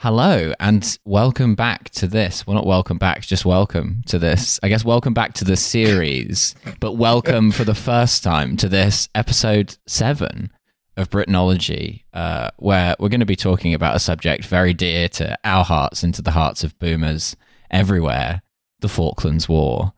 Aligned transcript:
Hello 0.00 0.52
and 0.60 0.98
welcome 1.06 1.54
back 1.54 1.88
to 1.88 2.06
this. 2.06 2.46
Well, 2.46 2.54
not 2.54 2.66
welcome 2.66 2.98
back, 2.98 3.22
just 3.22 3.46
welcome 3.46 4.02
to 4.08 4.18
this. 4.18 4.60
I 4.62 4.68
guess 4.68 4.84
welcome 4.84 5.14
back 5.14 5.32
to 5.34 5.44
the 5.44 5.56
series, 5.56 6.54
but 6.80 6.98
welcome 6.98 7.50
for 7.50 7.64
the 7.64 7.74
first 7.74 8.22
time 8.22 8.58
to 8.58 8.68
this 8.68 9.08
episode 9.14 9.78
seven 9.86 10.50
of 10.98 11.08
Britanology, 11.08 12.02
uh, 12.12 12.50
where 12.58 12.94
we're 12.98 13.08
going 13.08 13.20
to 13.20 13.26
be 13.26 13.36
talking 13.36 13.72
about 13.72 13.96
a 13.96 13.98
subject 13.98 14.44
very 14.44 14.74
dear 14.74 15.08
to 15.08 15.34
our 15.44 15.64
hearts 15.64 16.02
and 16.02 16.12
to 16.14 16.20
the 16.20 16.32
hearts 16.32 16.62
of 16.62 16.78
boomers 16.78 17.34
everywhere 17.70 18.42
the 18.80 18.90
Falklands 18.90 19.48
War. 19.48 19.94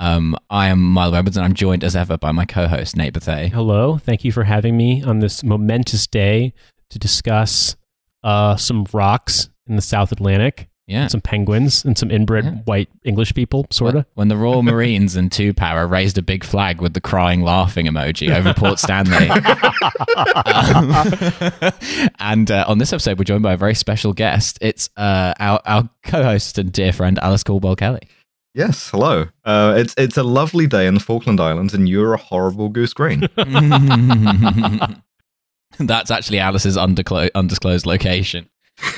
Um, 0.00 0.34
I 0.48 0.68
am 0.68 0.82
Milo 0.82 1.18
Edwards, 1.18 1.36
and 1.36 1.44
I'm 1.44 1.52
joined 1.52 1.84
as 1.84 1.94
ever 1.94 2.16
by 2.16 2.32
my 2.32 2.46
co 2.46 2.68
host, 2.68 2.96
Nate 2.96 3.12
Bethea. 3.12 3.48
Hello. 3.48 3.98
Thank 3.98 4.24
you 4.24 4.32
for 4.32 4.44
having 4.44 4.78
me 4.78 5.02
on 5.02 5.18
this 5.18 5.44
momentous 5.44 6.06
day 6.06 6.54
to 6.88 6.98
discuss 6.98 7.76
uh, 8.24 8.56
some 8.56 8.86
rocks 8.92 9.48
in 9.68 9.76
the 9.76 9.82
South 9.82 10.12
Atlantic, 10.12 10.68
Yeah. 10.86 11.06
some 11.06 11.20
penguins, 11.20 11.84
and 11.84 11.96
some 11.96 12.10
inbred 12.10 12.44
Yeah. 12.44 12.50
white 12.64 12.88
English 13.04 13.34
people, 13.34 13.66
sort 13.70 13.94
of. 13.94 14.04
When 14.14 14.28
the 14.28 14.36
Royal 14.36 14.62
Marines 14.62 15.16
and 15.16 15.30
Two 15.32 15.52
Para 15.54 15.86
raised 15.86 16.18
a 16.18 16.22
big 16.22 16.44
flag 16.44 16.80
with 16.80 16.94
the 16.94 17.00
crying 17.00 17.42
laughing 17.42 17.86
emoji 17.86 18.34
over 18.34 18.52
Port 18.54 18.78
Stanley. 18.78 19.28
Um, 20.44 20.94
and 22.18 22.50
uh, 22.50 22.64
on 22.68 22.78
this 22.78 22.92
episode, 22.92 23.18
we're 23.18 23.24
joined 23.24 23.42
by 23.42 23.52
a 23.54 23.56
very 23.56 23.74
special 23.74 24.12
guest. 24.12 24.58
It's 24.60 24.90
uh, 24.96 25.34
our, 25.38 25.60
our 25.64 25.88
co 26.04 26.22
host 26.22 26.58
and 26.58 26.72
dear 26.72 26.92
friend, 26.92 27.18
Alice 27.20 27.42
Caldwell 27.44 27.76
Kelly. 27.76 28.00
Yes, 28.54 28.90
hello. 28.90 29.28
Uh, 29.46 29.74
it's 29.78 29.94
it's 29.96 30.18
a 30.18 30.22
lovely 30.22 30.66
day 30.66 30.86
in 30.86 30.92
the 30.94 31.00
Falkland 31.00 31.40
Islands, 31.40 31.72
and 31.72 31.88
you're 31.88 32.12
a 32.12 32.18
horrible 32.18 32.68
goose 32.68 32.92
green. 32.92 33.26
That's 35.78 36.10
actually 36.10 36.38
Alice's 36.38 36.76
undisclo- 36.76 37.30
undisclosed 37.34 37.86
location. 37.86 38.48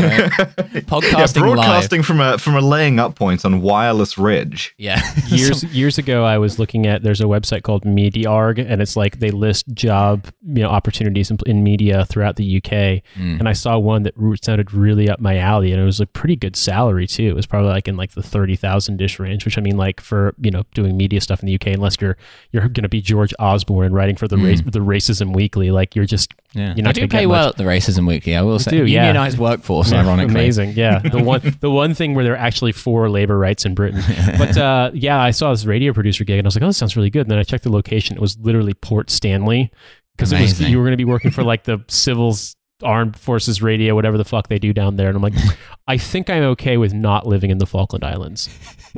Podcasting 0.86 1.42
live. 1.42 1.54
broadcasting 1.54 2.02
from 2.02 2.20
a 2.20 2.38
from 2.38 2.56
a 2.56 2.60
laying 2.60 2.98
up 2.98 3.14
point 3.14 3.44
on 3.44 3.60
Wireless 3.60 4.16
Ridge. 4.18 4.74
Yeah. 4.78 5.00
Years 5.28 5.62
years 5.64 5.98
ago, 5.98 6.24
I 6.24 6.38
was 6.38 6.58
looking 6.58 6.86
at 6.86 7.02
there's 7.02 7.20
a 7.20 7.24
website 7.24 7.62
called 7.62 7.84
Mediarg, 7.84 8.58
and 8.58 8.80
it's 8.80 8.96
like 8.96 9.18
they 9.18 9.30
list 9.30 9.66
job 9.74 10.26
you 10.46 10.62
know 10.62 10.68
opportunities 10.68 11.30
in, 11.30 11.38
in 11.46 11.62
media 11.62 12.04
throughout 12.06 12.36
the 12.36 12.56
UK. 12.56 12.70
Mm. 13.16 13.40
And 13.40 13.48
I 13.48 13.52
saw 13.52 13.78
one 13.78 14.02
that 14.04 14.14
sounded 14.42 14.72
really 14.72 15.08
up 15.08 15.20
my 15.20 15.38
alley, 15.38 15.72
and 15.72 15.80
it 15.80 15.84
was 15.84 16.00
a 16.00 16.06
pretty 16.06 16.36
good 16.36 16.56
salary 16.56 17.06
too. 17.06 17.28
It 17.28 17.34
was 17.36 17.46
probably 17.46 17.70
like 17.70 17.88
in 17.88 17.96
like 17.96 18.12
the 18.12 18.22
thirty 18.22 18.56
thousand 18.56 19.00
ish 19.00 19.18
range, 19.18 19.44
which 19.44 19.58
I 19.58 19.60
mean, 19.60 19.76
like 19.76 20.00
for 20.00 20.34
you 20.40 20.50
know 20.50 20.64
doing 20.74 20.96
media 20.96 21.20
stuff 21.20 21.40
in 21.42 21.46
the 21.46 21.54
UK, 21.54 21.68
unless 21.68 22.00
you're 22.00 22.16
you're 22.52 22.62
going 22.62 22.82
to 22.82 22.88
be 22.88 23.00
George 23.00 23.34
Osborne 23.38 23.86
and 23.86 23.94
writing 23.94 24.16
for 24.16 24.28
the 24.28 24.36
race 24.38 24.62
the 24.62 24.80
Racism 24.80 25.34
Weekly, 25.34 25.70
like 25.70 25.94
you're 25.94 26.04
just 26.04 26.32
Yeah. 26.52 26.74
You're 26.74 26.84
not 26.84 26.90
I 26.90 26.92
do 26.92 27.00
gonna 27.02 27.08
pay 27.08 27.20
get 27.20 27.26
well 27.28 27.46
much. 27.46 27.52
at 27.52 27.58
the 27.58 27.64
Racism 27.64 28.06
Weekly, 28.06 28.36
I 28.36 28.42
will 28.42 28.58
say. 28.58 28.70
do, 28.70 28.86
yeah. 28.86 29.06
Unionized 29.06 29.38
workforce, 29.38 29.73
Yeah, 29.82 30.02
ironically. 30.02 30.32
amazing. 30.34 30.72
Yeah, 30.72 30.98
the 31.12 31.22
one 31.22 31.40
the 31.60 31.70
one 31.70 31.94
thing 31.94 32.14
where 32.14 32.24
they're 32.24 32.36
actually 32.36 32.72
for 32.72 33.08
labor 33.08 33.38
rights 33.38 33.64
in 33.64 33.74
Britain. 33.74 34.02
But 34.38 34.56
uh, 34.56 34.90
yeah, 34.94 35.20
I 35.20 35.30
saw 35.30 35.50
this 35.50 35.64
radio 35.64 35.92
producer 35.92 36.24
gig, 36.24 36.38
and 36.38 36.46
I 36.46 36.48
was 36.48 36.56
like, 36.56 36.62
oh, 36.62 36.66
this 36.66 36.76
sounds 36.76 36.96
really 36.96 37.10
good. 37.10 37.22
And 37.22 37.30
then 37.30 37.38
I 37.38 37.42
checked 37.42 37.64
the 37.64 37.72
location; 37.72 38.16
it 38.16 38.20
was 38.20 38.38
literally 38.38 38.74
Port 38.74 39.10
Stanley 39.10 39.70
because 40.16 40.32
it 40.32 40.40
was 40.40 40.60
you 40.60 40.78
were 40.78 40.84
going 40.84 40.92
to 40.92 40.96
be 40.96 41.04
working 41.04 41.30
for 41.30 41.42
like 41.42 41.64
the 41.64 41.82
civils. 41.88 42.56
Armed 42.84 43.18
Forces 43.18 43.62
Radio, 43.62 43.94
whatever 43.94 44.18
the 44.18 44.24
fuck 44.24 44.48
they 44.48 44.58
do 44.58 44.72
down 44.72 44.96
there, 44.96 45.08
and 45.08 45.16
I'm 45.16 45.22
like, 45.22 45.34
I 45.88 45.98
think 45.98 46.30
I'm 46.30 46.42
okay 46.42 46.76
with 46.76 46.94
not 46.94 47.26
living 47.26 47.50
in 47.50 47.58
the 47.58 47.66
Falkland 47.66 48.04
Islands. 48.04 48.48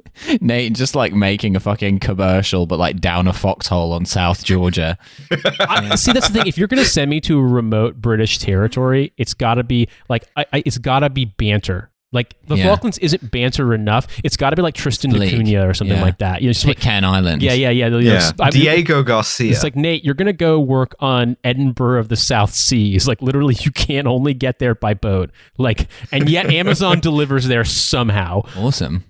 Nate 0.40 0.74
just 0.74 0.94
like 0.94 1.12
making 1.12 1.56
a 1.56 1.60
fucking 1.60 2.00
commercial, 2.00 2.66
but 2.66 2.78
like 2.78 3.00
down 3.00 3.26
a 3.26 3.32
foxhole 3.32 3.92
on 3.92 4.04
South 4.04 4.44
Georgia. 4.44 4.98
I, 5.60 5.94
see, 5.96 6.12
that's 6.12 6.28
the 6.28 6.34
thing. 6.34 6.46
If 6.46 6.58
you're 6.58 6.68
going 6.68 6.82
to 6.82 6.88
send 6.88 7.10
me 7.10 7.20
to 7.22 7.38
a 7.38 7.42
remote 7.42 7.96
British 7.96 8.38
territory, 8.38 9.12
it's 9.16 9.34
got 9.34 9.54
to 9.54 9.64
be 9.64 9.88
like, 10.08 10.28
I, 10.36 10.46
I, 10.52 10.62
it's 10.64 10.78
got 10.78 11.00
to 11.00 11.10
be 11.10 11.24
banter. 11.24 11.90
Like 12.16 12.34
the 12.48 12.56
Yeah. 12.56 12.64
Falklands 12.64 12.98
isn't 12.98 13.30
banter 13.30 13.72
enough. 13.74 14.08
It's 14.24 14.36
got 14.36 14.50
to 14.50 14.56
be 14.56 14.62
like 14.62 14.74
Tristan 14.74 15.12
da 15.12 15.18
Cunha 15.20 15.68
or 15.68 15.74
something 15.74 15.96
Yeah. 15.98 16.02
like 16.02 16.18
that. 16.18 16.42
You 16.42 16.48
know, 16.48 16.52
just 16.54 16.66
like, 16.66 16.84
Island. 16.84 17.42
yeah, 17.42 17.52
yeah, 17.52 17.70
yeah. 17.70 17.84
you 17.86 17.90
know, 17.90 17.98
Yeah, 17.98 18.30
I- 18.40 18.50
Diego 18.50 19.02
Garcia. 19.04 19.52
It's 19.52 19.62
like 19.62 19.76
Nate, 19.76 20.04
you're 20.04 20.14
gonna 20.14 20.32
go 20.32 20.58
work 20.58 20.94
on 20.98 21.36
Edinburgh 21.44 22.00
of 22.00 22.08
the 22.08 22.16
South 22.16 22.52
Seas. 22.52 23.06
Like 23.06 23.22
literally, 23.22 23.54
you 23.60 23.70
can't 23.70 24.06
only 24.08 24.34
get 24.34 24.58
there 24.58 24.74
by 24.74 24.94
boat. 24.94 25.30
Like, 25.58 25.86
and 26.10 26.28
yet 26.28 26.46
Amazon 26.50 26.98
delivers 27.00 27.46
there 27.46 27.64
somehow. 27.64 28.42
Awesome. 28.56 29.04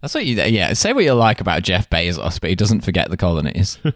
That's 0.00 0.14
what 0.14 0.24
you, 0.24 0.34
yeah, 0.36 0.72
say 0.72 0.94
what 0.94 1.04
you 1.04 1.12
like 1.12 1.42
about 1.42 1.62
Jeff 1.62 1.90
Bezos, 1.90 2.40
but 2.40 2.48
he 2.48 2.56
doesn't 2.56 2.80
forget 2.80 3.10
the 3.10 3.18
colonies. 3.18 3.78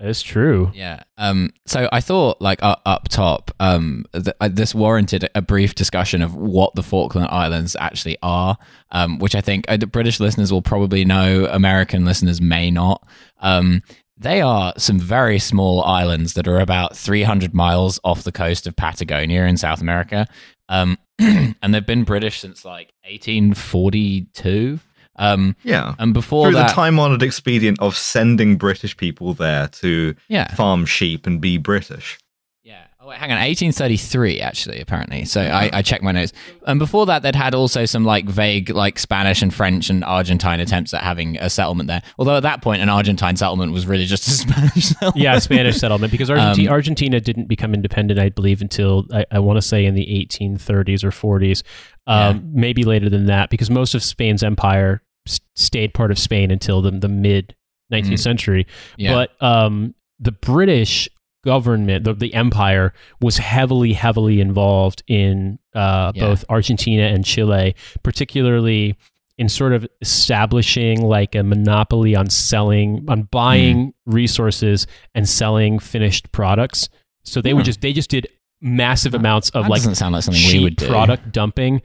That's 0.00 0.22
true. 0.22 0.70
Yeah. 0.74 1.02
Um. 1.18 1.50
So 1.66 1.88
I 1.92 2.00
thought, 2.00 2.40
like, 2.40 2.62
uh, 2.62 2.76
up 2.86 3.08
top, 3.08 3.50
um, 3.60 4.06
th- 4.12 4.34
uh, 4.40 4.48
this 4.50 4.74
warranted 4.74 5.28
a 5.34 5.42
brief 5.42 5.74
discussion 5.74 6.22
of 6.22 6.34
what 6.34 6.74
the 6.74 6.82
Falkland 6.82 7.28
Islands 7.30 7.76
actually 7.78 8.16
are. 8.22 8.56
Um, 8.92 9.18
which 9.18 9.34
I 9.34 9.40
think 9.40 9.66
uh, 9.68 9.76
the 9.76 9.86
British 9.86 10.18
listeners 10.18 10.50
will 10.50 10.62
probably 10.62 11.04
know, 11.04 11.46
American 11.50 12.04
listeners 12.04 12.40
may 12.40 12.70
not. 12.70 13.06
Um, 13.40 13.82
they 14.16 14.40
are 14.40 14.74
some 14.76 14.98
very 14.98 15.38
small 15.38 15.82
islands 15.84 16.34
that 16.34 16.46
are 16.46 16.60
about 16.60 16.96
300 16.96 17.54
miles 17.54 17.98
off 18.04 18.22
the 18.22 18.32
coast 18.32 18.66
of 18.66 18.76
Patagonia 18.76 19.44
in 19.44 19.56
South 19.56 19.80
America. 19.80 20.26
Um, 20.68 20.98
and 21.18 21.74
they've 21.74 21.84
been 21.84 22.04
British 22.04 22.40
since 22.40 22.64
like 22.64 22.92
1842. 23.04 24.78
Um, 25.20 25.54
yeah. 25.62 25.94
and 25.98 26.12
before 26.14 26.46
Through 26.46 26.54
that, 26.54 26.68
the 26.68 26.74
time 26.74 26.98
honored 26.98 27.22
expedient 27.22 27.78
of 27.80 27.96
sending 27.96 28.56
British 28.56 28.96
people 28.96 29.34
there 29.34 29.68
to 29.68 30.14
yeah, 30.28 30.54
farm 30.54 30.86
sheep 30.86 31.26
and 31.26 31.40
be 31.40 31.58
British. 31.58 32.18
Yeah. 32.62 32.84
Oh, 33.00 33.08
wait, 33.08 33.18
hang 33.18 33.30
on. 33.30 33.38
1833, 33.38 34.40
actually, 34.40 34.80
apparently. 34.80 35.24
So 35.24 35.40
I, 35.40 35.70
I 35.72 35.82
checked 35.82 36.02
my 36.02 36.12
notes. 36.12 36.32
And 36.66 36.78
before 36.78 37.06
that, 37.06 37.22
they'd 37.22 37.34
had 37.34 37.54
also 37.54 37.84
some 37.86 38.04
like 38.04 38.26
vague, 38.26 38.68
like 38.70 38.98
Spanish 38.98 39.40
and 39.42 39.52
French 39.52 39.88
and 39.90 40.04
Argentine 40.04 40.60
attempts 40.60 40.92
at 40.92 41.02
having 41.02 41.36
a 41.38 41.48
settlement 41.48 41.86
there. 41.88 42.02
Although 42.18 42.36
at 42.36 42.42
that 42.42 42.60
point, 42.62 42.82
an 42.82 42.88
Argentine 42.90 43.36
settlement 43.36 43.72
was 43.72 43.86
really 43.86 44.04
just 44.04 44.26
a 44.28 44.30
Spanish 44.52 44.84
settlement. 44.88 45.16
Yeah, 45.16 45.38
Spanish 45.38 45.76
settlement 45.78 46.10
because 46.12 46.30
Argentina, 46.30 46.68
Um, 46.70 46.74
Argentina 46.74 47.20
didn't 47.20 47.46
become 47.46 47.72
independent, 47.74 48.20
I 48.20 48.28
believe, 48.28 48.60
until 48.60 49.06
I, 49.12 49.24
I 49.32 49.38
want 49.38 49.56
to 49.56 49.62
say 49.62 49.86
in 49.86 49.94
the 49.94 50.06
1830s 50.06 51.02
or 51.02 51.10
40s, 51.10 51.62
um, 52.06 52.50
maybe 52.52 52.84
later 52.84 53.08
than 53.08 53.26
that, 53.26 53.48
because 53.50 53.70
most 53.70 53.94
of 53.94 54.02
Spain's 54.02 54.42
empire 54.42 55.02
s- 55.02 55.09
stayed 55.54 55.94
part 55.94 56.10
of 56.10 56.18
Spain 56.18 56.50
until 56.50 56.80
the, 56.82 56.90
the 56.90 57.08
mid 57.08 57.54
19th 57.92 58.12
Mhm. 58.12 58.18
century. 58.18 58.66
Yeah. 58.96 59.12
But 59.14 59.42
um, 59.42 59.94
the 60.18 60.32
British 60.32 61.08
government, 61.44 62.04
the, 62.04 62.12
the 62.14 62.34
empire, 62.34 62.92
was 63.20 63.38
heavily, 63.38 63.92
heavily 63.94 64.40
involved 64.40 65.02
in 65.08 65.58
uh, 65.74 66.12
Yeah. 66.14 66.26
both 66.28 66.44
Argentina 66.48 67.04
and 67.04 67.24
Chile, 67.24 67.74
particularly 68.02 68.96
in 69.38 69.48
sort 69.48 69.72
of 69.72 69.86
establishing 70.02 71.00
like 71.02 71.34
a 71.34 71.42
monopoly 71.42 72.14
on 72.14 72.28
selling, 72.28 73.04
on 73.08 73.22
buying 73.30 73.88
Mm. 73.88 73.92
resources 74.06 74.86
and 75.14 75.28
selling 75.28 75.78
finished 75.78 76.30
products. 76.32 76.88
So 77.24 77.40
they 77.40 77.54
would 77.54 77.62
Hmm. 77.62 77.66
just 77.66 77.80
they 77.80 77.92
just 77.92 78.10
did 78.10 78.26
massive 78.60 79.14
amounts 79.14 79.48
of 79.50 79.64
that 79.64 79.70
like 79.70 79.78
doesn't 79.80 79.94
sound 79.94 80.12
like 80.12 80.22
something 80.24 80.42
we 80.52 80.62
would 80.64 80.76
do. 80.76 80.86
product 80.88 81.32
dumping 81.32 81.80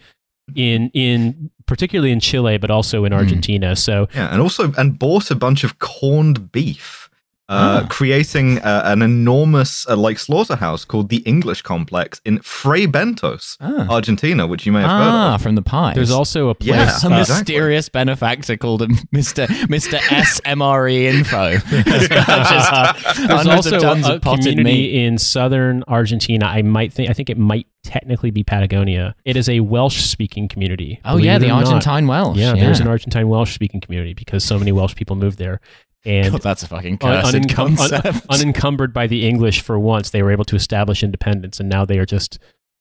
in 0.54 0.90
in 0.94 1.50
particularly 1.66 2.12
in 2.12 2.20
Chile, 2.20 2.58
but 2.58 2.70
also 2.70 3.06
in 3.06 3.12
Hmm. 3.12 3.18
Argentina. 3.18 3.76
So 3.76 4.08
Yeah, 4.14 4.32
and 4.32 4.42
also 4.42 4.72
and 4.78 5.00
bought 5.00 5.32
a 5.32 5.36
bunch 5.36 5.64
of 5.64 5.80
corned 5.80 6.52
beef, 6.52 7.05
uh, 7.48 7.82
Ah. 7.84 7.88
creating 7.90 8.58
uh, 8.60 8.82
an 8.86 9.02
enormous 9.02 9.88
uh, 9.88 9.96
like 9.96 10.18
slaughterhouse 10.18 10.84
called 10.86 11.10
the 11.10 11.18
English 11.26 11.62
Complex 11.62 12.20
in 12.26 12.40
Fray 12.40 12.88
Bentos, 12.88 13.56
Ah, 13.62 13.88
Argentina, 13.90 14.48
which 14.48 14.66
you 14.66 14.72
may 14.72 14.82
have 14.82 14.90
heard 14.90 15.12
ah 15.14 15.36
of. 15.36 15.42
from 15.42 15.56
the 15.56 15.62
pies. 15.62 15.96
there's 15.96 16.12
also 16.12 16.50
a 16.50 16.56
place. 16.56 16.70
Yeah, 16.70 16.90
some 16.90 17.14
uh, 17.14 17.20
exactly. 17.20 17.54
mysterious 17.54 17.90
benefactor 17.90 18.58
called 18.58 18.82
Mr. 19.14 19.46
Mr. 19.68 20.00
SMRE 20.00 21.04
Info. 21.04 21.58
Has 21.86 22.08
purchased 22.08 23.28
There's 23.28 23.48
also 23.48 23.76
of 23.76 23.82
tons 23.82 24.08
a, 24.08 24.14
of 24.16 24.22
potted 24.22 24.46
community 24.58 24.64
meat. 24.64 25.06
in 25.06 25.18
southern 25.18 25.84
Argentina. 25.88 26.46
I 26.46 26.62
might 26.62 26.92
think 26.94 27.10
I 27.10 27.14
think 27.14 27.30
it 27.30 27.38
might 27.38 27.68
technically 27.84 28.32
be 28.32 28.44
Patagonia. 28.44 29.16
It 29.26 29.38
is 29.38 29.48
a 29.48 29.60
Welsh 29.60 30.02
speaking 30.02 30.48
community. 30.48 31.00
Oh 31.06 31.18
yeah, 31.18 31.38
the 31.38 31.46
or 31.48 31.50
not. 31.50 31.66
Argentine 31.66 32.08
Welsh. 32.08 32.38
Yeah, 32.38 32.54
there's 32.56 32.80
an 32.80 32.88
Argentine 32.88 33.28
Welsh 33.30 33.54
speaking 33.54 33.82
community 33.82 34.14
because 34.14 34.44
so 34.44 34.58
many 34.58 34.72
Welsh 34.72 34.96
people 34.96 35.16
moved 35.16 35.38
there. 35.38 35.62
And 36.06 36.32
God, 36.34 36.42
that's 36.42 36.64
a 36.64 36.68
fucking 36.68 37.00
un- 37.02 37.22
cursed 37.24 37.36
unencum- 37.36 37.60
un- 37.60 37.76
concept. 38.02 38.26
unencumbered 38.30 38.94
by 38.94 39.08
the 39.08 39.28
English 39.28 39.62
for 39.62 39.80
once, 39.80 40.12
they 40.12 40.22
were 40.24 40.32
able 40.32 40.46
to 40.46 40.56
establish 40.56 41.04
independence, 41.04 41.60
and 41.60 41.68
now 41.70 41.84
they 41.86 41.98
are 41.98 42.06
just 42.06 42.38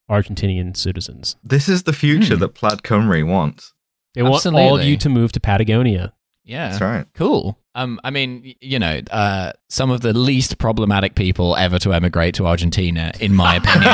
Argentinian 0.09 0.77
citizens. 0.77 1.35
This 1.43 1.67
is 1.67 1.83
the 1.83 1.93
future 1.93 2.35
Hmm. 2.35 2.41
that 2.41 2.49
Plaid 2.53 2.79
Cymru 2.83 3.25
wants. 3.27 3.73
They 4.13 4.21
want 4.23 4.45
all 4.45 4.77
of 4.77 4.85
you 4.85 4.95
to 4.97 5.09
move 5.09 5.31
to 5.33 5.39
Patagonia. 5.39 6.13
yeah, 6.45 6.69
That's 6.69 6.81
right. 6.81 7.05
cool. 7.15 7.57
Um, 7.73 7.99
I 8.05 8.11
mean, 8.11 8.53
you 8.61 8.79
know, 8.79 9.01
uh, 9.11 9.51
some 9.69 9.89
of 9.91 9.99
the 10.01 10.13
least 10.13 10.57
problematic 10.59 11.15
people 11.15 11.57
ever 11.57 11.77
to 11.79 11.91
emigrate 11.93 12.35
to 12.35 12.45
Argentina, 12.47 13.11
in 13.19 13.33
my 13.35 13.55
opinion. 13.55 13.91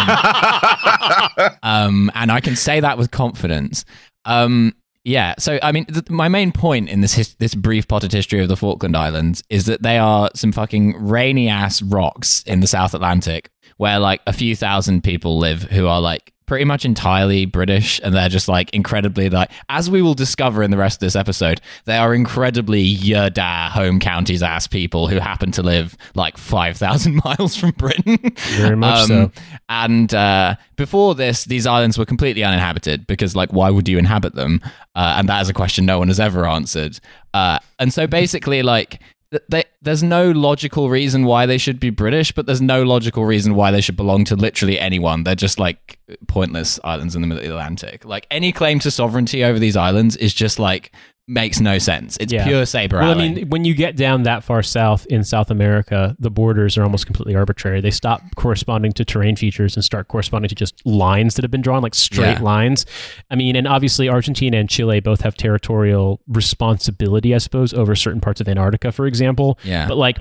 um, 1.63 2.11
and 2.13 2.31
I 2.31 2.39
can 2.41 2.55
say 2.55 2.79
that 2.79 2.97
with 2.97 3.09
confidence. 3.11 3.85
Um, 4.25 4.75
yeah. 5.03 5.35
So, 5.39 5.59
I 5.61 5.71
mean, 5.71 5.85
th- 5.85 6.09
my 6.09 6.27
main 6.29 6.51
point 6.51 6.89
in 6.89 7.01
this 7.01 7.13
his- 7.13 7.35
this 7.35 7.55
brief 7.55 7.87
potted 7.87 8.11
history 8.11 8.41
of 8.41 8.47
the 8.49 8.57
Falkland 8.57 8.95
Islands 8.95 9.43
is 9.49 9.65
that 9.65 9.81
they 9.83 9.97
are 9.97 10.29
some 10.35 10.51
fucking 10.51 10.95
rainy 11.03 11.49
ass 11.49 11.81
rocks 11.81 12.43
in 12.45 12.59
the 12.59 12.67
South 12.67 12.93
Atlantic, 12.93 13.49
where 13.77 13.99
like 13.99 14.21
a 14.27 14.33
few 14.33 14.55
thousand 14.55 15.03
people 15.03 15.37
live 15.39 15.63
who 15.63 15.87
are 15.87 16.01
like 16.01 16.33
pretty 16.51 16.65
much 16.65 16.83
entirely 16.83 17.45
British, 17.45 18.01
and 18.03 18.13
they're 18.13 18.27
just 18.27 18.49
like 18.49 18.69
incredibly 18.71 19.29
like, 19.29 19.49
as 19.69 19.89
we 19.89 20.01
will 20.01 20.13
discover 20.13 20.61
in 20.61 20.69
the 20.69 20.75
rest 20.75 20.97
of 20.97 20.99
this 20.99 21.15
episode, 21.15 21.61
they 21.85 21.95
are 21.95 22.13
incredibly 22.13 22.81
yada 22.81 23.69
home 23.69 24.01
counties 24.01 24.43
ass 24.43 24.67
people 24.67 25.07
who 25.07 25.17
happen 25.17 25.53
to 25.53 25.63
live 25.63 25.95
like 26.13 26.35
five 26.35 26.75
thousand 26.75 27.21
miles 27.25 27.55
from 27.55 27.71
Britain. 27.71 28.19
Very 28.57 28.75
much 28.75 29.07
so. 29.07 29.31
And 29.69 30.13
uh, 30.13 30.55
before 30.75 31.15
this, 31.15 31.45
these 31.45 31.65
islands 31.65 31.97
were 31.97 32.03
completely 32.03 32.43
uninhabited 32.43 33.07
because, 33.07 33.33
like, 33.33 33.53
why 33.53 33.69
would 33.69 33.87
you 33.87 33.97
inhabit 33.97 34.35
them? 34.35 34.59
Uh, 34.93 35.15
and 35.19 35.29
that 35.29 35.41
is 35.43 35.47
a 35.47 35.53
question 35.53 35.85
no 35.85 35.99
one 35.99 36.09
has 36.09 36.19
ever 36.19 36.45
answered. 36.45 36.99
Uh, 37.33 37.59
and 37.79 37.93
so 37.93 38.07
basically, 38.07 38.61
like, 38.61 38.99
they, 39.47 39.63
there's 39.81 40.03
no 40.03 40.31
logical 40.31 40.89
reason 40.89 41.25
why 41.25 41.45
they 41.45 41.57
should 41.57 41.79
be 41.79 41.89
British, 41.89 42.31
but 42.31 42.45
there's 42.45 42.61
no 42.61 42.83
logical 42.83 43.25
reason 43.25 43.55
why 43.55 43.71
they 43.71 43.81
should 43.81 43.95
belong 43.95 44.25
to 44.25 44.35
literally 44.35 44.77
anyone. 44.77 45.23
They're 45.23 45.35
just 45.35 45.57
like 45.57 45.99
pointless 46.27 46.79
islands 46.83 47.15
in 47.15 47.21
the 47.21 47.27
middle 47.27 47.41
of 47.41 47.47
the 47.47 47.53
Atlantic. 47.53 48.03
Like, 48.03 48.27
any 48.29 48.51
claim 48.51 48.79
to 48.79 48.91
sovereignty 48.91 49.43
over 49.43 49.57
these 49.57 49.77
islands 49.77 50.17
is 50.17 50.33
just 50.33 50.59
like 50.59 50.91
makes 51.27 51.59
no 51.61 51.77
sense. 51.77 52.17
It's 52.19 52.33
Yeah. 52.33 52.45
pure 52.45 52.65
saber 52.65 52.97
Well, 52.99 53.11
I 53.11 53.15
mean, 53.15 53.47
when 53.49 53.63
you 53.63 53.73
get 53.73 53.95
down 53.95 54.23
that 54.23 54.43
far 54.43 54.61
south 54.63 55.05
in 55.05 55.23
South 55.23 55.49
America, 55.49 56.15
the 56.19 56.29
borders 56.31 56.77
are 56.77 56.83
almost 56.83 57.05
completely 57.05 57.35
arbitrary. 57.35 57.79
They 57.79 57.91
stop 57.91 58.21
corresponding 58.35 58.91
to 58.93 59.05
terrain 59.05 59.35
features 59.35 59.75
and 59.77 59.83
start 59.85 60.07
corresponding 60.09 60.49
to 60.49 60.55
just 60.55 60.85
lines 60.85 61.35
that 61.35 61.43
have 61.43 61.51
been 61.51 61.61
drawn, 61.61 61.81
like 61.83 61.95
straight 61.95 62.37
Yeah. 62.39 62.41
lines. 62.41 62.85
I 63.29 63.35
mean, 63.35 63.55
and 63.55 63.67
obviously 63.67 64.09
Argentina 64.09 64.57
and 64.57 64.67
Chile 64.67 64.99
both 64.99 65.21
have 65.21 65.35
territorial 65.37 66.19
responsibility, 66.27 67.33
I 67.33 67.37
suppose, 67.37 67.73
over 67.73 67.95
certain 67.95 68.19
parts 68.19 68.41
of 68.41 68.49
Antarctica, 68.49 68.91
for 68.91 69.07
example. 69.07 69.57
yeah. 69.63 69.87
But 69.87 69.97
like, 69.97 70.17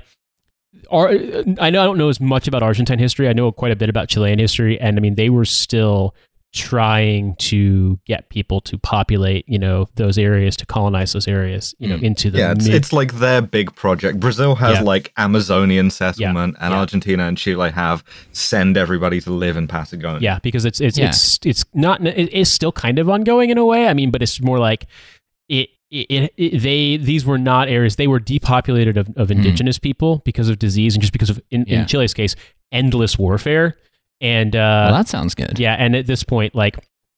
Ar- 0.89 1.09
I 1.59 1.69
know 1.69 1.81
I 1.81 1.85
don't 1.85 1.97
know 1.97 2.07
as 2.09 2.21
much 2.21 2.47
about 2.47 2.63
Argentine 2.63 2.97
history. 2.99 3.27
I 3.27 3.33
know 3.33 3.51
quite 3.51 3.73
a 3.73 3.75
bit 3.75 3.89
about 3.89 4.07
Chilean 4.07 4.39
history, 4.39 4.79
and 4.79 4.97
I 4.97 5.01
mean 5.01 5.15
they 5.15 5.29
were 5.29 5.43
still 5.45 6.15
trying 6.53 7.35
to 7.37 7.99
get 8.05 8.29
people 8.29 8.59
to 8.61 8.77
populate, 8.77 9.45
you 9.47 9.57
know, 9.57 9.87
those 9.95 10.17
areas 10.17 10.55
to 10.57 10.65
colonize 10.65 11.13
those 11.13 11.27
areas, 11.27 11.73
you 11.79 11.87
know, 11.87 11.97
Mm. 11.97 12.03
into 12.03 12.29
the 12.29 12.39
yeah, 12.39 12.51
it's, 12.51 12.65
mid- 12.65 12.75
it's 12.75 12.93
like 12.93 13.13
their 13.19 13.41
big 13.41 13.73
project. 13.75 14.19
Brazil 14.19 14.55
has 14.55 14.75
Yeah. 14.77 14.83
like 14.83 15.13
Amazonian 15.17 15.89
settlement, 15.89 16.57
and 16.59 16.71
yeah. 16.73 16.79
Argentina 16.79 17.23
and 17.27 17.37
Chile 17.37 17.71
have 17.71 18.03
send 18.33 18.77
everybody 18.77 19.21
to 19.21 19.31
live 19.31 19.55
in 19.57 19.67
Patagonia. 19.67 20.19
yeah, 20.21 20.39
because 20.43 20.65
it's 20.65 20.81
it's 20.81 20.97
Yeah. 20.97 21.09
it's 21.09 21.39
it's 21.45 21.63
not 21.73 22.05
it's 22.05 22.49
still 22.49 22.71
kind 22.73 22.99
of 22.99 23.09
ongoing 23.09 23.49
in 23.49 23.57
a 23.57 23.65
way. 23.65 23.87
I 23.87 23.93
mean, 23.93 24.11
but 24.11 24.21
it's 24.21 24.41
more 24.41 24.59
like 24.59 24.87
it. 25.47 25.69
It, 25.89 26.07
it, 26.09 26.33
it- 26.37 26.59
they 26.61 26.95
these 26.95 27.25
were 27.25 27.37
not 27.37 27.67
areas 27.67 27.97
they 27.97 28.07
were 28.07 28.19
depopulated 28.21 28.95
of, 28.95 29.09
of 29.17 29.29
indigenous 29.29 29.77
people 29.77 30.21
because 30.23 30.47
of 30.47 30.57
disease 30.57 30.95
and 30.95 31.01
just 31.01 31.11
because 31.11 31.29
of 31.29 31.41
in, 31.51 31.63
Mm. 31.65 31.67
Yeah. 31.67 31.81
in 31.81 31.85
Chile's 31.87 32.13
case 32.13 32.33
endless 32.71 33.19
warfare 33.19 33.75
and 34.21 34.55
uh, 34.55 34.87
well, 34.89 34.97
that 34.97 35.07
sounds 35.09 35.35
good. 35.35 35.59
Yeah, 35.59 35.73
and 35.77 35.95
at 35.95 36.07
this 36.07 36.23
point, 36.23 36.55
like, 36.55 36.77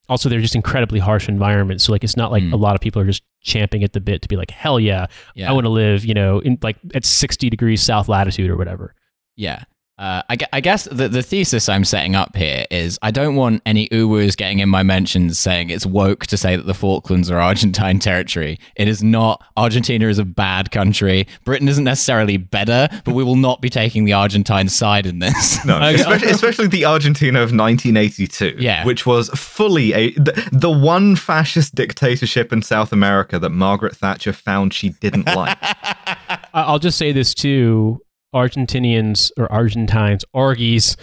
also 0.09 0.29
they're 0.29 0.41
just 0.41 0.55
incredibly 0.55 0.99
harsh 0.99 1.29
environments. 1.29 1.83
So 1.83 1.91
like, 1.91 2.03
it's 2.03 2.17
not 2.17 2.31
like 2.31 2.43
Mm. 2.43 2.53
a 2.53 2.57
lot 2.57 2.75
of 2.75 2.81
people 2.81 3.01
are 3.01 3.05
just 3.05 3.23
champing 3.41 3.83
at 3.83 3.93
the 3.93 4.01
bit 4.01 4.21
to 4.21 4.27
be 4.27 4.35
like, 4.35 4.51
hell 4.51 4.79
yeah, 4.79 5.07
Yeah. 5.35 5.49
I 5.49 5.53
want 5.53 5.65
to 5.65 5.69
live, 5.69 6.03
you 6.05 6.13
know, 6.13 6.39
in 6.39 6.57
like 6.61 6.77
at 6.95 7.05
sixty 7.05 7.49
degrees 7.49 7.81
south 7.81 8.09
latitude 8.09 8.49
or 8.49 8.57
whatever. 8.57 8.95
Yeah. 9.35 9.63
Uh, 9.99 10.23
I, 10.27 10.37
I 10.51 10.59
guess 10.59 10.85
the, 10.85 11.07
the 11.07 11.21
thesis 11.21 11.69
I'm 11.69 11.85
setting 11.85 12.15
up 12.15 12.35
here 12.35 12.65
is 12.71 12.97
I 13.03 13.11
don't 13.11 13.35
want 13.35 13.61
any 13.63 13.87
uwus 13.89 14.35
getting 14.35 14.57
in 14.57 14.67
my 14.67 14.81
mentions 14.81 15.37
saying 15.37 15.69
it's 15.69 15.85
woke 15.85 16.25
to 16.27 16.35
say 16.37 16.55
that 16.55 16.65
the 16.65 16.73
Falklands 16.73 17.29
are 17.29 17.39
Argentine 17.53 17.99
territory. 17.99 18.59
It 18.75 18.87
is 18.87 19.03
not. 19.03 19.43
Argentina 19.55 20.07
is 20.07 20.17
a 20.17 20.25
bad 20.25 20.71
country. 20.71 21.27
Britain 21.45 21.67
isn't 21.67 21.83
necessarily 21.83 22.37
better, 22.37 22.87
but 23.05 23.13
we 23.13 23.23
will 23.23 23.35
not 23.35 23.61
be 23.61 23.69
taking 23.69 24.05
the 24.05 24.13
Argentine 24.13 24.67
side 24.67 25.05
in 25.05 25.19
this. 25.19 25.63
No, 25.65 25.77
Okay. 25.77 25.95
especially, 25.95 26.29
especially 26.31 26.67
the 26.67 26.85
Argentina 26.85 27.37
of 27.39 27.53
1982, 27.55 28.55
Yeah. 28.57 28.83
which 28.85 29.05
was 29.05 29.29
fully 29.29 29.93
a 29.93 30.09
the, 30.13 30.49
the 30.51 30.71
one 30.71 31.15
fascist 31.15 31.75
dictatorship 31.75 32.51
in 32.51 32.61
South 32.63 32.91
America 32.91 33.37
that 33.39 33.51
Margaret 33.51 33.95
Thatcher 33.95 34.33
found 34.33 34.73
she 34.73 34.89
didn't 34.89 35.27
like. 35.27 35.57
I'll 36.53 36.79
just 36.79 36.97
say 36.97 37.11
this 37.11 37.33
too: 37.33 38.01
Argentinians 38.33 39.31
or 39.37 39.51
Argentines, 39.51 40.25
Argies, 40.35 40.95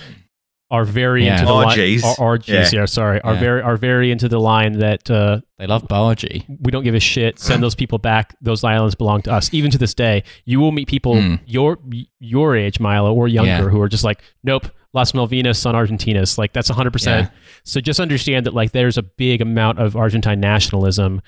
are 0.73 0.85
very 0.85 1.25
Yeah. 1.25 1.33
into 1.35 1.47
the 1.47 1.53
line. 1.53 1.67
Ar- 2.05 2.17
Argies, 2.39 2.73
yeah. 2.73 2.85
sorry, 2.87 3.21
are 3.23 3.35
Yeah. 3.35 3.41
very 3.41 3.61
are 3.63 3.77
very 3.77 4.13
into 4.13 4.29
the 4.29 4.39
line 4.39 4.75
that 4.79 5.11
uh, 5.11 5.41
they 5.59 5.67
love 5.67 5.89
Bargy. 5.89 6.45
we 6.61 6.71
don't 6.71 6.85
give 6.85 6.95
a 6.95 7.01
shit. 7.01 7.41
Send 7.41 7.61
those 7.61 7.75
people 7.75 7.99
back. 7.99 8.37
Those 8.41 8.63
islands 8.63 8.95
belong 8.95 9.23
to 9.23 9.33
us. 9.33 9.53
Even 9.53 9.73
to 9.73 9.79
this 9.79 9.95
day, 9.95 10.23
you 10.45 10.61
will 10.61 10.71
meet 10.71 10.87
people 10.87 11.21
Hmm. 11.21 11.35
your 11.45 11.79
your 12.21 12.55
age, 12.57 12.79
Milo, 12.79 13.13
or 13.13 13.27
younger, 13.27 13.51
Yeah. 13.51 13.69
who 13.69 13.81
are 13.81 13.89
just 13.89 14.05
like, 14.05 14.23
nope, 14.45 14.67
Las 14.95 15.11
Malvinas 15.13 15.57
son 15.57 15.75
Argentinas. 15.75 16.39
Like 16.39 16.53
that's 16.53 16.69
hundred 16.69 16.93
percent. 16.93 17.31
So 17.65 17.81
just 17.81 17.99
understand 17.99 18.47
that 18.47 18.55
like 18.55 18.71
there's 18.71 18.97
a 18.97 19.03
big 19.03 19.41
amount 19.41 19.81
of 19.81 19.97
Argentine 19.97 20.39
nationalism 20.41 21.21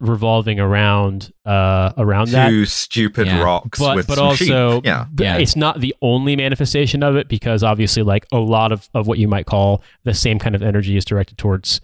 revolving 0.00 0.60
around 0.60 1.32
uh 1.44 1.92
around 1.98 2.28
that. 2.30 2.48
Two 2.50 2.64
stupid 2.66 3.26
Yeah. 3.26 3.42
rocks 3.42 3.78
But 3.80 3.96
with 3.96 4.06
but 4.06 4.16
some 4.16 4.36
sheep. 4.36 4.52
also 4.52 4.80
yeah. 4.84 5.06
th- 5.16 5.26
Yeah. 5.26 5.36
it's 5.38 5.56
not 5.56 5.80
the 5.80 5.94
only 6.02 6.36
manifestation 6.36 7.02
of 7.02 7.16
it 7.16 7.28
because 7.28 7.64
obviously 7.64 8.02
like 8.04 8.24
a 8.32 8.38
lot 8.38 8.70
of, 8.70 8.88
of 8.94 9.06
what 9.08 9.18
you 9.18 9.26
might 9.26 9.46
call 9.46 9.82
the 10.04 10.14
same 10.14 10.38
kind 10.38 10.54
of 10.54 10.62
energy 10.62 10.96
is 10.96 11.04
directed 11.04 11.36
towards 11.36 11.80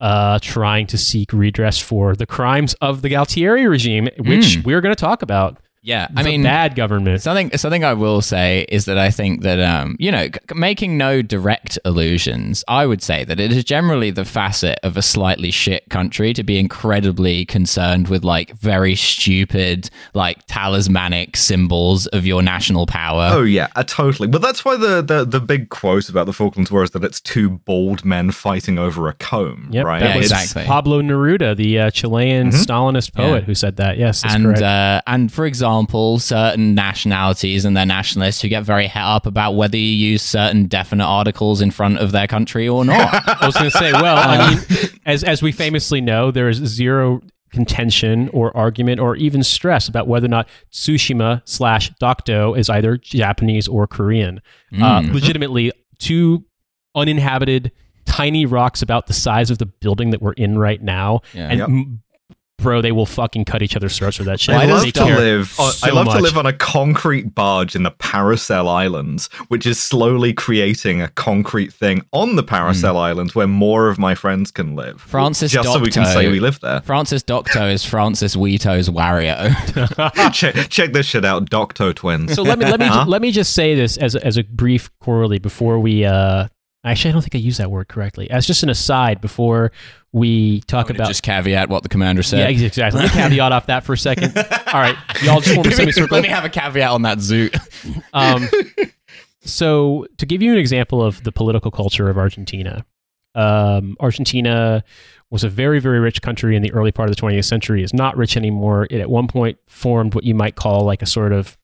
uh, 0.00 0.38
trying 0.40 0.86
to 0.86 0.96
seek 0.96 1.32
redress 1.32 1.78
for 1.78 2.14
the 2.16 2.24
crimes 2.24 2.72
of 2.80 3.02
the 3.02 3.10
Galtieri 3.10 3.68
regime, 3.68 4.04
which 4.18 4.56
Mm. 4.58 4.64
we're 4.64 4.80
going 4.80 4.94
to 4.94 5.00
talk 5.00 5.20
about. 5.20 5.58
Yeah. 5.82 6.08
I 6.14 6.22
mean, 6.22 6.42
bad 6.42 6.74
government. 6.74 7.22
Something 7.22 7.56
something 7.56 7.84
I 7.84 7.94
will 7.94 8.20
say 8.20 8.66
is 8.68 8.84
that 8.84 8.98
I 8.98 9.10
think 9.10 9.42
that 9.42 9.58
um 9.60 9.96
you 9.98 10.10
know 10.12 10.28
making 10.54 10.98
no 10.98 11.22
direct 11.22 11.78
allusions 11.86 12.62
I 12.68 12.84
would 12.84 13.02
say 13.02 13.24
that 13.24 13.40
it 13.40 13.50
is 13.50 13.64
generally 13.64 14.10
the 14.10 14.26
facet 14.26 14.78
of 14.82 14.98
a 14.98 15.02
slightly 15.02 15.50
shit 15.50 15.88
country 15.88 16.34
to 16.34 16.42
be 16.42 16.58
incredibly 16.58 17.46
concerned 17.46 18.08
with 18.08 18.24
like 18.24 18.52
very 18.58 18.94
stupid 18.94 19.88
like 20.12 20.38
talismanic 20.48 21.36
symbols 21.36 22.06
of 22.08 22.26
your 22.26 22.42
national 22.42 22.84
power. 22.86 23.30
Oh 23.32 23.42
yeah, 23.44 23.68
uh, 23.74 23.82
totally. 23.82 24.28
But 24.28 24.42
that's 24.42 24.64
why 24.66 24.76
the, 24.76 25.00
the 25.00 25.24
the 25.24 25.40
big 25.40 25.70
quote 25.70 26.10
about 26.10 26.26
the 26.26 26.34
Falklands 26.34 26.70
War 26.70 26.82
is 26.82 26.90
that 26.90 27.04
it's 27.04 27.20
two 27.22 27.48
bald 27.50 28.04
men 28.04 28.32
fighting 28.32 28.78
over 28.78 29.08
a 29.08 29.14
comb, 29.14 29.68
Yep, 29.72 29.86
right? 29.86 30.00
that 30.00 30.10
Yeah, 30.10 30.16
was 30.18 30.30
exactly. 30.30 30.64
Pablo 30.66 31.00
Neruda, 31.00 31.56
the 31.56 31.78
uh, 31.78 31.90
Chilean 31.90 32.50
Stalinist 32.50 33.14
poet, 33.14 33.40
Yeah. 33.40 33.46
who 33.46 33.54
said 33.54 33.76
that. 33.76 33.96
Yes, 33.96 34.20
that's 34.22 34.34
and 34.34 34.44
correct. 34.44 34.60
uh, 34.62 35.00
and 35.06 35.32
for 35.32 35.46
example, 35.46 35.69
certain 36.18 36.74
nationalities 36.74 37.64
and 37.64 37.76
their 37.76 37.86
nationalists 37.86 38.40
who 38.42 38.48
get 38.48 38.64
very 38.64 38.86
het 38.86 39.02
up 39.02 39.26
about 39.26 39.52
whether 39.52 39.76
you 39.76 39.82
use 40.12 40.22
certain 40.22 40.66
definite 40.66 41.04
articles 41.06 41.60
in 41.60 41.70
front 41.70 41.98
of 41.98 42.12
their 42.12 42.26
country 42.26 42.68
or 42.68 42.84
not. 42.84 43.22
I 43.42 43.46
was 43.46 43.54
going 43.56 43.70
to 43.70 43.76
say, 43.78 43.92
well, 43.92 44.16
I 44.18 44.50
mean, 44.54 44.58
as 45.06 45.24
as 45.24 45.42
we 45.42 45.52
famously 45.52 46.00
know, 46.00 46.30
there 46.30 46.48
is 46.48 46.58
zero 46.58 47.20
contention 47.52 48.28
or 48.32 48.56
argument 48.56 49.00
or 49.00 49.16
even 49.16 49.42
stress 49.42 49.88
about 49.88 50.06
whether 50.06 50.26
or 50.26 50.28
not 50.28 50.48
Tsushima 50.72 51.42
slash 51.44 51.90
Dokdo 52.00 52.56
is 52.56 52.70
either 52.70 52.96
Japanese 52.96 53.66
or 53.68 53.86
Korean. 53.86 54.40
Uh, 54.72 55.00
Mm. 55.00 55.12
legitimately, 55.12 55.72
two 55.98 56.44
uninhabited 56.94 57.72
tiny 58.04 58.46
rocks 58.46 58.82
about 58.82 59.06
the 59.06 59.12
size 59.12 59.50
of 59.50 59.58
the 59.58 59.66
building 59.66 60.10
that 60.10 60.22
we're 60.22 60.32
in 60.32 60.58
right 60.58 60.82
now, 60.82 61.20
Yeah. 61.34 61.48
and 61.48 61.58
Yep. 61.58 61.68
m- 61.68 62.02
bro, 62.62 62.80
they 62.82 62.92
will 62.92 63.06
fucking 63.06 63.44
cut 63.44 63.62
each 63.62 63.76
other's 63.76 63.96
throats 63.96 64.16
for 64.16 64.24
that 64.24 64.40
shit. 64.40 64.54
I 64.54 64.66
Why 64.66 64.72
love 64.72 64.82
They 64.82 64.90
to 64.90 65.00
care 65.04 65.18
live. 65.18 65.58
On, 65.58 65.66
I 65.66 65.70
so 65.70 65.94
love 65.94 66.06
to 66.08 66.20
live 66.20 66.36
on 66.36 66.46
a 66.46 66.52
concrete 66.52 67.34
barge 67.34 67.74
in 67.74 67.82
the 67.82 67.90
Paracel 67.90 68.68
Islands, 68.68 69.28
which 69.48 69.66
is 69.66 69.80
slowly 69.80 70.32
creating 70.32 71.00
a 71.02 71.08
concrete 71.08 71.72
thing 71.72 72.02
on 72.12 72.36
the 72.36 72.44
Paracel 72.44 72.96
Islands 72.96 73.34
where 73.34 73.46
more 73.46 73.88
of 73.88 73.98
my 73.98 74.14
friends 74.14 74.50
can 74.50 74.76
live. 74.76 75.00
Francis 75.00 75.52
just 75.52 75.72
so 75.72 75.78
we 75.78 75.90
can 75.90 76.04
say 76.06 76.28
we 76.28 76.40
live 76.40 76.60
there. 76.60 76.80
Francis 76.82 77.22
Docto 77.22 77.72
is 77.72 77.84
Francis 77.84 78.36
Wheato's 78.36 78.88
Wario. 78.88 79.50
check, 80.32 80.68
check 80.68 80.92
this 80.92 81.06
shit 81.06 81.24
out, 81.24 81.48
Docto 81.50 81.94
twins. 81.94 82.34
so 82.34 82.42
let 82.42 82.58
me 82.58 82.66
let 82.66 82.78
me 82.80 82.86
Huh? 82.90 83.04
let 83.06 83.22
me 83.22 83.30
just 83.30 83.52
say 83.54 83.74
this 83.76 83.96
as 83.98 84.14
a, 84.16 84.26
as 84.26 84.36
a 84.36 84.42
brief 84.42 84.90
corollary 85.00 85.38
before 85.38 85.78
we 85.78 86.04
uh 86.04 86.48
actually 86.84 87.10
I 87.10 87.12
don't 87.12 87.22
think 87.22 87.34
I 87.34 87.38
used 87.38 87.58
that 87.60 87.70
word 87.70 87.88
correctly. 87.88 88.30
As 88.30 88.46
just 88.46 88.62
an 88.62 88.68
aside 88.70 89.20
before 89.20 89.72
we 90.12 90.60
talk 90.62 90.90
about 90.90 91.08
just 91.08 91.22
caveat 91.22 91.68
what 91.68 91.82
the 91.82 91.88
commander 91.88 92.22
said. 92.22 92.38
yeah 92.40 92.46
ex- 92.46 92.60
exactly. 92.62 93.00
Let 93.02 93.14
me 93.14 93.20
caveat 93.22 93.52
off 93.52 93.66
that 93.66 93.84
for 93.84 93.92
a 93.92 93.98
second. 93.98 94.36
All 94.38 94.80
right, 94.80 94.96
y'all 95.22 95.40
just 95.40 95.54
form 95.54 95.66
a 95.66 95.70
Let 95.70 95.70
me- 95.70 95.74
semicircle. 95.74 96.14
Let 96.16 96.22
me 96.22 96.28
have 96.28 96.44
a 96.44 96.48
caveat 96.48 96.90
on 96.90 97.02
that 97.02 97.18
zoot. 97.18 97.56
Um, 98.12 98.48
so 99.42 100.06
to 100.18 100.26
give 100.26 100.42
you 100.42 100.52
an 100.52 100.58
example 100.58 101.02
of 101.02 101.22
the 101.24 101.32
political 101.32 101.70
culture 101.70 102.08
of 102.10 102.18
Argentina, 102.18 102.84
um, 103.34 103.96
Argentina 104.00 104.84
was 105.30 105.44
a 105.44 105.48
very, 105.48 105.78
very 105.80 106.00
rich 106.00 106.20
country 106.22 106.56
in 106.56 106.62
the 106.62 106.72
early 106.72 106.90
part 106.92 107.08
of 107.08 107.14
the 107.16 107.22
20th 107.22 107.44
century. 107.44 107.82
is 107.82 107.94
not 107.94 108.16
rich 108.16 108.36
anymore. 108.36 108.86
It 108.90 109.00
at 109.00 109.08
one 109.08 109.28
point 109.28 109.58
formed 109.68 110.14
what 110.14 110.24
you 110.24 110.34
might 110.34 110.56
call 110.56 110.84
like 110.84 111.02
a 111.02 111.06
sort 111.06 111.32
of 111.32 111.56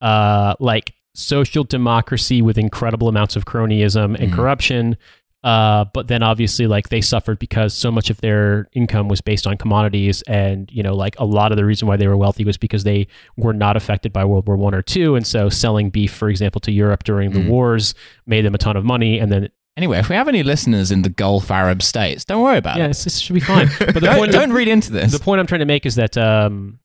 uh, 0.00 0.54
like 0.60 0.94
social 1.16 1.64
democracy 1.64 2.42
with 2.42 2.58
incredible 2.58 3.08
amounts 3.08 3.36
of 3.36 3.44
cronyism 3.44 4.14
and 4.20 4.30
Mhm. 4.30 4.34
corruption. 4.34 4.96
Uh, 5.44 5.84
but 5.94 6.08
then 6.08 6.24
obviously 6.24 6.66
like 6.66 6.88
they 6.88 7.00
suffered 7.00 7.38
because 7.38 7.72
so 7.72 7.90
much 7.92 8.10
of 8.10 8.20
their 8.20 8.66
income 8.72 9.06
was 9.06 9.20
based 9.20 9.46
on 9.46 9.56
commodities 9.56 10.20
and 10.22 10.68
you 10.72 10.82
know 10.82 10.92
like 10.94 11.14
a 11.20 11.24
lot 11.24 11.52
of 11.52 11.56
the 11.56 11.64
reason 11.64 11.86
why 11.86 11.96
they 11.96 12.08
were 12.08 12.16
wealthy 12.16 12.44
was 12.44 12.56
because 12.56 12.82
they 12.82 13.06
were 13.36 13.52
not 13.52 13.76
affected 13.76 14.12
by 14.12 14.24
World 14.24 14.46
War 14.48 14.56
One 14.56 14.74
or 14.74 14.82
two, 14.82 15.14
and 15.14 15.24
so 15.24 15.48
selling 15.48 15.90
beef, 15.90 16.12
for 16.12 16.28
example, 16.28 16.60
to 16.62 16.72
Europe 16.72 17.04
during 17.04 17.30
the 17.30 17.38
Mm. 17.40 17.48
wars 17.48 17.94
made 18.26 18.44
them 18.44 18.54
a 18.54 18.58
ton 18.58 18.76
of 18.76 18.84
money, 18.84 19.18
and 19.20 19.30
then 19.30 19.48
Anyway, 19.78 19.98
if 19.98 20.08
we 20.08 20.16
have 20.16 20.26
any 20.26 20.42
listeners 20.42 20.90
in 20.90 21.02
the 21.02 21.10
Gulf 21.10 21.50
Arab 21.50 21.82
states, 21.82 22.24
don't 22.24 22.42
worry 22.42 22.56
about 22.56 22.78
Yeah, 22.78 22.86
it. 22.86 22.96
this 22.96 23.18
should 23.18 23.34
be 23.34 23.40
fine. 23.40 23.68
But 23.78 23.92
the 23.92 24.00
Don't, 24.00 24.16
point, 24.16 24.32
don't 24.32 24.52
read 24.54 24.68
into 24.68 24.90
this. 24.90 25.12
the 25.12 25.18
point 25.18 25.38
I'm 25.38 25.46
trying 25.46 25.58
to 25.58 25.66
make 25.66 25.84
is 25.84 25.96
that 25.96 26.16
um, 26.16 26.78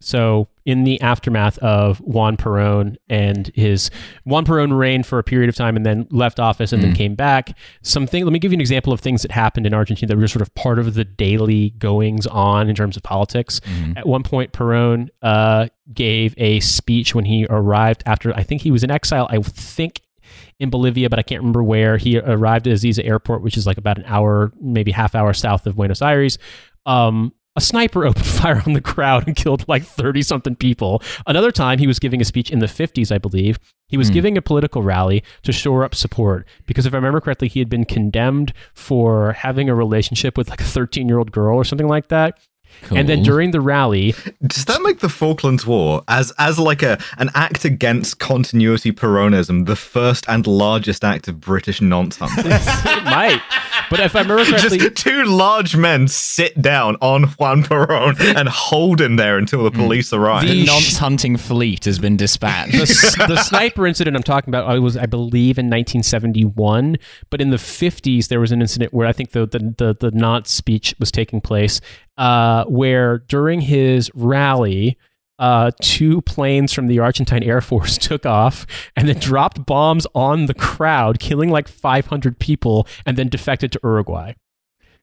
so 0.00 0.48
in 0.66 0.84
the 0.84 1.00
aftermath 1.00 1.56
of 1.58 1.98
Juan 2.00 2.36
Perón 2.36 2.96
and 3.08 3.50
his 3.54 3.90
Juan 4.24 4.44
Perón 4.44 4.76
reigned 4.76 5.06
for 5.06 5.18
a 5.18 5.22
period 5.22 5.48
of 5.48 5.54
time 5.54 5.76
and 5.76 5.86
then 5.86 6.06
left 6.10 6.38
office 6.38 6.72
and 6.72 6.82
then 6.82 6.92
Mm. 6.92 6.96
came 6.96 7.14
back. 7.14 7.56
Something. 7.82 8.24
Let 8.24 8.32
me 8.32 8.38
give 8.38 8.52
you 8.52 8.56
an 8.56 8.60
example 8.60 8.92
of 8.92 9.00
things 9.00 9.22
that 9.22 9.30
happened 9.30 9.66
in 9.66 9.72
Argentina 9.72 10.08
that 10.14 10.20
were 10.20 10.28
sort 10.28 10.42
of 10.42 10.54
part 10.54 10.78
of 10.78 10.94
the 10.94 11.04
daily 11.04 11.70
goings 11.78 12.26
on 12.26 12.68
in 12.68 12.74
terms 12.74 12.96
of 12.96 13.02
politics. 13.04 13.60
Mhm. 13.60 13.96
At 13.96 14.06
one 14.06 14.22
point, 14.22 14.52
Perón 14.52 15.08
uh, 15.22 15.68
gave 15.94 16.34
a 16.36 16.60
speech 16.60 17.14
when 17.14 17.24
he 17.24 17.46
arrived 17.48 18.02
after 18.06 18.34
I 18.36 18.42
think 18.42 18.62
he 18.62 18.70
was 18.70 18.84
in 18.84 18.90
exile. 18.90 19.26
I 19.30 19.38
think 19.40 20.02
in 20.58 20.68
Bolivia, 20.70 21.08
but 21.08 21.18
I 21.18 21.22
can't 21.22 21.40
remember 21.40 21.62
where. 21.62 21.96
He 21.96 22.18
arrived 22.18 22.66
at 22.66 22.74
Ezeiza 22.74 23.06
Airport, 23.06 23.42
which 23.42 23.56
is 23.56 23.66
like 23.66 23.78
about 23.78 23.98
an 23.98 24.04
hour, 24.06 24.52
maybe 24.60 24.90
half 24.90 25.14
hour 25.14 25.32
south 25.32 25.66
of 25.66 25.76
Buenos 25.76 26.02
Aires. 26.02 26.38
Um, 26.86 27.32
a 27.56 27.60
sniper 27.60 28.04
opened 28.06 28.26
fire 28.26 28.62
on 28.66 28.72
the 28.74 28.80
crowd 28.80 29.26
and 29.26 29.34
killed 29.34 29.66
like 29.68 29.82
30 29.84 30.22
something 30.22 30.56
people. 30.56 31.02
Another 31.26 31.50
time, 31.50 31.78
he 31.78 31.86
was 31.86 31.98
giving 31.98 32.20
a 32.20 32.24
speech 32.24 32.50
in 32.50 32.58
the 32.58 32.66
50s, 32.66 33.10
I 33.10 33.18
believe. 33.18 33.58
He 33.88 33.96
was 33.96 34.08
Hmm. 34.08 34.14
giving 34.14 34.38
a 34.38 34.42
political 34.42 34.82
rally 34.82 35.22
to 35.44 35.52
shore 35.52 35.84
up 35.84 35.94
support 35.94 36.46
because, 36.66 36.86
if 36.86 36.92
I 36.92 36.96
remember 36.96 37.20
correctly, 37.20 37.48
he 37.48 37.60
had 37.60 37.68
been 37.68 37.84
condemned 37.84 38.52
for 38.74 39.32
having 39.32 39.68
a 39.68 39.74
relationship 39.74 40.36
with 40.36 40.50
like 40.50 40.60
a 40.60 40.64
13 40.64 41.08
year 41.08 41.18
old 41.18 41.32
girl 41.32 41.56
or 41.56 41.64
something 41.64 41.88
like 41.88 42.08
that. 42.08 42.38
And 42.90 43.08
then 43.08 43.22
during 43.22 43.50
the 43.50 43.60
rally, 43.60 44.14
Does 44.46 44.64
that 44.66 44.80
make 44.82 45.00
the 45.00 45.08
Falklands 45.08 45.66
War 45.66 46.02
as 46.08 46.32
as 46.38 46.58
like 46.58 46.82
a 46.82 46.98
an 47.18 47.30
act 47.34 47.64
against 47.64 48.18
continuity 48.18 48.92
Peronism 48.92 49.66
the 49.66 49.76
first 49.76 50.24
and 50.28 50.46
largest 50.46 51.04
act 51.04 51.28
of 51.28 51.40
British 51.40 51.80
nonce 51.80 52.16
hunting? 52.16 52.46
it 52.46 53.04
might. 53.04 53.40
But 53.90 54.00
if 54.00 54.16
I 54.16 54.22
remember 54.22 54.44
correctly, 54.44 54.78
Just 54.78 54.96
two 54.96 55.24
large 55.24 55.76
men 55.76 56.08
sit 56.08 56.60
down 56.60 56.96
on 57.00 57.24
Juan 57.24 57.62
Perón 57.62 58.20
and 58.20 58.48
hold 58.48 59.00
him 59.00 59.16
there 59.16 59.38
until 59.38 59.64
the 59.64 59.70
mm. 59.70 59.76
police 59.76 60.12
arrive. 60.12 60.42
the 60.48 60.54
the- 60.60 60.66
nonce 60.66 60.96
hunting 60.98 61.36
fleet 61.36 61.84
has 61.84 61.98
been 61.98 62.16
dispatched. 62.16 62.72
the, 62.72 63.24
the 63.28 63.42
sniper 63.42 63.86
incident 63.86 64.16
I'm 64.16 64.22
talking 64.22 64.50
about 64.50 64.68
I 64.68 64.78
was 64.78 64.96
I 64.96 65.06
believe 65.06 65.58
in 65.58 65.66
1971 65.66 66.96
but 67.30 67.40
in 67.40 67.50
the 67.50 67.56
50s 67.56 68.28
there 68.28 68.40
was 68.40 68.52
an 68.52 68.60
incident 68.60 68.92
where 68.92 69.06
I 69.06 69.12
think 69.12 69.32
the 69.32 69.46
the 69.46 69.74
the, 69.76 69.96
the 69.98 70.10
Nantz 70.12 70.48
speech 70.48 70.94
was 70.98 71.10
taking 71.10 71.40
place 71.40 71.80
uh, 72.16 72.64
where 72.64 73.18
during 73.18 73.60
his 73.60 74.10
rally 74.14 74.96
uh, 75.38 75.70
two 75.82 76.22
planes 76.22 76.72
from 76.72 76.86
the 76.86 76.98
Argentine 76.98 77.42
Air 77.42 77.60
Force 77.60 77.98
took 77.98 78.24
off 78.24 78.66
and 78.96 79.08
then 79.08 79.18
dropped 79.18 79.66
bombs 79.66 80.06
on 80.14 80.46
the 80.46 80.54
crowd, 80.54 81.18
killing 81.18 81.50
like 81.50 81.68
500 81.68 82.38
people, 82.38 82.86
and 83.04 83.16
then 83.16 83.28
defected 83.28 83.72
to 83.72 83.80
Uruguay. 83.82 84.34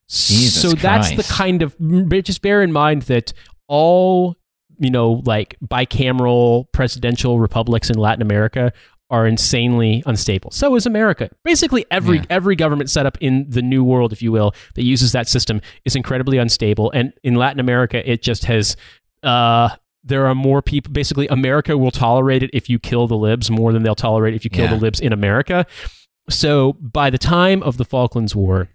Jesus 0.10 0.62
so 0.62 0.74
that's 0.74 1.16
the 1.16 1.24
kind 1.24 1.62
of 1.62 1.76
just 2.24 2.42
bear 2.42 2.62
in 2.62 2.72
mind 2.72 3.04
that 3.04 3.32
all 3.68 4.36
you 4.78 4.90
know 4.90 5.24
like 5.26 5.56
bicameral 5.66 6.66
presidential 6.74 7.40
republics 7.40 7.90
in 7.90 7.98
Latin 7.98 8.22
America 8.22 8.74
are 9.10 9.28
insanely 9.28 10.02
unstable. 10.06 10.50
So 10.52 10.76
is 10.76 10.86
America. 10.86 11.30
Basically 11.44 11.86
every 11.92 12.18
Yeah. 12.18 12.26
every 12.30 12.56
government 12.56 12.90
setup 12.90 13.18
in 13.22 13.46
the 13.50 13.62
new 13.62 13.84
world 13.84 14.12
if 14.14 14.22
you 14.22 14.32
will 14.32 14.54
that 14.76 14.84
uses 14.84 15.12
that 15.12 15.28
system 15.28 15.62
is 15.86 15.96
incredibly 15.96 16.38
unstable 16.38 16.90
and 16.92 17.14
in 17.24 17.36
Latin 17.36 17.60
America 17.60 18.10
it 18.10 18.22
just 18.24 18.46
has 18.46 18.76
uh 19.22 19.70
there 20.04 20.26
are 20.28 20.36
more 20.36 20.62
people 20.62 20.92
basically 20.92 21.28
America 21.28 21.78
will 21.78 21.92
tolerate 21.92 22.44
it 22.44 22.50
if 22.54 22.70
you 22.70 22.80
kill 22.80 23.08
the 23.08 23.16
libs 23.18 23.50
more 23.52 23.72
than 23.72 23.84
they'll 23.84 23.96
tolerate 23.96 24.34
if 24.34 24.44
you 24.44 24.50
kill 24.50 24.66
Yeah. 24.66 24.76
the 24.76 24.82
libs 24.82 25.00
in 25.00 25.14
America. 25.14 25.66
So 26.30 26.74
by 26.74 27.10
the 27.10 27.18
time 27.18 27.62
of 27.64 27.78
the 27.78 27.86
Falklands 27.86 28.36
War, 28.36 28.70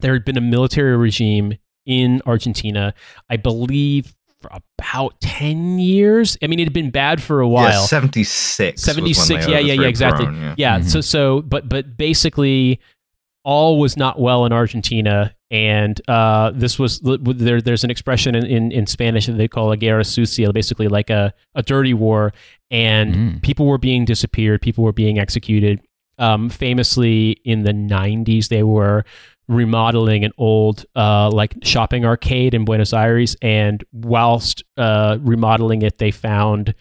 there 0.00 0.12
had 0.12 0.24
been 0.24 0.36
a 0.38 0.42
military 0.42 0.96
regime 0.96 1.54
in 1.86 2.20
Argentina, 2.26 2.94
I 3.30 3.36
believe, 3.36 4.14
for 4.40 4.50
about 4.78 5.20
10 5.20 5.78
years. 5.78 6.36
I 6.42 6.46
mean, 6.46 6.60
it 6.60 6.64
had 6.64 6.72
been 6.72 6.90
bad 6.90 7.22
for 7.22 7.40
a 7.40 7.46
yeah, 7.46 7.52
while. 7.52 7.82
76. 7.86 8.74
was 8.76 8.82
76 8.84 9.48
yeah 9.48 9.58
yeah 9.58 9.72
yeah 9.74 9.88
exactly 9.88 10.26
yeah. 10.26 10.54
yeah 10.56 10.78
Mhm. 10.78 10.84
so 10.90 11.00
so 11.00 11.42
but 11.42 11.68
but 11.68 11.96
basically 11.96 12.78
all 13.44 13.78
was 13.78 13.96
not 13.96 14.20
well 14.20 14.44
in 14.44 14.52
argentina 14.52 15.34
and 15.50 16.00
uh, 16.08 16.50
this 16.54 16.78
was 16.78 17.00
there, 17.00 17.62
there's 17.62 17.82
an 17.84 17.90
expression 17.90 18.34
in, 18.34 18.44
in, 18.44 18.70
in 18.72 18.86
spanish 18.86 19.26
that 19.26 19.32
they 19.38 19.48
call 19.48 19.72
a 19.72 19.76
guerra 19.76 20.04
sucia 20.04 20.52
basically 20.52 20.86
like 20.88 21.08
a, 21.10 21.32
a 21.54 21.62
dirty 21.62 21.94
war 21.94 22.32
and 22.70 23.14
Mm. 23.14 23.42
people 23.42 23.66
were 23.66 23.78
being 23.78 24.04
disappeared 24.04 24.60
people 24.60 24.84
were 24.84 24.92
being 24.92 25.18
executed 25.18 25.80
um, 26.18 26.48
famously 26.50 27.32
in 27.44 27.62
the 27.62 27.72
90s 27.72 28.48
they 28.48 28.62
were 28.62 29.04
remodeling 29.48 30.24
an 30.24 30.32
old 30.36 30.84
uh, 30.94 31.30
like 31.30 31.54
shopping 31.62 32.04
arcade 32.04 32.54
in 32.54 32.64
buenos 32.64 32.92
aires 32.92 33.36
and 33.40 33.82
whilst 33.92 34.62
uh, 34.76 35.18
remodeling 35.20 35.82
it 35.82 35.98
they 35.98 36.10
found 36.10 36.74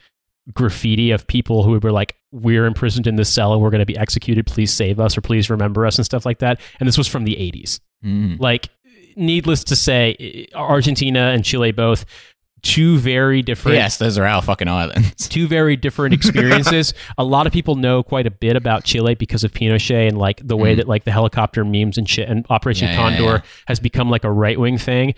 graffiti 0.54 1.12
of 1.12 1.28
people 1.28 1.64
who 1.64 1.80
were 1.80 1.92
like, 1.92 2.16
"We're 2.32 2.66
imprisoned 2.66 3.08
in 3.08 3.16
this 3.16 3.30
cell 3.30 3.54
and 3.54 3.62
we're 3.62 3.70
going 3.70 3.80
to 3.80 3.86
be 3.86 3.98
executed. 3.98 4.46
Please 4.46 4.72
save 4.72 5.00
us 5.00 5.18
or 5.18 5.22
please 5.22 5.50
remember 5.50 5.86
us" 5.86 5.98
and 5.98 6.06
stuff 6.06 6.26
like 6.26 6.40
that. 6.40 6.60
And 6.80 6.88
this 6.88 6.98
was 6.98 7.08
from 7.08 7.24
the 7.24 7.36
'80s. 7.36 7.80
Mm. 8.06 8.40
Like, 8.40 8.70
needless 9.16 9.64
to 9.66 9.76
say, 9.76 10.48
Argentina 10.54 11.32
and 11.34 11.44
Chile 11.44 11.72
both 11.72 12.06
two 12.64 12.98
very 12.98 13.42
different. 13.42 13.76
Yes, 13.78 13.98
those 13.98 14.18
are 14.18 14.26
our 14.26 14.42
fucking 14.42 14.68
islands. 14.68 15.28
Two 15.30 15.48
very 15.48 15.76
different 15.76 16.14
experiences. 16.14 16.94
a 17.18 17.24
lot 17.24 17.46
of 17.48 17.54
people 17.54 17.76
know 17.76 18.02
quite 18.04 18.26
a 18.28 18.32
bit 18.32 18.56
about 18.56 18.84
Chile 18.84 19.16
because 19.16 19.44
of 19.44 19.52
Pinochet 19.52 20.08
and 20.08 20.18
like 20.18 20.46
the 20.46 20.58
way 20.58 20.74
Mm. 20.74 20.78
that 20.78 20.88
like 20.88 21.04
the 21.04 21.12
helicopter 21.12 21.64
memes 21.64 21.98
and 21.98 22.10
shit 22.10 22.28
and 22.30 22.46
Operation 22.50 22.88
Yeah, 22.88 22.94
yeah, 22.94 23.00
Condor 23.18 23.24
yeah. 23.24 23.42
has 23.68 23.80
become 23.80 24.10
like 24.10 24.24
a 24.24 24.32
right 24.32 24.60
wing 24.60 24.78
thing. 24.78 25.14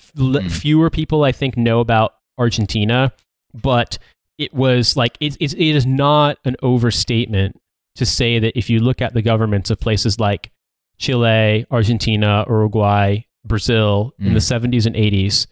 F- 0.00 0.12
Mm. 0.16 0.50
Fewer 0.50 0.90
people, 0.90 1.24
I 1.24 1.32
think, 1.32 1.56
know 1.56 1.80
about 1.80 2.14
Argentina, 2.38 3.12
but 3.52 3.98
it 4.38 4.52
was 4.54 4.96
like 4.96 5.16
it, 5.20 5.36
it, 5.40 5.52
it 5.54 5.76
is 5.76 5.86
not 5.86 6.38
an 6.44 6.56
overstatement 6.62 7.60
to 7.96 8.06
say 8.06 8.38
that 8.38 8.56
if 8.58 8.68
you 8.70 8.80
look 8.80 9.00
at 9.02 9.14
the 9.14 9.22
governments 9.22 9.70
of 9.70 9.78
places 9.80 10.18
like 10.20 10.50
Chile, 10.98 11.66
Argentina, 11.70 12.44
Uruguay, 12.48 13.18
Brazil 13.44 14.12
in 14.18 14.34
the 14.34 14.40
Mm. 14.40 14.70
70s 14.70 14.86
and 14.86 14.96
80s, 14.96 15.46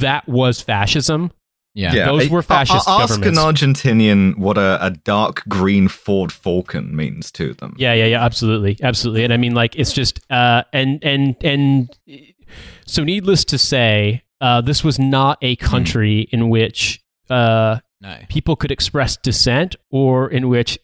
that 0.00 0.28
was 0.28 0.60
fascism. 0.60 1.32
Yeah. 1.76 2.06
Those 2.06 2.28
were 2.30 2.38
A- 2.38 2.40
a- 2.40 2.42
fascist 2.42 2.88
Ask 2.88 3.20
governments. 3.20 3.38
an 3.38 3.44
Argentinian 3.72 4.38
what 4.38 4.56
a, 4.56 4.78
a 4.84 4.90
dark 4.90 5.42
green 5.48 5.88
Ford 5.88 6.30
Falcon 6.30 6.94
means 6.94 7.32
to 7.32 7.52
them. 7.54 7.74
Yeah, 7.76 7.94
yeah, 7.94 8.04
yeah, 8.06 8.24
absolutely, 8.24 8.78
absolutely. 8.82 9.24
And 9.24 9.32
I 9.32 9.36
mean, 9.38 9.54
like, 9.54 9.74
it's 9.76 9.92
just, 9.92 10.20
uh, 10.30 10.62
and 10.72 11.02
and 11.02 11.34
and 11.42 11.90
so, 12.86 13.02
needless 13.02 13.44
to 13.46 13.58
say, 13.58 14.22
uh, 14.40 14.60
this 14.60 14.84
was 14.84 14.98
not 15.00 15.38
a 15.42 15.56
country 15.56 16.28
in 16.30 16.48
which 16.48 17.02
uh, 17.28 17.78
No. 18.00 18.16
people 18.28 18.54
could 18.54 18.70
express 18.70 19.16
dissent, 19.16 19.74
or 19.90 20.30
in 20.30 20.48
which 20.48 20.78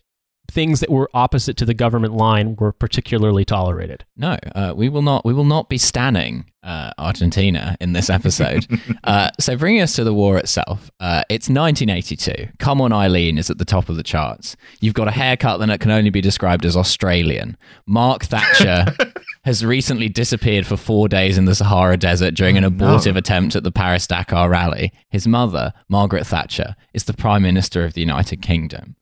things 0.51 0.81
that 0.81 0.91
were 0.91 1.09
opposite 1.15 1.57
to 1.59 1.65
the 1.65 1.75
government 1.75 2.15
line 2.15 2.57
were 2.57 2.73
particularly 2.73 3.45
tolerated. 3.45 4.05
No, 4.17 4.37
uh, 4.55 4.75
we 4.77 4.89
will 4.89 5.03
not. 5.03 5.25
We 5.25 5.33
will 5.33 5.45
not 5.45 5.69
be 5.69 5.79
standing 5.79 6.45
uh, 6.63 6.91
Argentina 6.99 7.77
in 7.81 7.93
this 7.93 8.11
episode. 8.11 8.67
uh, 9.05 9.31
so, 9.39 9.57
bringing 9.57 9.81
us 9.81 9.95
to 9.95 10.05
the 10.05 10.13
war 10.13 10.37
itself, 10.37 10.91
uh, 11.01 11.23
it's 11.29 11.49
1982. 11.49 12.49
Come 12.59 12.81
on, 12.81 12.93
Eileen 12.93 13.39
is 13.39 13.51
at 13.51 13.59
the 13.59 13.65
top 13.65 13.89
of 13.89 13.97
the 13.97 14.03
charts. 14.03 14.57
You've 14.81 14.95
got 14.95 15.09
a 15.09 15.13
haircut 15.13 15.61
that 15.61 15.81
can 15.81 15.91
only 15.91 16.11
be 16.11 16.21
described 16.21 16.67
as 16.67 16.77
Australian. 16.77 17.57
Mark 17.87 18.25
Thatcher 18.25 18.87
has 19.45 19.65
recently 19.65 20.09
disappeared 20.09 20.67
for 20.67 20.77
four 20.77 21.09
days 21.09 21.39
in 21.39 21.47
the 21.47 21.55
Sahara 21.55 21.97
Desert 21.97 22.35
during 22.35 22.59
an 22.59 22.65
abortive 22.65 23.17
attempt 23.17 23.57
at 23.57 23.63
the 23.63 23.73
Paris 23.73 24.07
Dakar 24.07 24.51
rally. 24.51 24.93
His 25.09 25.27
mother, 25.27 25.73
Margaret 25.89 26.27
Thatcher, 26.27 26.77
is 26.93 27.05
the 27.05 27.15
Prime 27.15 27.43
Minister 27.43 27.85
of 27.85 27.95
the 27.95 28.01
United 28.01 28.43
Kingdom. 28.43 28.97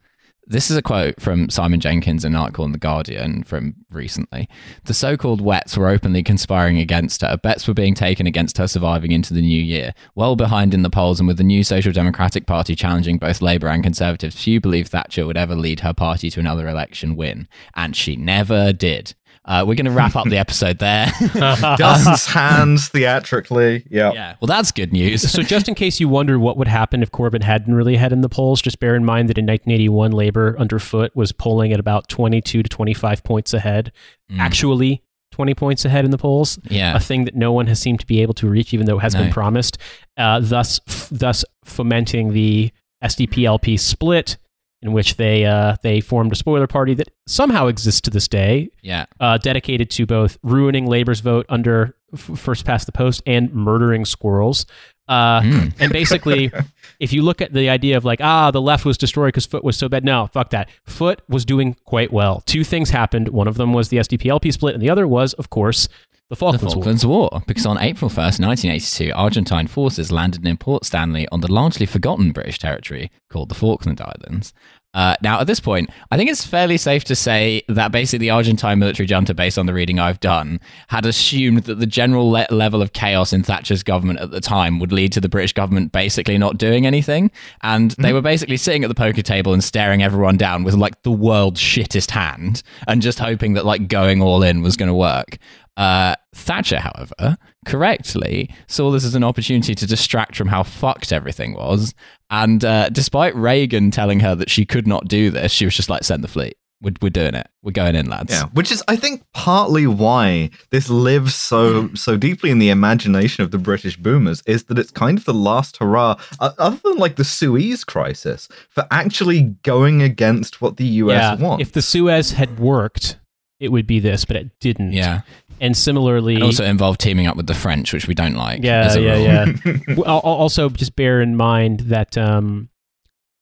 This 0.50 0.70
is 0.70 0.78
a 0.78 0.82
quote 0.82 1.20
from 1.20 1.50
Simon 1.50 1.78
Jenkins 1.78 2.24
in 2.24 2.34
an 2.34 2.40
article 2.40 2.64
in 2.64 2.72
The 2.72 2.78
Guardian 2.78 3.42
from 3.42 3.74
recently. 3.90 4.48
The 4.84 4.94
so 4.94 5.14
called 5.14 5.42
Wets 5.42 5.76
were 5.76 5.90
openly 5.90 6.22
conspiring 6.22 6.78
against 6.78 7.20
her. 7.20 7.36
Bets 7.36 7.68
were 7.68 7.74
being 7.74 7.94
taken 7.94 8.26
against 8.26 8.56
her 8.56 8.66
surviving 8.66 9.12
into 9.12 9.34
the 9.34 9.42
new 9.42 9.62
year. 9.62 9.92
Well 10.14 10.36
behind 10.36 10.72
in 10.72 10.80
the 10.80 10.88
polls, 10.88 11.20
and 11.20 11.28
with 11.28 11.36
the 11.36 11.44
new 11.44 11.62
Social 11.62 11.92
Democratic 11.92 12.46
Party 12.46 12.74
challenging 12.74 13.18
both 13.18 13.42
Labour 13.42 13.68
and 13.68 13.82
Conservatives, 13.82 14.42
few 14.42 14.58
believed 14.58 14.88
Thatcher 14.88 15.26
would 15.26 15.36
ever 15.36 15.54
lead 15.54 15.80
her 15.80 15.92
party 15.92 16.30
to 16.30 16.40
another 16.40 16.66
election 16.66 17.14
win. 17.14 17.46
And 17.74 17.94
she 17.94 18.16
never 18.16 18.72
did. 18.72 19.14
Uh, 19.48 19.64
we're 19.66 19.74
going 19.74 19.86
to 19.86 19.90
wrap 19.90 20.14
up 20.14 20.28
the 20.28 20.36
episode 20.44 20.78
there. 20.78 21.10
Dust's 21.34 22.26
hands 22.26 22.88
theatrically. 22.90 23.86
Yeah. 23.90 24.12
yeah. 24.12 24.36
Well, 24.40 24.46
that's 24.46 24.70
good 24.70 24.92
news. 24.92 25.28
so, 25.30 25.42
just 25.42 25.68
in 25.68 25.74
case 25.82 25.98
you 25.98 26.08
wonder 26.08 26.38
what 26.38 26.58
would 26.58 26.68
happen 26.68 27.02
if 27.02 27.10
Corbyn 27.10 27.42
hadn't 27.42 27.74
really 27.74 27.96
had 27.96 28.12
in 28.12 28.20
the 28.20 28.28
polls, 28.28 28.60
just 28.60 28.78
bear 28.78 28.94
in 28.94 29.06
mind 29.06 29.30
that 29.30 29.38
in 29.38 29.46
1981, 29.46 30.12
Labour 30.12 30.54
under 30.58 30.78
Foot 30.78 31.16
was 31.16 31.32
polling 31.32 31.72
at 31.72 31.80
about 31.80 32.08
22 32.08 32.62
to 32.62 32.68
25 32.68 33.24
points 33.24 33.54
ahead. 33.54 33.90
Mm. 34.30 34.38
Actually, 34.38 35.02
20 35.32 35.54
points 35.54 35.84
ahead 35.86 36.04
in 36.04 36.10
the 36.10 36.18
polls. 36.18 36.58
Yeah. 36.64 36.94
a 36.94 37.00
thing 37.00 37.24
that 37.24 37.34
no 37.34 37.50
one 37.50 37.68
has 37.68 37.80
seemed 37.80 38.00
to 38.00 38.06
be 38.06 38.20
able 38.20 38.34
to 38.34 38.48
reach, 38.50 38.74
even 38.74 38.84
though 38.84 38.98
it 38.98 39.02
has 39.02 39.14
been 39.14 39.30
promised. 39.32 39.78
Uh, 40.18 40.40
thus, 40.40 40.78
f- 40.86 41.08
thus 41.10 41.44
fomenting 41.64 42.34
the 42.34 42.70
SDP 43.02 43.44
LP 43.46 43.78
split 43.78 44.36
in 44.82 44.92
which 44.92 45.16
they 45.16 45.44
uh, 45.44 45.76
they 45.82 46.00
formed 46.00 46.32
a 46.32 46.36
spoiler 46.36 46.66
party 46.66 46.94
that 46.94 47.08
somehow 47.26 47.66
exists 47.66 48.00
to 48.02 48.10
this 48.10 48.28
day, 48.28 48.70
Yeah. 48.82 49.06
uh, 49.20 49.38
dedicated 49.38 49.90
to 49.90 50.06
both 50.06 50.38
ruining 50.42 50.86
Labor's 50.86 51.20
vote 51.20 51.46
under 51.48 51.96
f- 52.14 52.38
first 52.38 52.64
past 52.64 52.86
the 52.86 52.92
post 52.92 53.22
and 53.26 53.52
murdering 53.52 54.04
squirrels. 54.04 54.66
Uh, 55.08 55.40
Mm. 55.40 55.72
And 55.80 55.90
basically, 55.92 56.52
if 57.00 57.12
you 57.14 57.22
look 57.22 57.40
at 57.40 57.52
the 57.54 57.70
idea 57.70 57.96
of 57.96 58.04
like, 58.04 58.20
ah, 58.20 58.50
the 58.50 58.60
left 58.60 58.84
was 58.84 58.98
destroyed 58.98 59.28
because 59.28 59.46
Foot 59.46 59.64
was 59.64 59.76
so 59.76 59.88
bad. 59.88 60.04
No, 60.04 60.28
fuck 60.32 60.50
that. 60.50 60.68
Foot 60.84 61.22
was 61.28 61.44
doing 61.46 61.74
quite 61.86 62.12
well. 62.12 62.42
Two 62.44 62.62
things 62.62 62.90
happened. 62.90 63.28
One 63.30 63.48
of 63.48 63.56
them 63.56 63.72
was 63.72 63.88
the 63.88 63.96
SDP-LP 63.96 64.50
split, 64.52 64.74
and 64.74 64.82
the 64.82 64.90
other 64.90 65.08
was, 65.08 65.32
of 65.34 65.48
course, 65.48 65.88
the 66.28 66.34
The 66.34 66.58
Falklands, 66.58 67.06
War. 67.06 67.30
War, 67.32 67.42
because 67.46 67.64
on 67.64 67.78
April 67.78 68.10
1st, 68.10 68.40
1982, 68.40 69.12
Argentine 69.14 69.66
forces 69.66 70.12
landed 70.12 70.46
in 70.46 70.58
Port 70.58 70.84
Stanley 70.84 71.26
on 71.32 71.40
the 71.40 71.50
largely 71.50 71.86
forgotten 71.86 72.32
British 72.32 72.58
territory 72.58 73.10
called 73.30 73.48
the 73.48 73.54
Falkland 73.54 74.00
Islands. 74.00 74.52
Uh, 74.94 75.14
now, 75.22 75.38
at 75.38 75.46
this 75.46 75.60
point, 75.60 75.90
I 76.10 76.16
think 76.16 76.30
it's 76.30 76.44
fairly 76.44 76.76
safe 76.76 77.04
to 77.04 77.14
say 77.14 77.62
that 77.68 77.92
basically 77.92 78.26
the 78.26 78.30
Argentine 78.30 78.78
military 78.78 79.06
junta, 79.06 79.34
based 79.34 79.58
on 79.58 79.66
the 79.66 79.74
reading 79.74 79.98
I've 79.98 80.18
done, 80.18 80.60
had 80.88 81.04
assumed 81.04 81.64
that 81.64 81.76
the 81.76 81.86
general 81.86 82.30
le- 82.30 82.46
level 82.50 82.80
of 82.80 82.94
chaos 82.94 83.32
in 83.32 83.42
Thatcher's 83.42 83.82
government 83.82 84.18
at 84.18 84.30
the 84.30 84.40
time 84.40 84.80
would 84.80 84.90
lead 84.90 85.12
to 85.12 85.20
the 85.20 85.28
British 85.28 85.52
government 85.52 85.92
basically 85.92 86.38
not 86.38 86.56
doing 86.56 86.86
anything. 86.86 87.30
And 87.62 87.92
they 87.92 88.14
were 88.14 88.22
basically 88.22 88.56
sitting 88.56 88.82
at 88.82 88.88
the 88.88 88.94
poker 88.94 89.22
table 89.22 89.52
and 89.52 89.62
staring 89.62 90.02
everyone 90.02 90.38
down 90.38 90.64
with 90.64 90.74
like 90.74 91.02
the 91.02 91.12
world's 91.12 91.60
shittest 91.60 92.10
hand 92.10 92.62
and 92.86 93.02
just 93.02 93.18
hoping 93.18 93.52
that 93.54 93.66
like 93.66 93.88
going 93.88 94.22
all 94.22 94.42
in 94.42 94.62
was 94.62 94.76
going 94.76 94.88
to 94.88 94.94
work. 94.94 95.38
Uh, 95.78 96.16
Thatcher, 96.34 96.80
however, 96.80 97.38
correctly 97.64 98.50
saw 98.66 98.90
this 98.90 99.04
as 99.04 99.14
an 99.14 99.22
opportunity 99.22 99.76
to 99.76 99.86
distract 99.86 100.36
from 100.36 100.48
how 100.48 100.64
fucked 100.64 101.12
everything 101.12 101.54
was. 101.54 101.94
And 102.30 102.64
uh, 102.64 102.88
despite 102.88 103.34
Reagan 103.36 103.92
telling 103.92 104.18
her 104.20 104.34
that 104.34 104.50
she 104.50 104.66
could 104.66 104.88
not 104.88 105.06
do 105.06 105.30
this, 105.30 105.52
she 105.52 105.64
was 105.64 105.76
just 105.76 105.88
like, 105.88 106.02
send 106.02 106.24
the 106.24 106.28
fleet. 106.28 106.56
We're, 106.80 106.94
we're 107.00 107.10
doing 107.10 107.34
it. 107.34 107.48
We're 107.62 107.72
going 107.72 107.94
in, 107.94 108.08
lads. 108.08 108.32
Yeah, 108.32 108.46
which 108.52 108.72
is, 108.72 108.82
I 108.88 108.96
think, 108.96 109.22
partly 109.34 109.86
why 109.86 110.50
this 110.70 110.88
lives 110.88 111.34
so 111.34 111.92
so 111.94 112.16
deeply 112.16 112.50
in 112.50 112.60
the 112.60 112.70
imagination 112.70 113.42
of 113.42 113.50
the 113.50 113.58
British 113.58 113.96
boomers 113.96 114.42
is 114.46 114.64
that 114.64 114.78
it's 114.78 114.92
kind 114.92 115.18
of 115.18 115.24
the 115.24 115.34
last 115.34 115.78
hurrah, 115.78 116.20
uh, 116.38 116.52
other 116.58 116.78
than 116.84 116.96
like 116.96 117.16
the 117.16 117.24
Suez 117.24 117.82
crisis, 117.82 118.48
for 118.70 118.86
actually 118.92 119.56
going 119.64 120.02
against 120.02 120.60
what 120.60 120.76
the 120.76 120.86
US 120.86 121.20
yeah, 121.20 121.34
wants. 121.34 121.62
if 121.62 121.72
the 121.72 121.82
Suez 121.82 122.32
had 122.32 122.60
worked, 122.60 123.18
it 123.58 123.72
would 123.72 123.86
be 123.86 123.98
this, 123.98 124.24
but 124.24 124.36
it 124.36 124.50
didn't. 124.60 124.92
Yeah. 124.92 125.22
And 125.60 125.76
similarly, 125.76 126.36
It 126.36 126.42
also 126.42 126.64
involved 126.64 127.00
teaming 127.00 127.26
up 127.26 127.36
with 127.36 127.46
the 127.46 127.54
French, 127.54 127.92
which 127.92 128.06
we 128.06 128.14
don't 128.14 128.34
like. 128.34 128.62
Yeah, 128.62 128.80
as 128.86 128.96
a 128.96 129.00
yeah, 129.02 129.14
rule. 129.14 129.24
yeah. 129.64 129.76
Well, 129.96 130.06
al- 130.06 130.16
al- 130.24 130.38
also, 130.38 130.68
just 130.68 130.94
bear 130.96 131.20
in 131.20 131.36
mind 131.36 131.80
that 131.80 132.16
um, 132.16 132.68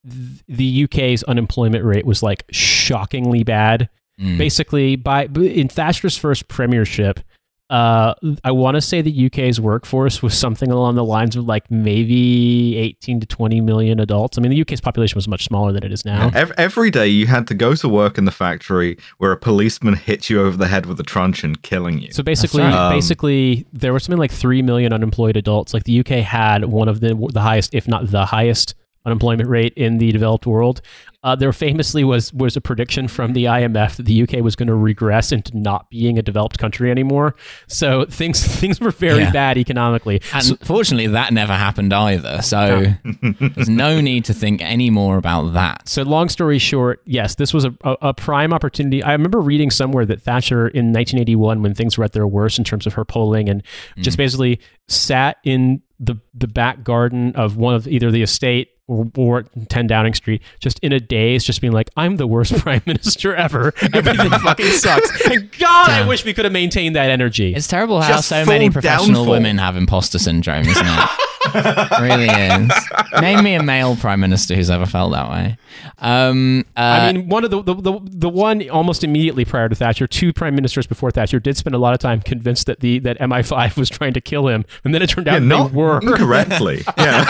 th- 0.08 0.42
the 0.48 0.84
UK's 0.84 1.22
unemployment 1.24 1.84
rate 1.84 2.06
was 2.06 2.22
like 2.22 2.44
shockingly 2.50 3.44
bad. 3.44 3.88
Mm. 4.20 4.38
Basically, 4.38 4.96
by 4.96 5.24
in 5.26 5.68
Thatcher's 5.68 6.16
first 6.16 6.48
premiership, 6.48 7.20
uh, 7.68 8.14
I 8.44 8.52
want 8.52 8.76
to 8.76 8.80
say 8.80 9.02
the 9.02 9.26
UK's 9.26 9.60
workforce 9.60 10.22
was 10.22 10.38
something 10.38 10.70
along 10.70 10.94
the 10.94 11.04
lines 11.04 11.34
of 11.34 11.46
like 11.46 11.68
maybe 11.70 12.76
18 12.76 13.20
to 13.20 13.26
20 13.26 13.60
million 13.60 13.98
adults. 13.98 14.38
I 14.38 14.40
mean, 14.40 14.50
the 14.50 14.60
UK's 14.60 14.80
population 14.80 15.16
was 15.16 15.26
much 15.26 15.44
smaller 15.44 15.72
than 15.72 15.82
it 15.82 15.92
is 15.92 16.04
now. 16.04 16.30
Ev- 16.34 16.52
Every 16.56 16.90
day 16.90 17.08
you 17.08 17.26
had 17.26 17.46
to 17.48 17.54
go 17.54 17.74
to 17.74 17.88
work 17.88 18.18
in 18.18 18.24
the 18.24 18.30
factory 18.30 18.96
where 19.18 19.32
a 19.32 19.36
policeman 19.36 19.94
hit 19.94 20.30
you 20.30 20.40
over 20.40 20.56
the 20.56 20.68
head 20.68 20.86
with 20.86 21.00
a 21.00 21.02
truncheon, 21.04 21.56
killing 21.56 21.98
you. 21.98 22.12
So 22.12 22.22
basically, 22.22 22.62
right. 22.62 22.90
Basically, 22.90 23.66
there 23.72 23.92
were 23.92 24.00
something 24.00 24.18
like 24.18 24.30
three 24.32 24.62
million 24.62 24.92
unemployed 24.92 25.36
adults. 25.36 25.74
Like 25.74 25.84
the 25.84 26.00
UK 26.00 26.08
had 26.24 26.66
one 26.66 26.88
of 26.88 27.00
the 27.00 27.14
the 27.32 27.40
highest, 27.40 27.74
if 27.74 27.88
not 27.88 28.10
the 28.10 28.26
highest, 28.26 28.74
unemployment 29.06 29.48
rate 29.48 29.72
in 29.76 29.96
the 29.98 30.12
developed 30.12 30.46
world. 30.46 30.82
Uh, 31.22 31.34
there 31.34 31.52
famously 31.52 32.04
was 32.04 32.32
was 32.32 32.56
a 32.56 32.60
prediction 32.60 33.08
from 33.08 33.32
the 33.32 33.44
IMF 33.44 33.96
that 33.96 34.04
the 34.04 34.22
UK 34.22 34.34
was 34.44 34.54
going 34.54 34.68
to 34.68 34.74
regress 34.74 35.32
into 35.32 35.56
not 35.56 35.90
being 35.90 36.18
a 36.18 36.22
developed 36.22 36.58
country 36.58 36.88
anymore. 36.90 37.34
So 37.66 38.04
things 38.04 38.44
things 38.60 38.78
were 38.80 38.90
very 38.92 39.20
Yeah. 39.22 39.32
bad 39.32 39.56
economically. 39.58 40.20
And 40.32 40.58
fortunately, 40.60 41.08
that 41.08 41.32
never 41.32 41.52
happened 41.54 41.92
either. 41.92 42.42
So 42.42 42.92
there's 43.40 43.68
no 43.68 44.00
need 44.00 44.24
to 44.26 44.34
think 44.34 44.60
any 44.62 44.90
more 44.90 45.16
about 45.16 45.52
that. 45.54 45.88
So, 45.88 46.02
long 46.02 46.28
story 46.28 46.58
short, 46.58 47.00
yes, 47.06 47.34
this 47.36 47.52
was 47.54 47.64
a, 47.64 47.74
a, 47.82 47.96
a 48.02 48.14
prime 48.14 48.52
opportunity. 48.52 49.02
I 49.02 49.12
remember 49.12 49.40
reading 49.40 49.70
somewhere 49.70 50.06
that 50.06 50.22
Thatcher 50.22 50.68
in 50.68 50.92
1981, 50.92 51.62
when 51.62 51.74
things 51.74 51.98
were 51.98 52.04
at 52.04 52.12
their 52.12 52.26
worst 52.26 52.58
in 52.58 52.64
terms 52.64 52.86
of 52.86 52.92
her 52.94 53.04
polling, 53.04 53.48
and 53.48 53.62
just 53.98 54.16
basically 54.16 54.60
sat 54.88 55.38
in 55.44 55.82
the 55.98 56.14
the 56.34 56.46
back 56.46 56.84
garden 56.84 57.32
of 57.34 57.56
one 57.56 57.74
of 57.74 57.88
either 57.88 58.10
the 58.12 58.22
estate 58.22 58.68
or, 58.88 59.10
or 59.16 59.44
10 59.68 59.86
Downing 59.86 60.14
Street, 60.14 60.42
just 60.60 60.78
in 60.80 60.92
a 60.92 61.00
daze, 61.00 61.44
just 61.44 61.60
being 61.60 61.72
like, 61.72 61.90
"I'm 61.96 62.16
the 62.16 62.26
worst 62.26 62.54
prime 62.58 62.82
minister 62.86 63.34
ever. 63.34 63.72
Everything 63.94 64.30
fucking 64.40 64.66
sucks." 64.66 65.26
And 65.26 65.50
God, 65.58 65.90
I 65.90 66.06
wish 66.06 66.24
we 66.24 66.32
could 66.34 66.44
have 66.44 66.52
maintained 66.52 66.96
that 66.96 67.10
energy. 67.10 67.54
It's 67.54 67.68
terrible 67.68 68.00
how 68.00 68.08
Just 68.08 68.28
so 68.28 68.44
many 68.44 68.70
professional 68.70 69.06
downfall. 69.24 69.30
women 69.30 69.58
have 69.58 69.76
imposter 69.76 70.18
syndrome, 70.18 70.66
isn't 70.66 70.86
it? 70.86 71.08
It 71.44 72.00
really 72.00 72.26
is. 72.28 73.20
Name 73.20 73.44
me 73.44 73.54
a 73.54 73.62
male 73.62 73.96
prime 73.96 74.20
minister 74.20 74.54
who's 74.54 74.70
ever 74.70 74.86
felt 74.86 75.12
that 75.12 75.30
way. 75.30 75.58
Um, 75.98 76.64
uh, 76.76 76.80
I 76.80 77.12
mean, 77.12 77.28
one 77.28 77.44
of 77.44 77.50
the, 77.50 77.62
the 77.62 77.74
the 77.74 78.00
the 78.02 78.28
one 78.28 78.68
almost 78.68 79.04
immediately 79.04 79.44
prior 79.44 79.68
to 79.68 79.74
Thatcher, 79.74 80.06
two 80.06 80.32
prime 80.32 80.54
ministers 80.54 80.86
before 80.86 81.10
Thatcher 81.10 81.40
did 81.40 81.56
spend 81.56 81.74
a 81.74 81.78
lot 81.78 81.94
of 81.94 82.00
time 82.00 82.20
convinced 82.20 82.66
that 82.66 82.80
the 82.80 82.98
that 83.00 83.18
MI5 83.18 83.76
was 83.78 83.88
trying 83.88 84.14
to 84.14 84.20
kill 84.20 84.48
him, 84.48 84.64
and 84.84 84.94
then 84.94 85.02
it 85.02 85.08
turned 85.10 85.28
out 85.28 85.42
yeah, 85.42 85.66
they 85.66 85.74
were. 85.74 86.00
correctly. 86.00 86.82
yeah. 86.98 87.24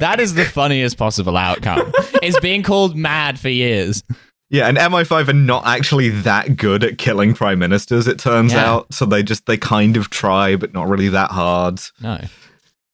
that 0.00 0.16
is 0.18 0.34
the 0.34 0.44
funniest 0.44 0.96
possible 0.96 1.36
outcome. 1.36 1.92
It's 2.22 2.38
being 2.40 2.62
called 2.62 2.96
mad 2.96 3.38
for 3.38 3.48
years. 3.48 4.02
Yeah, 4.52 4.68
and 4.68 4.76
MI5 4.76 5.28
are 5.28 5.32
not 5.32 5.66
actually 5.66 6.10
that 6.10 6.56
good 6.56 6.84
at 6.84 6.98
killing 6.98 7.32
prime 7.32 7.58
ministers, 7.58 8.06
it 8.06 8.18
turns 8.18 8.52
Yeah. 8.52 8.70
out. 8.70 8.92
So 8.92 9.06
they 9.06 9.22
just 9.22 9.46
they 9.46 9.56
kind 9.56 9.96
of 9.96 10.10
try, 10.10 10.56
but 10.56 10.74
not 10.74 10.88
really 10.90 11.08
that 11.08 11.30
hard. 11.30 11.80
No. 12.00 12.20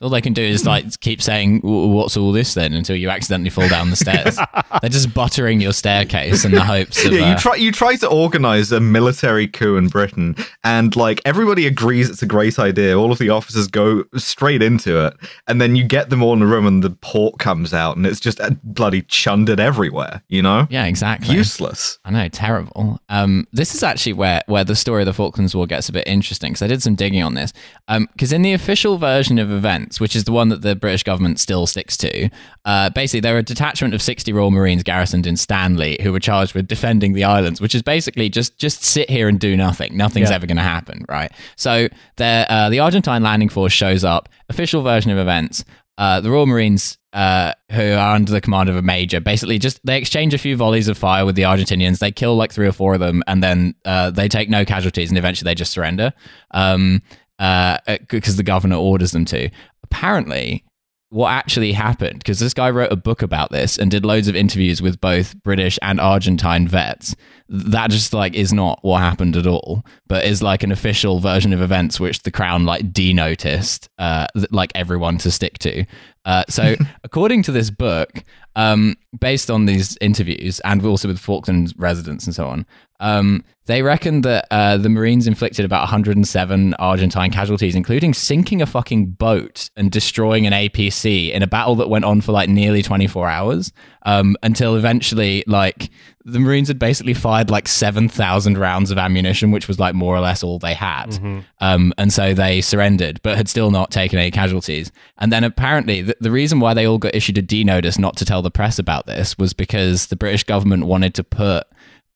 All 0.01 0.11
they 0.11 0.21
can 0.21 0.33
do 0.33 0.43
is 0.43 0.65
like 0.65 1.01
keep 1.01 1.21
saying, 1.21 1.61
"What's 1.63 2.17
all 2.17 2.31
this 2.31 2.55
then?" 2.55 2.73
until 2.73 2.95
you 2.95 3.11
accidentally 3.11 3.51
fall 3.51 3.69
down 3.69 3.91
the 3.91 3.97
stairs. 3.97 4.39
They're 4.81 4.91
just 4.91 5.13
buttering 5.13 5.61
your 5.61 5.73
staircase 5.73 6.45
in 6.45 6.53
the 6.53 6.63
hopes 6.65 7.05
of. 7.05 7.13
Yeah, 7.13 7.27
uh, 7.27 7.31
you 7.31 7.37
try 7.37 7.55
you 7.57 7.73
try 7.73 7.97
to 7.97 8.09
organize 8.09 8.71
a 8.71 8.79
military 8.79 9.49
coup 9.49 9.77
in 9.77 9.89
Britain, 9.89 10.37
and 10.63 10.95
like 10.95 11.21
everybody 11.25 11.67
agrees 11.67 12.09
it's 12.09 12.23
a 12.23 12.27
great 12.27 12.59
idea. 12.61 12.97
All 12.97 13.11
of 13.11 13.19
the 13.19 13.31
officers 13.31 13.67
go 13.67 14.05
straight 14.17 14.63
into 14.63 15.05
it, 15.05 15.15
and 15.49 15.61
then 15.61 15.75
you 15.75 15.83
get 15.83 16.11
them 16.11 16.23
all 16.23 16.33
in 16.35 16.43
a 16.43 16.47
room, 16.47 16.67
and 16.67 16.85
the 16.85 16.91
port 16.91 17.41
comes 17.41 17.75
out, 17.75 17.97
and 17.97 18.07
it's 18.07 18.21
just 18.21 18.41
uh, 18.41 18.51
bloody 18.63 19.03
chundered 19.03 19.59
everywhere. 19.59 20.23
You 20.29 20.43
know, 20.43 20.69
yeah, 20.71 20.85
exactly. 20.85 21.35
useless. 21.35 21.99
I 22.05 22.11
know, 22.13 22.29
terrible. 22.29 23.01
Um, 23.09 23.49
this 23.53 23.75
is 23.75 23.83
actually 23.83 24.13
where, 24.13 24.43
where 24.47 24.63
the 24.63 24.77
story 24.77 25.03
of 25.03 25.07
the 25.07 25.13
Falklands 25.13 25.57
War 25.57 25.67
gets 25.67 25.89
a 25.89 25.93
bit 25.93 26.07
interesting 26.07 26.53
because 26.53 26.63
I 26.63 26.69
did 26.69 26.83
some 26.83 26.95
digging 26.95 27.23
on 27.25 27.35
this. 27.35 27.53
Um, 27.89 28.09
Because 28.13 28.33
in 28.33 28.43
the 28.43 28.53
official 28.53 28.99
version 28.99 29.39
of 29.39 29.51
events, 29.51 29.88
which 29.99 30.15
is 30.15 30.25
the 30.25 30.33
one 30.33 30.49
that 30.51 30.63
the 30.63 30.77
British 30.77 31.03
government 31.03 31.41
still 31.41 31.67
sticks 31.67 31.97
to, 31.99 32.29
uh, 32.65 32.91
basically 32.91 33.21
there 33.21 33.33
were 33.33 33.39
a 33.41 33.43
detachment 33.43 33.95
of 33.95 34.03
60 34.03 34.33
Royal 34.33 34.51
Marines 34.51 34.83
garrisoned 34.83 35.27
in 35.27 35.37
Stanley 35.37 35.99
who 36.03 36.13
were 36.13 36.21
charged 36.21 36.55
with 36.55 36.69
defending 36.69 37.13
the 37.15 37.25
islands, 37.25 37.61
which 37.61 37.75
is 37.75 37.83
basically 37.83 38.29
just 38.29 38.59
just 38.59 38.85
sit 38.85 39.09
here 39.09 39.29
and 39.29 39.41
do 39.41 39.57
nothing. 39.57 39.97
Nothing's 39.97 40.31
Yeah. 40.31 40.37
ever 40.37 40.47
going 40.47 40.57
to 40.59 40.63
happen, 40.63 41.05
right? 41.09 41.33
So 41.57 41.89
uh, 42.21 42.69
the 42.71 42.79
Argentine 42.81 43.23
landing 43.23 43.49
force 43.49 43.73
shows 43.73 44.05
up. 44.05 44.29
Official 44.49 44.83
version 44.83 45.11
of 45.11 45.19
events. 45.19 45.65
Uh, 45.97 46.21
the 46.21 46.31
Royal 46.31 46.47
Marines, 46.47 46.97
uh, 47.13 47.53
who 47.73 47.93
are 47.95 48.15
under 48.15 48.31
the 48.31 48.41
command 48.41 48.69
of 48.69 48.77
a 48.77 48.83
major, 48.83 49.19
basically 49.19 49.59
just 49.59 49.81
they 49.85 49.99
exchange 49.99 50.33
a 50.33 50.39
few 50.39 50.57
volleys 50.57 50.87
of 50.87 50.97
fire 50.97 51.27
with 51.27 51.35
the 51.35 51.43
Argentinians. 51.43 51.99
They 51.99 52.13
kill 52.13 52.37
like 52.37 52.53
three 52.53 52.69
or 52.69 52.73
four 52.73 52.95
of 52.95 53.01
them, 53.01 53.23
and 53.27 53.43
then 53.43 53.75
uh, 53.85 54.11
they 54.13 54.29
take 54.29 54.49
no 54.49 54.65
casualties, 54.65 55.09
and 55.09 55.19
eventually 55.19 55.49
they 55.51 55.57
just 55.57 55.73
surrender 55.73 56.13
um, 56.53 57.03
uh, 57.41 57.79
because 58.09 58.37
the 58.37 58.43
governor 58.45 58.77
orders 58.77 59.11
them 59.11 59.25
to. 59.25 59.51
Apparently, 59.91 60.65
what 61.11 61.31
actually 61.31 61.73
happened 61.73 62.19
because 62.19 62.39
this 62.39 62.53
guy 62.53 62.69
wrote 62.69 62.93
a 62.93 62.97
book 62.97 63.23
about 63.23 63.51
this 63.51 63.79
and 63.79 63.91
did 63.91 64.05
loads 64.05 64.29
of 64.29 64.37
interviews 64.37 64.83
with 64.83 65.01
both 65.01 65.41
British 65.43 65.79
and 65.81 66.01
Argentine 66.01 66.69
vets. 66.69 67.17
That 67.49 67.91
just 67.91 68.13
like 68.13 68.35
is 68.35 68.53
not 68.53 68.81
what 68.83 69.01
happened 69.01 69.35
at 69.37 69.47
all, 69.47 69.87
but 70.07 70.25
is 70.25 70.43
like 70.43 70.63
an 70.63 70.73
official 70.73 71.19
version 71.19 71.55
of 71.55 71.63
events 71.63 71.99
which 71.99 72.23
the 72.23 72.31
crown 72.31 72.67
like 72.67 72.93
D-noticed, 72.93 73.89
uh, 73.99 74.27
like 74.51 74.71
everyone 74.75 75.17
to 75.19 75.31
stick 75.31 75.59
to. 75.61 75.87
Uh, 76.29 76.45
so, 76.49 76.77
according 77.05 77.43
to 77.43 77.51
this 77.51 77.71
book, 77.71 78.23
um, 78.55 78.95
based 79.19 79.51
on 79.51 79.65
these 79.65 79.97
interviews 80.03 80.61
and 80.61 80.85
also 80.85 81.09
with 81.09 81.19
Falkland 81.19 81.73
residents 81.79 82.27
and 82.27 82.35
so 82.35 82.47
on, 82.47 82.67
um, 83.01 83.43
they 83.65 83.83
reckon 83.83 84.21
that 84.23 84.47
uh, 84.51 84.77
the 84.77 84.91
Marines 84.91 85.27
inflicted 85.27 85.65
about 85.65 85.81
107 85.81 86.75
Argentine 86.75 87.31
casualties, 87.31 87.75
including 87.75 88.13
sinking 88.13 88.61
a 88.61 88.67
fucking 88.67 89.07
boat 89.07 89.71
and 89.75 89.91
destroying 89.91 90.47
an 90.47 90.53
APC 90.53 91.33
in 91.33 91.43
a 91.43 91.47
battle 91.47 91.77
that 91.77 91.89
went 91.89 92.05
on 92.05 92.21
for 92.21 92.33
like 92.33 92.51
nearly 92.51 92.83
24 92.83 93.29
hours. 93.29 93.73
Um, 94.09 94.37
until 94.43 94.75
eventually, 94.77 95.45
like 95.47 95.91
the 96.25 96.39
Marines 96.39 96.69
had 96.69 96.79
basically 96.79 97.13
fired 97.13 97.51
like 97.51 97.69
seven 97.69 98.09
thousand 98.09 98.57
rounds 98.57 98.91
of 98.91 98.97
ammunition, 98.97 99.51
which 99.51 99.69
was 99.69 99.79
like 99.79 99.95
more 99.95 100.17
or 100.17 100.21
less 100.21 100.43
all 100.43 100.59
they 100.59 100.73
had. 100.73 101.11
Mhm. 101.11 101.45
Um, 101.61 101.93
and 101.99 102.11
so 102.11 102.33
they 102.33 102.63
surrendered, 102.63 103.21
but 103.23 103.37
had 103.37 103.49
still 103.49 103.71
not 103.71 103.91
taken 103.91 104.19
any 104.19 104.31
casualties. 104.31 104.91
And 105.19 105.31
then 105.31 105.45
apparently, 105.45 106.01
the, 106.03 106.17
the 106.21 106.31
reason 106.31 106.59
why 106.59 106.73
they 106.73 106.87
all 106.87 106.97
got 106.99 107.15
issued 107.15 107.37
a 107.37 107.43
D 107.43 107.65
notice 107.65 107.99
not 107.99 108.17
to 108.17 108.25
tell 108.25 108.41
the 108.41 108.51
press 108.51 108.79
about 108.79 109.07
this 109.07 109.37
was 109.37 109.53
because 109.53 110.07
the 110.07 110.17
British 110.17 110.45
government 110.45 110.87
wanted 110.87 111.15
to 111.15 111.25
put 111.25 111.67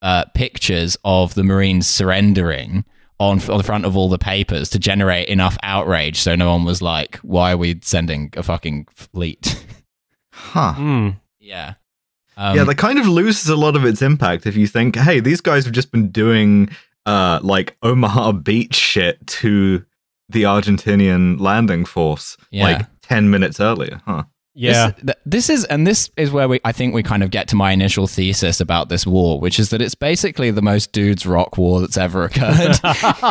uh, 0.01 0.25
pictures 0.35 0.97
of 1.05 1.35
the 1.35 1.45
Marines 1.45 1.87
surrendering 1.87 2.85
on, 3.21 3.39
on 3.51 3.59
the 3.59 3.63
front 3.65 3.85
of 3.85 3.97
all 3.99 4.09
the 4.09 4.19
papers 4.19 4.71
to 4.71 4.79
generate 4.79 5.29
enough 5.29 5.57
outrage 5.63 6.19
so 6.19 6.35
no 6.35 6.51
one 6.51 6.65
was 6.65 6.81
like, 6.83 7.17
why 7.19 7.53
are 7.53 7.57
we 7.59 7.79
sending 7.83 8.31
a 8.37 8.43
fucking 8.43 8.87
fleet? 8.95 9.63
Huh. 10.35 10.73
Mm. 10.79 11.21
yeah. 11.39 11.75
Um, 12.43 12.57
yeah, 12.57 12.65
that 12.65 12.77
kind 12.77 12.99
of 12.99 13.07
loses 13.07 13.49
a 13.49 13.57
lot 13.57 13.77
of 13.77 13.85
its 13.85 14.03
impact 14.03 14.47
if 14.47 14.57
you 14.57 14.67
think, 14.67 14.97
hey, 14.97 15.21
these 15.21 15.41
guys 15.41 15.65
have 15.65 15.73
just 15.73 15.93
been 15.93 16.11
doing 16.11 16.69
uh 17.07 17.39
like 17.43 17.77
Omaha 17.83 18.33
Beach 18.49 18.75
shit 18.75 19.25
to 19.27 19.85
the 20.29 20.43
Argentinian 20.45 21.39
landing 21.41 21.85
force 21.85 22.37
Yeah. 22.51 22.65
like 22.65 22.87
10 23.03 23.31
minutes 23.31 23.61
earlier, 23.61 24.01
huh? 24.07 24.25
Yeah. 24.55 24.91
This, 24.91 25.05
th- 25.05 25.19
this 25.25 25.51
is, 25.51 25.65
and 25.65 25.87
this 25.87 26.11
is 26.17 26.31
where 26.31 26.49
we, 26.49 26.61
I 26.65 26.73
think 26.73 26.95
we 26.95 27.03
kind 27.03 27.23
of 27.23 27.31
get 27.31 27.49
to 27.49 27.57
my 27.57 27.73
initial 27.73 28.07
thesis 28.07 28.61
about 28.61 28.89
this 28.89 29.07
war, 29.07 29.41
which 29.41 29.59
is 29.59 29.71
that 29.71 29.81
it's 29.81 29.95
basically 29.95 30.51
the 30.51 30.63
most 30.63 30.93
dudes 30.93 31.25
rock 31.25 31.57
war 31.57 31.81
that's 31.81 31.97
ever 31.97 32.25
occurred, 32.25 32.51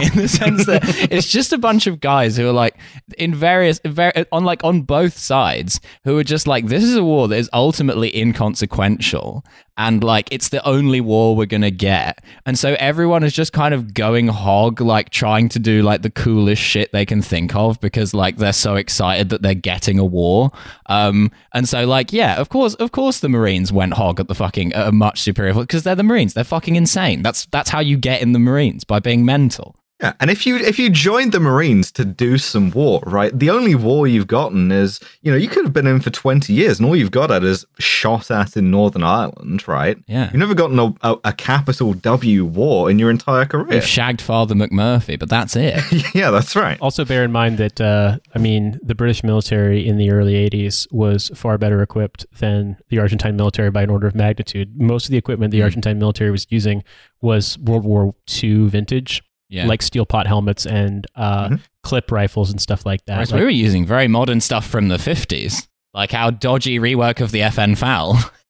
in 0.02 0.16
the 0.16 0.28
sense 0.28 0.66
that 0.66 0.82
it's 1.12 1.28
just 1.28 1.54
a 1.54 1.58
bunch 1.58 1.86
of 1.86 2.00
guys 2.00 2.38
who 2.38 2.48
are 2.50 2.54
like 2.54 2.76
in 3.18 3.36
various, 3.36 3.80
ver- 3.86 4.26
on 4.32 4.44
like 4.44 4.64
on 4.64 4.82
both 4.82 5.18
sides, 5.18 5.80
who 6.04 6.18
are 6.18 6.24
just 6.24 6.48
like, 6.48 6.68
this 6.68 6.84
is 6.84 6.96
a 6.96 7.04
war 7.04 7.28
that 7.28 7.38
is 7.38 7.50
ultimately 7.54 8.16
inconsequential, 8.18 9.46
and 9.78 10.04
like 10.04 10.28
it's 10.32 10.50
the 10.50 10.66
only 10.68 11.02
war 11.02 11.36
we're 11.36 11.46
gonna 11.46 11.72
get, 11.72 12.24
and 12.46 12.58
so 12.58 12.76
everyone 12.80 13.24
is 13.24 13.34
just 13.34 13.54
kind 13.54 13.74
of 13.74 13.94
going 13.94 14.28
hog, 14.28 14.82
like 14.82 15.10
trying 15.10 15.50
to 15.50 15.60
do 15.60 15.82
like 15.82 16.02
the 16.02 16.10
coolest 16.10 16.62
shit 16.62 16.92
they 16.92 17.06
can 17.06 17.22
think 17.22 17.56
of 17.56 17.80
because 17.82 18.14
like 18.14 18.38
they're 18.38 18.54
so 18.54 18.76
excited 18.76 19.30
that 19.30 19.42
they're 19.42 19.54
getting 19.54 20.00
a 20.00 20.06
war. 20.06 20.52
Um, 20.88 21.32
and 21.54 21.68
so 21.68 21.86
like, 21.86 22.14
yeah, 22.14 22.40
of 22.40 22.50
course, 22.50 22.74
of 22.76 22.92
course, 22.92 23.20
the 23.20 23.30
Marines 23.30 23.72
went 23.72 23.94
hog 23.94 24.20
at 24.20 24.28
the 24.28 24.36
fucking 24.36 24.74
a 24.76 24.92
much 24.92 25.22
superior 25.22 25.54
because 25.54 25.84
they're 25.84 25.96
the 25.96 26.04
Marines. 26.04 26.34
They're 26.34 26.44
fucking 26.44 26.76
insane. 26.76 27.22
That's 27.22 27.46
that's 27.48 27.70
how 27.70 27.80
you 27.80 27.98
get 27.98 28.22
in 28.22 28.34
the 28.34 28.40
Marines 28.40 28.84
by 28.84 29.00
being 29.00 29.26
mental. 29.26 29.76
Yeah, 30.02 30.14
and 30.20 30.32
if 30.32 30.48
you 30.48 30.56
if 30.58 30.80
you 30.80 30.90
joined 30.90 31.32
the 31.32 31.40
Marines 31.40 31.92
to 31.92 32.04
do 32.06 32.38
some 32.40 32.72
war, 32.72 33.02
right? 33.06 33.38
The 33.38 33.52
only 33.52 33.76
war 33.76 34.08
you've 34.08 34.26
gotten 34.28 34.72
is, 34.72 35.00
you 35.22 35.32
know, 35.32 35.38
you 35.38 35.48
could 35.48 35.64
have 35.64 35.74
been 35.74 35.86
in 35.86 36.00
for 36.02 36.10
twenty 36.10 36.54
years, 36.54 36.80
and 36.80 36.88
all 36.88 36.96
you've 36.96 37.12
got 37.12 37.30
at 37.30 37.44
is 37.44 37.66
shot 37.78 38.32
at 38.32 38.58
in 38.58 38.72
Northern 38.72 39.04
Ireland, 39.04 39.68
right? 39.68 39.98
Yeah. 40.08 40.26
You've 40.26 40.40
never 40.40 40.56
gotten 40.56 40.80
a, 40.80 40.94
a, 41.02 41.18
a 41.26 41.34
capital 41.34 41.94
W 41.94 42.46
war 42.46 42.90
in 42.90 42.98
your 42.98 43.12
entire 43.12 43.46
career. 43.46 43.68
We've 43.68 43.86
shagged 43.86 44.22
Father 44.22 44.56
McMurphy, 44.56 45.20
but 45.20 45.30
that's 45.30 45.56
it. 45.56 45.84
yeah, 46.16 46.32
that's 46.32 46.56
right. 46.56 46.80
Also, 46.82 47.06
bear 47.06 47.24
in 47.24 47.32
mind 47.32 47.60
that 47.60 47.80
uh, 47.80 48.18
I 48.34 48.40
mean, 48.40 48.80
the 48.82 48.96
British 48.96 49.24
military 49.24 49.88
in 49.88 49.98
the 49.98 50.10
early 50.12 50.34
'80s 50.50 50.88
was 50.92 51.30
far 51.36 51.60
better 51.60 51.82
equipped 51.84 52.26
than 52.40 52.78
the 52.90 52.98
Argentine 52.98 53.36
military 53.36 53.70
by 53.70 53.84
an 53.84 53.92
order 53.92 54.08
of 54.08 54.16
magnitude. 54.16 54.82
Most 54.82 55.06
of 55.06 55.12
the 55.12 55.18
equipment 55.18 55.52
the 55.52 55.60
Mm. 55.62 55.66
Argentine 55.66 56.00
military 56.00 56.32
was 56.32 56.48
using 56.50 56.84
was 57.22 57.58
World 57.60 57.84
War 57.84 58.16
II 58.42 58.68
vintage, 58.68 59.22
Yeah. 59.52 59.68
like 59.68 59.82
steel 59.84 60.06
pot 60.06 60.26
helmets 60.28 60.66
and 60.66 61.06
uh, 61.16 61.50
Mhm. 61.50 61.60
clip 61.84 62.12
rifles 62.12 62.50
and 62.52 62.60
stuff 62.62 62.86
like 62.86 63.06
that. 63.06 63.16
Whereas 63.16 63.32
Like- 63.32 63.40
we 63.40 63.44
were 63.46 63.50
using 63.52 63.86
very 63.86 64.08
modern 64.08 64.40
stuff 64.42 64.66
from 64.66 64.88
the 64.88 64.98
50s, 64.98 65.68
like 65.94 66.14
our 66.14 66.32
dodgy 66.32 66.80
rework 66.80 67.20
of 67.22 67.32
the 67.32 67.42
FN 67.42 67.76
FAL. 67.78 68.18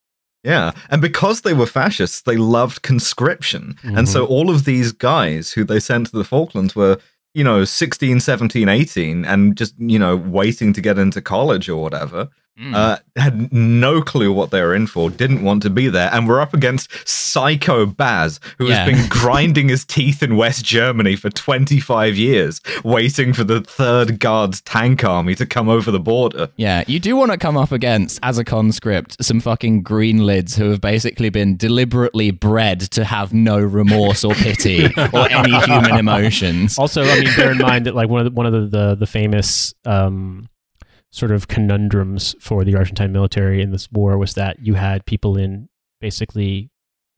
Yeah. 0.43 0.71
And 0.89 1.03
because 1.03 1.41
they 1.41 1.53
were 1.53 1.67
fascists, 1.67 2.21
they 2.21 2.35
loved 2.35 2.81
conscription. 2.81 3.75
And 3.83 4.09
so 4.09 4.25
all 4.25 4.49
of 4.49 4.65
these 4.65 4.91
guys 4.91 5.51
who 5.51 5.63
they 5.63 5.79
sent 5.79 6.07
to 6.07 6.17
the 6.17 6.23
Falklands 6.23 6.75
were, 6.75 6.97
you 7.35 7.43
know, 7.43 7.63
16, 7.63 8.19
17, 8.19 8.67
18, 8.67 9.23
and 9.23 9.55
just, 9.55 9.75
you 9.77 9.99
know, 9.99 10.15
waiting 10.15 10.73
to 10.73 10.81
get 10.81 10.97
into 10.97 11.21
college 11.21 11.69
or 11.69 11.79
whatever. 11.83 12.27
Mm. 12.59 12.75
Uh, 12.75 12.97
had 13.15 13.51
no 13.53 14.01
clue 14.01 14.31
what 14.31 14.51
they 14.51 14.61
were 14.61 14.75
in 14.75 14.85
for, 14.85 15.09
didn't 15.09 15.41
want 15.41 15.63
to 15.63 15.69
be 15.69 15.87
there, 15.87 16.09
and 16.13 16.27
we're 16.27 16.41
up 16.41 16.53
against 16.53 16.91
Psycho 17.07 17.85
Baz, 17.85 18.39
who 18.57 18.67
Yeah. 18.67 18.83
has 18.85 18.93
been 18.93 19.07
grinding 19.09 19.69
his 19.69 19.85
teeth 19.85 20.21
in 20.21 20.35
West 20.35 20.63
Germany 20.65 21.15
for 21.15 21.29
25 21.29 22.17
years, 22.17 22.59
waiting 22.83 23.31
for 23.33 23.43
the 23.45 23.61
Third 23.61 24.19
Guards 24.19 24.61
tank 24.61 25.03
army 25.03 25.33
to 25.35 25.45
come 25.45 25.69
over 25.69 25.91
the 25.91 25.99
border. 25.99 26.49
Yeah, 26.57 26.83
you 26.87 26.99
do 26.99 27.15
want 27.15 27.31
to 27.31 27.37
come 27.37 27.55
up 27.57 27.71
against, 27.71 28.19
as 28.21 28.37
a 28.37 28.43
conscript, 28.43 29.23
some 29.23 29.39
fucking 29.39 29.81
green 29.83 30.25
lids 30.25 30.55
who 30.55 30.69
have 30.71 30.81
basically 30.81 31.29
been 31.29 31.55
deliberately 31.57 32.31
bred 32.31 32.81
to 32.91 33.05
have 33.05 33.33
no 33.33 33.59
remorse 33.59 34.23
or 34.23 34.35
pity 34.35 34.85
or 35.13 35.29
any 35.31 35.57
human 35.61 35.97
emotions. 35.97 36.77
Also, 36.77 37.01
I 37.03 37.21
mean, 37.21 37.35
bear 37.35 37.51
in 37.53 37.57
mind 37.59 37.85
that 37.85 37.95
like 37.95 38.09
one 38.09 38.19
of 38.19 38.25
the, 38.25 38.31
one 38.31 38.45
of 38.45 38.51
the 38.53 38.61
the, 38.67 38.95
the 38.95 39.07
famous 39.07 39.73
um, 39.85 40.47
sort 41.11 41.31
of 41.31 41.47
conundrums 41.47 42.35
for 42.39 42.63
the 42.63 42.75
Argentine 42.75 43.11
military 43.11 43.61
in 43.61 43.71
this 43.71 43.91
war 43.91 44.17
was 44.17 44.33
that 44.35 44.65
you 44.65 44.75
had 44.75 45.05
people 45.05 45.37
in 45.37 45.67
basically 45.99 46.69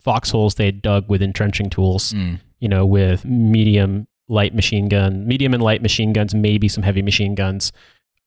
foxholes 0.02 0.56
they 0.56 0.66
had 0.66 0.82
dug 0.82 1.08
with 1.10 1.22
entrenching 1.22 1.70
tools, 1.70 2.14
Mm. 2.14 2.40
you 2.60 2.68
know, 2.68 2.86
with 2.86 3.24
medium 3.24 4.08
light 4.28 4.54
machine 4.56 4.90
gun, 4.90 5.26
medium 5.28 5.54
and 5.54 5.62
light 5.64 5.82
machine 5.82 6.12
guns, 6.14 6.34
maybe 6.34 6.68
some 6.68 6.84
heavy 6.84 7.02
machine 7.02 7.36
guns, 7.36 7.72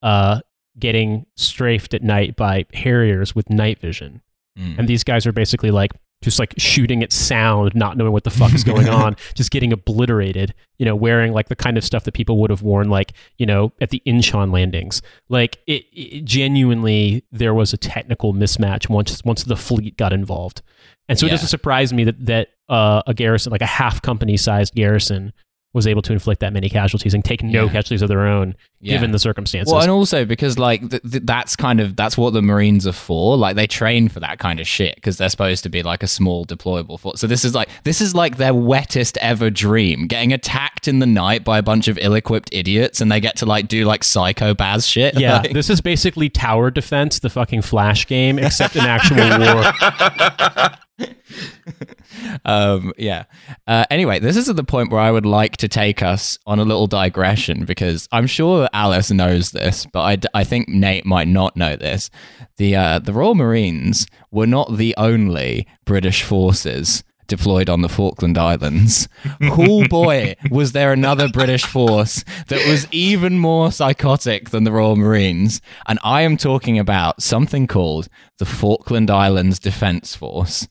uh, 0.01 0.39
getting 0.79 1.25
strafed 1.35 1.93
at 1.93 2.03
night 2.03 2.35
by 2.35 2.65
Harriers 2.73 3.35
with 3.35 3.49
night 3.49 3.79
vision. 3.79 4.21
Mm. 4.57 4.79
And 4.79 4.87
these 4.87 5.03
guys 5.03 5.25
are 5.27 5.31
basically 5.31 5.71
like 5.71 5.91
just 6.21 6.39
like 6.39 6.53
shooting 6.57 7.03
at 7.03 7.13
sound, 7.13 7.73
not 7.75 7.97
knowing 7.97 8.11
what 8.11 8.23
the 8.23 8.29
fuck 8.29 8.53
is 8.53 8.63
going 8.63 8.89
on, 8.89 9.15
just 9.35 9.51
getting 9.51 9.71
obliterated, 9.71 10.53
you 10.79 10.85
know, 10.85 10.95
wearing 10.95 11.31
like 11.31 11.47
the 11.47 11.55
kind 11.55 11.77
of 11.77 11.83
stuff 11.83 12.03
that 12.05 12.13
people 12.13 12.39
would 12.39 12.49
have 12.49 12.61
worn, 12.61 12.89
like, 12.89 13.13
you 13.37 13.45
know, 13.45 13.71
at 13.81 13.91
the 13.91 14.01
Incheon 14.05 14.51
landings. 14.51 15.01
Like, 15.29 15.59
it, 15.67 15.85
it 15.93 16.25
genuinely, 16.25 17.23
there 17.31 17.53
was 17.53 17.73
a 17.73 17.77
technical 17.77 18.33
mismatch 18.33 18.89
once, 18.89 19.23
once 19.23 19.43
the 19.43 19.55
fleet 19.55 19.97
got 19.97 20.11
involved. 20.13 20.61
And 21.09 21.17
so 21.17 21.25
it 21.25 21.29
doesn't 21.29 21.47
surprise 21.47 21.93
me 21.93 22.03
that, 22.03 22.25
that 22.25 22.49
uh, 22.67 23.01
a 23.07 23.13
garrison, 23.13 23.51
like 23.51 23.61
a 23.61 23.65
half 23.65 24.01
company 24.01 24.35
sized 24.35 24.75
garrison, 24.75 25.31
was 25.73 25.85
able 25.85 26.01
to 26.01 26.13
inflict 26.13 26.39
that 26.41 26.53
many 26.53 26.69
casualties 26.69 27.13
and 27.13 27.23
take 27.23 27.43
no 27.43 27.65
Yeah. 27.65 27.71
casualties 27.71 28.01
of 28.01 28.07
their 28.07 28.25
own, 28.25 28.55
Yeah. 28.81 28.93
given 28.93 29.11
the 29.11 29.19
circumstances. 29.19 29.71
Well, 29.71 29.81
and 29.81 29.91
also 29.91 30.25
because 30.25 30.57
like 30.57 30.89
th- 30.89 31.03
th- 31.03 31.23
that's 31.25 31.55
kind 31.55 31.79
of 31.79 31.95
that's 31.95 32.17
what 32.17 32.33
the 32.33 32.41
Marines 32.41 32.87
are 32.87 32.91
for. 32.93 33.37
Like 33.37 33.55
they 33.57 33.67
train 33.67 34.07
for 34.09 34.19
that 34.21 34.39
kind 34.39 34.59
of 34.59 34.67
shit 34.67 34.95
because 34.95 35.17
they're 35.17 35.29
supposed 35.29 35.63
to 35.63 35.69
be 35.69 35.83
like 35.83 36.01
a 36.03 36.07
small 36.07 36.45
deployable 36.45 36.99
force. 36.99 37.19
So 37.19 37.27
this 37.27 37.45
is 37.45 37.53
like 37.53 37.69
this 37.83 38.01
is 38.01 38.15
like 38.15 38.37
their 38.37 38.53
wettest 38.53 39.17
ever 39.21 39.49
dream: 39.49 40.07
getting 40.07 40.33
attacked 40.33 40.87
in 40.87 40.99
the 40.99 41.05
night 41.05 41.43
by 41.43 41.57
a 41.59 41.63
bunch 41.63 41.87
of 41.87 41.97
ill-equipped 41.99 42.49
idiots, 42.53 42.99
and 43.01 43.11
they 43.11 43.19
get 43.19 43.35
to 43.37 43.45
like 43.45 43.67
do 43.67 43.85
like 43.85 44.03
psycho 44.03 44.53
Baz 44.55 44.87
shit. 44.87 45.19
yeah, 45.19 45.37
Like- 45.43 45.53
this 45.53 45.69
is 45.69 45.81
basically 45.81 46.29
tower 46.29 46.71
defense, 46.71 47.19
the 47.19 47.29
fucking 47.29 47.61
flash 47.61 48.07
game, 48.07 48.39
except 48.39 48.75
an 48.77 48.85
actual 48.85 49.17
war. 49.39 50.71
um, 52.45 52.93
yeah. 52.97 53.25
Uh, 53.67 53.85
anyway, 53.89 54.19
this 54.19 54.37
is 54.37 54.49
at 54.49 54.55
the 54.55 54.63
point 54.63 54.91
where 54.91 55.01
I 55.01 55.11
would 55.11 55.25
like 55.25 55.57
to 55.57 55.67
take 55.67 56.01
us 56.01 56.37
on 56.45 56.59
a 56.59 56.63
little 56.63 56.87
digression 56.87 57.65
because 57.65 58.07
I'm 58.11 58.27
sure 58.27 58.67
Alice 58.73 59.11
knows 59.11 59.51
this, 59.51 59.85
but 59.85 60.01
I, 60.01 60.15
d- 60.15 60.27
I 60.33 60.43
think 60.43 60.69
Nate 60.69 61.05
might 61.05 61.27
not 61.27 61.55
know 61.55 61.75
this. 61.75 62.09
The 62.57 62.75
uh, 62.75 62.99
the 62.99 63.13
Royal 63.13 63.35
Marines 63.35 64.07
were 64.31 64.47
not 64.47 64.77
the 64.77 64.95
only 64.97 65.67
British 65.85 66.23
forces 66.23 67.03
deployed 67.27 67.69
on 67.69 67.81
the 67.81 67.89
Falkland 67.89 68.37
Islands. 68.37 69.07
Cool 69.51 69.87
boy, 69.87 70.35
was 70.49 70.71
there 70.71 70.93
another 70.93 71.27
British 71.27 71.65
force 71.65 72.23
that 72.47 72.67
was 72.67 72.87
even 72.91 73.37
more 73.37 73.71
psychotic 73.71 74.49
than 74.49 74.63
the 74.63 74.71
Royal 74.71 74.95
Marines, 74.95 75.61
and 75.87 75.99
I 76.03 76.21
am 76.21 76.37
talking 76.37 76.79
about 76.79 77.21
something 77.21 77.67
called 77.67 78.07
the 78.39 78.45
Falkland 78.45 79.09
Islands 79.11 79.59
Defence 79.59 80.15
Force. 80.15 80.67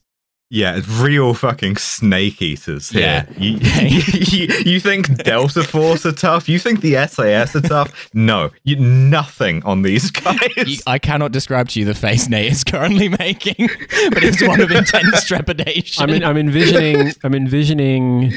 Yeah, 0.49 0.77
it's 0.77 0.87
real 0.87 1.33
fucking 1.33 1.75
snake 1.75 2.41
eaters 2.41 2.89
here. 2.89 3.01
Yeah. 3.01 3.25
You, 3.37 3.57
you, 3.61 4.47
you 4.65 4.79
think 4.79 5.23
Delta 5.23 5.61
Force 5.63 6.05
are 6.05 6.13
tough? 6.13 6.47
You 6.47 6.57
think 6.57 6.79
the 6.79 6.93
SAS 7.07 7.53
are 7.55 7.61
tough? 7.61 8.09
No, 8.13 8.51
you, 8.63 8.77
nothing 8.77 9.61
on 9.65 9.81
these 9.81 10.09
guys. 10.11 10.39
You- 10.65 10.77
I 10.87 10.99
cannot 10.99 11.33
describe 11.33 11.67
to 11.69 11.79
you 11.79 11.85
the 11.85 11.93
face 11.95 12.29
Nate 12.29 12.51
is 12.51 12.63
currently 12.63 13.09
making, 13.09 13.67
but 14.09 14.23
it's 14.23 14.41
one 14.45 14.61
of 14.61 14.71
intense 14.71 15.25
trepidation. 15.27 16.03
I'm, 16.03 16.09
in, 16.11 16.23
I'm 16.23 16.37
envisioning 16.37 17.11
I'm 17.23 17.35
envisioning 17.35 18.31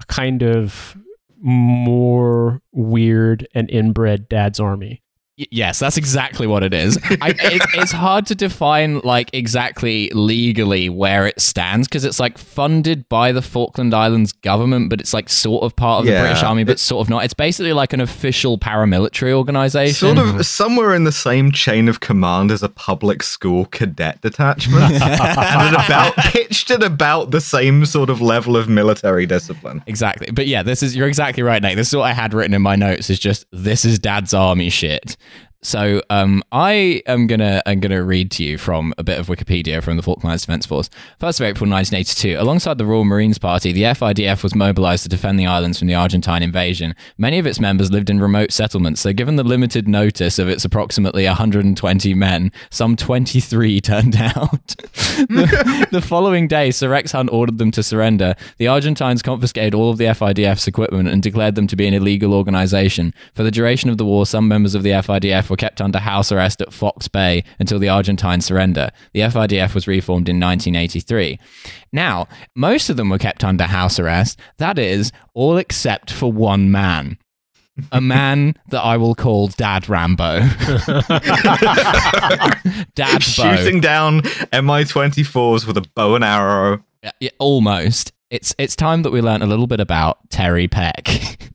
a 0.00 0.04
kind 0.06 0.42
of 0.42 0.96
more 1.40 2.60
weird 2.72 3.46
and 3.54 3.70
inbred 3.70 4.28
dad's 4.28 4.58
army. 4.60 5.02
Yes, 5.36 5.80
that's 5.80 5.96
exactly 5.96 6.46
what 6.46 6.62
it 6.62 6.72
is. 6.72 6.96
I, 7.20 7.30
it, 7.38 7.62
it's 7.74 7.90
hard 7.90 8.26
to 8.26 8.36
define 8.36 9.00
like 9.00 9.30
exactly 9.32 10.08
legally 10.10 10.88
where 10.88 11.26
it 11.26 11.40
stands 11.40 11.88
because 11.88 12.04
it's 12.04 12.20
like 12.20 12.38
funded 12.38 13.08
by 13.08 13.32
the 13.32 13.42
Falkland 13.42 13.94
Islands 13.94 14.30
government, 14.32 14.90
but 14.90 15.00
it's 15.00 15.12
like 15.12 15.28
sort 15.28 15.64
of 15.64 15.74
part 15.74 16.00
of 16.00 16.06
the 16.06 16.12
British 16.20 16.42
Army, 16.44 16.62
but 16.62 16.80
it- 16.80 16.92
of 16.92 17.10
not. 17.10 17.24
It's 17.24 17.34
basically 17.34 17.72
like 17.72 17.92
an 17.92 18.00
official 18.00 18.58
paramilitary 18.58 19.32
organization. 19.32 19.94
Sort 20.16 20.18
of 20.18 20.46
somewhere 20.46 20.94
in 20.94 21.02
the 21.02 21.10
same 21.12 21.50
chain 21.50 21.88
of 21.88 21.98
command 21.98 22.52
as 22.52 22.62
a 22.62 22.68
public 22.68 23.22
school 23.24 23.64
cadet 23.66 24.20
detachment, 24.20 24.84
and 24.94 25.02
at 25.02 25.72
about 25.72 26.14
pitched 26.16 26.70
at 26.70 26.84
about 26.84 27.32
the 27.32 27.40
same 27.40 27.86
sort 27.86 28.08
of 28.08 28.20
level 28.20 28.56
of 28.56 28.68
military 28.68 29.26
discipline. 29.26 29.82
Exactly. 29.88 30.30
But 30.30 30.46
yeah, 30.46 30.62
this 30.62 30.80
is 30.82 30.94
you're 30.94 31.08
exactly 31.08 31.42
right, 31.42 31.60
Nate. 31.60 31.76
This 31.76 31.88
is 31.88 31.96
what 31.96 32.04
I 32.04 32.12
had 32.12 32.32
written 32.32 32.54
in 32.54 32.62
my 32.62 32.76
notes 32.76 33.10
is 33.10 33.18
just 33.18 33.46
this 33.50 33.84
is 33.84 33.98
dad's 33.98 34.32
army 34.32 34.70
shit. 34.70 35.16
So 35.64 36.02
um, 36.10 36.42
I 36.52 37.02
am 37.06 37.26
gonna 37.26 37.62
I'm 37.64 37.80
gonna 37.80 38.04
read 38.04 38.30
to 38.32 38.44
you 38.44 38.58
from 38.58 38.92
a 38.98 39.02
bit 39.02 39.18
of 39.18 39.28
Wikipedia 39.28 39.82
from 39.82 39.96
the 39.96 40.02
Falklands 40.02 40.42
Defence 40.42 40.66
Force. 40.66 40.90
First 41.18 41.40
of 41.40 41.44
April 41.44 41.70
1982, 41.70 42.36
alongside 42.38 42.76
the 42.76 42.84
Royal 42.84 43.06
Marines 43.06 43.38
Party, 43.38 43.72
the 43.72 43.84
FIDF 43.84 44.42
was 44.42 44.54
mobilised 44.54 45.04
to 45.04 45.08
defend 45.08 45.40
the 45.40 45.46
islands 45.46 45.78
from 45.78 45.88
the 45.88 45.94
Argentine 45.94 46.42
invasion. 46.42 46.94
Many 47.16 47.38
of 47.38 47.46
its 47.46 47.58
members 47.58 47.90
lived 47.90 48.10
in 48.10 48.20
remote 48.20 48.52
settlements, 48.52 49.00
so 49.00 49.14
given 49.14 49.36
the 49.36 49.42
limited 49.42 49.88
notice 49.88 50.38
of 50.38 50.50
its 50.50 50.66
approximately 50.66 51.24
120 51.24 52.12
men, 52.12 52.52
some 52.68 52.94
23 52.94 53.80
turned 53.80 54.16
out. 54.16 54.66
the, 55.16 55.86
the 55.92 56.02
following 56.02 56.46
day, 56.46 56.72
Sir 56.72 56.90
Rex 56.90 57.12
Hunt 57.12 57.32
ordered 57.32 57.56
them 57.56 57.70
to 57.70 57.82
surrender. 57.82 58.34
The 58.58 58.68
Argentines 58.68 59.22
confiscated 59.22 59.74
all 59.74 59.88
of 59.88 59.96
the 59.96 60.04
FIDF's 60.04 60.66
equipment 60.66 61.08
and 61.08 61.22
declared 61.22 61.54
them 61.54 61.66
to 61.68 61.76
be 61.76 61.86
an 61.86 61.94
illegal 61.94 62.34
organisation. 62.34 63.14
For 63.32 63.44
the 63.44 63.50
duration 63.50 63.88
of 63.88 63.96
the 63.96 64.04
war, 64.04 64.26
some 64.26 64.46
members 64.46 64.74
of 64.74 64.82
the 64.82 64.90
FIDF 64.90 65.53
were 65.54 65.56
kept 65.56 65.80
under 65.80 66.00
house 66.00 66.32
arrest 66.32 66.60
at 66.60 66.72
Fox 66.72 67.06
Bay 67.06 67.44
until 67.60 67.78
the 67.78 67.88
Argentine 67.88 68.40
surrender. 68.40 68.90
The 69.12 69.20
FIDF 69.20 69.72
was 69.72 69.86
reformed 69.86 70.28
in 70.28 70.40
1983. 70.40 71.38
Now, 71.92 72.26
most 72.56 72.90
of 72.90 72.96
them 72.96 73.08
were 73.08 73.18
kept 73.18 73.44
under 73.44 73.62
house 73.62 74.00
arrest. 74.00 74.40
That 74.58 74.80
is, 74.80 75.12
all 75.32 75.56
except 75.56 76.10
for 76.10 76.32
one 76.32 76.72
man. 76.72 77.18
A 77.92 78.00
man 78.14 78.56
that 78.70 78.80
I 78.80 78.96
will 78.96 79.14
call 79.14 79.46
Dad 79.46 79.88
Rambo. 79.88 80.40
Dad. 82.96 83.22
Shooting 83.22 83.80
down 83.80 84.22
Mi-24s 84.52 85.68
with 85.68 85.76
a 85.76 85.84
bow 85.94 86.16
and 86.16 86.24
arrow. 86.24 86.82
Yeah, 87.04 87.12
yeah, 87.20 87.30
almost. 87.38 88.12
It's 88.30 88.52
it's 88.58 88.74
time 88.74 89.02
that 89.02 89.12
we 89.12 89.20
learn 89.20 89.42
a 89.42 89.46
little 89.46 89.68
bit 89.68 89.78
about 89.78 90.18
Terry 90.30 90.66
Peck. 90.66 91.06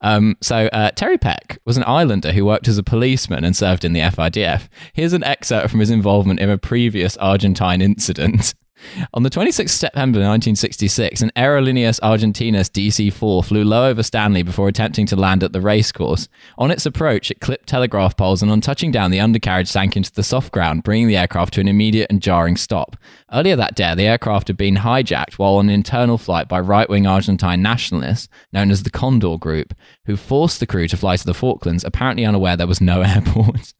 um, 0.00 0.36
so 0.40 0.66
uh, 0.66 0.90
Terry 0.92 1.18
Peck 1.18 1.58
was 1.64 1.76
an 1.76 1.84
islander 1.84 2.32
who 2.32 2.44
worked 2.44 2.68
as 2.68 2.78
a 2.78 2.82
policeman 2.82 3.44
and 3.44 3.56
served 3.56 3.84
in 3.84 3.92
the 3.92 4.00
FIDF. 4.00 4.68
Here's 4.92 5.12
an 5.12 5.24
excerpt 5.24 5.70
from 5.70 5.80
his 5.80 5.90
involvement 5.90 6.40
in 6.40 6.50
a 6.50 6.58
previous 6.58 7.16
Argentine 7.18 7.80
incident. 7.80 8.54
On 9.12 9.22
the 9.22 9.30
26th 9.30 9.70
September 9.70 10.18
1966, 10.18 11.22
an 11.22 11.30
Aerolíneas 11.36 12.00
Argentinas 12.00 12.70
DC-4 12.70 13.44
flew 13.44 13.64
low 13.64 13.88
over 13.88 14.02
Stanley 14.02 14.42
before 14.42 14.68
attempting 14.68 15.06
to 15.06 15.16
land 15.16 15.42
at 15.42 15.52
the 15.52 15.60
racecourse. 15.60 16.28
On 16.58 16.70
its 16.70 16.86
approach, 16.86 17.30
it 17.30 17.40
clipped 17.40 17.68
telegraph 17.68 18.16
poles 18.16 18.42
and 18.42 18.50
on 18.50 18.60
touching 18.60 18.90
down, 18.90 19.10
the 19.10 19.20
undercarriage 19.20 19.68
sank 19.68 19.96
into 19.96 20.12
the 20.12 20.22
soft 20.22 20.52
ground, 20.52 20.82
bringing 20.82 21.08
the 21.08 21.16
aircraft 21.16 21.54
to 21.54 21.60
an 21.60 21.68
immediate 21.68 22.08
and 22.10 22.22
jarring 22.22 22.56
stop. 22.56 22.96
Earlier 23.32 23.56
that 23.56 23.74
day, 23.74 23.94
the 23.94 24.04
aircraft 24.04 24.48
had 24.48 24.56
been 24.56 24.76
hijacked 24.76 25.34
while 25.34 25.54
on 25.54 25.68
an 25.68 25.74
internal 25.74 26.18
flight 26.18 26.48
by 26.48 26.60
right-wing 26.60 27.06
Argentine 27.06 27.62
nationalists 27.62 28.28
known 28.52 28.70
as 28.70 28.82
the 28.82 28.90
Condor 28.90 29.36
Group, 29.38 29.74
who 30.06 30.16
forced 30.16 30.60
the 30.60 30.66
crew 30.66 30.86
to 30.88 30.96
fly 30.96 31.16
to 31.16 31.26
the 31.26 31.34
Falklands, 31.34 31.84
apparently 31.84 32.24
unaware 32.24 32.56
there 32.56 32.66
was 32.66 32.80
no 32.80 33.02
airport. 33.02 33.74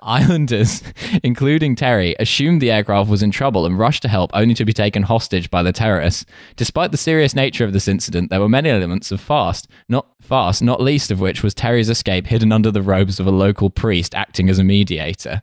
Islanders, 0.00 0.82
including 1.22 1.76
Terry, 1.76 2.16
assumed 2.18 2.60
the 2.60 2.70
aircraft 2.70 3.10
was 3.10 3.22
in 3.22 3.30
trouble 3.30 3.66
and 3.66 3.78
rushed 3.78 4.02
to 4.02 4.08
help, 4.08 4.30
only 4.36 4.54
to 4.54 4.64
be 4.64 4.72
taken 4.72 5.02
hostage 5.02 5.50
by 5.50 5.62
the 5.62 5.72
terrorists. 5.72 6.24
Despite 6.56 6.92
the 6.92 6.96
serious 6.96 7.34
nature 7.34 7.64
of 7.64 7.72
this 7.72 7.88
incident, 7.88 8.30
there 8.30 8.40
were 8.40 8.48
many 8.48 8.70
elements 8.70 9.10
of 9.10 9.20
fast, 9.20 9.68
not 9.88 10.06
fast, 10.20 10.62
not 10.62 10.80
least 10.80 11.10
of 11.10 11.20
which 11.20 11.42
was 11.42 11.54
Terry's 11.54 11.88
escape 11.88 12.26
hidden 12.26 12.52
under 12.52 12.70
the 12.70 12.82
robes 12.82 13.18
of 13.18 13.26
a 13.26 13.32
local 13.32 13.70
priest 13.70 14.14
acting 14.14 14.48
as 14.48 14.58
a 14.58 14.64
mediator. 14.64 15.42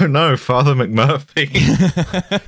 Oh 0.00 0.06
no, 0.10 0.36
Father 0.36 0.74
McMurphy. 0.74 1.48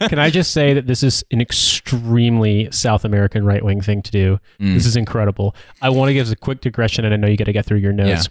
Can 0.08 0.18
I 0.18 0.30
just 0.30 0.52
say 0.52 0.74
that 0.74 0.86
this 0.86 1.02
is 1.02 1.24
an 1.30 1.40
extremely 1.40 2.70
South 2.70 3.04
American 3.04 3.44
right 3.44 3.64
wing 3.64 3.80
thing 3.80 4.02
to 4.02 4.10
do? 4.10 4.38
Mm. 4.60 4.74
This 4.74 4.86
is 4.86 4.96
incredible. 4.96 5.54
I 5.80 5.90
want 5.90 6.08
to 6.08 6.14
give 6.14 6.26
us 6.26 6.32
a 6.32 6.36
quick 6.36 6.60
digression, 6.60 7.04
and 7.04 7.14
I 7.14 7.16
know 7.16 7.28
you 7.28 7.36
got 7.36 7.44
to 7.44 7.52
get 7.52 7.66
through 7.66 7.78
your 7.78 7.92
notes. 7.92 8.28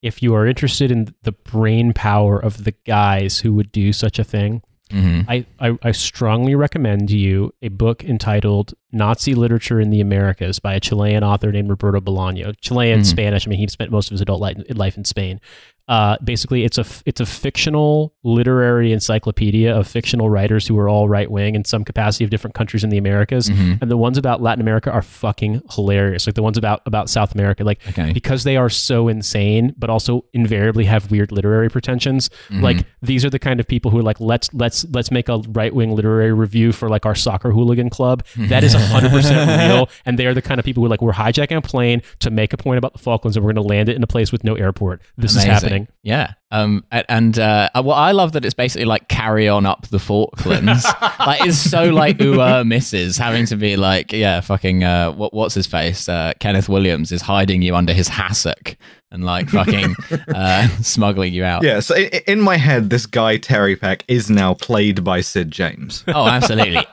If 0.00 0.22
you 0.22 0.34
are 0.34 0.46
interested 0.46 0.90
in 0.90 1.14
the 1.22 1.32
brain 1.32 1.92
power 1.92 2.38
of 2.38 2.64
the 2.64 2.72
guys 2.86 3.40
who 3.40 3.52
would 3.54 3.72
do 3.72 3.92
such 3.92 4.18
a 4.18 4.24
thing, 4.24 4.62
Mhm. 4.90 5.24
I, 5.28 5.44
I, 5.60 5.76
I 5.82 5.92
strongly 5.92 6.54
recommend 6.54 7.10
you 7.10 7.52
a 7.62 7.68
book 7.68 8.04
entitled 8.04 8.74
Nazi 8.92 9.34
Literature 9.34 9.80
in 9.80 9.90
the 9.90 10.00
Americas 10.00 10.58
by 10.58 10.74
a 10.74 10.80
Chilean 10.80 11.22
author 11.22 11.52
named 11.52 11.68
Roberto 11.70 12.00
Bolaño. 12.00 12.54
Chilean, 12.60 13.00
Mhm. 13.00 13.06
Spanish. 13.06 13.46
I 13.46 13.50
mean, 13.50 13.58
he 13.58 13.66
spent 13.68 13.90
most 13.90 14.08
of 14.08 14.12
his 14.12 14.20
adult 14.20 14.40
life 14.40 14.96
in 14.96 15.04
Spain. 15.04 15.40
Uh, 15.88 16.16
basically, 16.22 16.64
it's 16.64 16.76
a 16.78 16.84
it's 17.06 17.20
a 17.20 17.26
fictional 17.26 18.14
literary 18.22 18.92
encyclopedia 18.92 19.74
of 19.74 19.86
fictional 19.88 20.28
writers 20.28 20.66
who 20.66 20.78
are 20.78 20.88
all 20.88 21.08
right 21.08 21.30
wing 21.30 21.54
in 21.54 21.64
some 21.64 21.82
capacity 21.84 22.24
of 22.24 22.30
different 22.30 22.54
countries 22.54 22.84
in 22.84 22.90
the 22.90 22.98
Americas. 22.98 23.48
Mhm. 23.48 23.80
And 23.80 23.90
the 23.90 23.96
ones 23.96 24.18
about 24.18 24.42
Latin 24.42 24.60
America 24.60 24.90
are 24.90 25.00
fucking 25.02 25.62
hilarious. 25.74 26.26
Like 26.26 26.34
the 26.34 26.42
ones 26.42 26.58
about 26.58 26.82
about 26.86 27.08
South 27.08 27.34
America, 27.34 27.64
like 27.64 27.80
Okay. 27.88 28.12
because 28.12 28.44
they 28.44 28.56
are 28.56 28.68
so 28.68 29.08
insane, 29.08 29.74
but 29.78 29.88
also 29.88 30.24
invariably 30.34 30.84
have 30.84 31.10
weird 31.10 31.32
literary 31.32 31.70
pretensions. 31.70 32.28
Mhm. 32.50 32.62
Like 32.62 32.84
these 33.02 33.24
are 33.24 33.30
the 33.30 33.38
kind 33.38 33.58
of 33.60 33.66
people 33.66 33.90
who 33.90 33.98
are 33.98 34.02
like, 34.02 34.20
let's 34.20 34.52
let's 34.52 34.84
let's 34.92 35.10
make 35.10 35.28
a 35.30 35.38
right 35.48 35.74
wing 35.74 35.94
literary 35.96 36.32
review 36.34 36.72
for 36.72 36.88
like 36.90 37.06
our 37.06 37.14
soccer 37.14 37.50
hooligan 37.50 37.88
club. 37.88 38.24
That 38.36 38.62
is 38.62 38.74
hundred 38.74 39.10
percent 39.10 39.48
real, 39.72 39.88
and 40.04 40.18
they 40.18 40.26
are 40.26 40.34
the 40.34 40.42
kind 40.42 40.58
of 40.58 40.64
people 40.66 40.82
who 40.82 40.86
are 40.86 40.90
like, 40.90 41.00
we're 41.02 41.12
hijacking 41.12 41.56
a 41.56 41.62
plane 41.62 42.02
to 42.20 42.30
make 42.30 42.52
a 42.52 42.56
point 42.58 42.76
about 42.78 42.92
the 42.92 42.98
Falklands, 42.98 43.36
and 43.36 43.44
we're 43.46 43.52
going 43.54 43.64
to 43.66 43.68
land 43.68 43.88
it 43.88 43.96
in 43.96 44.02
a 44.02 44.06
place 44.06 44.30
with 44.32 44.44
no 44.44 44.54
airport. 44.54 45.00
This 45.16 45.32
Amazing. 45.32 45.50
is 45.50 45.54
happening. 45.62 45.77
Yeah. 46.02 46.32
Um. 46.50 46.84
And 46.90 47.38
uh. 47.38 47.68
Well, 47.74 47.92
I 47.92 48.12
love 48.12 48.32
that 48.32 48.44
it's 48.44 48.54
basically 48.54 48.86
like 48.86 49.08
carry 49.08 49.48
on 49.48 49.66
up 49.66 49.86
the 49.88 49.98
Falklands. 49.98 50.84
like 51.20 51.40
it's 51.46 51.58
so 51.58 51.84
like 51.90 52.20
ooh 52.20 52.40
uh, 52.40 52.64
misses 52.64 53.18
having 53.18 53.44
to 53.46 53.56
be 53.56 53.76
like 53.76 54.12
yeah 54.12 54.40
fucking 54.40 54.82
uh 54.82 55.12
what 55.12 55.34
what's 55.34 55.54
his 55.54 55.66
face 55.66 56.08
uh 56.08 56.32
Kenneth 56.40 56.68
Williams 56.68 57.12
is 57.12 57.20
hiding 57.22 57.60
you 57.62 57.76
under 57.76 57.92
his 57.92 58.08
hassock 58.08 58.76
and 59.10 59.24
like 59.24 59.48
fucking 59.50 59.94
uh 60.34 60.68
smuggling 60.82 61.32
you 61.34 61.44
out. 61.44 61.62
yeah, 61.62 61.80
so 61.80 61.94
i- 61.94 62.22
in 62.26 62.40
my 62.40 62.56
head, 62.56 62.88
this 62.90 63.04
guy 63.06 63.36
Terry 63.36 63.76
Peck 63.76 64.04
is 64.08 64.30
now 64.30 64.54
played 64.54 65.04
by 65.04 65.20
Sid 65.20 65.50
James. 65.50 66.04
Oh, 66.14 66.26
absolutely. 66.26 66.84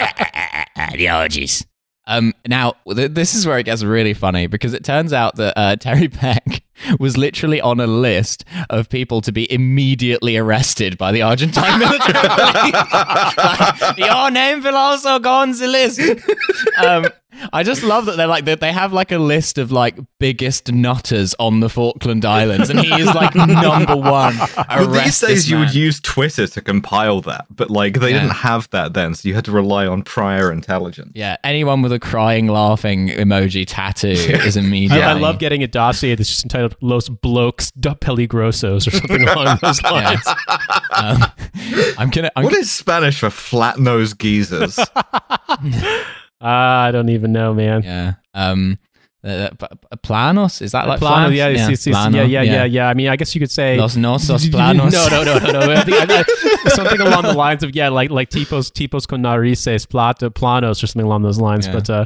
the 0.96 1.10
orgies. 1.12 1.66
Um, 2.08 2.34
now, 2.48 2.74
th- 2.94 3.12
this 3.12 3.34
is 3.34 3.48
where 3.48 3.58
it 3.58 3.64
gets 3.64 3.84
really 3.84 4.14
funny 4.14 4.46
because 4.48 4.74
it 4.76 4.84
turns 4.84 5.12
out 5.14 5.38
that 5.38 5.58
uh, 5.58 5.76
Terry 5.78 6.08
Peck 6.08 6.62
was 7.00 7.18
literally 7.18 7.62
on 7.62 7.80
a 7.80 7.88
list 7.88 8.44
of 8.70 8.90
people 8.90 9.22
to 9.22 9.32
be 9.32 9.52
immediately 9.52 10.38
arrested 10.38 10.98
by 10.98 11.12
the 11.12 11.22
Argentine 11.22 11.80
military. 11.80 12.72
Like, 12.72 13.98
Your 13.98 14.32
name 14.32 14.64
will 14.64 14.76
also 14.76 15.20
go 15.20 15.32
on 15.32 15.52
the 15.52 15.68
list. 15.68 16.00
Um, 16.84 17.06
I 17.52 17.64
just 17.64 17.84
love 17.84 18.06
that 18.06 18.16
they're 18.16 18.28
like 18.28 18.46
that 18.46 18.62
they 18.62 18.72
have 18.72 18.94
like 18.94 19.12
a 19.12 19.18
list 19.18 19.58
of 19.58 19.70
like 19.70 19.98
biggest 20.22 20.72
nutters 20.72 21.36
on 21.38 21.60
the 21.60 21.68
Falkland 21.70 22.24
Islands, 22.24 22.70
and 22.70 22.80
he 22.80 22.88
is 22.94 23.08
like 23.08 23.36
number 23.36 23.94
one. 23.96 24.38
Well, 24.38 24.48
these 24.88 24.88
Arrest 24.88 25.22
this 25.22 25.30
days, 25.30 25.50
you 25.52 25.60
would 25.60 25.76
use 25.76 26.00
Twitter 26.00 26.48
to 26.48 26.62
compile 26.62 27.20
that, 27.22 27.46
but 27.50 27.70
like 27.70 28.00
they 28.00 28.12
Yeah. 28.12 28.22
didn't 28.22 28.36
have 28.38 28.70
that 28.70 28.94
then, 28.94 29.16
so 29.16 29.28
you 29.28 29.36
had 29.36 29.44
to 29.46 29.52
rely 29.52 29.86
on 29.86 30.04
prior 30.04 30.50
intelligence. 30.50 31.12
Yeah, 31.14 31.36
anyone 31.44 31.82
with 31.82 31.92
a 31.92 32.00
crying, 32.00 32.48
laughing 32.48 33.10
emoji 33.10 33.66
tattoo 33.68 34.08
is 34.12 34.56
I, 34.58 34.62
immediately. 34.62 35.04
I 35.04 35.12
love 35.14 35.38
getting 35.38 35.62
a 35.62 35.68
dossier 35.68 36.16
that's 36.16 36.30
just 36.30 36.46
entitled 36.46 36.65
"Los 36.82 37.10
Blokes 37.10 37.72
da 37.72 37.94
Peligrosos" 37.94 38.88
or 38.88 38.92
something 38.92 39.28
along 39.28 39.60
those 39.62 39.82
lines. 39.84 40.22
Um, 40.96 41.24
I'm 41.98 42.10
gonna. 42.10 42.32
I'm, 42.36 42.44
What 42.44 42.54
is 42.54 42.72
Spanish 42.72 43.20
for 43.20 43.30
flat 43.30 43.80
nosed 43.80 44.18
geezers? 44.18 44.80
Ah, 46.42 46.84
I 46.84 46.92
don't 46.92 47.10
even 47.10 47.32
know, 47.32 47.54
man. 47.54 47.82
yeah. 47.84 48.14
Um. 48.34 48.78
Uh, 49.26 49.50
p- 49.50 49.98
planos 50.04 50.62
is 50.62 50.72
that 50.74 50.88
like 50.88 51.00
Plano, 51.00 51.16
flans? 51.16 51.36
yeah, 51.36 51.48
yeah, 51.48 51.70
yeah, 51.70 51.92
Plano, 51.92 52.18
yeah, 52.18 52.42
yeah, 52.42 52.54
yeah, 52.54 52.64
yeah. 52.66 52.90
I 52.90 52.94
mean, 52.94 53.08
I 53.08 53.16
guess 53.16 53.34
you 53.34 53.42
could 53.42 53.50
say 53.50 53.76
Los 53.76 53.96
nosos 53.96 54.48
planos. 54.52 54.94
No, 54.94 55.08
no, 55.08 55.24
no, 55.24 55.40
no, 55.40 55.66
no. 55.66 55.72
I 55.74 55.84
think, 55.84 55.98
I, 55.98 56.20
I, 56.20 56.70
something 56.76 57.02
along 57.02 57.24
the 57.24 57.34
lines 57.34 57.64
of 57.64 57.76
yeah, 57.76 57.90
like 57.90 58.12
like 58.12 58.30
tipos 58.30 58.70
tipos 58.70 59.08
con 59.08 59.24
narices, 59.24 59.90
plata, 59.90 60.30
planos, 60.30 60.84
or 60.84 60.88
something 60.88 61.08
along 61.08 61.24
those 61.24 61.40
lines. 61.40 61.66
Yeah. 61.66 61.74
But 61.74 61.90
uh, 61.90 62.06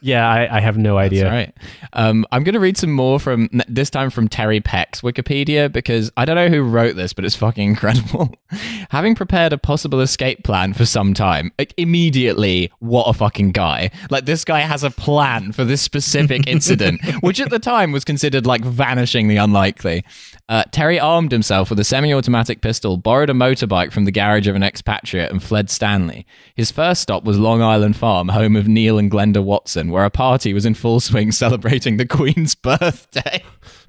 yeah, 0.00 0.28
I, 0.28 0.58
I 0.58 0.60
have 0.60 0.78
no 0.78 0.96
idea. 0.96 1.24
That's 1.24 1.32
right. 1.32 1.54
Um, 1.92 2.24
I'm 2.30 2.44
going 2.44 2.54
to 2.54 2.60
read 2.60 2.76
some 2.76 2.92
more 2.92 3.18
from 3.18 3.48
this 3.68 3.90
time 3.90 4.10
from 4.10 4.28
Terry 4.28 4.60
Peck's 4.60 5.00
Wikipedia 5.00 5.70
because 5.72 6.12
I 6.16 6.24
don't 6.24 6.36
know 6.36 6.48
who 6.48 6.62
wrote 6.62 6.94
this, 6.94 7.12
but 7.12 7.24
it's 7.24 7.34
fucking 7.34 7.68
incredible. 7.68 8.32
Having 8.90 9.16
prepared 9.16 9.52
a 9.52 9.58
possible 9.58 10.00
escape 10.00 10.44
plan 10.44 10.72
for 10.72 10.86
some 10.86 11.14
time, 11.14 11.50
like 11.58 11.74
immediately, 11.76 12.70
what 12.78 13.04
a 13.04 13.12
fucking 13.12 13.50
guy! 13.52 13.90
Like 14.08 14.24
this 14.24 14.44
guy 14.44 14.60
has 14.60 14.84
a 14.84 14.90
plan 14.90 15.52
for 15.52 15.64
this 15.64 15.82
specific 15.82 16.46
incident, 16.60 17.00
which 17.22 17.40
at 17.40 17.50
the 17.50 17.58
time 17.58 17.90
was 17.90 18.04
considered 18.04 18.46
like 18.46 18.62
vanishingly 18.62 19.42
unlikely. 19.42 20.04
Uh, 20.48 20.64
Terry 20.70 21.00
armed 21.00 21.32
himself 21.32 21.70
with 21.70 21.80
a 21.80 21.84
semi 21.84 22.12
automatic 22.12 22.60
pistol, 22.60 22.96
borrowed 22.96 23.30
a 23.30 23.34
motorbike 23.34 23.92
from 23.92 24.04
the 24.04 24.12
garage 24.12 24.46
of 24.46 24.54
an 24.56 24.62
expatriate, 24.62 25.30
and 25.30 25.42
fled 25.42 25.70
Stanley. 25.70 26.26
His 26.54 26.70
first 26.70 27.00
stop 27.02 27.24
was 27.24 27.38
Long 27.38 27.62
Island 27.62 27.96
Farm, 27.96 28.28
home 28.28 28.56
of 28.56 28.68
Neil 28.68 28.98
and 28.98 29.10
Glenda 29.10 29.42
Watson, 29.42 29.90
where 29.90 30.04
a 30.04 30.10
party 30.10 30.52
was 30.52 30.66
in 30.66 30.74
full 30.74 31.00
swing 31.00 31.32
celebrating 31.32 31.96
the 31.96 32.06
Queen's 32.06 32.54
birthday. 32.56 33.42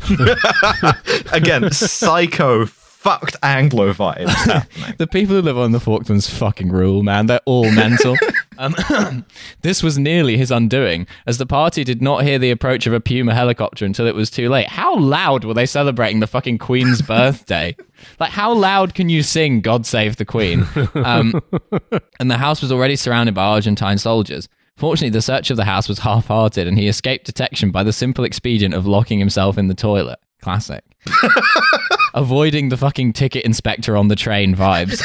Again, 1.33 1.71
psycho 1.71 2.65
fucked 2.65 3.35
Anglo 3.41 3.91
vibes 3.93 4.97
the 4.97 5.07
people 5.07 5.35
who 5.35 5.41
live 5.41 5.57
on 5.57 5.71
the 5.71 5.79
Falklands 5.79 6.29
fucking 6.29 6.71
rule, 6.71 7.01
man. 7.01 7.25
They're 7.25 7.41
all 7.45 7.69
mental. 7.71 8.15
Um, 8.57 9.25
this 9.61 9.81
was 9.81 9.97
nearly 9.97 10.37
his 10.37 10.51
undoing, 10.51 11.07
as 11.25 11.37
the 11.37 11.45
party 11.45 11.83
did 11.83 12.01
not 12.01 12.23
hear 12.23 12.37
the 12.37 12.51
approach 12.51 12.85
of 12.87 12.93
a 12.93 12.99
Puma 12.99 13.33
helicopter 13.33 13.85
until 13.85 14.07
it 14.07 14.15
was 14.15 14.29
too 14.29 14.49
late. 14.49 14.67
How 14.67 14.97
loud 14.97 15.43
were 15.43 15.53
they 15.53 15.65
celebrating 15.65 16.19
the 16.19 16.27
fucking 16.27 16.57
Queen's 16.57 17.01
birthday? 17.07 17.75
Like, 18.19 18.31
how 18.31 18.53
loud 18.53 18.93
can 18.93 19.09
you 19.09 19.23
sing 19.23 19.61
God 19.61 19.85
Save 19.85 20.17
the 20.17 20.25
Queen? 20.25 20.67
Um, 20.95 21.41
and 22.19 22.29
the 22.29 22.37
house 22.37 22.61
was 22.61 22.71
already 22.71 22.95
surrounded 22.95 23.35
by 23.35 23.43
Argentine 23.43 23.97
soldiers. 23.97 24.47
Fortunately, 24.77 25.09
the 25.09 25.21
search 25.21 25.51
of 25.51 25.57
the 25.57 25.65
house 25.65 25.87
was 25.87 25.99
half 25.99 26.27
hearted, 26.27 26.67
and 26.67 26.77
he 26.77 26.87
escaped 26.87 27.25
detection 27.25 27.71
by 27.71 27.83
the 27.83 27.93
simple 27.93 28.23
expedient 28.25 28.73
of 28.73 28.87
locking 28.87 29.19
himself 29.19 29.57
in 29.57 29.67
the 29.67 29.75
toilet. 29.75 30.19
Classic. 30.41 30.83
Avoiding 32.13 32.69
the 32.69 32.77
fucking 32.77 33.13
ticket 33.13 33.45
inspector 33.45 33.95
on 33.95 34.07
the 34.09 34.15
train 34.15 34.55
vibes. 34.55 35.01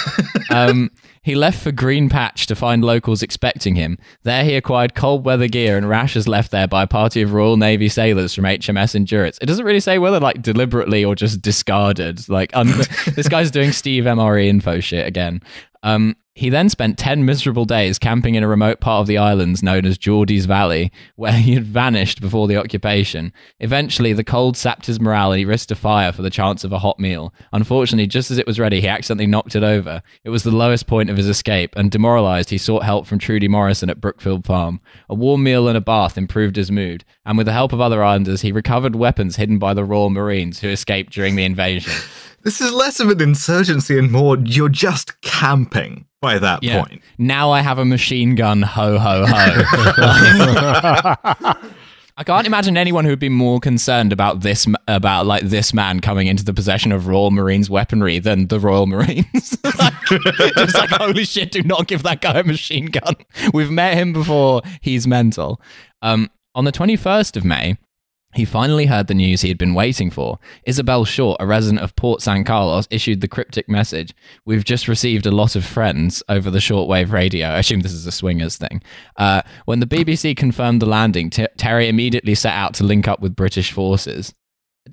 Um, 0.50 0.90
he 1.22 1.34
left 1.34 1.62
for 1.62 1.72
Green 1.72 2.08
Patch 2.08 2.46
to 2.46 2.54
find 2.54 2.84
locals 2.84 3.22
expecting 3.22 3.74
him. 3.74 3.98
There 4.22 4.44
he 4.44 4.54
acquired 4.54 4.94
cold 4.94 5.24
weather 5.24 5.48
gear 5.48 5.76
and 5.76 5.88
rashes 5.88 6.28
left 6.28 6.50
there 6.50 6.68
by 6.68 6.82
a 6.82 6.86
party 6.86 7.22
of 7.22 7.32
Royal 7.32 7.56
Navy 7.56 7.88
sailors 7.88 8.34
from 8.34 8.44
HMS 8.44 8.94
Endurance. 8.94 9.38
It 9.40 9.46
doesn't 9.46 9.64
really 9.64 9.80
say 9.80 9.98
whether 9.98 10.20
like 10.20 10.42
deliberately 10.42 11.04
or 11.04 11.14
just 11.14 11.42
discarded. 11.42 12.28
Like 12.28 12.54
un- 12.56 12.66
this 13.14 13.28
guy's 13.28 13.50
doing 13.50 13.72
Steve 13.72 14.04
MRE 14.04 14.46
info 14.46 14.80
shit 14.80 15.06
again. 15.06 15.42
Um, 15.82 16.16
he 16.36 16.50
then 16.50 16.68
spent 16.68 16.98
10 16.98 17.24
miserable 17.24 17.64
days 17.64 17.98
camping 17.98 18.34
in 18.34 18.42
a 18.42 18.48
remote 18.48 18.78
part 18.78 19.00
of 19.00 19.06
the 19.06 19.16
islands 19.16 19.62
known 19.62 19.86
as 19.86 19.96
Geordie's 19.96 20.44
Valley, 20.44 20.92
where 21.16 21.32
he 21.32 21.54
had 21.54 21.64
vanished 21.64 22.20
before 22.20 22.46
the 22.46 22.58
occupation. 22.58 23.32
Eventually, 23.58 24.12
the 24.12 24.22
cold 24.22 24.54
sapped 24.54 24.84
his 24.84 25.00
morale 25.00 25.32
and 25.32 25.38
he 25.38 25.46
risked 25.46 25.70
a 25.70 25.74
fire 25.74 26.12
for 26.12 26.20
the 26.20 26.28
chance 26.28 26.62
of 26.62 26.72
a 26.72 26.78
hot 26.78 27.00
meal. 27.00 27.32
Unfortunately, 27.52 28.06
just 28.06 28.30
as 28.30 28.36
it 28.36 28.46
was 28.46 28.60
ready, 28.60 28.82
he 28.82 28.86
accidentally 28.86 29.26
knocked 29.26 29.56
it 29.56 29.64
over. 29.64 30.02
It 30.24 30.30
was 30.30 30.42
the 30.42 30.50
lowest 30.50 30.86
point 30.86 31.08
of 31.08 31.16
his 31.16 31.26
escape, 31.26 31.74
and 31.74 31.90
demoralized, 31.90 32.50
he 32.50 32.58
sought 32.58 32.82
help 32.82 33.06
from 33.06 33.18
Trudy 33.18 33.48
Morrison 33.48 33.88
at 33.88 34.02
Brookfield 34.02 34.44
Farm. 34.44 34.82
A 35.08 35.14
warm 35.14 35.42
meal 35.42 35.68
and 35.68 35.78
a 35.78 35.80
bath 35.80 36.18
improved 36.18 36.56
his 36.56 36.70
mood, 36.70 37.02
and 37.24 37.38
with 37.38 37.46
the 37.46 37.52
help 37.54 37.72
of 37.72 37.80
other 37.80 38.04
islanders, 38.04 38.42
he 38.42 38.52
recovered 38.52 38.94
weapons 38.94 39.36
hidden 39.36 39.58
by 39.58 39.72
the 39.72 39.84
Royal 39.84 40.10
Marines 40.10 40.60
who 40.60 40.68
escaped 40.68 41.14
during 41.14 41.34
the 41.36 41.44
invasion. 41.44 41.92
This 42.46 42.60
is 42.60 42.72
less 42.72 43.00
of 43.00 43.10
an 43.10 43.20
insurgency 43.20 43.98
and 43.98 44.12
more 44.12 44.38
you're 44.38 44.68
just 44.68 45.20
camping 45.20 46.06
by 46.26 46.38
that 46.40 46.62
Yeah. 46.62 46.82
point. 46.82 47.00
Now 47.18 47.50
I 47.52 47.60
have 47.60 47.78
a 47.78 47.84
machine 47.84 48.34
gun. 48.34 48.62
Ho 48.62 48.98
ho 48.98 49.24
ho. 49.26 51.14
I 52.18 52.24
can't 52.24 52.46
imagine 52.46 52.78
anyone 52.78 53.04
who 53.04 53.10
would 53.10 53.18
be 53.18 53.28
more 53.28 53.60
concerned 53.60 54.10
about 54.12 54.40
this 54.40 54.66
about 54.88 55.26
like 55.26 55.42
this 55.42 55.74
man 55.74 56.00
coming 56.00 56.28
into 56.28 56.44
the 56.44 56.54
possession 56.54 56.90
of 56.90 57.06
Royal 57.08 57.30
Marines 57.30 57.68
weaponry 57.68 58.18
than 58.18 58.46
the 58.48 58.58
Royal 58.58 58.86
Marines. 58.86 59.26
Just 59.64 60.74
like 60.74 60.90
holy 60.90 61.24
shit, 61.24 61.52
do 61.52 61.62
not 61.62 61.86
give 61.88 62.02
that 62.04 62.22
guy 62.22 62.38
a 62.38 62.42
machine 62.44 62.86
gun. 62.86 63.14
We've 63.52 63.70
met 63.70 63.98
him 63.98 64.12
before. 64.14 64.62
He's 64.80 65.06
mental. 65.06 65.60
Um, 66.00 66.30
on 66.54 66.64
the 66.64 66.72
21st 66.72 67.36
of 67.36 67.44
May, 67.44 67.76
he 68.36 68.44
finally 68.44 68.86
heard 68.86 69.06
the 69.06 69.14
news 69.14 69.40
he 69.40 69.48
had 69.48 69.58
been 69.58 69.74
waiting 69.74 70.10
for. 70.10 70.38
Isabel 70.64 71.04
Short, 71.04 71.38
a 71.40 71.46
resident 71.46 71.82
of 71.82 71.96
Port 71.96 72.22
San 72.22 72.44
Carlos, 72.44 72.86
issued 72.90 73.20
the 73.20 73.28
cryptic 73.28 73.68
message 73.68 74.14
We've 74.44 74.64
just 74.64 74.88
received 74.88 75.26
a 75.26 75.30
lot 75.30 75.56
of 75.56 75.64
friends 75.64 76.22
over 76.28 76.50
the 76.50 76.58
shortwave 76.58 77.10
radio. 77.10 77.48
I 77.48 77.58
assume 77.58 77.80
this 77.80 77.92
is 77.92 78.06
a 78.06 78.12
swingers 78.12 78.56
thing. 78.56 78.82
Uh, 79.16 79.42
when 79.64 79.80
the 79.80 79.86
BBC 79.86 80.36
confirmed 80.36 80.82
the 80.82 80.86
landing, 80.86 81.30
T- 81.30 81.46
Terry 81.56 81.88
immediately 81.88 82.34
set 82.34 82.52
out 82.52 82.74
to 82.74 82.84
link 82.84 83.08
up 83.08 83.20
with 83.20 83.34
British 83.36 83.72
forces. 83.72 84.34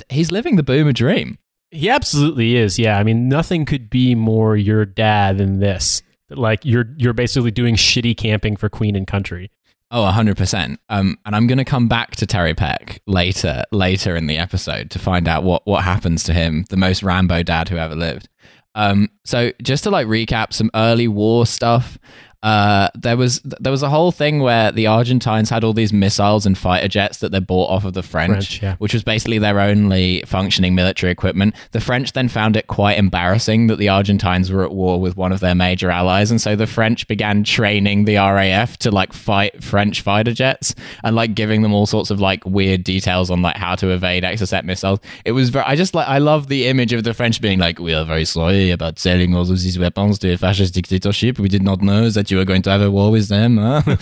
He's 0.10 0.32
living 0.32 0.56
the 0.56 0.64
boomer 0.64 0.94
dream. 0.94 1.38
He 1.72 1.90
absolutely 1.90 2.56
is. 2.56 2.80
Yeah, 2.80 2.98
I 2.98 3.04
mean, 3.04 3.28
nothing 3.28 3.66
could 3.66 3.90
be 3.90 4.16
more 4.16 4.56
your 4.56 4.86
dad 4.86 5.38
than 5.38 5.60
this. 5.60 6.02
Like 6.30 6.64
you're 6.64 6.94
you're 6.98 7.14
basically 7.14 7.52
doing 7.52 7.76
shitty 7.76 8.18
camping 8.18 8.56
for 8.56 8.70
Queen 8.70 8.96
and 8.96 9.06
Country. 9.06 9.52
Oh, 9.96 10.12
100%. 10.12 10.78
Um, 10.90 11.20
and 11.24 11.36
I'm 11.36 11.46
going 11.46 11.60
to 11.60 11.64
come 11.64 11.88
back 11.88 12.16
to 12.16 12.26
Terry 12.26 12.56
Peck 12.56 13.00
later 13.06 13.62
later 13.72 14.16
in 14.16 14.26
the 14.26 14.40
episode 14.40 14.90
to 14.90 15.00
find 15.00 15.28
out 15.28 15.44
what, 15.44 15.68
what 15.68 15.84
happens 15.84 16.24
to 16.24 16.34
him, 16.34 16.66
the 16.72 16.78
most 16.78 17.04
Rambo 17.04 17.44
dad 17.44 17.70
who 17.70 17.78
ever 17.78 17.94
lived. 17.94 18.28
Um, 18.74 19.10
so 19.24 19.52
just 19.62 19.84
to 19.84 19.92
like 19.92 20.08
recap 20.08 20.52
some 20.52 20.72
early 20.74 21.08
war 21.08 21.46
stuff, 21.46 22.00
uh, 22.44 22.90
there 22.94 23.16
was 23.16 23.40
there 23.42 23.72
was 23.72 23.84
a 23.84 23.90
whole 23.90 24.12
thing 24.12 24.42
where 24.42 24.70
the 24.70 24.86
Argentines 24.86 25.50
had 25.50 25.64
all 25.64 25.72
these 25.72 25.94
missiles 25.94 26.46
and 26.46 26.58
fighter 26.58 26.90
jets 26.90 27.20
that 27.20 27.32
they 27.32 27.40
bought 27.40 27.70
off 27.70 27.86
of 27.86 27.94
the 27.94 28.04
French, 28.04 28.34
French, 28.34 28.62
yeah. 28.62 28.76
which 28.78 28.94
was 28.94 29.02
basically 29.02 29.40
their 29.40 29.62
only 29.62 30.22
functioning 30.26 30.76
military 30.76 31.10
equipment. 31.10 31.56
The 31.72 31.80
French 31.80 32.12
then 32.12 32.28
found 32.28 32.58
it 32.58 32.68
quite 32.68 32.98
embarrassing 32.98 33.68
that 33.68 33.78
the 33.78 33.88
Argentines 33.88 34.52
were 34.52 34.66
at 34.66 34.74
war 34.74 35.00
with 35.00 35.16
one 35.16 35.32
of 35.32 35.40
their 35.40 35.56
major 35.56 35.90
allies, 35.90 36.32
and 36.32 36.42
so 36.42 36.58
the 36.58 36.68
French 36.68 37.08
began 37.08 37.46
training 37.46 38.04
the 38.04 38.18
RAF 38.18 38.76
to 38.80 38.92
like 38.92 39.14
fight 39.14 39.64
French 39.64 40.02
fighter 40.02 40.34
jets 40.34 40.76
and 41.02 41.16
like 41.16 41.36
giving 41.36 41.62
them 41.62 41.74
all 41.74 41.86
sorts 41.86 42.12
of 42.12 42.20
like 42.20 42.46
weird 42.46 42.84
details 42.84 43.32
on 43.32 43.42
like 43.42 43.56
how 43.56 43.74
to 43.76 43.88
evade 43.92 44.24
Exocet 44.24 44.66
missiles. 44.66 45.00
It 45.24 45.32
was 45.32 45.50
very, 45.50 45.64
I 45.64 45.78
just 45.78 45.96
like 45.96 46.10
I 46.10 46.18
love 46.18 46.50
the 46.50 46.68
image 46.68 46.92
of 46.92 47.06
the 47.06 47.14
French 47.14 47.40
being 47.40 47.60
like, 47.60 47.80
"We 47.80 47.94
are 47.94 48.04
very 48.04 48.26
sorry 48.26 48.70
about 48.70 49.00
selling 49.00 49.34
all 49.34 49.44
of 49.44 49.48
these 49.48 49.80
weapons 49.80 50.20
to 50.20 50.34
a 50.34 50.38
fascist 50.38 50.74
dictatorship. 50.74 51.40
We 51.40 51.48
did 51.48 51.64
not 51.64 51.82
know 51.82 52.10
that 52.10 52.33
you 52.34 52.38
were 52.40 52.46
going 52.46 52.62
to 52.64 52.70
have 52.70 52.82
a 52.82 52.92
war 52.92 53.12
with 53.12 53.28
them." 53.30 53.58
huh?" 53.58 53.96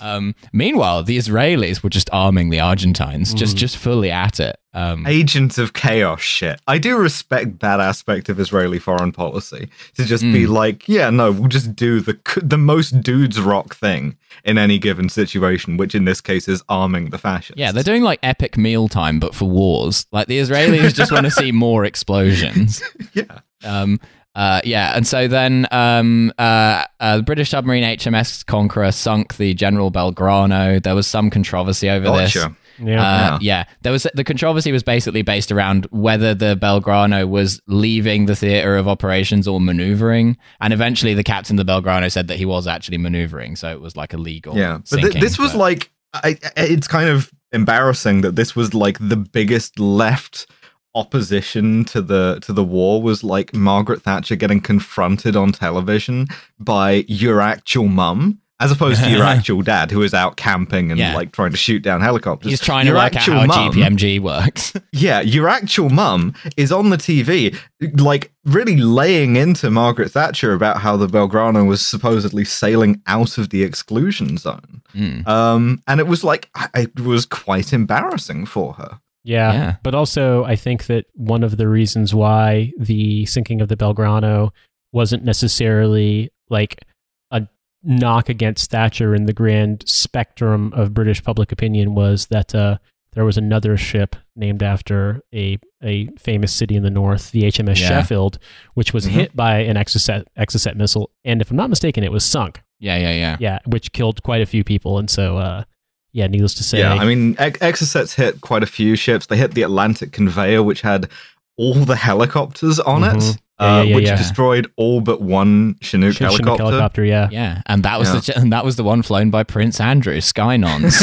um, 0.00 0.34
meanwhile, 0.52 1.02
the 1.04 1.16
Israelis 1.18 1.82
were 1.82 1.90
just 1.90 2.10
arming 2.12 2.50
the 2.50 2.60
Argentines, 2.60 3.32
just 3.34 3.56
just 3.56 3.76
fully 3.76 4.10
at 4.10 4.40
it. 4.40 4.56
Um, 4.74 5.06
Agents 5.06 5.58
of 5.58 5.72
chaos 5.72 6.20
shit. 6.20 6.60
I 6.68 6.78
do 6.78 6.96
respect 6.98 7.60
that 7.60 7.80
aspect 7.80 8.28
of 8.28 8.38
Israeli 8.38 8.78
foreign 8.78 9.10
policy 9.12 9.68
to 9.96 10.04
just 10.04 10.22
be 10.22 10.44
Hmm. 10.44 10.52
like, 10.52 10.88
yeah, 10.88 11.10
no, 11.10 11.32
we'll 11.32 11.48
just 11.48 11.74
do 11.76 12.00
the 12.00 12.18
the 12.42 12.58
most 12.58 13.00
dudes 13.02 13.40
rock 13.40 13.74
thing 13.74 14.16
in 14.44 14.58
any 14.58 14.78
given 14.78 15.08
situation, 15.08 15.76
which 15.76 15.94
in 15.94 16.04
this 16.04 16.20
case 16.20 16.48
is 16.48 16.62
arming 16.68 17.10
the 17.10 17.18
fascists. 17.18 17.54
yeah, 17.58 17.72
they're 17.72 17.82
doing 17.82 18.02
like 18.02 18.18
epic 18.22 18.56
mealtime, 18.56 19.18
but 19.20 19.34
for 19.34 19.46
wars. 19.48 20.06
Like 20.12 20.26
the 20.28 20.38
Israelis 20.38 20.94
just 20.94 21.12
want 21.12 21.24
to 21.26 21.30
see 21.30 21.52
more 21.66 21.84
explosions. 21.84 22.82
yeah. 23.14 23.40
Um, 23.64 23.98
uh, 24.34 24.60
yeah, 24.64 24.92
and 24.94 25.06
so 25.06 25.26
then 25.28 25.66
um, 25.70 26.32
uh, 26.38 26.84
uh, 27.00 27.16
the 27.18 27.22
British 27.22 27.50
submarine 27.50 27.82
HMS 27.82 28.44
Conqueror 28.46 28.92
sunk 28.92 29.36
the 29.36 29.54
General 29.54 29.90
Belgrano. 29.90 30.82
There 30.82 30.94
was 30.94 31.06
some 31.06 31.30
controversy 31.30 31.88
over 31.90 32.10
this. 32.16 32.34
Gotcha. 32.34 32.56
Yeah. 32.80 33.02
Uh, 33.34 33.38
yeah, 33.40 33.64
there 33.82 33.90
was 33.90 34.06
the 34.14 34.22
controversy 34.22 34.70
was 34.70 34.84
basically 34.84 35.22
based 35.22 35.50
around 35.50 35.86
whether 35.90 36.32
the 36.34 36.56
Belgrano 36.56 37.28
was 37.28 37.60
leaving 37.66 38.26
the 38.26 38.36
theater 38.36 38.76
of 38.76 38.86
operations 38.86 39.48
or 39.48 39.60
maneuvering, 39.60 40.36
and 40.60 40.72
eventually 40.72 41.14
the 41.14 41.24
captain 41.24 41.58
of 41.58 41.66
the 41.66 41.72
Belgrano 41.72 42.10
said 42.10 42.28
that 42.28 42.36
he 42.38 42.44
was 42.44 42.68
actually 42.68 42.98
maneuvering, 42.98 43.56
so 43.56 43.68
it 43.70 43.80
was 43.80 43.96
like 43.96 44.12
a 44.14 44.16
legal. 44.18 44.56
Yeah, 44.56 44.78
but 44.90 45.00
th- 45.00 45.14
this 45.14 45.38
was 45.38 45.52
but- 45.52 45.58
like 45.58 45.90
I, 46.14 46.38
I- 46.44 46.50
it's 46.56 46.86
kind 46.86 47.08
of 47.08 47.32
embarrassing 47.50 48.20
that 48.20 48.36
this 48.36 48.54
was 48.54 48.74
like 48.74 48.98
the 49.00 49.16
biggest 49.16 49.80
left 49.80 50.46
opposition 50.94 51.84
to 51.86 52.00
the 52.02 52.38
to 52.42 52.52
the 52.52 52.64
war 52.64 53.00
was 53.02 53.22
like 53.24 53.54
Margaret 53.54 54.02
Thatcher 54.02 54.36
getting 54.36 54.60
confronted 54.60 55.36
on 55.36 55.52
television 55.52 56.26
by 56.58 57.04
your 57.08 57.40
actual 57.40 57.88
mum 57.88 58.40
as 58.60 58.72
opposed 58.72 59.00
to 59.04 59.08
your 59.08 59.22
actual 59.36 59.62
dad 59.62 59.88
who 59.92 60.02
is 60.02 60.12
out 60.12 60.36
camping 60.36 60.90
and 60.90 60.98
Yeah. 60.98 61.14
like 61.14 61.30
trying 61.30 61.52
to 61.52 61.56
shoot 61.56 61.80
down 61.80 62.00
helicopters. 62.00 62.50
he's 62.50 62.60
trying 62.60 62.86
to 62.86 62.90
Your 62.90 62.96
work 63.00 63.14
out 63.14 63.22
how 63.22 63.46
mum- 63.46 63.72
GPMG 63.72 64.18
works. 64.20 64.72
yeah, 64.92 65.20
your 65.20 65.48
actual 65.48 65.90
mum 65.90 66.34
is 66.56 66.72
on 66.72 66.90
the 66.90 66.96
TV, 66.96 67.56
like 68.00 68.32
really 68.44 68.76
laying 68.76 69.36
into 69.36 69.70
Margaret 69.70 70.10
Thatcher 70.10 70.52
about 70.54 70.78
how 70.78 70.96
the 70.96 71.06
Belgrano 71.06 71.68
was 71.68 71.86
supposedly 71.86 72.44
sailing 72.44 73.00
out 73.06 73.38
of 73.38 73.50
the 73.50 73.62
exclusion 73.62 74.36
zone. 74.38 74.82
Mm. 74.92 75.24
Um, 75.28 75.80
and 75.86 76.00
it 76.00 76.08
was 76.08 76.24
like 76.24 76.50
it 76.74 76.98
was 76.98 77.26
quite 77.26 77.72
embarrassing 77.72 78.46
for 78.46 78.72
her. 78.72 78.98
Yeah. 79.28 79.52
Yeah. 79.52 79.76
But 79.82 79.94
also, 79.94 80.44
I 80.44 80.56
think 80.56 80.86
that 80.86 81.04
one 81.14 81.42
of 81.44 81.56
the 81.58 81.68
reasons 81.68 82.14
why 82.14 82.72
the 82.78 83.26
sinking 83.26 83.60
of 83.60 83.68
the 83.68 83.76
Belgrano 83.76 84.50
wasn't 84.92 85.22
necessarily 85.24 86.30
like 86.48 86.82
a 87.30 87.46
knock 87.82 88.28
against 88.30 88.70
Thatcher 88.70 89.14
in 89.14 89.26
the 89.26 89.32
grand 89.34 89.84
spectrum 89.86 90.72
of 90.74 90.94
British 90.94 91.22
public 91.22 91.52
opinion 91.52 91.94
was 91.94 92.26
that 92.28 92.54
uh, 92.54 92.78
there 93.12 93.24
was 93.26 93.36
another 93.36 93.76
ship 93.76 94.16
named 94.34 94.62
after 94.62 95.20
a, 95.34 95.58
a 95.82 96.08
famous 96.18 96.52
city 96.52 96.74
in 96.76 96.82
the 96.82 96.90
north, 96.90 97.30
the 97.32 97.42
HMS 97.42 97.80
Yeah. 97.80 97.88
Sheffield, 97.88 98.38
which 98.74 98.94
was 98.94 99.06
Mhm. 99.06 99.10
hit 99.10 99.36
by 99.36 99.58
an 99.58 99.76
Exocet, 99.76 100.24
Exocet 100.38 100.76
missile. 100.76 101.10
And 101.24 101.40
if 101.42 101.50
I'm 101.50 101.56
not 101.56 101.68
mistaken, 101.70 102.02
it 102.02 102.12
was 102.12 102.24
sunk. 102.24 102.62
Yeah, 102.80 102.96
yeah, 102.96 103.12
yeah. 103.12 103.36
Yeah, 103.40 103.58
which 103.66 103.92
killed 103.92 104.22
quite 104.22 104.40
a 104.40 104.46
few 104.46 104.64
people. 104.64 104.98
And 104.98 105.10
so 105.10 105.36
uh, 105.36 105.64
yeah, 106.12 106.26
needless 106.26 106.54
to 106.54 106.64
say, 106.64 106.78
Yeah, 106.80 106.94
I 106.94 107.04
mean, 107.04 107.36
Ex- 107.38 107.58
Exocets 107.60 108.14
hit 108.14 108.40
quite 108.40 108.62
a 108.62 108.66
few 108.66 108.96
ships. 108.96 109.26
They 109.26 109.36
hit 109.36 109.54
the 109.54 109.62
Atlantic 109.62 110.12
Conveyor, 110.12 110.62
which 110.62 110.80
had 110.80 111.08
all 111.56 111.74
the 111.74 111.96
helicopters 111.96 112.78
on 112.80 113.02
Mhm. 113.02 113.16
it, 113.16 113.38
uh, 113.58 113.64
yeah, 113.64 113.82
yeah, 113.82 113.94
which 113.96 114.04
yeah. 114.06 114.16
destroyed 114.16 114.70
all 114.76 115.00
but 115.00 115.20
one 115.20 115.74
Chinook 115.80 116.14
Chinook 116.14 116.32
helicopter. 116.34 116.62
helicopter, 116.64 117.04
yeah. 117.04 117.28
Yeah, 117.32 117.62
and 117.66 117.82
that 117.82 117.98
was 117.98 118.08
Yeah. 118.14 118.20
the 118.34 118.40
and 118.40 118.52
that 118.52 118.64
was 118.64 118.76
the 118.76 118.84
one 118.84 119.02
flown 119.02 119.30
by 119.30 119.42
Prince 119.42 119.80
Andrew, 119.80 120.18
Skynons. 120.18 120.94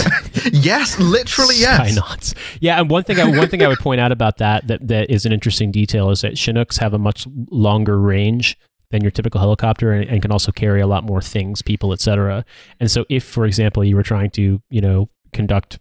yes, 0.53 0.97
literally, 0.97 1.56
yes. 1.58 1.97
Skynauts. 1.99 2.34
Yeah, 2.62 2.80
and 2.80 2.89
one 2.89 3.03
thing 3.03 3.20
I 3.20 3.26
one 3.38 3.49
thing 3.49 3.62
I 3.64 3.68
would 3.68 3.80
point 3.80 3.99
out 3.99 4.14
about 4.14 4.38
that 4.38 4.68
that 4.68 4.88
that 4.88 5.10
is 5.12 5.26
an 5.26 5.34
interesting 5.34 5.72
detail 5.72 6.10
is 6.10 6.22
that 6.22 6.36
Chinooks 6.38 6.78
have 6.78 6.93
a 6.93 6.97
much 6.99 7.28
longer 7.51 7.99
range 7.99 8.58
than 8.92 9.02
your 9.02 9.12
typical 9.12 9.40
helicopter 9.40 9.92
and, 9.92 10.10
and 10.10 10.22
can 10.22 10.32
also 10.32 10.52
carry 10.52 10.82
a 10.82 10.88
lot 10.88 11.04
more 11.04 11.22
things, 11.22 11.62
people, 11.62 11.94
etc. 11.94 12.46
And 12.80 12.90
so, 12.92 13.06
if, 13.10 13.24
for 13.24 13.46
example, 13.46 13.84
you 13.84 13.96
were 13.96 14.04
trying 14.04 14.30
to 14.32 14.62
you 14.70 14.82
know 14.82 15.10
conduct 15.34 15.80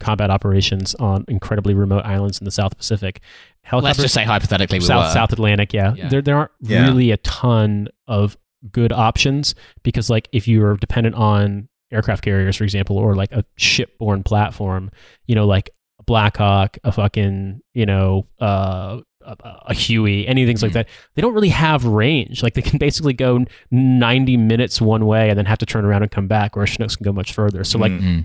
combat 0.00 0.30
operations 0.30 0.94
on 0.96 1.24
incredibly 1.28 1.74
remote 1.74 2.04
islands 2.04 2.40
in 2.40 2.44
the 2.44 2.50
South 2.50 2.76
Pacific, 2.76 3.20
Let's 3.22 3.70
helicopters 3.70 4.02
just 4.04 4.14
say 4.14 4.24
hypothetically 4.24 4.78
we 4.80 4.84
South 4.84 5.06
were. 5.06 5.12
South 5.12 5.32
Atlantic, 5.32 5.72
yeah. 5.72 5.94
Yeah. 5.94 6.08
There 6.08 6.22
there 6.22 6.36
aren't 6.36 6.50
Yeah. 6.60 6.86
really 6.86 7.10
a 7.12 7.16
ton 7.18 7.88
of 8.08 8.36
good 8.70 8.92
options 8.92 9.54
because 9.82 10.08
like 10.10 10.28
if 10.32 10.46
you 10.48 10.64
are 10.64 10.76
dependent 10.76 11.14
on 11.16 11.68
aircraft 11.92 12.24
carriers, 12.24 12.56
for 12.56 12.64
example, 12.64 12.96
or 12.98 13.14
like 13.14 13.30
a 13.32 13.44
shipborne 13.58 14.24
platform, 14.24 14.90
you 15.26 15.34
know, 15.34 15.46
like 15.46 15.70
a 16.00 16.02
Blackhawk, 16.04 16.78
a 16.82 16.90
fucking, 16.90 17.60
you 17.74 17.86
know, 17.86 18.26
uh 18.40 19.00
a, 19.24 19.36
a 19.66 19.74
Huey, 19.74 20.26
any 20.26 20.44
things 20.46 20.62
like 20.62 20.70
Mm. 20.72 20.74
that. 20.74 20.88
They 21.14 21.22
don't 21.22 21.34
really 21.34 21.48
have 21.50 21.84
range. 21.84 22.42
Like 22.42 22.54
they 22.54 22.62
can 22.62 22.78
basically 22.78 23.12
go 23.12 23.44
90 23.70 24.36
minutes 24.36 24.80
one 24.80 25.06
way 25.06 25.28
and 25.30 25.38
then 25.38 25.46
have 25.46 25.58
to 25.58 25.66
turn 25.66 25.84
around 25.84 26.02
and 26.02 26.10
come 26.10 26.26
back, 26.28 26.56
whereas 26.56 26.70
Chinooks 26.70 26.96
can 26.96 27.04
go 27.04 27.12
much 27.12 27.32
further. 27.32 27.64
So 27.64 27.78
like, 27.78 27.92
Mm. 27.92 28.24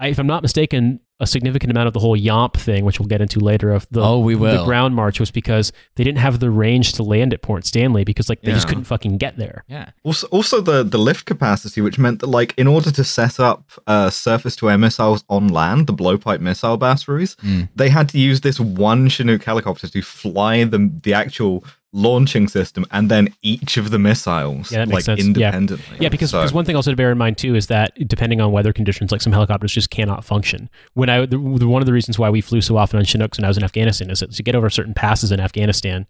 I, 0.00 0.08
if 0.08 0.18
I'm 0.18 0.26
not 0.26 0.42
mistaken, 0.42 1.00
a 1.20 1.26
significant 1.26 1.72
amount 1.72 1.88
of 1.88 1.92
the 1.92 1.98
whole 1.98 2.16
Yomp 2.16 2.54
thing, 2.54 2.84
which 2.84 3.00
we'll 3.00 3.08
get 3.08 3.20
into 3.20 3.40
later, 3.40 3.72
of 3.72 3.88
the 3.90 4.00
Oh, 4.00 4.20
we 4.20 4.34
the 4.36 4.64
ground 4.64 4.94
march 4.94 5.18
was 5.18 5.32
because 5.32 5.72
they 5.96 6.04
didn't 6.04 6.18
have 6.18 6.38
the 6.38 6.48
range 6.50 6.92
to 6.92 7.02
land 7.02 7.34
at 7.34 7.42
Port 7.42 7.66
Stanley 7.66 8.04
because 8.04 8.28
like 8.28 8.40
they 8.42 8.52
just 8.52 8.68
couldn't 8.68 8.84
fucking 8.84 9.18
get 9.18 9.36
there. 9.36 9.64
Yeah. 9.66 9.90
Also, 10.04 10.28
also 10.28 10.60
the, 10.60 10.84
the 10.84 10.98
lift 10.98 11.26
capacity, 11.26 11.80
which 11.80 11.98
meant 11.98 12.20
that, 12.20 12.28
like, 12.28 12.54
in 12.56 12.68
order 12.68 12.92
to 12.92 13.02
set 13.02 13.40
up 13.40 13.68
uh, 13.88 14.10
surface 14.10 14.54
to 14.56 14.70
air 14.70 14.78
missiles 14.78 15.24
on 15.28 15.48
land, 15.48 15.88
the 15.88 15.92
blowpipe 15.94 16.40
missile 16.40 16.76
batteries, 16.76 17.34
Mm. 17.44 17.68
they 17.74 17.88
had 17.88 18.08
to 18.10 18.18
use 18.18 18.40
this 18.42 18.60
one 18.60 19.08
Chinook 19.08 19.42
helicopter 19.42 19.88
to 19.88 20.02
fly 20.02 20.62
the 20.64 20.90
the 21.02 21.14
actual 21.14 21.64
launching 21.92 22.48
system 22.48 22.84
and 22.90 23.10
then 23.10 23.28
each 23.42 23.76
of 23.78 23.90
the 23.90 23.98
missiles 23.98 24.70
Yeah, 24.70 24.84
like 24.84 25.04
sense. 25.04 25.20
Yeah. 25.20 25.26
independently. 25.26 25.96
Yeah, 26.00 26.10
because, 26.10 26.30
So- 26.30 26.38
because 26.40 26.52
one 26.52 26.64
thing 26.66 26.76
also 26.76 26.90
to 26.90 26.96
bear 26.96 27.10
in 27.10 27.16
mind 27.18 27.38
too 27.38 27.54
is 27.54 27.68
that 27.68 27.92
depending 28.06 28.40
on 28.42 28.52
weather 28.52 28.72
conditions, 28.74 29.10
like 29.10 29.22
some 29.22 29.32
helicopters 29.32 29.72
just 29.72 29.88
cannot 29.90 30.24
function. 30.24 30.68
When 30.94 31.08
I 31.08 31.20
the, 31.24 31.38
the, 31.38 31.66
one 31.66 31.80
of 31.80 31.86
the 31.86 31.92
reasons 31.94 32.18
why 32.18 32.28
we 32.30 32.40
flew 32.42 32.60
so 32.60 32.76
often 32.76 32.98
on 32.98 33.04
Chinooks 33.06 33.38
when 33.38 33.44
I 33.44 33.48
was 33.48 33.56
in 33.56 33.64
Afghanistan 33.64 34.10
is 34.10 34.20
that 34.20 34.32
to 34.32 34.42
get 34.42 34.54
over 34.54 34.68
certain 34.68 34.92
passes 34.94 35.32
in 35.32 35.40
Afghanistan 35.40 36.06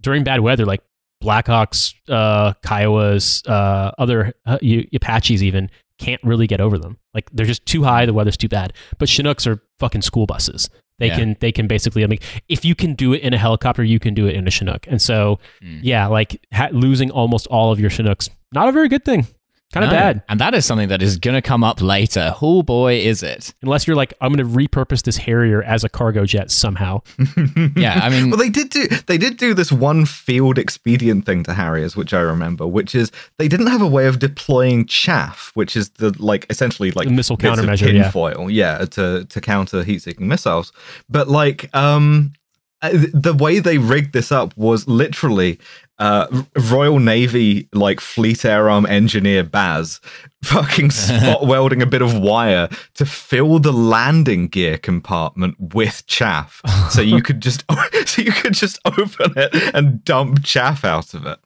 during 0.00 0.24
bad 0.24 0.40
weather, 0.40 0.66
like 0.66 0.82
Blackhawks, 1.22 1.94
uh, 2.08 2.52
Kiowas, 2.64 3.48
uh, 3.48 3.92
other 3.98 4.34
uh, 4.46 4.58
you- 4.60 4.88
Apaches 4.94 5.42
even 5.42 5.70
can't 5.98 6.20
really 6.24 6.46
get 6.48 6.60
over 6.60 6.76
them. 6.76 6.98
Like 7.14 7.30
they're 7.32 7.46
just 7.46 7.64
too 7.66 7.84
high. 7.84 8.04
The 8.04 8.12
weather's 8.12 8.36
too 8.36 8.48
bad. 8.48 8.72
But 8.98 9.08
Chinooks 9.08 9.46
are 9.46 9.62
fucking 9.78 10.02
school 10.02 10.26
buses. 10.26 10.68
They 10.98 11.08
Yeah. 11.08 11.16
can 11.16 11.36
they 11.40 11.50
can 11.52 11.66
basically. 11.66 12.04
I 12.04 12.06
mean, 12.06 12.20
if 12.48 12.64
you 12.64 12.74
can 12.74 12.94
do 12.94 13.12
it 13.12 13.22
in 13.22 13.34
a 13.34 13.38
helicopter, 13.38 13.82
you 13.82 13.98
can 13.98 14.14
do 14.14 14.26
it 14.26 14.34
in 14.36 14.46
a 14.46 14.50
Chinook. 14.50 14.86
And 14.88 15.00
so 15.02 15.38
Mm. 15.62 15.80
yeah, 15.82 16.06
like 16.06 16.40
ha- 16.52 16.68
losing 16.72 17.10
almost 17.10 17.46
all 17.48 17.72
of 17.72 17.80
your 17.80 17.90
Chinooks, 17.90 18.30
not 18.52 18.68
a 18.68 18.72
very 18.72 18.88
good 18.88 19.04
thing. 19.04 19.26
Kind 19.74 19.84
of 19.84 19.90
No. 19.90 19.96
bad. 19.98 20.22
And 20.28 20.38
that 20.40 20.54
is 20.54 20.64
something 20.64 20.88
that 20.88 21.02
is 21.02 21.18
going 21.18 21.34
to 21.34 21.42
come 21.42 21.64
up 21.64 21.82
later. 21.82 22.32
Oh 22.40 22.62
boy, 22.62 22.94
is 23.00 23.22
it? 23.24 23.52
Unless 23.62 23.86
you're 23.86 23.96
like, 23.96 24.14
I'm 24.20 24.32
going 24.32 24.48
to 24.48 24.56
repurpose 24.58 25.02
this 25.02 25.16
Harrier 25.16 25.62
as 25.64 25.82
a 25.84 25.88
cargo 25.88 26.24
jet 26.24 26.50
somehow. 26.50 27.02
Yeah, 27.76 28.00
I 28.02 28.08
mean, 28.08 28.30
well, 28.30 28.38
they 28.38 28.48
did 28.50 28.70
do 28.70 28.86
they 29.06 29.18
did 29.18 29.36
do 29.36 29.52
this 29.52 29.72
one 29.72 30.06
field 30.06 30.58
expedient 30.58 31.26
thing 31.26 31.42
to 31.44 31.54
Harriers, 31.54 31.96
which 31.96 32.14
I 32.14 32.20
remember, 32.20 32.66
which 32.66 32.94
is 32.94 33.10
they 33.38 33.48
didn't 33.48 33.66
have 33.66 33.82
a 33.82 33.86
way 33.88 34.06
of 34.06 34.18
deploying 34.20 34.86
chaff, 34.86 35.50
which 35.54 35.76
is 35.76 35.90
the 35.90 36.14
like 36.22 36.46
essentially 36.50 36.92
like 36.92 37.08
The 37.08 37.12
missile 37.14 37.36
bits 37.36 37.58
of 37.58 37.64
countermeasure, 37.64 37.92
yeah. 37.92 38.02
tinfoil, 38.04 38.48
yeah, 38.50 38.78
to 38.92 39.24
to 39.24 39.40
counter 39.40 39.82
heat-seeking 39.82 40.28
missiles. 40.28 40.72
But 41.08 41.28
like, 41.28 41.74
um, 41.74 42.32
uh, 42.82 42.90
the 43.12 43.34
way 43.34 43.58
they 43.58 43.78
rigged 43.78 44.12
this 44.12 44.30
up 44.30 44.56
was 44.56 44.86
literally 44.86 45.58
uh 45.98 46.42
Royal 46.70 46.98
Navy 46.98 47.68
like 47.72 48.00
fleet 48.00 48.44
air 48.44 48.68
arm 48.68 48.84
engineer 48.86 49.44
Baz 49.44 50.00
fucking 50.42 50.90
spot 50.90 51.46
welding 51.46 51.82
a 51.82 51.86
bit 51.86 52.02
of 52.02 52.18
wire 52.18 52.68
to 52.94 53.06
fill 53.06 53.58
the 53.60 53.72
landing 53.72 54.48
gear 54.48 54.76
compartment 54.78 55.54
with 55.58 56.04
chaff 56.06 56.60
so 56.90 57.00
you 57.00 57.22
could 57.22 57.40
just 57.40 57.64
so 58.06 58.22
you 58.22 58.32
could 58.32 58.54
just 58.54 58.78
open 58.84 59.32
it 59.36 59.74
and 59.74 60.04
dump 60.04 60.42
chaff 60.44 60.84
out 60.84 61.14
of 61.14 61.26
it 61.26 61.38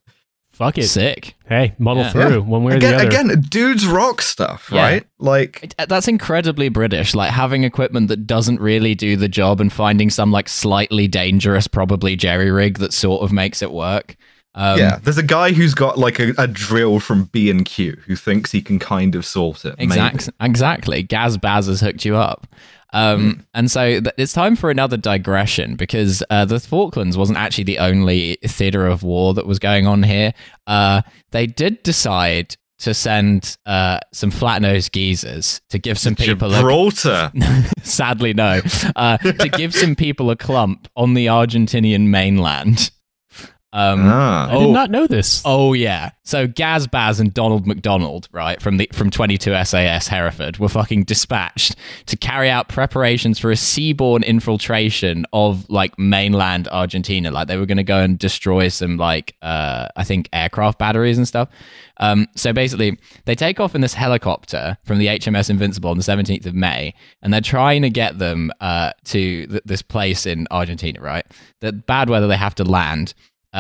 Fuck 0.53 0.77
it. 0.77 0.89
sick. 0.89 1.37
Hey, 1.47 1.75
muddle 1.79 2.03
Yeah. 2.03 2.11
through 2.11 2.43
one 2.43 2.65
way 2.65 2.73
or 2.73 2.77
again, 2.79 2.91
the 2.91 2.97
other. 2.97 3.07
again 3.29 3.41
dudes 3.49 3.87
rock 3.87 4.21
stuff 4.21 4.71
Yeah. 4.73 4.83
right 4.83 5.07
like 5.21 5.61
It- 5.63 5.75
uh, 5.79 5.87
That's 5.87 6.09
incredibly 6.09 6.69
British. 6.69 7.15
Like 7.15 7.31
having 7.31 7.63
equipment 7.63 8.09
that 8.09 8.27
doesn't 8.27 8.61
really 8.61 8.97
do 8.97 9.17
the 9.17 9.29
job 9.29 9.61
and 9.61 9.73
finding 9.73 10.11
some 10.11 10.33
like 10.33 10.49
slightly 10.49 11.07
dangerous, 11.07 11.69
probably 11.69 12.17
jerry 12.17 12.51
rig 12.51 12.79
that 12.79 12.93
sort 12.93 13.23
of 13.23 13.31
makes 13.31 13.63
it 13.63 13.71
work. 13.71 14.17
Um, 14.55 14.79
yeah 14.79 14.99
there's 15.03 15.19
a 15.19 15.23
guy 15.23 15.53
who's 15.53 15.75
got 15.75 15.99
like 15.99 16.19
a, 16.19 16.33
a 16.39 16.47
drill 16.49 17.01
from 17.01 17.25
b 17.25 17.51
and 17.51 17.65
q 17.65 17.93
who 18.07 18.17
thinks 18.17 18.51
he 18.51 18.63
can 18.63 18.79
kind 18.79 19.15
of 19.15 19.25
sort 19.25 19.65
it 19.65 19.75
maybe. 19.79 19.93
Exactly. 20.41 21.03
Gaz 21.03 21.37
Baz 21.37 21.67
has 21.67 21.81
hooked 21.81 22.05
you 22.05 22.17
up. 22.17 22.47
Um, 22.93 23.45
And 23.53 23.71
so 23.71 24.01
th- 24.01 24.15
it's 24.17 24.33
time 24.33 24.57
for 24.57 24.71
another 24.71 24.97
digression 24.97 25.77
because 25.77 26.23
uh, 26.31 26.47
the 26.47 26.59
Falklands 26.59 27.19
wasn't 27.19 27.39
actually 27.39 27.65
the 27.65 27.79
only 27.79 28.39
theater 28.47 28.87
of 28.87 29.03
war 29.03 29.35
that 29.35 29.47
was 29.47 29.59
going 29.59 29.87
on 29.87 30.03
here. 30.03 30.33
Uh, 30.67 31.03
they 31.31 31.47
did 31.47 31.83
decide 31.83 32.57
to 32.79 32.95
send 32.95 33.59
uh, 33.67 33.99
some 34.13 34.31
flat 34.31 34.63
nosed 34.63 34.93
geezers 34.93 35.61
to 35.69 35.79
give 35.79 35.99
some 35.99 36.15
people 36.15 36.53
a, 36.55 36.57
Gibraltar. 36.57 37.33
sadly 37.83 38.33
no 38.33 38.61
uh, 38.97 39.19
to 39.19 39.49
give 39.57 39.75
some 39.75 39.97
people 39.97 40.31
a 40.31 40.37
clump 40.37 40.89
on 40.97 41.15
the 41.15 41.27
Argentinian 41.27 42.07
mainland. 42.07 42.91
Um, 43.71 44.01
ah. 44.05 44.49
I 44.49 44.59
did 44.59 44.69
Oh. 44.69 44.73
not 44.73 44.91
know 44.91 45.07
this. 45.07 45.43
Oh 45.45 45.75
yeah. 45.75 46.11
So 46.25 46.47
Gaz 46.47 46.87
Baz 46.87 47.21
and 47.21 47.33
Donald 47.35 47.67
McDonald, 47.67 48.29
right, 48.33 48.61
from 48.63 48.79
the 48.79 48.89
from 48.95 49.11
22 49.11 49.53
SAS 49.65 50.09
Hereford 50.09 50.57
were 50.59 50.71
fucking 50.71 51.05
dispatched 51.05 51.77
to 52.07 52.17
carry 52.17 52.49
out 52.49 52.69
preparations 52.69 53.39
for 53.39 53.51
a 53.51 53.55
seaborne 53.55 54.25
infiltration 54.25 55.27
of 55.35 55.69
like 55.69 55.99
mainland 55.99 56.67
Argentina. 56.69 57.31
Like 57.31 57.49
they 57.49 57.59
were 57.59 57.67
going 57.67 57.77
to 57.79 57.83
go 57.85 57.99
and 57.99 58.19
destroy 58.19 58.69
some 58.69 58.97
like 58.97 59.37
uh 59.43 59.89
I 59.97 60.05
think 60.05 60.31
aircraft 60.33 60.79
batteries 60.79 61.19
and 61.19 61.29
stuff. 61.29 61.51
Um 61.99 62.27
so 62.37 62.55
basically 62.55 62.99
they 63.27 63.35
take 63.35 63.61
off 63.61 63.75
in 63.75 63.83
this 63.83 63.93
helicopter 63.95 64.79
from 64.85 64.97
the 64.99 65.09
HMS 65.09 65.51
Invincible 65.51 65.91
on 65.91 65.99
the 65.99 66.03
17th 66.03 66.47
of 66.47 66.55
May 66.55 66.95
and 67.21 67.35
they're 67.35 67.41
trying 67.43 67.83
to 67.83 67.91
get 67.91 68.19
them 68.19 68.51
uh 68.61 68.93
to 69.07 69.47
th- 69.47 69.63
this 69.67 69.83
place 69.83 70.25
in 70.25 70.47
Argentina, 70.51 71.01
right? 71.03 71.27
The 71.61 71.73
bad 71.73 72.09
weather 72.09 72.27
they 72.29 72.37
have 72.39 72.55
to 72.55 72.65
land. 72.65 73.13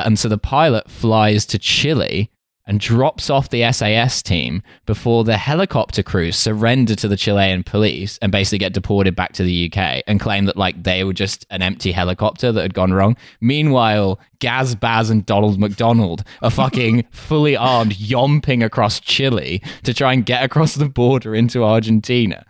And 0.04 0.18
so 0.18 0.28
the 0.28 0.38
pilot 0.38 0.90
flies 0.90 1.46
to 1.46 1.58
Chile 1.58 2.30
and 2.68 2.80
drops 2.80 3.30
off 3.30 3.48
the 3.48 3.72
SAS 3.72 4.22
team 4.22 4.62
before 4.84 5.24
the 5.24 5.38
helicopter 5.38 6.02
crew 6.02 6.30
surrender 6.30 6.94
to 6.94 7.08
the 7.08 7.16
Chilean 7.16 7.64
police 7.64 8.18
and 8.20 8.30
basically 8.30 8.58
get 8.58 8.74
deported 8.74 9.16
back 9.16 9.32
to 9.32 9.42
the 9.42 9.72
UK 9.72 10.02
and 10.06 10.20
claim 10.20 10.44
that 10.44 10.56
like 10.56 10.82
they 10.82 11.02
were 11.02 11.14
just 11.14 11.46
an 11.48 11.62
empty 11.62 11.92
helicopter 11.92 12.52
that 12.52 12.60
had 12.60 12.74
gone 12.74 12.92
wrong. 12.92 13.16
Meanwhile, 13.40 14.20
Gaz 14.38 14.74
Baz 14.74 15.08
and 15.08 15.24
Donald 15.24 15.58
McDonald 15.58 16.24
are 16.42 16.50
fucking 16.50 17.06
fully 17.10 17.56
armed, 17.56 17.94
yomping 17.94 18.62
across 18.62 19.00
Chile 19.00 19.62
to 19.84 19.94
try 19.94 20.12
and 20.12 20.26
get 20.26 20.44
across 20.44 20.74
the 20.74 20.90
border 20.90 21.34
into 21.34 21.64
Argentina. 21.64 22.44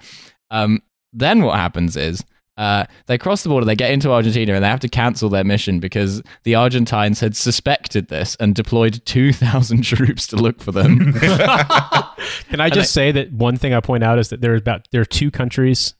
Um, 0.50 0.82
then 1.12 1.42
what 1.42 1.56
happens 1.56 1.96
is 1.96 2.24
uh, 2.58 2.84
they 3.06 3.16
cross 3.16 3.42
the 3.44 3.48
border, 3.48 3.64
they 3.64 3.74
get 3.76 3.90
into 3.92 4.10
Argentina, 4.12 4.52
and 4.54 4.62
they 4.62 4.68
have 4.68 4.80
to 4.80 4.88
cancel 4.88 5.30
their 5.30 5.44
mission 5.44 5.80
because 5.80 6.20
the 6.42 6.54
Argentines 6.56 7.20
had 7.20 7.34
suspected 7.36 8.08
this 8.08 8.36
and 8.40 8.54
deployed 8.54 9.00
2,000 9.06 9.82
troops 9.84 10.26
to 10.26 10.36
look 10.36 10.60
for 10.60 10.72
them. 10.72 11.12
Can 12.50 12.60
I 12.60 12.68
just 12.70 12.92
say 12.92 13.12
that 13.12 13.32
one 13.32 13.56
thing 13.56 13.72
I 13.74 13.80
point 13.80 14.04
out 14.04 14.18
is 14.18 14.28
that 14.28 14.40
there 14.40 14.52
are 14.52 14.56
about 14.56 14.86
there 14.92 15.00
are 15.00 15.04
two 15.06 15.30
countries 15.30 15.94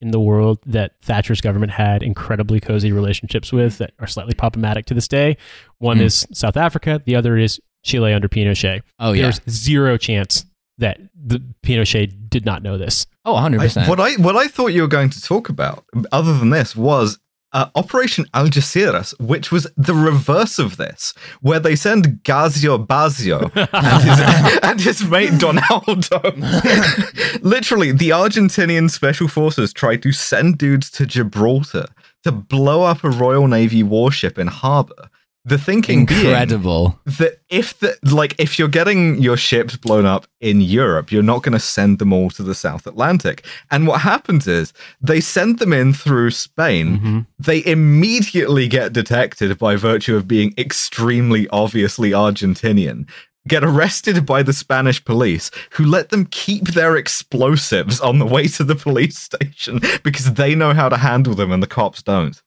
in 0.00 0.10
the 0.10 0.20
world 0.20 0.58
that 0.66 0.92
Thatcher's 1.02 1.40
government 1.40 1.72
had 1.72 2.02
incredibly 2.02 2.60
cozy 2.60 2.92
relationships 2.92 3.52
with 3.52 3.78
that 3.78 3.92
are 4.00 4.06
slightly 4.06 4.34
problematic 4.34 4.86
to 4.86 4.94
this 4.94 5.08
day. 5.08 5.36
One 5.78 5.96
Hmm. 5.98 6.04
is 6.04 6.26
South 6.32 6.56
Africa, 6.56 7.02
the 7.04 7.16
other 7.16 7.36
is 7.36 7.60
Chile 7.84 8.12
under 8.12 8.28
Pinochet. 8.28 8.82
oh, 8.98 9.12
yeah. 9.12 9.22
There's 9.22 9.40
zero 9.48 9.96
chance 9.96 10.44
that 10.78 11.00
the 11.14 11.40
Pinochet 11.62 12.28
did 12.28 12.44
not 12.44 12.62
know 12.62 12.76
this. 12.78 13.06
Oh, 13.24 13.34
100%. 13.34 13.84
I, 13.84 13.88
what 13.88 14.00
I 14.00 14.12
what 14.14 14.36
I 14.36 14.48
thought 14.48 14.68
you 14.68 14.82
were 14.82 14.88
going 14.88 15.10
to 15.10 15.22
talk 15.22 15.48
about, 15.48 15.84
other 16.12 16.36
than 16.36 16.50
this, 16.50 16.76
was 16.76 17.18
uh, 17.54 17.70
Operation 17.76 18.26
Algeciras, 18.34 19.18
which 19.20 19.50
was 19.52 19.66
the 19.76 19.94
reverse 19.94 20.58
of 20.58 20.76
this, 20.76 21.14
where 21.40 21.60
they 21.60 21.76
send 21.76 22.22
Gazio 22.24 22.84
Bazio 22.84 23.50
and 23.72 24.02
his, 24.02 24.60
and 24.62 24.80
his 24.80 25.04
mate 25.08 25.38
Donaldo. 25.38 26.20
Literally, 27.42 27.92
the 27.92 28.10
Argentinian 28.10 28.90
special 28.90 29.28
forces 29.28 29.72
tried 29.72 30.02
to 30.02 30.12
send 30.12 30.58
dudes 30.58 30.90
to 30.90 31.06
Gibraltar 31.06 31.86
to 32.24 32.32
blow 32.32 32.82
up 32.82 33.04
a 33.04 33.10
Royal 33.10 33.46
Navy 33.46 33.82
warship 33.82 34.38
in 34.38 34.48
harbor. 34.48 35.08
The 35.46 35.58
thinking 35.58 36.06
being 36.06 36.20
Incredible. 36.20 36.98
that 37.04 37.40
if 37.50 37.78
the 37.80 37.94
like 38.02 38.34
if 38.38 38.58
you're 38.58 38.66
getting 38.66 39.20
your 39.20 39.36
ships 39.36 39.76
blown 39.76 40.06
up 40.06 40.26
in 40.40 40.62
Europe, 40.62 41.12
you're 41.12 41.22
not 41.22 41.42
going 41.42 41.52
to 41.52 41.58
send 41.58 41.98
them 41.98 42.14
all 42.14 42.30
to 42.30 42.42
the 42.42 42.54
South 42.54 42.86
Atlantic. 42.86 43.44
And 43.70 43.86
what 43.86 44.00
happens 44.00 44.46
is 44.46 44.72
they 45.02 45.20
send 45.20 45.58
them 45.58 45.74
in 45.74 45.92
through 45.92 46.30
Spain. 46.30 46.96
Mm-hmm. 46.96 47.20
They 47.38 47.64
immediately 47.66 48.68
get 48.68 48.94
detected 48.94 49.58
by 49.58 49.76
virtue 49.76 50.16
of 50.16 50.26
being 50.26 50.54
extremely 50.56 51.46
obviously 51.48 52.12
Argentinian. 52.12 53.06
Get 53.46 53.62
arrested 53.62 54.24
by 54.24 54.42
the 54.42 54.54
Spanish 54.54 55.04
police, 55.04 55.50
who 55.72 55.84
let 55.84 56.08
them 56.08 56.24
keep 56.24 56.68
their 56.68 56.96
explosives 56.96 58.00
on 58.00 58.18
the 58.18 58.24
way 58.24 58.48
to 58.48 58.64
the 58.64 58.74
police 58.74 59.18
station 59.18 59.82
because 60.02 60.32
they 60.32 60.54
know 60.54 60.72
how 60.72 60.88
to 60.88 60.96
handle 60.96 61.34
them 61.34 61.52
and 61.52 61.62
the 61.62 61.66
cops 61.66 62.02
don't. 62.02 62.42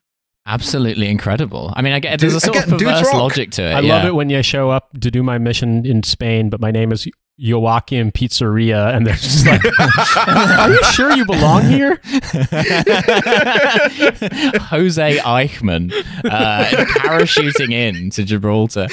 Absolutely 0.48 1.10
incredible. 1.10 1.74
I 1.76 1.82
mean, 1.82 1.92
I 1.92 2.00
get 2.00 2.22
there's 2.22 2.34
a 2.34 2.40
Dude, 2.40 2.54
sort 2.54 2.58
again, 2.58 2.74
of 2.74 2.80
perverse 2.80 3.14
logic 3.14 3.52
to 3.52 3.64
it. 3.64 3.74
I 3.74 3.82
yeah. 3.82 3.96
love 3.96 4.06
it 4.06 4.16
when 4.16 4.30
you 4.30 4.42
show 4.42 4.70
up 4.70 4.90
to 5.02 5.12
do 5.12 5.22
my 5.22 5.38
mission 5.38 5.86
in 5.86 6.04
Spain, 6.04 6.50
but 6.50 6.62
my 6.62 6.72
name 6.72 6.94
is 6.94 7.06
Joachim 7.38 8.12
Pizzeria, 8.12 8.96
and 8.96 9.06
they're 9.06 9.16
just 9.16 9.46
like, 9.46 9.62
"Are 10.28 10.72
you 10.72 10.84
sure 10.86 11.12
you 11.16 11.26
belong 11.26 11.64
here?" 11.64 12.00
Jose 14.60 15.18
Eichmann 15.20 15.92
uh, 16.26 16.66
parachuting 17.00 17.72
in 17.72 18.10
to 18.12 18.24
Gibraltar. 18.24 18.88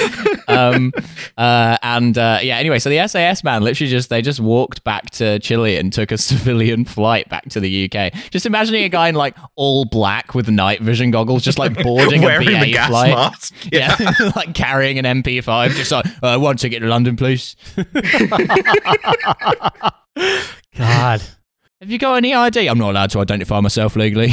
Um, 0.49 0.93
uh, 1.39 1.79
and 1.83 2.17
uh, 2.19 2.41
yeah, 2.43 2.59
anyway, 2.59 2.79
so 2.79 2.91
the 2.91 3.07
SAS 3.09 3.45
man 3.45 3.63
literally 3.63 3.91
just 3.91 4.11
they 4.11 4.21
just 4.23 4.41
walked 4.41 4.85
back 4.85 5.11
to 5.13 5.39
Chile 5.39 5.77
and 5.77 5.93
took 5.93 6.13
a 6.13 6.19
civilian 6.25 6.85
flight 6.85 7.29
back 7.29 7.49
to 7.51 7.61
the 7.61 7.91
UK. 7.91 8.13
Just 8.31 8.47
imagining 8.47 8.85
a 8.85 8.89
guy 8.89 9.09
in 9.09 9.15
like 9.15 9.37
all 9.57 9.85
black 9.85 10.35
with 10.35 10.49
night 10.49 10.81
vision 10.81 11.11
goggles, 11.11 11.43
just 11.43 11.59
like 11.59 11.83
boarding 11.83 12.23
a 12.23 12.27
Wearing 12.27 12.49
BA 12.49 12.61
the 12.65 12.73
gas 12.73 12.89
flight. 12.89 13.15
mask. 13.15 13.55
Yeah, 13.73 13.97
like 14.37 14.55
carrying 14.55 14.99
an 14.99 15.23
MP5, 15.23 15.71
just 15.71 15.91
like 15.91 16.07
uh, 16.23 16.39
one 16.39 16.57
get 16.57 16.81
to 16.81 16.87
London, 16.87 17.17
please. 17.17 17.57
God, 20.77 21.23
Have 21.81 21.91
you 21.91 21.99
got 21.99 22.17
any 22.17 22.35
ID? 22.35 22.69
I'm 22.69 22.79
not 22.79 22.91
allowed 22.91 23.11
to 23.11 23.21
identify 23.21 23.61
myself 23.61 23.97
legally. 23.97 24.33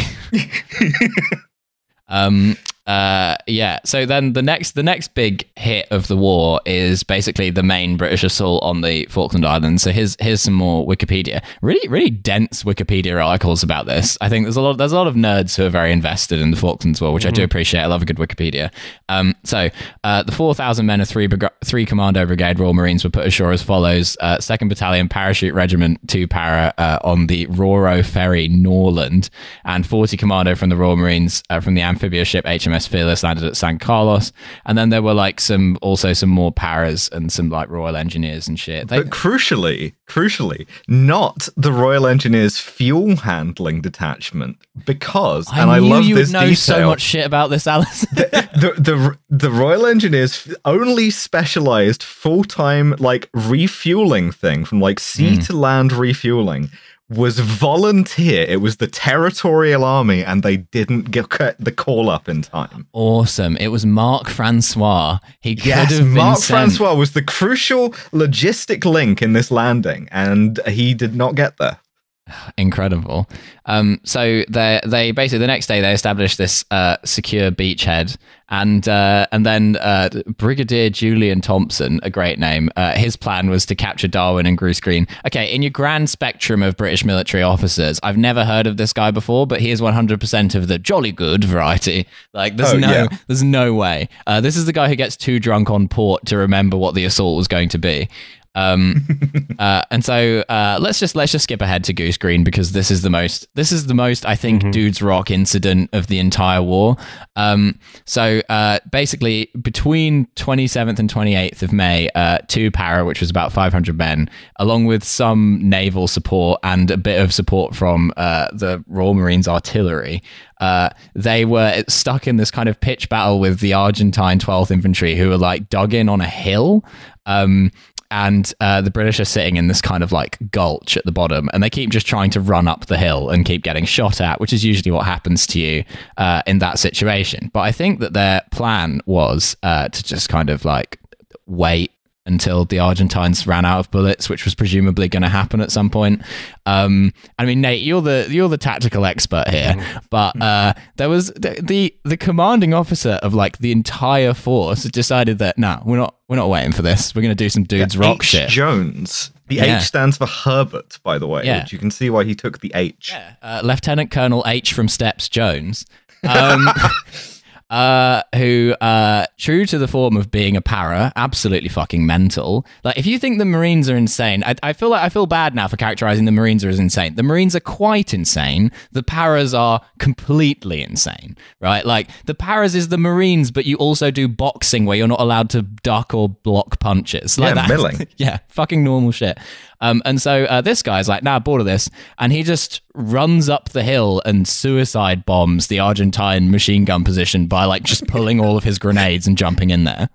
um. 2.08 2.56
Uh. 2.88 3.36
Yeah. 3.48 3.80
So 3.86 4.06
then 4.06 4.34
the 4.34 4.42
next 4.42 4.72
the 4.72 4.84
next 4.84 5.14
big 5.14 5.48
hit 5.56 5.88
of 5.92 6.08
the 6.08 6.18
war 6.18 6.62
is 6.66 7.04
basically 7.04 7.50
the 7.50 7.64
main 7.64 7.96
British 7.96 8.24
assault 8.24 8.64
on 8.64 8.82
the 8.82 9.06
Falkland 9.06 9.46
Islands. 9.46 9.84
So 9.84 9.92
here's 9.92 10.18
here's 10.20 10.42
some 10.42 10.54
more 10.54 10.86
Wikipedia. 10.86 11.44
Really 11.62 11.88
really 11.88 12.10
dense 12.10 12.64
Wikipedia 12.64 13.24
articles 13.24 13.62
about 13.62 13.86
this. 13.86 14.18
I 14.20 14.30
think 14.30 14.46
there's 14.46 14.56
a 14.58 14.62
lot 14.62 14.78
there's 14.78 14.92
a 14.92 14.96
lot 14.96 15.08
of 15.08 15.16
nerds 15.16 15.56
who 15.56 15.66
are 15.66 15.70
very 15.70 15.92
invested 15.92 16.42
in 16.42 16.52
the 16.52 16.58
Falklands 16.58 17.00
War, 17.02 17.14
which 17.14 17.26
I 17.26 17.32
do 17.32 17.44
appreciate. 17.44 17.82
I 17.82 17.86
love 17.86 18.02
a 18.02 18.06
good 18.06 18.18
Wikipedia. 18.18 18.72
Um. 19.10 19.36
So 19.44 19.70
uh, 20.04 20.24
the 20.24 20.32
four 20.32 20.56
thousand 20.56 20.86
men 20.86 21.02
of 21.02 21.08
three 21.08 21.28
brig- 21.28 21.52
three 21.64 21.86
Commando 21.86 22.26
Brigade 22.26 22.60
Royal 22.60 22.74
Marines 22.74 23.04
were 23.04 23.10
put 23.10 23.26
ashore 23.28 23.52
as 23.52 23.62
follows: 23.62 24.18
uh, 24.22 24.40
Second 24.40 24.70
Battalion 24.70 25.08
Parachute 25.08 25.54
Regiment 25.54 26.00
two 26.08 26.28
para 26.28 26.74
uh, 26.78 26.98
on 27.04 27.28
the 27.28 27.46
Roro 27.48 28.04
Ferry 28.06 28.48
Norland, 28.48 29.30
and 29.66 29.86
forty 29.86 30.18
Commando 30.18 30.56
from 30.56 30.70
the 30.70 30.76
Royal 30.76 30.98
Marines 30.98 31.44
uh, 31.50 31.60
from 31.60 31.76
the 31.76 31.82
amphibious 31.82 32.28
ship 32.28 32.46
HMS 32.72 32.88
Fearless 32.88 33.24
landed 33.24 33.46
at 33.46 33.58
San 33.58 33.78
Carlos, 33.80 34.32
and 34.66 34.78
then 34.78 34.90
there 34.90 35.02
were 35.02 35.14
like 35.14 35.40
some 35.40 35.78
also 35.82 36.14
some 36.14 36.30
more 36.30 36.52
paras 36.52 37.10
and 37.12 37.32
some 37.32 37.50
like 37.50 37.70
Royal 37.70 37.96
Engineers 37.96 38.48
and 38.48 38.60
shit. 38.60 38.88
They, 38.88 38.98
But 39.00 39.10
crucially, 39.10 39.94
crucially, 40.10 40.68
not 40.88 41.48
the 41.58 41.72
Royal 41.72 42.08
Engineers 42.08 42.60
fuel 42.60 43.16
handling 43.18 43.82
detachment, 43.82 44.58
because 44.86 45.48
I 45.52 45.62
and 45.62 45.72
I 45.72 45.80
love 45.80 46.06
you 46.06 46.16
this 46.16 46.32
know 46.32 46.42
detail. 46.42 46.56
so 46.56 46.88
much 46.88 47.02
shit 47.02 47.26
about 47.26 47.50
this, 47.50 47.68
Alice. 47.68 48.02
the, 48.12 48.74
the 48.78 49.18
the 49.30 49.52
Royal 49.52 49.86
Engineers 49.86 50.54
only 50.66 51.10
specialized 51.10 52.04
full 52.04 52.44
time 52.44 52.96
like 53.00 53.30
refueling 53.34 54.32
thing 54.32 54.66
from 54.66 54.80
like 54.82 55.00
sea 55.00 55.36
Hmm. 55.36 55.42
to 55.42 55.54
land 55.58 55.92
refueling 55.94 56.70
was 57.12 57.40
volunteer. 57.40 58.46
It 58.48 58.62
was 58.62 58.78
the 58.78 58.88
Territorial 58.88 59.84
Army, 59.84 60.24
and 60.24 60.44
they 60.44 60.58
didn't 60.58 61.12
get 61.12 61.30
the 61.60 61.72
call 61.72 62.10
up 62.10 62.30
in 62.30 62.42
time. 62.42 62.88
awesome! 62.94 63.58
It 63.58 63.68
was 63.68 63.86
Mark 63.86 64.30
Francois. 64.30 65.20
He 65.42 65.56
could 65.56 65.66
Yes, 65.66 65.92
have 65.92 66.06
been 66.06 66.14
Mark 66.14 66.40
sent. 66.40 66.58
Francois 66.74 66.94
was 66.96 67.12
the 67.12 67.22
crucial 67.22 67.90
logistic 68.12 68.86
link 68.86 69.22
in 69.22 69.34
this 69.34 69.52
landing, 69.52 70.08
and 70.12 70.60
he 70.68 70.94
did 70.94 71.16
not 71.16 71.36
get 71.36 71.58
there. 71.58 71.80
incredible. 72.58 73.28
Um, 73.66 74.00
so 74.04 74.44
they 74.50 74.80
they 74.86 75.12
basically 75.12 75.40
the 75.40 75.48
next 75.48 75.68
day 75.68 75.82
they 75.82 75.94
established 75.94 76.38
this 76.38 76.66
uh, 76.72 76.98
secure 77.06 77.52
beachhead, 77.52 78.18
and 78.50 78.88
uh, 78.88 79.28
and 79.32 79.46
then 79.46 79.78
uh, 79.78 80.10
Brigadier 80.38 80.90
Julian 80.90 81.42
Thompson, 81.42 82.00
a 82.04 82.10
great 82.10 82.40
name. 82.40 82.70
Uh, 82.76 82.94
his 82.94 83.16
plan 83.16 83.50
was 83.50 83.66
to 83.68 83.76
capture 83.76 84.08
Darwin 84.08 84.46
and 84.46 84.58
Goose 84.58 84.80
Green. 84.80 85.08
Okay, 85.28 85.54
in 85.54 85.62
your 85.62 85.72
grand 85.72 86.10
spectrum 86.10 86.62
of 86.64 86.76
British 86.76 87.06
military 87.06 87.44
officers, 87.44 88.00
I've 88.04 88.18
never 88.18 88.44
heard 88.46 88.68
of 88.68 88.78
this 88.78 88.94
guy 88.94 89.12
before, 89.12 89.46
but 89.48 89.62
he 89.62 89.72
is 89.72 89.82
one 89.82 89.94
hundred 89.94 90.20
percent 90.20 90.56
of 90.56 90.68
the 90.68 90.80
jolly 90.80 91.12
good 91.12 91.44
variety. 91.44 92.08
Like 92.34 92.58
there's 92.58 92.74
Oh, 92.74 92.78
no 92.78 92.90
yeah. 92.92 93.08
there's 93.28 93.44
no 93.44 93.74
way. 93.74 94.10
Uh, 94.28 94.42
this 94.42 94.58
is 94.58 94.66
the 94.66 94.74
guy 94.74 94.90
who 94.90 94.96
gets 94.96 95.16
too 95.16 95.40
drunk 95.40 95.70
on 95.70 95.88
port 95.88 96.26
to 96.28 96.38
remember 96.38 96.78
what 96.78 96.96
the 96.96 97.06
assault 97.06 97.38
was 97.38 97.48
going 97.48 97.70
to 97.70 97.78
be. 97.78 98.08
Um, 98.56 99.08
uh, 99.60 99.84
and 99.92 100.04
so 100.04 100.44
uh, 100.50 100.78
let's 100.82 101.00
just 101.00 101.16
let's 101.16 101.32
just 101.32 101.44
skip 101.44 101.62
ahead 101.62 101.84
to 101.86 101.94
Goose 101.94 102.18
Green 102.18 102.44
because 102.44 102.74
this 102.74 102.92
is 102.92 103.02
the 103.02 103.10
most 103.10 103.48
this 103.56 103.72
is 103.72 103.88
the 103.88 103.94
most 103.94 104.26
I 104.26 104.36
think 104.36 104.72
dudes 104.72 105.02
rock 105.02 105.32
incident 105.32 105.90
of 105.94 106.08
the 106.08 106.20
entire 106.20 106.62
war. 106.62 106.98
Um, 107.36 107.80
so 108.06 108.42
uh, 108.50 108.80
basically 108.92 109.50
between 109.62 110.26
27th 110.36 111.00
and 111.00 111.12
28th 111.12 111.62
of 111.62 111.74
May, 111.74 112.10
uh, 112.16 112.40
two 112.48 112.72
para, 112.72 113.06
which 113.06 113.22
was 113.22 113.30
about 113.30 113.52
500 113.52 113.98
men, 113.98 114.30
along 114.58 114.86
with 114.86 115.04
some 115.04 115.60
naval 115.62 116.08
support 116.08 116.60
and 116.64 116.92
a 116.92 116.98
bit 116.98 117.22
of 117.22 117.34
support 117.34 117.76
from 117.76 118.12
uh, 118.18 118.48
the 118.54 118.84
Royal 118.88 119.14
Marines 119.14 119.48
artillery. 119.48 120.22
Uh, 120.60 120.90
they 121.16 121.44
were 121.44 121.84
stuck 121.88 122.28
in 122.28 122.38
this 122.38 122.52
kind 122.52 122.70
of 122.70 122.80
pitch 122.80 123.10
battle 123.10 123.40
with 123.40 123.60
the 123.60 123.74
Argentine 123.74 124.38
12th 124.38 124.70
Infantry, 124.70 125.16
who 125.16 125.30
were 125.30 125.38
like 125.38 125.70
dug 125.70 125.94
in 125.94 126.08
on 126.08 126.22
a 126.22 126.28
hill. 126.28 126.86
Um, 127.26 127.72
and 128.12 128.54
uh, 128.60 128.82
the 128.82 128.92
British 128.92 129.20
are 129.20 129.26
sitting 129.26 129.56
in 129.56 129.68
this 129.68 129.82
kind 129.82 130.04
of 130.04 130.12
like 130.12 130.38
gulch 130.52 130.98
at 130.98 131.06
the 131.06 131.12
bottom, 131.12 131.50
and 131.54 131.64
they 131.64 131.70
keep 131.70 131.90
just 131.90 132.06
trying 132.06 132.30
to 132.32 132.42
run 132.42 132.68
up 132.68 132.86
the 132.86 132.98
hill 132.98 133.30
and 133.30 133.46
keep 133.46 133.64
getting 133.64 133.86
shot 133.86 134.22
at, 134.22 134.40
which 134.40 134.54
is 134.54 134.64
usually 134.64 134.92
what 134.92 135.06
happens 135.06 135.48
to 135.48 135.60
you 135.60 135.84
uh, 136.18 136.44
in 136.46 136.60
that 136.60 136.78
situation. 136.78 137.50
But 137.54 137.62
I 137.62 137.72
think 137.72 138.00
that 138.02 138.14
their 138.14 138.42
plan 138.52 139.02
was 139.06 139.56
uh, 139.64 139.88
to 139.90 140.04
just 140.04 140.30
kind 140.30 140.50
of 140.50 140.66
like 140.66 141.00
wait 141.48 141.92
until 142.26 142.66
the 142.66 142.80
Argentines 142.80 143.48
ran 143.48 143.66
out 143.66 143.80
of 143.80 143.92
bullets, 143.92 144.30
which 144.30 144.46
was 144.46 144.54
presumably 144.54 145.08
going 145.10 145.24
to 145.24 145.30
happen 145.30 145.60
at 145.60 145.72
some 145.72 145.90
point. 145.90 146.22
Um, 146.66 147.14
I 147.40 147.46
mean, 147.46 147.62
Nate, 147.62 147.82
you're 147.82 148.02
the 148.02 148.28
you're 148.30 148.50
the 148.50 148.58
tactical 148.58 149.06
expert 149.06 149.48
here, 149.48 149.76
but 150.10 150.40
uh, 150.42 150.74
there 150.98 151.10
was 151.10 151.28
the, 151.28 151.60
the 151.62 151.96
the 152.04 152.18
commanding 152.18 152.74
officer 152.74 153.20
of 153.24 153.34
like 153.34 153.58
the 153.58 153.72
entire 153.72 154.34
force 154.34 154.84
decided 154.84 155.40
that 155.40 155.58
no, 155.58 155.82
we're 155.86 155.98
not 155.98 156.16
we're 156.32 156.38
not 156.38 156.48
waiting 156.50 156.72
for 156.72 156.82
this. 156.82 157.14
We're 157.14 157.24
going 157.24 157.36
to 157.36 157.44
do 157.44 157.50
some 157.50 157.66
dudes 157.66 157.98
rock 157.98 158.20
H. 158.22 158.24
shit. 158.24 158.50
Jones. 158.50 159.32
The 159.50 159.56
Yeah. 159.56 159.80
H 159.80 159.84
stands 159.84 160.16
for 160.16 160.26
Herbert, 160.26 160.98
by 161.04 161.18
the 161.18 161.28
way, 161.28 161.44
Yeah. 161.44 161.66
you 161.70 161.78
can 161.78 161.92
see 161.92 162.10
why 162.10 162.24
he 162.24 162.34
took 162.36 162.62
the 162.62 162.72
H. 162.74 163.10
Yeah, 163.12 163.34
uh, 163.44 163.60
Lieutenant 163.66 164.12
Colonel 164.12 164.42
H 164.48 164.72
from 164.72 164.88
Steps 164.88 165.28
Jones, 165.28 165.86
um, 166.24 166.70
uh, 167.72 168.22
who, 168.36 168.76
uh, 168.82 169.26
true 169.38 169.66
to 169.66 169.78
the 169.78 169.88
form 169.88 170.18
of 170.18 170.30
being 170.30 170.56
a 170.58 170.62
para, 170.62 171.12
absolutely 171.16 171.70
fucking 171.70 172.06
mental. 172.06 172.66
Like, 172.84 172.98
if 172.98 173.06
you 173.06 173.18
think 173.18 173.40
the 173.40 173.46
Marines 173.46 173.90
are 173.90 173.96
insane, 173.96 174.44
I, 174.44 174.56
I 174.62 174.74
feel 174.74 174.90
like 174.90 175.02
I 175.02 175.10
feel 175.10 175.26
bad 175.26 175.56
now 175.56 175.68
for 175.68 175.78
characterizing 175.78 176.26
the 176.26 176.32
Marines 176.32 176.64
as 176.66 176.78
insane. 176.80 177.16
The 177.16 177.24
Marines 177.24 177.56
are 177.56 177.62
quite 177.62 178.14
insane. 178.14 178.72
The 178.92 179.02
paras 179.04 179.54
are 179.54 179.82
completely 180.00 180.84
insane, 180.84 181.38
right? 181.62 181.86
Like, 181.86 182.10
the 182.26 182.36
paras 182.36 182.76
is 182.76 182.90
the 182.90 182.98
Marines, 182.98 183.52
but 183.52 183.66
you 183.66 183.78
also 183.78 184.12
do 184.12 184.28
boxing 184.28 184.86
where 184.86 184.98
you're 184.98 185.08
not 185.08 185.22
allowed 185.22 185.50
to 185.52 185.62
duck 185.62 186.14
or 186.14 186.28
block 186.30 186.80
punches. 186.82 187.40
Like 187.40 187.50
Yeah, 187.50 187.54
that. 187.56 187.70
milling. 187.70 188.08
yeah, 188.18 188.40
fucking 188.50 188.84
normal 188.84 189.12
shit. 189.12 189.38
Um, 189.82 190.02
and 190.06 190.22
so 190.22 190.46
uh, 190.46 190.62
this 190.62 190.82
guy's 190.84 191.10
like, 191.10 191.24
nah, 191.24 191.40
bored 191.40 191.60
of 191.60 191.66
this. 191.66 191.90
And 192.20 192.32
he 192.32 192.44
just 192.44 192.82
runs 192.94 193.50
up 193.50 193.70
the 193.70 193.84
hill 193.84 194.22
and 194.26 194.48
suicide 194.48 195.26
bombs 195.26 195.68
the 195.68 195.80
Argentine 195.80 196.52
machine 196.52 196.86
gun 196.86 197.04
position 197.04 197.48
by 197.48 197.66
like 197.66 197.84
just 197.84 198.08
pulling 198.08 198.40
all 198.40 198.56
of 198.58 198.64
his 198.64 198.78
grenades 198.80 199.26
and 199.28 199.38
jumping 199.38 199.72
in 199.72 199.84
there. 199.84 200.08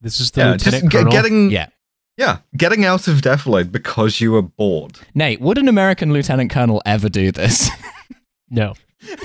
this 0.00 0.18
is 0.20 0.30
the 0.32 0.40
Yeah, 0.40 0.50
lieutenant 0.52 0.82
just 0.84 0.90
ge- 0.90 0.94
colonel. 0.94 1.12
getting 1.12 1.50
Yeah. 1.50 1.66
yeah, 2.16 2.38
getting 2.56 2.84
out 2.84 3.06
of 3.08 3.18
defilade 3.20 3.70
because 3.70 4.20
you 4.20 4.32
were 4.32 4.42
bored. 4.42 4.98
Nate, 5.14 5.40
would 5.40 5.58
an 5.58 5.68
American 5.68 6.12
lieutenant 6.12 6.50
colonel 6.50 6.80
ever 6.86 7.08
do 7.08 7.30
this? 7.30 7.68
no, 8.50 8.74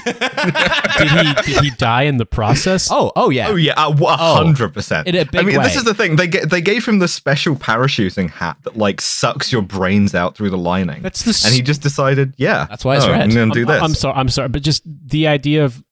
did 0.05 1.09
he 1.09 1.33
did 1.53 1.63
he 1.63 1.69
die 1.71 2.03
in 2.03 2.17
the 2.17 2.25
process? 2.25 2.89
Oh, 2.91 3.11
oh 3.15 3.29
yeah. 3.29 3.47
Oh 3.49 3.55
yeah, 3.55 3.73
a 3.77 3.89
a 3.89 4.17
hundred 4.17 4.73
percent. 4.73 5.07
In 5.07 5.15
a 5.15 5.25
big 5.25 5.41
I 5.41 5.43
mean, 5.43 5.61
this 5.61 5.75
is 5.75 5.83
the 5.83 5.93
thing. 5.93 6.15
They 6.15 6.27
ga- 6.27 6.45
they 6.45 6.61
gave 6.61 6.85
him 6.85 6.99
the 6.99 7.07
special 7.07 7.55
parachuting 7.55 8.29
hat 8.29 8.57
that 8.63 8.77
like 8.77 9.01
sucks 9.01 9.51
your 9.51 9.61
brains 9.61 10.13
out 10.15 10.35
through 10.35 10.49
the 10.49 10.57
lining, 10.57 11.01
That's 11.01 11.23
the. 11.23 11.47
and 11.47 11.55
he 11.55 11.61
just 11.61 11.81
decided, 11.81 12.33
yeah, 12.37 12.65
That's 12.69 12.83
why 12.85 12.97
it's 12.97 13.05
oh, 13.05 13.11
red. 13.11 13.21
I'm 13.21 13.29
going 13.31 13.49
to 13.51 13.53
do 13.53 13.61
I'm, 13.61 13.67
this. 13.67 13.83
I'm 13.83 13.93
sorry. 13.93 14.15
I'm 14.15 14.29
sorry, 14.29 14.49
but 14.49 14.63
just 14.63 14.83
the 14.85 15.27
idea 15.27 15.65
of 15.65 15.83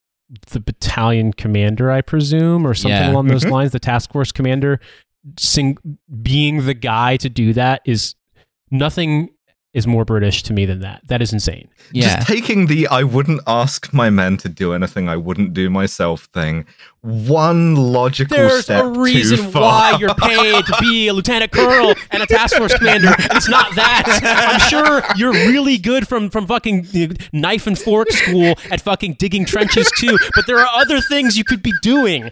the 0.52 0.60
battalion 0.60 1.32
commander, 1.34 1.90
I 1.92 2.02
presume, 2.02 2.66
or 2.68 2.74
something 2.74 2.92
Yeah. 2.98 3.12
along 3.12 3.28
those 3.28 3.46
Mhm. 3.46 3.52
lines, 3.52 3.72
the 3.72 3.80
task 3.80 4.12
force 4.12 4.32
commander, 4.32 4.80
sing, 5.40 5.78
being 6.22 6.66
the 6.66 6.74
guy 6.74 7.16
to 7.18 7.30
do 7.30 7.54
that 7.54 7.82
is 7.86 8.16
nothing 8.70 9.30
is 9.78 9.86
more 9.88 10.04
British 10.04 10.42
to 10.44 10.54
me 10.54 10.66
than 10.66 10.80
that. 10.82 11.02
That 11.08 11.22
is 11.22 11.32
insane. 11.32 11.68
yeah. 11.94 12.16
Just 12.18 12.28
taking 12.28 12.66
the 12.66 12.88
I 12.88 13.04
wouldn't 13.04 13.42
ask 13.48 13.94
my 13.94 14.10
men 14.10 14.36
to 14.38 14.50
do 14.50 14.74
anything 14.74 15.08
I 15.08 15.16
wouldn't 15.18 15.54
do 15.54 15.70
myself 15.70 16.26
thing 16.34 16.66
one 17.02 17.76
logical 17.76 18.36
There's 18.36 18.64
step 18.66 18.84
a 18.84 18.88
reason 18.90 19.38
too 19.38 19.44
far. 19.52 19.62
why 19.94 19.98
you're 20.00 20.14
paid 20.16 20.66
to 20.66 20.76
be 20.82 21.08
a 21.08 21.14
lieutenant 21.14 21.52
colonel 21.52 21.94
and 22.12 22.22
a 22.22 22.26
task 22.26 22.58
force 22.58 22.78
commander. 22.78 23.14
It's 23.18 23.48
not 23.48 23.74
that. 23.76 24.04
I'm 24.52 24.60
sure 24.70 25.02
you're 25.16 25.32
really 25.32 25.78
good 25.78 26.08
from 26.08 26.30
from 26.30 26.48
fucking 26.48 26.88
you 26.92 27.08
know, 27.10 27.14
knife 27.32 27.66
and 27.68 27.78
fork 27.80 28.12
school 28.12 28.56
at 28.72 28.82
fucking 28.82 29.14
digging 29.20 29.46
trenches 29.46 29.90
too. 29.98 30.18
But 30.36 30.48
there 30.48 30.58
are 30.60 30.68
other 30.74 31.00
things 31.00 31.38
you 31.38 31.44
could 31.46 31.62
be 31.64 31.72
doing. 31.82 32.30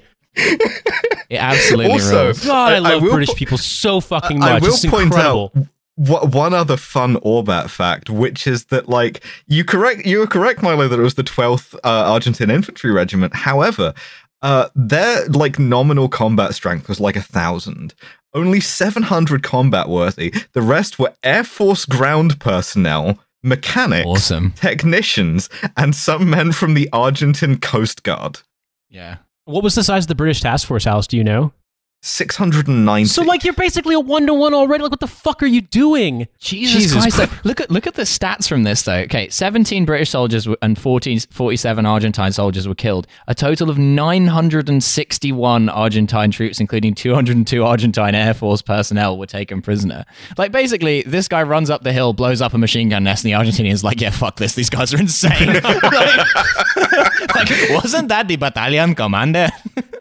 It 1.29 1.37
absolutely 1.37 1.93
Also, 1.93 2.25
rules. 2.25 2.45
God, 2.45 2.71
I, 2.71 2.75
I- 2.75 2.77
I 2.77 2.79
love 2.79 3.01
will 3.03 3.11
British 3.11 3.29
po- 3.29 3.35
people 3.35 3.57
so 3.57 4.01
fucking 4.01 4.39
much. 4.39 4.49
I 4.49 4.53
much. 4.55 4.61
will 4.63 4.69
it's 4.73 4.85
point 4.85 5.03
incredible. 5.05 5.51
out 5.55 5.67
wha- 5.97 6.25
one 6.25 6.53
other 6.53 6.77
fun 6.77 7.15
Orbat 7.17 7.69
fact, 7.69 8.09
which 8.09 8.47
is 8.47 8.65
that 8.65 8.89
like 8.89 9.23
you 9.47 9.63
correct 9.63 10.05
you 10.05 10.19
were 10.19 10.27
correct, 10.27 10.61
Milo, 10.61 10.87
that 10.87 10.99
it 10.99 11.03
was 11.03 11.15
the 11.15 11.23
twelfth 11.23 11.75
uh, 11.75 11.79
Argentine 12.11 12.49
Infantry 12.51 12.91
Regiment. 12.91 13.33
However, 13.35 13.93
uh, 14.41 14.69
their 14.75 15.25
like 15.27 15.57
nominal 15.59 16.09
combat 16.09 16.53
strength 16.53 16.87
was 16.89 16.99
like 16.99 17.15
a 17.15 17.21
thousand. 17.21 17.93
Only 18.33 18.59
seven 18.59 19.03
hundred 19.03 19.43
combat 19.43 19.87
worthy. 19.89 20.33
The 20.53 20.61
rest 20.61 20.99
were 20.99 21.13
Air 21.23 21.43
Force 21.45 21.85
ground 21.85 22.39
personnel, 22.39 23.17
mechanics, 23.43 24.05
Awesome. 24.05 24.51
technicians, 24.51 25.49
and 25.77 25.95
some 25.95 26.29
men 26.29 26.51
from 26.51 26.73
the 26.73 26.89
Argentine 26.91 27.57
Coast 27.59 28.03
Guard. 28.03 28.39
Yeah. 28.89 29.17
What 29.45 29.63
was 29.63 29.75
the 29.75 29.83
size 29.83 30.03
of 30.03 30.07
the 30.09 30.15
British 30.15 30.41
task 30.41 30.67
force, 30.67 30.85
Alice? 30.87 31.07
Do 31.07 31.15
you 31.17 31.23
know? 31.23 31.53
Six 32.07 32.35
hundred 32.35 32.67
and 32.67 32.85
ninety. 32.85 33.07
So, 33.07 33.23
like, 33.23 33.43
you're 33.43 33.55
basically 33.55 33.95
a 33.95 33.99
one 33.99 34.27
to 34.27 34.33
one 34.35 34.53
already. 34.53 34.83
Like, 34.83 34.91
what 34.91 34.99
the 34.99 35.07
fuck 35.07 35.41
are 35.41 35.47
you 35.47 35.61
doing? 35.61 36.27
Jesus, 36.37 36.91
Christ! 36.91 37.17
like, 37.17 37.45
look 37.45 37.59
at 37.59 37.71
look 37.71 37.87
at 37.87 37.95
the 37.95 38.03
stats 38.03 38.47
from 38.47 38.61
this 38.61 38.83
though. 38.83 38.97
Okay, 38.97 39.27
17 39.27 39.85
British 39.85 40.11
soldiers 40.11 40.47
and 40.61 40.77
14, 40.77 41.21
47 41.21 41.83
Argentine 41.87 42.31
soldiers 42.31 42.67
were 42.67 42.75
killed. 42.75 43.07
A 43.27 43.33
total 43.33 43.71
of 43.71 43.79
961 43.79 45.67
Argentine 45.67 46.29
troops, 46.29 46.59
including 46.59 46.93
202 46.93 47.63
Argentine 47.63 48.13
Air 48.13 48.35
Force 48.35 48.61
personnel, 48.61 49.17
were 49.17 49.25
taken 49.25 49.63
prisoner. 49.63 50.05
Like 50.37 50.51
basically, 50.51 51.01
this 51.07 51.27
guy 51.27 51.41
runs 51.41 51.71
up 51.71 51.81
the 51.81 51.91
hill, 51.91 52.13
blows 52.13 52.39
up 52.39 52.53
a 52.53 52.59
machine 52.59 52.89
gun 52.89 53.05
nest, 53.05 53.25
and 53.25 53.33
the 53.33 53.35
Argentinians 53.35 53.83
like, 53.83 53.99
yeah, 53.99 54.11
fuck 54.11 54.35
this. 54.35 54.53
These 54.53 54.69
guys 54.69 54.93
are 54.93 54.99
insane. 54.99 55.53
like, 55.63 55.83
like, 57.33 57.69
wasn't 57.71 58.09
that 58.09 58.27
the 58.27 58.35
battalion 58.35 58.93
commander? 58.93 59.49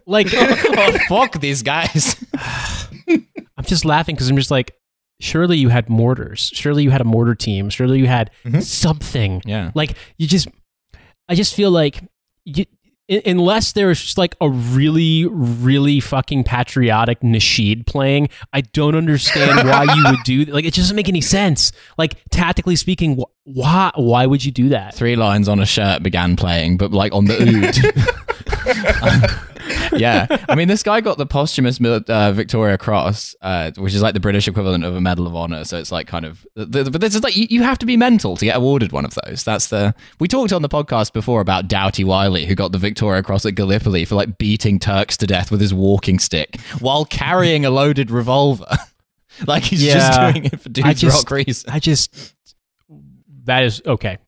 Like, 0.06 0.28
oh 0.34 0.98
fuck 1.08 1.40
these 1.40 1.62
guys. 1.62 1.93
I'm 3.56 3.64
just 3.64 3.84
laughing 3.84 4.14
because 4.14 4.28
I'm 4.28 4.36
just 4.36 4.50
like, 4.50 4.76
surely 5.20 5.56
you 5.58 5.68
had 5.68 5.88
mortars. 5.88 6.50
Surely 6.54 6.82
you 6.82 6.90
had 6.90 7.00
a 7.00 7.04
mortar 7.04 7.34
team. 7.34 7.70
Surely 7.70 7.98
you 7.98 8.06
had 8.06 8.30
Mhm. 8.44 8.62
something. 8.62 9.42
Yeah. 9.44 9.70
Like 9.74 9.96
you 10.18 10.26
just, 10.26 10.48
I 11.28 11.34
just 11.34 11.54
feel 11.54 11.70
like 11.70 12.02
you, 12.44 12.64
unless 13.26 13.72
there's 13.72 14.00
just 14.02 14.18
like 14.18 14.34
a 14.40 14.48
really, 14.48 15.26
really 15.26 16.00
fucking 16.00 16.44
patriotic 16.44 17.20
nasheed 17.20 17.86
playing, 17.86 18.28
I 18.52 18.62
don't 18.62 18.94
understand 18.94 19.68
why 19.68 19.84
you 19.94 20.04
would 20.10 20.22
do. 20.24 20.44
Like 20.52 20.64
it 20.64 20.74
doesn't 20.74 20.96
make 20.96 21.08
any 21.08 21.20
sense. 21.20 21.70
Like 21.98 22.16
tactically 22.30 22.76
speaking, 22.76 23.16
wh- 23.18 23.46
why? 23.46 23.92
Why 23.94 24.26
would 24.26 24.44
you 24.44 24.52
do 24.52 24.70
that? 24.70 24.94
three 24.94 25.16
lines 25.16 25.48
on 25.48 25.60
a 25.60 25.66
shirt 25.66 26.02
began 26.02 26.34
playing, 26.36 26.76
but 26.78 26.92
like 26.92 27.12
on 27.14 27.26
the 27.26 27.36
oud. 27.36 28.24
yeah, 29.92 30.26
I 30.48 30.54
mean, 30.54 30.68
this 30.68 30.82
guy 30.82 31.00
got 31.00 31.18
the 31.18 31.26
posthumous 31.26 31.80
uh, 31.80 32.32
Victoria 32.32 32.78
Cross, 32.78 33.34
uh, 33.40 33.70
which 33.76 33.94
is 33.94 34.02
like 34.02 34.14
the 34.14 34.20
British 34.20 34.46
equivalent 34.48 34.84
of 34.84 34.94
a 34.94 35.00
Medal 35.00 35.26
of 35.26 35.34
Honor. 35.34 35.64
So 35.64 35.78
it's 35.78 35.92
like 35.92 36.06
kind 36.06 36.24
of, 36.24 36.46
the, 36.54 36.84
the- 36.84 36.90
but 36.90 37.00
this 37.00 37.14
is 37.14 37.22
like 37.22 37.36
you, 37.36 37.46
you 37.50 37.62
have 37.62 37.78
to 37.78 37.86
be 37.86 37.96
mental 37.96 38.36
to 38.36 38.44
get 38.44 38.56
awarded 38.56 38.92
one 38.92 39.04
of 39.04 39.14
those. 39.24 39.44
That's 39.44 39.68
the 39.68 39.94
we 40.20 40.28
talked 40.28 40.52
on 40.52 40.62
the 40.62 40.68
podcast 40.68 41.12
before 41.12 41.40
about 41.40 41.68
Doughty-Wylie, 41.68 42.46
who 42.46 42.54
got 42.54 42.72
the 42.72 42.78
Victoria 42.78 43.22
Cross 43.22 43.46
at 43.46 43.54
Gallipoli 43.54 44.04
for 44.04 44.14
like 44.14 44.38
beating 44.38 44.78
Turks 44.78 45.16
to 45.18 45.26
death 45.26 45.50
with 45.50 45.60
his 45.60 45.72
walking 45.74 46.18
stick 46.18 46.60
while 46.80 47.04
carrying 47.04 47.64
a 47.64 47.70
loaded 47.70 48.10
revolver. 48.10 48.66
like 49.46 49.62
he's 49.64 49.82
Yeah. 49.84 49.94
just 49.94 50.32
doing 50.32 50.44
it 50.46 50.60
for 50.60 50.68
dudes 50.68 51.00
just- 51.00 51.16
rock 51.24 51.30
reasons. 51.30 51.64
I 51.68 51.78
just 51.78 52.34
that 53.44 53.64
is 53.64 53.82
okay. 53.86 54.18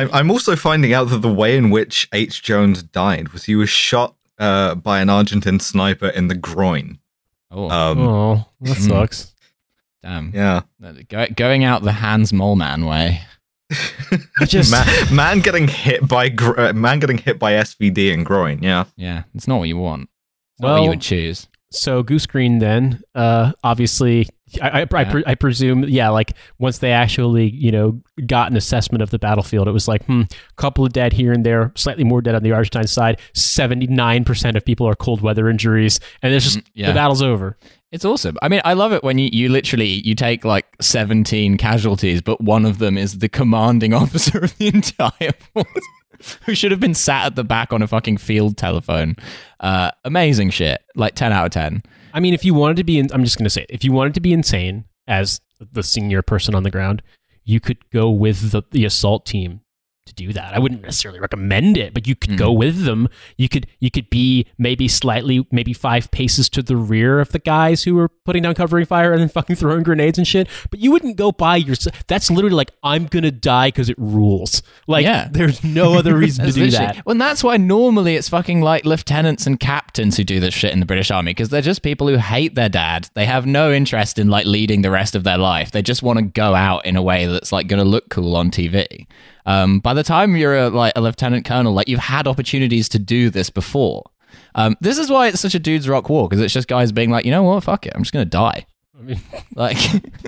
I'm 0.00 0.10
I'm 0.12 0.30
also 0.30 0.56
finding 0.56 0.92
out 0.92 1.04
that 1.10 1.18
the 1.18 1.32
way 1.32 1.56
in 1.56 1.70
which 1.70 2.08
H. 2.12 2.42
Jones 2.42 2.82
died 2.82 3.30
was 3.30 3.44
he 3.44 3.54
was 3.54 3.68
shot 3.70 4.14
uh, 4.38 4.74
by 4.74 5.00
an 5.00 5.10
Argentine 5.10 5.60
sniper 5.60 6.08
in 6.08 6.28
the 6.28 6.34
groin. 6.34 6.98
Oh, 7.50 7.68
Um, 7.70 7.98
oh, 8.00 8.46
that 8.60 8.76
Mm. 8.78 8.88
sucks. 8.88 9.34
damn. 10.02 10.32
Yeah, 10.34 10.62
Go, 11.08 11.26
going 11.36 11.64
out 11.64 11.82
the 11.82 11.92
Hans 11.92 12.32
Moleman 12.32 12.88
way. 12.88 13.20
I 14.40 14.44
just 14.46 14.70
man, 14.72 15.14
man 15.14 15.40
getting 15.40 15.68
hit 15.68 16.06
by 16.08 16.28
gr- 16.28 16.58
uh, 16.60 16.72
man 16.72 16.98
getting 17.00 17.18
hit 17.18 17.38
by 17.38 17.52
SVD 17.52 18.12
and 18.14 18.24
groin. 18.24 18.62
Yeah, 18.62 18.84
Yeah, 18.96 19.24
it's 19.34 19.46
not 19.46 19.58
what 19.58 19.68
you 19.68 19.76
want. 19.78 20.08
It's 20.54 20.62
not 20.62 20.68
what 20.68 20.74
Well- 20.74 20.84
you 20.84 20.90
would 20.90 21.00
choose. 21.02 21.46
So 21.72 22.02
Goose 22.02 22.26
Green 22.26 22.58
then, 22.58 23.00
uh, 23.14 23.52
obviously, 23.62 24.28
I, 24.60 24.80
I, 24.80 24.86
I, 24.92 25.04
pre- 25.04 25.24
I 25.26 25.34
presume, 25.34 25.84
yeah, 25.84 26.08
like 26.08 26.32
once 26.58 26.78
they 26.78 26.92
actually, 26.92 27.50
you 27.50 27.70
know, 27.70 28.00
got 28.26 28.50
an 28.50 28.56
assessment 28.56 29.02
of 29.02 29.10
the 29.10 29.18
battlefield, 29.18 29.68
it 29.68 29.72
was 29.72 29.86
like, 29.88 30.04
hmm, 30.06 30.22
couple 30.56 30.84
of 30.84 30.92
dead 30.92 31.12
here 31.12 31.32
and 31.32 31.44
there, 31.46 31.72
slightly 31.76 32.04
more 32.04 32.20
dead 32.22 32.34
on 32.34 32.42
the 32.42 32.52
Argentine 32.52 32.86
side. 32.86 33.20
Seventy 33.34 33.86
nine 33.86 34.24
percent 34.24 34.56
of 34.56 34.64
people 34.64 34.86
are 34.88 34.94
cold 34.94 35.20
weather 35.20 35.48
injuries, 35.48 36.00
and 36.22 36.32
it's 36.34 36.44
just 36.44 36.58
Mm, 36.58 36.64
yeah. 36.74 36.86
the 36.88 36.94
battle's 36.94 37.22
over. 37.22 37.56
It's 37.92 38.04
awesome. 38.04 38.36
I 38.40 38.48
mean, 38.48 38.60
I 38.64 38.74
love 38.74 38.92
it 38.92 39.02
when 39.02 39.18
you, 39.18 39.28
you 39.32 39.48
literally 39.48 39.86
you 40.06 40.14
take 40.14 40.44
like 40.44 40.64
17 40.80 41.56
casualties, 41.56 42.22
but 42.22 42.40
one 42.40 42.64
of 42.64 42.78
them 42.78 42.96
is 42.96 43.18
the 43.18 43.28
commanding 43.28 43.92
officer 44.02 44.38
of 44.44 44.56
the 44.58 44.68
entire 44.68 45.32
force, 45.52 46.38
who 46.46 46.54
should 46.54 46.70
have 46.70 46.78
been 46.78 46.94
sat 46.94 47.26
at 47.26 47.34
the 47.34 47.42
back 47.42 47.72
on 47.72 47.82
a 47.82 47.88
fucking 47.88 48.18
field 48.18 48.56
telephone. 48.56 49.16
Uh, 49.58 49.90
amazing 50.04 50.50
shit. 50.50 50.80
Like 50.94 51.14
10 51.16 51.32
out 51.32 51.46
of 51.46 51.50
10. 51.52 51.82
I 52.12 52.20
mean, 52.20 52.34
if 52.34 52.44
you 52.44 52.54
wanted 52.54 52.76
to 52.78 52.84
be, 52.84 52.98
in, 52.98 53.08
I'm 53.12 53.24
just 53.24 53.38
going 53.38 53.44
to 53.44 53.50
say 53.50 53.62
it. 53.62 53.70
If 53.70 53.84
you 53.84 53.92
wanted 53.92 54.14
to 54.14 54.20
be 54.20 54.32
insane 54.32 54.84
as 55.06 55.40
the 55.60 55.82
senior 55.82 56.22
person 56.22 56.54
on 56.54 56.62
the 56.62 56.70
ground, 56.70 57.02
you 57.44 57.60
could 57.60 57.78
go 57.90 58.10
with 58.10 58.50
the, 58.50 58.62
the 58.70 58.84
assault 58.84 59.26
team 59.26 59.60
to 60.06 60.14
do 60.14 60.32
that. 60.32 60.54
I 60.54 60.58
wouldn't 60.58 60.82
necessarily 60.82 61.20
recommend 61.20 61.76
it, 61.76 61.94
but 61.94 62.06
you 62.06 62.14
could 62.14 62.36
go 62.36 62.52
hmm. 62.52 62.58
with 62.58 62.84
them. 62.84 63.08
You 63.36 63.48
could 63.48 63.66
you 63.78 63.90
could 63.90 64.10
be 64.10 64.46
maybe 64.58 64.88
slightly, 64.88 65.46
maybe 65.50 65.72
five 65.72 66.10
paces 66.10 66.48
to 66.50 66.62
the 66.62 66.76
rear 66.76 67.20
of 67.20 67.32
the 67.32 67.38
guys 67.38 67.84
who 67.84 67.94
were 67.94 68.08
putting 68.08 68.42
down 68.42 68.54
covering 68.54 68.86
fire 68.86 69.12
and 69.12 69.20
then 69.20 69.28
fucking 69.28 69.56
throwing 69.56 69.82
grenades 69.82 70.18
and 70.18 70.26
shit. 70.26 70.48
But 70.70 70.80
you 70.80 70.90
wouldn't 70.90 71.16
go 71.16 71.32
by 71.32 71.56
yourself. 71.56 72.04
That's 72.06 72.30
literally 72.30 72.56
like 72.56 72.72
I'm 72.82 73.06
gonna 73.06 73.30
die 73.30 73.68
because 73.68 73.88
it 73.88 73.98
rules. 73.98 74.62
Like 74.86 75.04
Yeah. 75.04 75.28
there's 75.32 75.62
no 75.62 75.94
other 75.94 76.16
reason 76.18 76.46
to 76.46 76.52
do 76.52 76.70
that. 76.70 77.04
Well, 77.06 77.12
and 77.12 77.20
that's 77.20 77.44
why 77.44 77.56
normally 77.56 78.16
it's 78.16 78.28
fucking 78.28 78.60
like 78.60 78.84
lieutenants 78.84 79.46
and 79.46 79.58
captains 79.58 80.16
who 80.16 80.24
do 80.24 80.40
this 80.40 80.54
shit 80.54 80.72
in 80.72 80.80
the 80.80 80.86
British 80.86 81.10
Army 81.10 81.30
because 81.30 81.50
they're 81.50 81.60
just 81.60 81.82
people 81.82 82.08
who 82.08 82.16
hate 82.16 82.54
their 82.54 82.68
dad. 82.68 83.08
They 83.14 83.26
have 83.26 83.46
no 83.46 83.72
interest 83.72 84.18
in 84.18 84.28
like 84.28 84.46
leading 84.46 84.82
the 84.82 84.90
rest 84.90 85.14
of 85.14 85.24
their 85.24 85.38
life. 85.38 85.70
They 85.70 85.82
just 85.82 86.02
want 86.02 86.18
to 86.18 86.24
go 86.24 86.54
out 86.54 86.86
in 86.86 86.96
a 86.96 87.02
way 87.02 87.26
that's 87.26 87.52
like 87.52 87.68
going 87.68 87.82
to 87.82 87.88
look 87.88 88.08
cool 88.08 88.36
on 88.36 88.50
TV. 88.50 89.06
Um, 89.50 89.80
by 89.80 89.94
the 89.94 90.02
time 90.02 90.36
you're 90.36 90.56
a, 90.56 90.68
like 90.68 90.92
a 90.96 91.00
lieutenant 91.00 91.44
colonel, 91.44 91.72
like 91.72 91.88
you've 91.88 91.98
had 92.00 92.26
opportunities 92.28 92.88
to 92.90 92.98
do 92.98 93.30
this 93.30 93.50
before. 93.50 94.04
Um, 94.54 94.76
this 94.80 94.98
is 94.98 95.10
why 95.10 95.28
it's 95.28 95.40
such 95.40 95.54
a 95.54 95.58
dude's 95.58 95.88
rock 95.88 96.08
war 96.08 96.28
because 96.28 96.42
it's 96.42 96.52
just 96.54 96.68
guys 96.68 96.92
being 96.92 97.10
like, 97.10 97.24
you 97.24 97.30
know 97.30 97.42
what, 97.42 97.64
fuck 97.64 97.86
it, 97.86 97.92
I'm 97.94 98.02
just 98.02 98.12
going 98.12 98.24
to 98.26 98.30
die. 98.30 98.66
I 98.98 99.02
mean, 99.02 99.20
Like, 99.54 99.76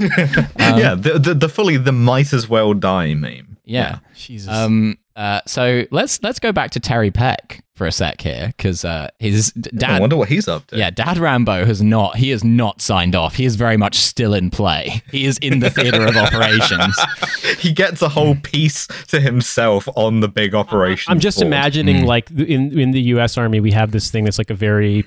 yeah. 0.59 0.95
The, 0.97 1.19
the 1.23 1.35
the 1.35 1.49
fully 1.49 1.77
the 1.77 1.93
might 1.93 2.33
as 2.33 2.49
well 2.49 2.75
die 2.75 3.15
meme. 3.15 3.59
yeah. 3.65 3.99
Jesus. 4.17 4.49
Um, 4.49 4.97
uh, 5.17 5.41
so 5.47 5.85
let's 5.91 6.23
let's 6.23 6.39
go 6.39 6.53
back 6.53 6.71
to 6.73 6.81
Terry 6.81 7.11
Peck 7.11 7.65
for 7.75 7.87
a 7.87 7.93
sec 7.93 8.21
here 8.21 8.49
because 8.57 8.85
uh, 8.85 9.09
his 9.19 9.51
dad. 9.53 9.91
I 9.91 10.01
wonder 10.01 10.17
what 10.17 10.29
he's 10.29 10.47
up 10.49 10.67
to. 10.69 10.77
Yeah, 10.79 10.91
Dad 10.91 11.19
Rambo 11.19 11.65
has 11.65 11.83
not. 11.83 12.17
He 12.17 12.31
has 12.31 12.45
not 12.45 12.81
signed 12.83 13.15
off. 13.15 13.35
He 13.35 13.45
is 13.45 13.57
very 13.57 13.77
much 13.77 13.97
still 13.97 14.35
in 14.35 14.51
play. 14.51 15.03
He 15.11 15.25
is 15.25 15.39
in 15.39 15.61
the 15.61 15.71
theater 15.71 16.05
of 16.07 16.17
operations. 16.27 16.99
he 17.59 17.73
gets 17.73 18.03
a 18.03 18.09
whole 18.09 18.37
piece 18.37 18.87
to 19.09 19.21
himself 19.21 19.89
on 19.97 20.21
the 20.21 20.29
big 20.29 20.55
operation. 20.55 21.11
I'm 21.11 21.21
just 21.21 21.39
board. 21.39 21.47
imagining 21.49 21.97
Mm. 22.05 22.07
like 22.07 22.31
in 22.31 22.79
in 22.79 22.91
the 22.93 23.01
U.S. 23.15 23.37
Army, 23.39 23.61
we 23.61 23.73
have 23.73 23.91
this 23.93 24.11
thing 24.11 24.25
that's 24.25 24.39
like 24.39 24.51
a 24.51 24.55
very 24.55 25.05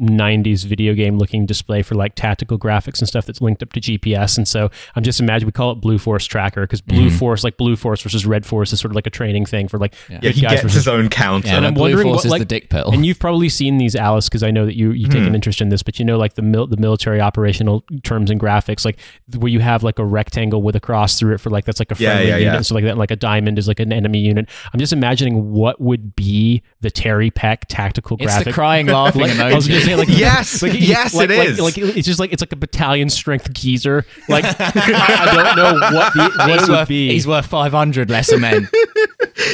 90s 0.00 0.64
video 0.64 0.94
game 0.94 1.18
looking 1.18 1.44
display 1.46 1.82
for 1.82 1.94
like 1.94 2.14
tactical 2.14 2.58
graphics 2.58 3.00
and 3.00 3.08
stuff 3.08 3.26
that's 3.26 3.40
linked 3.40 3.62
up 3.62 3.72
to 3.72 3.80
GPS. 3.80 4.36
And 4.38 4.46
so 4.46 4.70
I'm 4.94 5.02
just 5.02 5.18
imagining 5.20 5.46
we 5.46 5.52
call 5.52 5.72
it 5.72 5.76
Blue 5.76 5.98
Force 5.98 6.24
Tracker 6.24 6.62
because 6.62 6.80
Blue 6.80 7.08
Mhm. 7.10 7.18
Force, 7.18 7.42
like 7.44 7.56
Blue 7.56 7.74
Force 7.76 8.00
versus 8.02 8.24
Red 8.24 8.46
Force, 8.46 8.72
is 8.72 8.80
sort 8.80 8.92
of 8.92 8.96
like 8.96 9.06
a 9.06 9.10
training 9.10 9.46
thing 9.46 9.66
for 9.68 9.78
like 9.78 9.94
Yeah. 10.08 10.14
Yeah, 10.14 10.20
good 10.20 10.34
he 10.36 10.40
guys 10.42 10.50
gets 10.52 10.62
versus 10.62 10.74
his 10.76 10.88
own 10.88 11.08
counter. 11.08 11.48
Yeah, 11.48 11.56
And 11.56 11.58
and 11.58 11.66
I'm 11.68 11.74
Blue 11.74 11.82
wondering 11.84 12.06
Force 12.08 12.16
what, 12.18 12.24
is 12.26 12.30
like- 12.30 12.40
the 12.40 12.44
dick 12.46 12.70
pill. 12.70 12.90
And 12.92 13.04
you've 13.04 13.18
probably 13.18 13.48
seen 13.48 13.78
these, 13.78 13.96
Alice, 13.96 14.28
because 14.28 14.42
I 14.42 14.50
know 14.50 14.66
that 14.66 14.76
you 14.76 14.92
you 14.92 15.08
take 15.08 15.22
an 15.26 15.34
interest 15.34 15.60
in 15.60 15.68
this. 15.68 15.82
But 15.82 15.98
you 15.98 16.04
know, 16.04 16.16
like 16.18 16.34
the 16.34 16.42
mil- 16.42 16.66
the 16.66 16.76
military 16.76 17.20
operational 17.20 17.84
terms 18.04 18.30
and 18.30 18.40
graphics, 18.40 18.84
like 18.84 18.98
where 19.36 19.50
you 19.50 19.60
have 19.60 19.82
like 19.82 19.98
a 19.98 20.04
rectangle 20.04 20.62
with 20.62 20.76
a 20.76 20.80
cross 20.80 21.18
through 21.18 21.34
it 21.34 21.40
for 21.40 21.50
like 21.50 21.64
that's 21.64 21.80
like 21.80 21.90
a 21.90 21.94
friendly 21.94 22.26
yeah, 22.28 22.36
unit, 22.36 22.42
yeah. 22.42 22.56
and 22.56 22.66
so 22.66 22.74
like 22.74 22.84
that. 22.84 22.96
Like 22.98 23.10
a 23.10 23.16
diamond 23.16 23.58
is 23.58 23.66
like 23.68 23.80
an 23.80 23.92
enemy 23.92 24.18
unit. 24.20 24.48
I'm 24.72 24.78
just 24.80 24.92
imagining 24.92 25.50
what 25.52 25.80
would 25.80 26.14
be 26.16 26.62
the 26.80 26.90
Terry 26.90 27.30
Peck 27.30 27.66
tactical 27.68 28.16
it's 28.18 28.26
graphic. 28.26 28.44
the 28.46 28.52
crying, 28.52 28.86
laughing 28.98 29.22
like, 29.22 29.38
I 29.38 29.54
was 29.54 29.66
emoji. 29.68 29.87
Gonna 29.88 30.04
say, 30.06 30.12
like 30.12 30.18
Yes, 30.18 30.62
like, 30.62 30.72
yes, 30.80 31.14
like, 31.14 31.30
it 31.30 31.38
like- 31.38 31.48
is. 31.48 31.60
Like, 31.60 31.78
it's 31.78 32.06
just 32.06 32.20
like 32.20 32.32
it's 32.32 32.42
like 32.42 32.52
a 32.52 32.56
battalion 32.56 33.10
strength 33.10 33.52
geezer. 33.52 34.04
Like 34.28 34.44
I, 34.58 34.72
I 34.78 35.34
don't 35.34 35.56
know 35.56 35.96
what 35.96 36.12
the 36.14 36.20
what 36.38 36.48
he's 36.50 36.62
it 36.62 36.68
would 36.70 36.78
worth, 36.78 36.88
be. 36.88 37.10
he's 37.12 37.26
worth 37.26 37.46
500 37.46 38.10
lesser 38.10 38.38
men. 38.38 38.68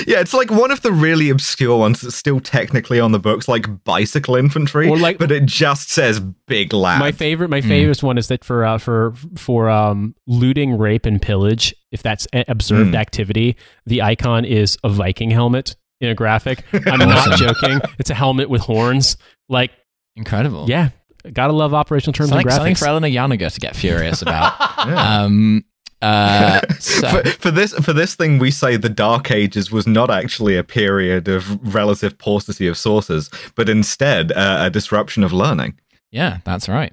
Yeah, 0.07 0.20
it's 0.20 0.32
like 0.35 0.51
one 0.51 0.70
of 0.70 0.80
the 0.82 0.93
really 0.93 1.28
obscure 1.30 1.78
ones 1.78 2.01
that's 2.01 2.16
still 2.16 2.41
technically 2.41 2.99
on 3.01 3.12
the 3.12 3.18
books, 3.18 3.49
like 3.49 3.85
bicycle 3.85 4.35
infantry, 4.37 4.89
Or 4.89 4.97
like- 4.99 5.18
but 5.18 5.30
it 5.30 5.45
just 5.47 5.91
says 5.91 6.20
big 6.20 6.72
lad. 6.72 6.99
My 7.01 7.12
favorite, 7.12 7.49
my 7.51 7.61
favorite 7.61 8.03
one 8.03 8.16
is 8.18 8.28
that 8.28 8.45
for 8.45 8.64
uh, 8.64 8.78
for 8.78 9.14
for 9.37 9.68
um, 9.68 10.14
looting, 10.26 10.76
rape, 10.78 11.07
and 11.07 11.20
pillage, 11.20 11.74
if 11.93 12.03
that's 12.03 12.26
observed 12.49 12.93
Mm. 12.93 12.97
activity, 12.97 13.57
the 13.87 14.03
icon 14.03 14.45
is 14.45 14.76
a 14.85 14.89
Viking 14.89 15.30
helmet 15.30 15.76
in 16.01 16.09
a 16.09 16.14
graphic. 16.14 16.64
I'm 16.72 16.99
not 16.99 17.39
joking. 17.39 17.80
It's 17.99 18.11
a 18.11 18.14
helmet 18.14 18.49
with 18.51 18.62
horns. 18.62 19.16
Like, 19.49 19.70
Incredible. 20.16 20.66
yeah, 20.68 20.90
gotta 21.32 21.52
love 21.52 21.74
operational 21.74 22.12
terms 22.12 22.30
Something, 22.30 22.46
and 22.46 22.54
something 22.54 22.74
graphics. 22.74 22.78
for 22.78 22.86
Eleanor 22.86 23.08
Janega 23.08 23.52
to 23.52 23.60
get 23.60 23.74
furious 23.76 24.22
about. 24.22 24.54
Yeah. 24.86 25.22
um, 25.22 25.64
uh, 26.02 26.60
so, 26.78 27.08
for, 27.08 27.28
for 27.30 27.50
this 27.50 27.72
for 27.74 27.92
this 27.92 28.14
thing, 28.14 28.38
we 28.38 28.50
say 28.50 28.76
the 28.76 28.88
Dark 28.90 29.30
Ages 29.30 29.70
was 29.70 29.86
not 29.86 30.10
actually 30.10 30.56
a 30.56 30.62
period 30.64 31.28
of 31.28 31.74
relative 31.74 32.18
paucity 32.18 32.66
of 32.66 32.76
sources, 32.76 33.30
but 33.54 33.68
instead 33.68 34.30
uh, 34.32 34.58
a 34.60 34.70
disruption 34.70 35.24
of 35.24 35.32
learning. 35.32 35.78
yeah, 36.10 36.38
that's 36.44 36.68
right. 36.68 36.92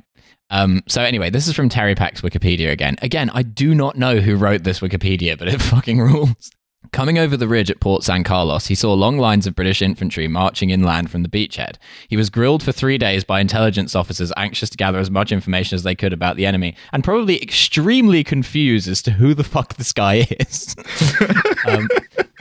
Um, 0.49 0.81
so 0.87 1.01
anyway, 1.01 1.29
this 1.29 1.47
is 1.47 1.55
from 1.55 1.69
Terry 1.69 1.95
Peck's 1.95 2.21
Wikipedia 2.21 2.71
again. 2.71 2.97
Again, 3.01 3.29
I 3.33 3.41
do 3.43 3.73
not 3.73 3.97
know 3.97 4.17
who 4.17 4.35
wrote 4.35 4.63
this 4.63 4.81
Wikipedia, 4.81 5.37
but 5.37 5.47
it 5.47 5.61
fucking 5.75 5.99
rules. 5.99 6.51
Coming 6.91 7.19
over 7.19 7.37
the 7.37 7.47
ridge 7.47 7.69
at 7.69 7.79
Port 7.79 8.03
San 8.03 8.23
Carlos, 8.23 8.65
he 8.65 8.75
saw 8.75 8.93
long 8.93 9.19
lines 9.19 9.45
of 9.45 9.55
British 9.55 9.81
infantry 9.83 10.27
marching 10.27 10.71
inland 10.71 11.11
from 11.11 11.21
the 11.21 11.29
beachhead. 11.29 11.75
He 12.09 12.17
was 12.17 12.31
grilled 12.31 12.63
for 12.63 12.71
three 12.71 12.97
days 12.97 13.23
by 13.23 13.39
intelligence 13.39 13.95
officers 13.95 14.33
anxious 14.35 14.69
to 14.71 14.77
gather 14.77 14.97
as 14.97 15.11
much 15.11 15.31
information 15.31 15.75
as 15.75 15.83
they 15.83 15.95
could 15.95 16.11
about 16.11 16.37
the 16.37 16.45
enemy, 16.45 16.75
and 16.91 17.03
probably 17.03 17.41
extremely 17.41 18.23
confused 18.23 18.89
as 18.89 19.01
to 19.03 19.11
who 19.11 19.33
the 19.35 19.43
fuck 19.43 19.75
this 19.75 19.93
guy 19.93 20.27
is. 20.39 20.75
um, 21.67 21.87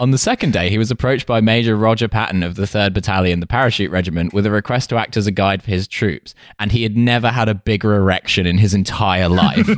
on 0.01 0.11
the 0.11 0.18
second 0.18 0.55
day, 0.55 0.70
he 0.70 0.78
was 0.78 0.91
approached 0.91 1.26
by 1.26 1.43
Major 1.43 1.76
Roger 1.76 2.09
Patton 2.09 2.43
of 2.43 2.55
the 2.55 2.62
3rd 2.62 2.95
Battalion, 2.95 3.41
the 3.41 3.47
Parachute 3.47 3.91
Regiment, 3.91 4.32
with 4.32 4.47
a 4.47 4.51
request 4.51 4.88
to 4.88 4.97
act 4.97 5.18
as 5.18 5.26
a 5.26 5.30
guide 5.30 5.62
for 5.62 5.70
his 5.70 5.86
troops, 5.86 6.34
and 6.59 6.72
he 6.72 6.82
had 6.82 6.97
never 6.97 7.28
had 7.28 7.51
a 7.51 7.55
bigger 7.55 7.95
erection 7.95 8.47
in 8.47 8.57
his 8.57 8.72
entire 8.72 9.28
life. 9.28 9.68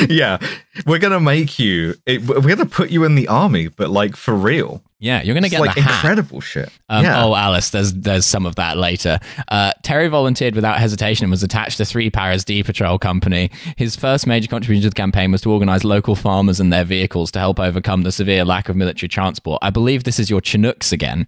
yeah, 0.08 0.38
we're 0.84 0.98
gonna 0.98 1.20
make 1.20 1.58
you. 1.58 1.94
It, 2.04 2.22
we're 2.26 2.40
gonna 2.40 2.66
put 2.66 2.90
you 2.90 3.04
in 3.04 3.14
the 3.14 3.28
army, 3.28 3.68
but 3.68 3.90
like 3.90 4.16
for 4.16 4.34
real. 4.34 4.82
yeah, 4.98 5.22
you're 5.22 5.34
going 5.34 5.42
to 5.42 5.46
It's 5.48 5.54
get 5.56 5.60
like 5.60 5.76
incredible 5.76 6.40
shit. 6.40 6.70
Um, 6.88 7.04
yeah. 7.04 7.22
Oh, 7.24 7.34
Alice, 7.34 7.70
there's 7.70 7.92
there's 7.92 8.24
some 8.26 8.46
of 8.46 8.56
that 8.56 8.76
later. 8.76 9.18
Uh, 9.48 9.72
Terry 9.82 10.08
volunteered 10.08 10.54
without 10.54 10.78
hesitation 10.78 11.24
and 11.24 11.30
was 11.30 11.42
attached 11.42 11.76
to 11.78 11.84
Three 11.84 12.10
Paras 12.10 12.44
D 12.44 12.62
Patrol 12.62 12.98
Company. 12.98 13.50
His 13.76 13.94
first 13.96 14.26
major 14.26 14.48
contribution 14.48 14.82
to 14.82 14.88
the 14.90 14.94
campaign 14.94 15.32
was 15.32 15.42
to 15.42 15.52
organize 15.52 15.84
local 15.84 16.14
farmers 16.14 16.60
and 16.60 16.72
their 16.72 16.84
vehicles 16.84 17.30
to 17.32 17.38
help 17.38 17.60
overcome 17.60 18.02
the 18.02 18.12
severe 18.12 18.44
lack 18.44 18.68
of 18.68 18.76
military 18.76 19.08
transport. 19.08 19.58
I 19.62 19.70
believe 19.70 20.04
this 20.04 20.18
is 20.18 20.30
your 20.30 20.40
Chinooks 20.40 20.92
again. 20.92 21.26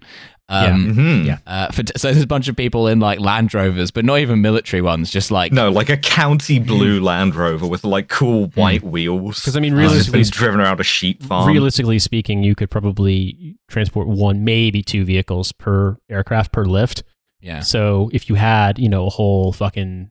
Um, 0.50 0.94
Mhm. 0.94 1.26
Yeah. 1.26 1.38
uh, 1.46 1.70
for, 1.72 1.82
so 1.96 2.10
there's 2.10 2.22
a 2.22 2.26
bunch 2.26 2.48
of 2.48 2.56
people 2.56 2.88
in 2.88 3.00
like 3.00 3.20
Land 3.20 3.52
Rovers, 3.52 3.90
but 3.90 4.04
not 4.06 4.18
even 4.20 4.40
military 4.40 4.80
ones, 4.80 5.10
just 5.10 5.30
like 5.30 5.52
No, 5.52 5.70
like 5.70 5.90
a 5.90 5.96
Hmm. 5.96 6.00
county 6.00 6.58
blue 6.58 7.00
Land 7.02 7.34
Rover 7.34 7.66
with 7.66 7.84
like 7.84 8.08
cool 8.08 8.46
white 8.54 8.82
wheels. 8.82 9.40
Because 9.40 9.56
I 9.56 9.60
mean, 9.60 9.74
Uh, 9.74 9.78
realistically- 9.78 10.22
been 10.22 10.30
driven 10.30 10.60
around 10.60 10.80
a 10.80 10.84
sheep 10.84 11.22
farm. 11.22 11.46
Realistically 11.48 11.98
speaking, 11.98 12.42
you 12.42 12.54
could 12.54 12.70
probably 12.70 13.56
transport 13.68 14.08
one, 14.08 14.42
maybe 14.42 14.82
two 14.82 15.04
vehicles 15.04 15.52
per 15.52 15.98
aircraft 16.08 16.52
per 16.52 16.64
lift. 16.64 17.02
yeah. 17.42 17.60
So 17.60 18.08
if 18.14 18.28
you 18.30 18.34
had, 18.36 18.78
you 18.78 18.88
know, 18.88 19.06
a 19.06 19.10
whole 19.10 19.52
fucking 19.52 20.10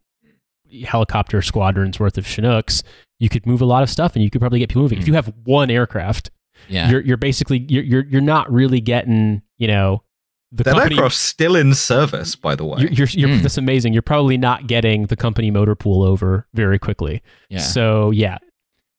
helicopter 0.86 1.42
squadron's 1.42 2.00
worth 2.00 2.18
of 2.18 2.26
Chinooks, 2.26 2.84
you 3.20 3.30
could 3.30 3.46
move 3.46 3.62
a 3.62 3.66
lot 3.66 3.84
of 3.84 3.90
stuff 3.90 4.16
and 4.16 4.24
you 4.24 4.30
could 4.30 4.42
probably 4.42 4.60
get 4.60 4.70
people 4.70 4.84
moving. 4.84 5.00
If 5.00 5.08
you 5.08 5.14
have 5.16 5.32
one 5.46 5.70
aircraft, 5.72 6.30
Yeah. 6.70 6.90
you're 6.90 7.02
you're 7.02 7.18
basically 7.18 7.66
you're 7.70 7.84
you're 7.84 8.06
you're 8.06 8.22
not 8.22 8.52
really 8.52 8.82
getting, 8.82 9.42
you 9.58 9.68
know, 9.68 10.04
the 10.52 10.64
that 10.64 10.74
company 10.76 10.96
aircraft's 10.96 11.18
still 11.20 11.56
in 11.56 11.74
service, 11.74 12.36
by 12.36 12.56
the 12.56 12.64
way. 12.66 12.80
you're, 12.82 12.92
you're, 12.92 13.08
you're 13.10 13.30
Mm. 13.30 13.42
that's 13.42 13.58
amazing. 13.58 13.94
You're 13.94 14.02
probably 14.02 14.38
not 14.38 14.68
getting 14.68 15.08
the 15.08 15.16
company 15.16 15.52
motor 15.52 15.76
pool 15.76 16.04
over 16.04 16.48
very 16.54 16.80
quickly. 16.80 17.22
yeah. 17.50 17.60
So 17.60 18.12
yeah, 18.12 18.38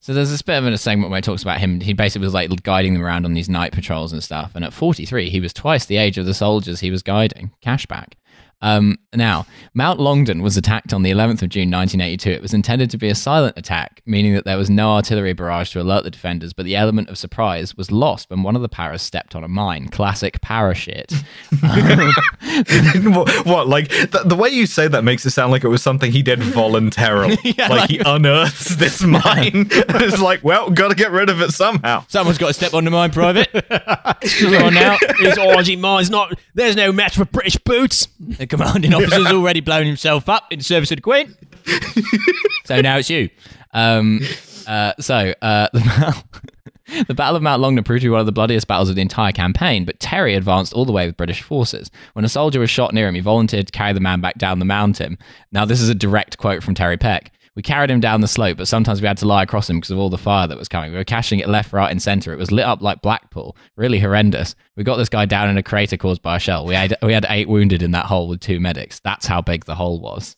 So 0.00 0.12
there's 0.14 0.30
this 0.30 0.42
bit 0.42 0.58
of 0.58 0.66
a 0.66 0.76
segment 0.78 1.10
where 1.10 1.18
he 1.18 1.22
talks 1.22 1.42
about 1.42 1.58
him. 1.58 1.80
He 1.80 1.92
basically 1.94 2.26
was 2.26 2.34
like 2.34 2.62
guiding 2.62 2.92
them 2.94 3.02
around 3.02 3.24
on 3.24 3.34
these 3.34 3.48
night 3.48 3.72
patrols 3.72 4.12
and 4.12 4.22
stuff. 4.22 4.52
And 4.54 4.64
at 4.64 4.72
43, 4.72 5.30
he 5.30 5.40
was 5.40 5.52
twice 5.52 5.86
the 5.86 5.96
age 5.96 6.18
of 6.18 6.26
the 6.26 6.34
soldiers 6.34 6.80
he 6.80 6.90
was 6.90 7.02
guiding. 7.02 7.50
Cashback. 7.64 8.12
Um, 8.60 8.98
now, 9.14 9.46
Mount 9.74 10.00
Longdon 10.00 10.42
was 10.42 10.56
attacked 10.56 10.92
on 10.92 11.02
the 11.02 11.10
11th 11.12 11.42
of 11.42 11.48
June 11.48 11.70
1982. 11.70 12.30
It 12.30 12.42
was 12.42 12.52
intended 12.52 12.90
to 12.90 12.98
be 12.98 13.08
a 13.08 13.14
silent 13.14 13.56
attack, 13.56 14.02
meaning 14.04 14.34
that 14.34 14.44
there 14.44 14.56
was 14.58 14.68
no 14.68 14.90
artillery 14.90 15.32
barrage 15.32 15.70
to 15.72 15.80
alert 15.80 16.02
the 16.04 16.10
defenders, 16.10 16.52
but 16.52 16.64
the 16.64 16.74
element 16.76 17.08
of 17.08 17.16
surprise 17.18 17.76
was 17.76 17.90
lost 17.92 18.28
when 18.30 18.42
one 18.42 18.56
of 18.56 18.62
the 18.62 18.68
paras 18.68 19.00
stepped 19.02 19.36
on 19.36 19.44
a 19.44 19.48
mine. 19.48 19.88
Classic 19.88 20.40
para 20.40 20.74
shit. 20.74 21.12
what, 23.04 23.46
what, 23.46 23.68
like 23.68 23.88
the, 23.88 24.22
the 24.24 24.36
way 24.36 24.48
you 24.48 24.66
say 24.66 24.88
that 24.88 25.04
makes 25.04 25.24
it 25.24 25.30
sound 25.30 25.52
like 25.52 25.64
it 25.64 25.68
was 25.68 25.82
something 25.82 26.10
he 26.10 26.22
did 26.22 26.42
voluntarily. 26.42 27.36
Yeah, 27.48 27.68
like, 27.68 27.80
like- 27.80 27.90
he 27.90 27.98
unearths 28.04 28.76
this 28.76 29.02
mine 29.04 29.22
and 29.54 30.02
it's 30.02 30.20
like, 30.20 30.44
well, 30.44 30.70
gotta 30.70 30.94
get 30.94 31.10
rid 31.12 31.30
of 31.30 31.40
it 31.40 31.52
somehow. 31.52 32.04
Someone's 32.08 32.36
got 32.38 32.48
to 32.48 32.52
step 32.52 32.74
on 32.74 32.84
the 32.84 32.90
mine, 32.90 33.10
Private. 33.10 33.50
Come 33.52 34.54
on 34.54 34.74
now. 34.74 34.96
these 35.18 35.36
Aussie 35.38 35.78
mines 35.78 36.10
not. 36.10 36.38
There's 36.54 36.76
no 36.76 36.92
match 36.92 37.16
for 37.16 37.24
British 37.24 37.56
boots. 37.56 38.06
The 38.18 38.46
commanding 38.48 38.94
officer's 38.94 39.26
already 39.26 39.60
blown 39.60 39.86
himself 39.86 40.28
up 40.28 40.52
in 40.52 40.60
service 40.60 40.90
of 40.90 40.96
the 40.96 41.02
Queen. 41.02 41.34
so 42.64 42.80
now 42.80 42.98
it's 42.98 43.10
you. 43.10 43.28
Um, 43.72 44.20
uh, 44.66 44.92
so 45.00 45.34
uh, 45.42 45.68
the, 45.72 45.80
battle, 45.80 46.22
the 47.08 47.14
Battle 47.14 47.36
of 47.36 47.42
Mount 47.42 47.62
Longdon 47.62 47.84
proved 47.84 48.02
to 48.02 48.06
be 48.06 48.10
one 48.10 48.20
of 48.20 48.26
the 48.26 48.32
bloodiest 48.32 48.66
battles 48.66 48.88
of 48.90 48.96
the 48.96 49.02
entire 49.02 49.32
campaign, 49.32 49.84
but 49.84 49.98
Terry 50.00 50.34
advanced 50.34 50.72
all 50.72 50.84
the 50.84 50.92
way 50.92 51.06
with 51.06 51.16
British 51.16 51.42
forces. 51.42 51.90
When 52.12 52.24
a 52.24 52.28
soldier 52.28 52.60
was 52.60 52.70
shot 52.70 52.92
near 52.92 53.08
him, 53.08 53.14
he 53.14 53.20
volunteered 53.20 53.66
to 53.66 53.72
carry 53.72 53.92
the 53.92 54.00
man 54.00 54.20
back 54.20 54.38
down 54.38 54.58
the 54.58 54.64
mountain. 54.64 55.18
Now, 55.52 55.64
this 55.64 55.80
is 55.80 55.88
a 55.88 55.94
direct 55.94 56.38
quote 56.38 56.62
from 56.62 56.74
Terry 56.74 56.96
Peck. 56.96 57.32
We 57.58 57.62
carried 57.62 57.90
him 57.90 57.98
down 57.98 58.20
the 58.20 58.28
slope, 58.28 58.56
but 58.56 58.68
sometimes 58.68 59.00
we 59.02 59.08
had 59.08 59.16
to 59.16 59.26
lie 59.26 59.42
across 59.42 59.68
him 59.68 59.78
because 59.78 59.90
of 59.90 59.98
all 59.98 60.10
the 60.10 60.16
fire 60.16 60.46
that 60.46 60.56
was 60.56 60.68
coming. 60.68 60.92
We 60.92 60.96
were 60.96 61.02
cashing 61.02 61.40
it 61.40 61.48
left, 61.48 61.72
right, 61.72 61.90
and 61.90 62.00
center. 62.00 62.32
It 62.32 62.38
was 62.38 62.52
lit 62.52 62.64
up 62.64 62.82
like 62.82 63.02
Blackpool. 63.02 63.56
Really 63.74 63.98
horrendous. 63.98 64.54
We 64.76 64.84
got 64.84 64.94
this 64.94 65.08
guy 65.08 65.26
down 65.26 65.50
in 65.50 65.58
a 65.58 65.62
crater 65.64 65.96
caused 65.96 66.22
by 66.22 66.36
a 66.36 66.38
shell. 66.38 66.66
We 66.66 66.76
had 66.76 66.96
we 67.02 67.12
had 67.12 67.26
eight 67.28 67.48
wounded 67.48 67.82
in 67.82 67.90
that 67.90 68.06
hole 68.06 68.28
with 68.28 68.38
two 68.38 68.60
medics. 68.60 69.00
That's 69.00 69.26
how 69.26 69.42
big 69.42 69.64
the 69.64 69.74
hole 69.74 69.98
was. 69.98 70.36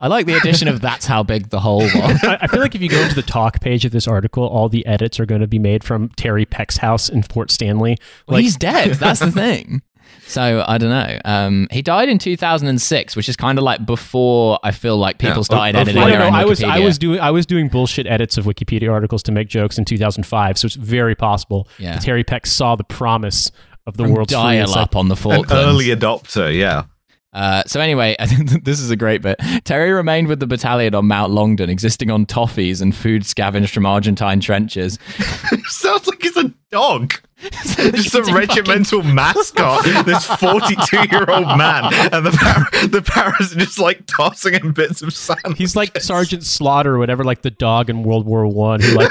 I 0.00 0.08
like 0.08 0.26
the 0.26 0.34
addition 0.34 0.68
of 0.68 0.82
"That's 0.82 1.06
how 1.06 1.22
big 1.22 1.48
the 1.48 1.60
hole 1.60 1.78
was." 1.94 2.22
I, 2.24 2.40
I 2.42 2.46
feel 2.46 2.60
like 2.60 2.74
if 2.74 2.82
you 2.82 2.90
go 2.90 3.00
into 3.00 3.14
the 3.14 3.22
talk 3.22 3.62
page 3.62 3.86
of 3.86 3.92
this 3.92 4.06
article, 4.06 4.44
all 4.46 4.68
the 4.68 4.84
edits 4.84 5.18
are 5.18 5.24
going 5.24 5.40
to 5.40 5.46
be 5.46 5.58
made 5.58 5.82
from 5.82 6.10
Terry 6.10 6.44
Peck's 6.44 6.76
house 6.76 7.08
in 7.08 7.22
Port 7.22 7.50
Stanley. 7.50 7.96
Well, 8.28 8.34
Like, 8.36 8.42
he's 8.42 8.56
dead. 8.56 8.90
That's 8.96 9.20
the 9.20 9.32
thing. 9.32 9.80
So 10.26 10.64
I 10.66 10.78
don't 10.78 10.90
know. 10.90 11.18
Um, 11.24 11.66
he 11.72 11.82
died 11.82 12.08
in 12.08 12.18
2006, 12.18 13.16
which 13.16 13.28
is 13.28 13.36
kind 13.36 13.58
of 13.58 13.64
like 13.64 13.84
before 13.84 14.58
I 14.62 14.70
feel 14.70 14.96
like 14.96 15.18
people 15.18 15.38
Yeah, 15.38 15.42
started 15.42 15.72
before- 15.72 15.80
editing 15.82 16.02
I 16.02 16.10
don't 16.10 16.32
know. 16.32 16.38
I 16.38 16.44
was 16.44 16.62
I 16.62 16.78
was 16.78 16.98
doing 16.98 17.18
I 17.20 17.30
was 17.30 17.46
doing 17.46 17.68
bullshit 17.68 18.06
edits 18.06 18.38
of 18.38 18.44
Wikipedia 18.44 18.92
articles 18.92 19.22
to 19.24 19.32
make 19.32 19.48
jokes 19.48 19.76
in 19.78 19.84
2005, 19.84 20.58
so 20.58 20.66
it's 20.66 20.76
very 20.76 21.14
possible 21.14 21.68
Yeah. 21.78 21.94
that 21.94 22.02
Terry 22.02 22.22
Peck 22.24 22.46
saw 22.46 22.76
the 22.76 22.84
promise 22.84 23.50
of 23.86 23.96
the 23.96 24.04
world's 24.04 24.32
dial 24.32 24.70
up 24.70 24.94
like, 24.94 24.96
on 24.96 25.08
the 25.08 25.16
An 25.30 25.44
early 25.50 25.86
adopter, 25.86 26.54
yeah. 26.56 26.84
Uh, 27.32 27.62
so 27.66 27.80
anyway, 27.80 28.16
I 28.18 28.26
think 28.28 28.64
this 28.64 28.80
is 28.80 28.90
a 28.90 28.96
great 28.96 29.22
bit. 29.22 29.38
Terry 29.64 29.92
remained 29.92 30.28
with 30.28 30.40
the 30.40 30.46
battalion 30.46 30.94
on 30.94 31.06
Mount 31.06 31.32
Longdon, 31.32 31.70
existing 31.70 32.10
on 32.10 32.26
toffees 32.26 32.82
and 32.82 32.94
food 32.94 33.24
scavenged 33.24 33.72
from 33.72 33.86
Argentine 33.86 34.40
trenches. 34.40 34.98
Sounds 35.66 36.06
like 36.06 36.22
he's 36.22 36.36
a 36.36 36.52
dog. 36.70 37.14
Just 37.40 38.14
a 38.14 38.18
Eating 38.20 38.34
regimental 38.34 39.02
mascot, 39.02 39.82
this 40.04 40.26
42 40.26 41.08
year 41.10 41.24
old 41.26 41.56
man, 41.56 41.84
and 42.12 42.26
the 42.26 42.32
par- 42.32 42.88
the 42.88 43.00
paras 43.00 43.56
are 43.56 43.58
just 43.60 43.78
like 43.78 44.04
tossing 44.04 44.52
him 44.52 44.74
bits 44.74 45.00
of 45.00 45.14
sand. 45.14 45.56
He's 45.56 45.74
like 45.74 45.98
Sergeant 46.02 46.44
Slaughter 46.44 46.96
or 46.96 46.98
whatever, 46.98 47.24
like 47.24 47.40
the 47.40 47.50
dog 47.50 47.88
in 47.88 48.02
World 48.02 48.26
War 48.26 48.46
One 48.46 48.80
who 48.80 48.92
like 48.92 49.10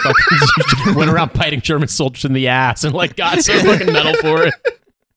went 0.95 1.09
around 1.09 1.33
biting 1.33 1.61
German 1.61 1.87
soldiers 1.87 2.23
in 2.23 2.33
the 2.33 2.49
ass 2.49 2.83
and 2.83 2.93
like 2.93 3.15
got 3.15 3.41
some 3.41 3.61
fucking 3.65 3.91
medal 3.91 4.13
for 4.17 4.43
it. 4.43 4.53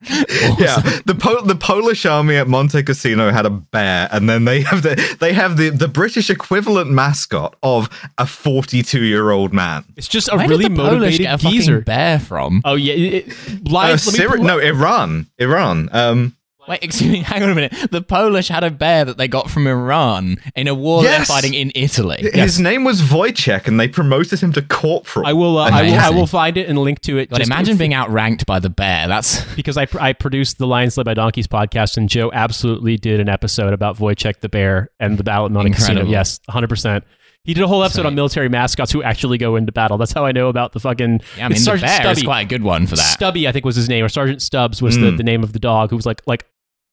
Yeah, 0.59 0.77
the 1.07 1.17
po- 1.19 1.43
the 1.43 1.55
Polish 1.55 2.05
army 2.07 2.37
at 2.37 2.49
Monte 2.49 2.83
Cassino 2.83 3.31
had 3.31 3.47
a 3.47 3.51
bear, 3.51 4.09
and 4.13 4.29
then 4.29 4.45
they 4.45 4.61
have 4.63 4.83
the 4.83 5.17
they 5.21 5.33
have 5.33 5.57
the, 5.57 5.71
the 5.71 5.89
British 5.89 6.29
equivalent 6.31 6.91
mascot 6.91 7.57
of 7.63 7.89
a 8.19 8.27
42 8.27 9.03
year 9.05 9.31
old 9.31 9.53
man. 9.53 9.85
It's 9.97 10.09
just 10.09 10.29
a 10.33 10.37
Where 10.37 10.49
really 10.49 10.65
did 10.65 10.73
the 10.73 10.77
Polish 10.83 10.93
motivated 10.93 11.21
get 11.21 11.35
a 11.35 11.39
fucking 11.39 11.51
geezer. 11.59 11.81
bear 11.81 12.19
from? 12.19 12.63
Oh 12.65 12.75
yeah, 12.75 12.95
it, 12.95 13.15
it- 13.15 13.29
Uh, 13.29 13.71
lions. 13.71 14.07
let 14.07 14.19
me 14.19 14.25
Syri- 14.25 14.37
pull- 14.37 14.45
no, 14.45 14.59
Iran, 14.59 15.27
Iran. 15.39 15.89
Um, 15.93 16.37
Wait, 16.69 16.79
excuse 16.83 17.11
me, 17.11 17.19
hang 17.21 17.43
on 17.43 17.51
a 17.51 17.55
minute. 17.55 17.73
The 17.91 18.03
Polish 18.03 18.49
had 18.49 18.63
a 18.65 18.71
bear 18.71 19.05
that 19.05 19.17
they 19.19 19.27
got 19.29 19.51
from 19.51 19.67
Iran 19.67 20.37
in 20.55 20.69
a 20.69 20.75
war 20.75 21.03
Yes! 21.03 21.17
they're 21.29 21.37
fighting 21.37 21.55
in 21.55 21.73
Italy. 21.75 22.19
his 22.33 22.61
name 22.61 22.85
was 22.85 23.01
Wojciech, 23.03 23.67
and 23.67 23.81
they 23.81 23.89
promoted 23.89 24.41
him 24.41 24.53
to 24.53 24.63
corporal. 24.63 25.27
I 25.27 25.33
will. 25.33 25.59
Uh, 25.59 25.71
I 25.71 25.83
will. 25.83 25.95
I 25.99 26.11
will 26.11 26.27
find 26.27 26.57
it 26.57 26.69
and 26.69 26.79
link 26.79 27.01
to 27.03 27.19
it. 27.19 27.31
God, 27.31 27.41
imagine 27.43 27.77
being 27.77 27.95
outranked 27.95 28.47
by 28.47 28.61
the 28.61 28.71
bear. 28.71 29.09
That's 29.09 29.45
because 29.57 29.77
I 29.77 29.87
I 30.01 30.13
produced 30.13 30.59
the 30.59 30.67
Lions 30.67 30.97
Led 30.97 31.05
by 31.07 31.15
Donkeys 31.15 31.49
podcast, 31.49 31.97
and 31.97 32.09
Joe 32.09 32.31
absolutely 32.33 32.97
did 32.97 33.19
an 33.21 33.29
episode 33.29 33.73
about 33.73 33.97
Wojciech 33.99 34.41
the 34.41 34.49
bear 34.49 34.91
and 35.01 35.19
the 35.19 35.25
battle 35.25 35.47
at 35.47 35.53
Monte 35.53 35.71
Cassino. 35.71 35.91
Incredible. 35.93 36.13
Yes, 36.13 36.39
hundred 36.49 36.69
percent. 36.69 37.05
He 37.45 37.55
did 37.55 37.65
a 37.65 37.67
whole 37.67 37.83
episode 37.83 38.03
Sweet. 38.03 38.07
on 38.07 38.15
military 38.15 38.49
mascots 38.49 38.93
who 38.93 39.03
actually 39.03 39.37
go 39.37 39.57
into 39.57 39.73
battle. 39.73 39.99
That's 39.99 40.13
how 40.13 40.25
I 40.25 40.31
know 40.31 40.47
about 40.47 40.71
the 40.75 40.79
fucking. 40.79 41.21
yeah. 41.37 41.47
I 41.47 41.49
mean, 41.49 41.53
it's 41.57 41.63
the 41.63 41.65
Sergeant 41.65 41.89
bear 41.89 42.13
is 42.13 42.19
Stubby. 42.19 42.25
quite 42.25 42.41
a 42.43 42.49
good 42.49 42.63
one 42.63 42.87
for 42.87 42.95
that. 42.95 43.03
Stubby, 43.03 43.49
I 43.49 43.53
think 43.53 43.65
was 43.65 43.75
his 43.75 43.89
name, 43.89 44.05
or 44.05 44.09
Sergeant 44.09 44.41
Stubbs 44.41 44.81
was 44.81 44.97
the, 44.97 45.07
Mm. 45.11 45.17
the 45.17 45.25
name 45.25 45.43
of 45.43 45.53
the 45.53 45.59
dog 45.59 45.91
who 45.91 45.97
was 45.97 46.07
like 46.07 46.23
like 46.29 46.45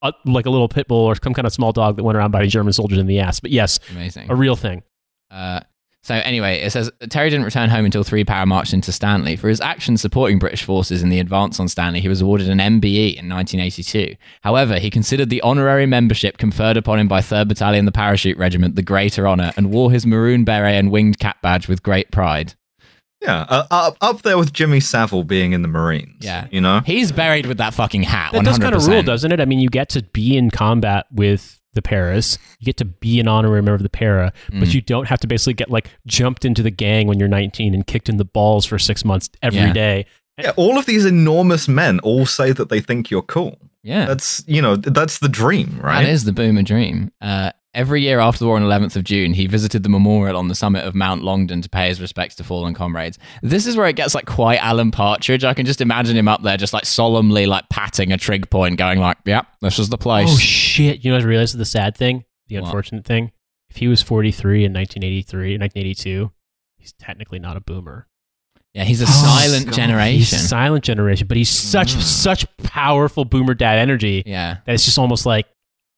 a, 0.01 0.13
like 0.25 0.45
a 0.45 0.49
little 0.49 0.69
pit 0.69 0.87
bull 0.87 1.05
or 1.05 1.15
some 1.15 1.33
kind 1.33 1.45
of 1.45 1.53
small 1.53 1.71
dog 1.71 1.97
that 1.97 2.03
went 2.03 2.17
around 2.17 2.31
biting 2.31 2.49
German 2.49 2.73
soldiers 2.73 2.97
in 2.99 3.07
the 3.07 3.19
ass. 3.19 3.39
But 3.39 3.51
yes, 3.51 3.79
Amazing. 3.91 4.27
a 4.29 4.35
real 4.35 4.55
thing. 4.55 4.83
Uh, 5.31 5.59
so 6.01 6.15
anyway, 6.15 6.61
it 6.61 6.71
says 6.71 6.89
Terry 7.09 7.29
didn't 7.29 7.43
return 7.43 7.69
home 7.69 7.83
until 7.83 8.03
three 8.03 8.23
para 8.23 8.45
marched 8.45 8.73
into 8.73 8.91
Stanley. 8.93 9.35
For 9.35 9.49
his 9.49 9.59
actions 9.59 10.01
supporting 10.01 10.39
British 10.39 10.63
forces 10.63 11.03
in 11.03 11.09
the 11.09 11.19
advance 11.19 11.59
on 11.59 11.67
Stanley, 11.67 11.99
he 11.99 12.07
was 12.07 12.21
awarded 12.21 12.47
an 12.49 12.57
MBE 12.59 13.15
in 13.17 13.27
1982. 13.29 14.15
However, 14.41 14.79
he 14.79 14.89
considered 14.89 15.29
the 15.29 15.41
honorary 15.41 15.85
membership 15.85 16.37
conferred 16.37 16.77
upon 16.77 16.99
him 16.99 17.09
by 17.09 17.19
3rd 17.19 17.49
Battalion, 17.49 17.83
the 17.85 17.91
Parachute 17.91 18.37
Regiment, 18.37 18.75
the 18.75 18.81
greater 18.81 19.27
honour, 19.27 19.51
and 19.57 19.71
wore 19.71 19.91
his 19.91 20.05
maroon 20.05 20.45
beret 20.45 20.75
and 20.75 20.89
winged 20.89 21.19
cap 21.19 21.41
badge 21.41 21.67
with 21.67 21.83
great 21.83 22.09
pride. 22.11 22.53
Yeah, 23.21 23.45
uh, 23.49 23.65
up 23.71 23.97
up 24.01 24.21
there 24.21 24.37
with 24.37 24.53
Jimmy 24.53 24.79
Savile 24.79 25.23
being 25.23 25.51
in 25.53 25.61
the 25.61 25.67
Marines. 25.67 26.17
Yeah. 26.23 26.47
you 26.51 26.61
know. 26.61 26.81
He's 26.85 27.11
buried 27.11 27.45
with 27.45 27.57
that 27.57 27.73
fucking 27.73 28.03
hat. 28.03 28.31
That 28.33 28.41
100%. 28.41 28.45
does 28.45 28.59
kind 28.59 28.75
of 28.75 28.87
rule, 28.87 29.03
doesn't 29.03 29.31
it? 29.31 29.39
I 29.39 29.45
mean, 29.45 29.59
you 29.59 29.69
get 29.69 29.89
to 29.89 30.03
be 30.03 30.37
in 30.37 30.49
combat 30.51 31.05
with 31.11 31.59
the 31.73 31.81
paras. 31.81 32.39
You 32.59 32.65
get 32.65 32.77
to 32.77 32.85
be 32.85 33.19
an 33.19 33.27
honorary 33.27 33.61
member 33.61 33.75
of 33.75 33.83
the 33.83 33.89
para, 33.89 34.33
but 34.49 34.69
Mm. 34.69 34.73
you 34.73 34.81
don't 34.81 35.07
have 35.07 35.19
to 35.19 35.27
basically 35.27 35.53
get 35.53 35.69
like 35.69 35.89
jumped 36.07 36.45
into 36.45 36.63
the 36.63 36.71
gang 36.71 37.07
when 37.07 37.19
you're 37.19 37.27
19 37.27 37.73
and 37.73 37.85
kicked 37.85 38.09
in 38.09 38.17
the 38.17 38.25
balls 38.25 38.65
for 38.65 38.79
six 38.79 39.05
months 39.05 39.29
every 39.43 39.59
Yeah. 39.59 39.73
day. 39.73 40.05
Yeah, 40.39 40.51
all 40.55 40.77
of 40.77 40.85
these 40.85 41.05
enormous 41.05 41.67
men 41.67 41.99
all 41.99 42.25
say 42.25 42.53
that 42.53 42.69
they 42.69 42.79
think 42.79 43.11
you're 43.11 43.21
cool. 43.21 43.57
Yeah. 43.83 44.05
That's 44.05 44.43
you 44.47 44.61
know 44.61 44.75
that's 44.77 45.19
the 45.19 45.29
dream, 45.29 45.79
right? 45.83 46.03
That 46.05 46.09
is 46.11 46.23
the 46.23 46.31
boomer 46.33 46.63
dream. 46.63 47.11
Uh, 47.21 47.51
every 47.73 48.01
year 48.01 48.19
after 48.19 48.39
the 48.39 48.45
war 48.47 48.55
on 48.55 48.63
11th 48.63 48.95
of 48.95 49.03
June, 49.03 49.33
he 49.33 49.45
visited 49.47 49.83
the 49.83 49.89
memorial 49.89 50.37
on 50.37 50.47
the 50.47 50.55
summit 50.55 50.85
of 50.85 50.95
Mount 50.95 51.23
Longdon 51.23 51.61
to 51.61 51.69
pay 51.69 51.87
his 51.89 52.01
respects 52.01 52.35
to 52.35 52.43
fallen 52.43 52.73
comrades. 52.73 53.19
This 53.43 53.67
is 53.67 53.77
where 53.77 53.87
it 53.87 53.95
gets 53.95 54.15
like 54.15 54.25
quite 54.25 54.57
Alan 54.63 54.91
Partridge. 54.91 55.43
I 55.43 55.53
can 55.53 55.65
just 55.65 55.81
imagine 55.81 56.17
him 56.17 56.27
up 56.27 56.41
there, 56.43 56.57
just 56.57 56.73
like 56.73 56.85
solemnly 56.85 57.45
like 57.45 57.69
patting 57.69 58.11
a 58.11 58.17
trig 58.17 58.49
point, 58.49 58.77
going 58.77 58.99
like, 58.99 59.17
"Yep, 59.25 59.45
this 59.61 59.79
is 59.79 59.89
the 59.89 59.97
place." 59.97 60.29
Oh 60.31 60.37
shit! 60.37 61.03
You 61.05 61.11
know, 61.11 61.17
what 61.17 61.23
I 61.23 61.27
realized 61.27 61.57
the 61.57 61.65
sad 61.65 61.95
thing, 61.95 62.23
the 62.47 62.55
What? 62.57 62.65
unfortunate 62.65 63.05
thing. 63.05 63.31
If 63.69 63.77
he 63.77 63.87
was 63.87 64.01
43 64.01 64.65
in 64.65 64.73
1983, 64.73 65.57
1982, 65.59 66.31
he's 66.77 66.93
technically 66.93 67.37
not 67.39 67.55
a 67.57 67.61
boomer. 67.61 68.07
yeah, 68.73 68.83
he's 68.83 69.01
a 69.01 69.05
Oh, 69.05 69.07
silent 69.07 69.65
God. 69.65 69.71
He's 69.71 69.75
generation. 69.75 70.37
silent 70.39 70.83
generation, 70.83 71.27
but 71.27 71.37
he's 71.37 71.49
such 71.49 71.93
Mm. 71.95 72.01
such 72.01 72.45
powerful 72.63 73.25
boomer 73.25 73.53
dad 73.55 73.77
energy 73.79 74.21
yeah, 74.25 74.57
that 74.65 74.73
it's 74.73 74.85
just 74.85 74.97
almost 74.99 75.25
like 75.25 75.47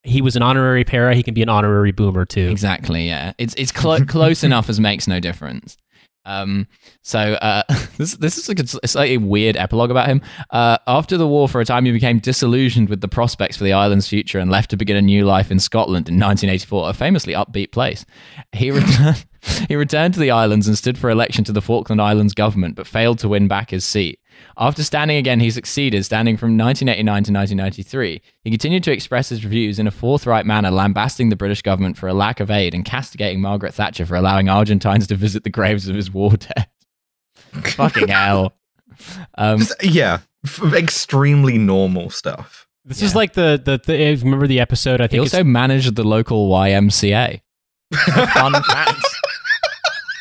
he 0.03 0.21
was 0.21 0.35
an 0.35 0.41
honorary 0.41 0.83
para. 0.83 1.15
He 1.15 1.23
can 1.23 1.33
be 1.33 1.41
an 1.41 1.49
honorary 1.49 1.91
boomer 1.91 2.25
too. 2.25 2.47
exactly. 2.49 3.07
Yeah, 3.07 3.33
it's 3.37 3.53
it's 3.55 3.71
clo- 3.71 4.05
close 4.05 4.43
enough 4.43 4.69
as 4.69 4.79
makes 4.79 5.07
no 5.07 5.19
difference. 5.19 5.77
Um, 6.23 6.67
so 7.01 7.19
uh, 7.19 7.63
this 7.97 8.15
this 8.17 8.37
is 8.37 8.47
like 8.47 8.59
a, 8.59 8.65
a 8.83 8.87
slightly 8.87 9.17
weird 9.17 9.57
epilogue 9.57 9.91
about 9.91 10.07
him. 10.07 10.21
Uh, 10.51 10.77
after 10.87 11.17
the 11.17 11.27
war, 11.27 11.47
for 11.49 11.61
a 11.61 11.65
time, 11.65 11.85
he 11.85 11.91
became 11.91 12.19
disillusioned 12.19 12.89
with 12.89 13.01
the 13.01 13.07
prospects 13.07 13.57
for 13.57 13.63
the 13.63 13.73
island's 13.73 14.07
future 14.07 14.39
and 14.39 14.51
left 14.51 14.69
to 14.69 14.77
begin 14.77 14.97
a 14.97 15.01
new 15.01 15.25
life 15.25 15.51
in 15.51 15.59
Scotland 15.59 16.07
in 16.09 16.15
1984, 16.15 16.89
a 16.89 16.93
famously 16.93 17.33
upbeat 17.33 17.71
place. 17.71 18.05
He 18.51 18.71
returned. 18.71 19.25
he 19.67 19.75
returned 19.75 20.13
to 20.13 20.19
the 20.19 20.31
islands 20.31 20.67
and 20.67 20.77
stood 20.77 20.97
for 20.97 21.09
election 21.09 21.43
to 21.45 21.51
the 21.51 21.61
Falkland 21.61 22.01
Islands 22.01 22.33
government, 22.35 22.75
but 22.75 22.85
failed 22.87 23.19
to 23.19 23.29
win 23.29 23.47
back 23.47 23.71
his 23.71 23.83
seat. 23.83 24.19
After 24.57 24.83
standing 24.83 25.17
again, 25.17 25.39
he 25.39 25.49
succeeded, 25.51 26.03
standing 26.05 26.37
from 26.37 26.57
1989 26.57 27.05
to 27.23 27.31
1993. 27.33 28.21
He 28.43 28.49
continued 28.49 28.83
to 28.83 28.91
express 28.91 29.29
his 29.29 29.39
views 29.39 29.79
in 29.79 29.87
a 29.87 29.91
forthright 29.91 30.45
manner, 30.45 30.71
lambasting 30.71 31.29
the 31.29 31.35
British 31.35 31.61
government 31.61 31.97
for 31.97 32.07
a 32.07 32.13
lack 32.13 32.39
of 32.39 32.51
aid 32.51 32.73
and 32.73 32.85
castigating 32.85 33.41
Margaret 33.41 33.73
Thatcher 33.73 34.05
for 34.05 34.15
allowing 34.15 34.49
Argentines 34.49 35.07
to 35.07 35.15
visit 35.15 35.43
the 35.43 35.49
graves 35.49 35.87
of 35.87 35.95
his 35.95 36.11
war 36.11 36.31
dead. 36.37 36.67
Fucking 37.75 38.07
hell. 38.07 38.53
Um, 39.37 39.59
Just- 39.59 39.83
yeah, 39.83 40.19
f- 40.45 40.73
extremely 40.73 41.57
normal 41.57 42.09
stuff. 42.09 42.67
This 42.85 43.01
Yeah. 43.01 43.05
is 43.07 43.15
like 43.15 43.33
the 43.33 43.61
the, 43.63 43.79
the 43.85 44.15
remember 44.23 44.47
the 44.47 44.59
episode? 44.59 45.01
I 45.01 45.05
think 45.07 45.11
he 45.13 45.19
also 45.19 45.43
managed 45.43 45.95
the 45.95 46.03
local 46.03 46.49
YMCA. 46.49 47.41
Fun 48.33 48.53
fact. 48.63 49.00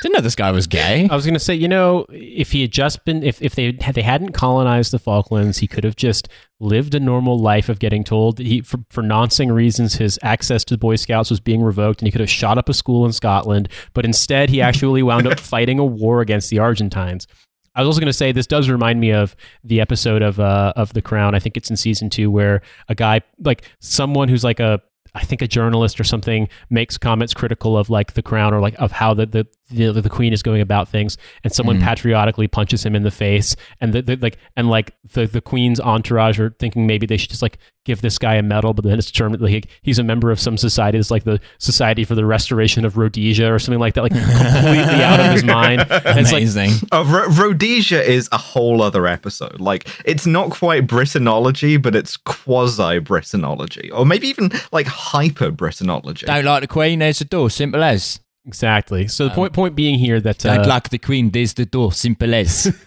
Didn't 0.00 0.14
know 0.14 0.20
this 0.22 0.34
guy 0.34 0.50
was 0.50 0.66
gay. 0.66 1.08
I 1.10 1.14
was 1.14 1.26
going 1.26 1.34
to 1.34 1.40
say, 1.40 1.54
you 1.54 1.68
know, 1.68 2.06
if 2.08 2.52
he 2.52 2.62
had 2.62 2.70
just 2.70 3.04
been, 3.04 3.22
if, 3.22 3.40
if 3.42 3.54
they 3.54 3.76
had, 3.80 3.94
they 3.94 4.02
hadn't 4.02 4.32
colonized 4.32 4.92
the 4.92 4.98
Falklands, 4.98 5.58
he 5.58 5.66
could 5.66 5.84
have 5.84 5.96
just 5.96 6.28
lived 6.58 6.94
a 6.94 7.00
normal 7.00 7.38
life 7.38 7.68
of 7.68 7.78
getting 7.78 8.02
told 8.02 8.38
that 8.38 8.46
he, 8.46 8.62
for, 8.62 8.78
for 8.88 9.02
nonsing 9.02 9.52
reasons, 9.52 9.94
his 9.96 10.18
access 10.22 10.64
to 10.64 10.74
the 10.74 10.78
Boy 10.78 10.96
Scouts 10.96 11.28
was 11.28 11.40
being 11.40 11.60
revoked, 11.60 12.00
and 12.00 12.06
he 12.06 12.12
could 12.12 12.22
have 12.22 12.30
shot 12.30 12.56
up 12.56 12.68
a 12.70 12.74
school 12.74 13.04
in 13.04 13.12
Scotland. 13.12 13.68
But 13.92 14.06
instead, 14.06 14.48
he 14.48 14.62
actually 14.62 15.02
wound 15.02 15.26
up 15.26 15.38
fighting 15.40 15.78
a 15.78 15.84
war 15.84 16.22
against 16.22 16.48
the 16.48 16.60
Argentines. 16.60 17.26
I 17.74 17.82
was 17.82 17.86
also 17.86 18.00
going 18.00 18.06
to 18.06 18.12
say 18.12 18.32
this 18.32 18.46
does 18.46 18.68
remind 18.68 19.00
me 19.00 19.12
of 19.12 19.36
the 19.62 19.80
episode 19.80 20.22
of 20.22 20.40
uh, 20.40 20.72
of 20.76 20.92
The 20.92 21.02
Crown. 21.02 21.34
I 21.34 21.38
think 21.38 21.56
it's 21.56 21.70
in 21.70 21.76
season 21.76 22.10
two 22.10 22.30
where 22.30 22.62
a 22.88 22.94
guy, 22.94 23.20
like 23.38 23.62
someone 23.80 24.28
who's 24.28 24.42
like 24.42 24.60
a 24.60 24.80
I 25.14 25.24
think 25.24 25.42
a 25.42 25.48
journalist 25.48 26.00
or 26.00 26.04
something 26.04 26.48
makes 26.68 26.96
comments 26.98 27.34
critical 27.34 27.76
of 27.76 27.90
like 27.90 28.14
the 28.14 28.22
crown 28.22 28.54
or 28.54 28.60
like 28.60 28.74
of 28.78 28.92
how 28.92 29.14
the 29.14 29.26
the 29.26 29.46
the, 29.70 29.92
the 29.92 30.10
queen 30.10 30.32
is 30.32 30.42
going 30.42 30.60
about 30.60 30.88
things, 30.88 31.16
and 31.44 31.52
someone 31.52 31.78
Mhm. 31.78 31.84
patriotically 31.84 32.48
punches 32.48 32.84
him 32.84 32.94
in 32.96 33.02
the 33.02 33.10
face, 33.10 33.56
and 33.80 33.92
the, 33.92 34.02
the 34.02 34.16
like 34.16 34.36
and 34.56 34.68
like 34.68 34.94
the 35.12 35.26
the 35.26 35.40
queen's 35.40 35.80
entourage 35.80 36.38
are 36.40 36.54
thinking 36.58 36.86
maybe 36.86 37.06
they 37.06 37.16
should 37.16 37.30
just 37.30 37.42
like 37.42 37.58
give 37.86 38.02
this 38.02 38.18
guy 38.18 38.34
a 38.34 38.42
medal, 38.42 38.74
but 38.74 38.84
then 38.84 38.98
it's 38.98 39.10
determined 39.10 39.40
like 39.42 39.66
he's 39.82 39.98
a 39.98 40.02
member 40.04 40.30
of 40.30 40.38
some 40.38 40.56
society 40.58 40.98
that's 40.98 41.10
like 41.10 41.24
the 41.24 41.40
Society 41.58 42.04
for 42.04 42.14
the 42.14 42.26
Restoration 42.26 42.84
of 42.84 42.98
Rhodesia 42.98 43.50
or 43.52 43.58
something 43.58 43.80
like 43.80 43.94
that, 43.94 44.02
like 44.02 44.12
completely 44.12 45.02
out 45.02 45.18
of 45.20 45.32
his 45.32 45.44
mind. 45.44 45.80
And 45.90 46.18
it's 46.20 46.32
like 46.32 46.42
Amazing. 46.42 46.72
Oh, 46.92 47.04
Ro- 47.04 47.28
Rhodesia 47.28 48.02
is 48.02 48.28
a 48.32 48.38
whole 48.38 48.82
other 48.82 49.06
episode. 49.06 49.60
Like, 49.60 49.88
it's 50.04 50.26
not 50.26 50.50
quite 50.50 50.86
Britanology, 50.86 51.80
but 51.80 51.94
it's 51.94 52.16
quasi 52.16 53.00
Britanology, 53.00 53.90
or 53.92 54.04
maybe 54.04 54.28
even 54.28 54.50
like 54.72 54.86
hyper 54.86 55.50
Britanology. 55.50 56.26
Don't 56.26 56.44
like 56.44 56.60
the 56.62 56.66
Queen, 56.66 56.98
there's 56.98 57.18
the 57.20 57.24
door. 57.24 57.48
Simple 57.50 57.82
as. 57.82 58.20
Exactly. 58.46 59.08
So 59.08 59.24
the 59.24 59.30
Um, 59.30 59.36
point 59.36 59.52
point 59.52 59.74
being 59.76 59.98
here 59.98 60.20
that 60.20 60.44
uh, 60.44 60.64
like 60.66 60.90
the 60.90 60.98
Queen, 60.98 61.30
there's 61.30 61.54
the 61.54 61.66
door. 61.66 61.92
Simple 61.92 62.34
as. 62.34 62.66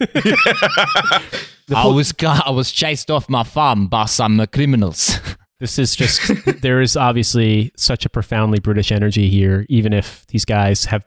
I 1.74 1.86
was 1.86 2.12
I 2.22 2.50
was 2.50 2.70
chased 2.72 3.10
off 3.10 3.28
my 3.28 3.42
farm 3.42 3.88
by 3.88 4.04
some 4.06 4.40
uh, 4.40 4.46
criminals. 4.46 5.18
This 5.60 5.78
is 5.78 5.94
just 5.96 6.20
there 6.62 6.82
is 6.82 6.94
obviously 6.96 7.70
such 7.76 8.04
a 8.04 8.10
profoundly 8.10 8.58
British 8.58 8.90
energy 8.92 9.30
here, 9.30 9.64
even 9.70 9.92
if 9.94 10.26
these 10.26 10.44
guys 10.44 10.84
have. 10.86 11.04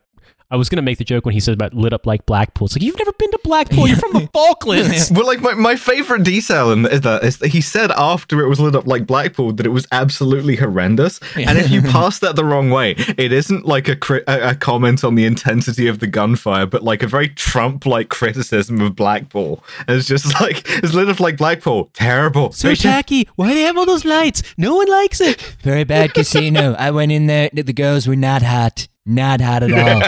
I 0.50 0.56
was 0.56 0.70
going 0.70 0.78
to 0.78 0.82
make 0.82 0.98
the 0.98 1.04
joke 1.04 1.26
when 1.26 1.34
he 1.34 1.42
said 1.42 1.54
about 1.54 1.74
lit 1.74 1.92
up 1.92 2.06
like 2.06 2.26
Blackpool. 2.26 2.68
It's 2.68 2.76
like 2.76 2.82
you've 2.82 2.98
never 2.98 3.12
been 3.14 3.30
to 3.32 3.40
Blackpool. 3.44 3.86
You're 3.86 3.98
from 3.98 4.14
the 4.14 4.28
Falklands. 4.34 5.12
Well, 5.18 5.26
like 5.26 5.42
my, 5.42 5.54
my 5.56 5.76
favorite 5.76 6.24
detail 6.24 6.72
in 6.72 6.86
is 6.86 7.02
that 7.02 7.24
is 7.24 7.38
that 7.40 7.48
he 7.50 7.60
said 7.60 7.92
after 7.92 8.42
it 8.42 8.48
was 8.48 8.60
lit 8.60 8.76
up 8.76 8.88
like 8.88 9.06
Blackpool 9.08 9.52
that 9.54 9.66
it 9.66 9.70
was 9.70 9.88
absolutely 9.92 10.56
horrendous. 10.56 11.20
And 11.36 11.58
if 11.58 11.70
you 11.70 11.82
pass 11.94 12.20
that 12.20 12.36
the 12.36 12.46
wrong 12.46 12.70
way, 12.70 12.92
it 13.18 13.32
isn't 13.32 13.66
like 13.66 13.88
a, 13.88 13.96
cri- 13.96 14.24
a 14.28 14.50
a 14.52 14.56
comment 14.56 15.04
on 15.04 15.16
the 15.16 15.26
intensity 15.26 15.88
of 15.88 16.00
the 16.00 16.08
gunfire, 16.08 16.66
but 16.66 16.84
like 16.84 17.04
a 17.04 17.08
very 17.08 17.30
Trump-like 17.30 18.10
criticism 18.10 18.80
of 18.82 18.96
Blackpool. 18.96 19.64
And 19.88 19.98
it's 19.98 20.08
just 20.08 20.40
like 20.40 20.64
it's 20.84 20.94
lit 20.94 21.10
up 21.10 21.20
like 21.20 21.38
Blackpool, 21.38 21.90
terrible. 21.94 22.52
so 22.52 22.74
tacky. 22.76 23.28
Why 23.36 23.50
do 23.50 23.56
they 23.56 23.62
have 23.64 23.78
all 23.78 23.86
those 23.86 24.06
lights? 24.06 24.44
No 24.58 24.76
one 24.76 24.88
likes 24.88 25.20
it. 25.20 25.42
Very 25.64 25.84
bad 25.84 26.14
casino. 26.14 26.74
I 26.74 26.92
went 26.92 27.12
in 27.12 27.28
there. 27.28 27.50
The 27.54 27.74
girls 27.74 28.08
were 28.08 28.16
not 28.16 28.44
hot. 28.44 28.88
Not 29.08 29.42
hot 29.42 29.64
at 29.64 29.72
all. 29.72 30.04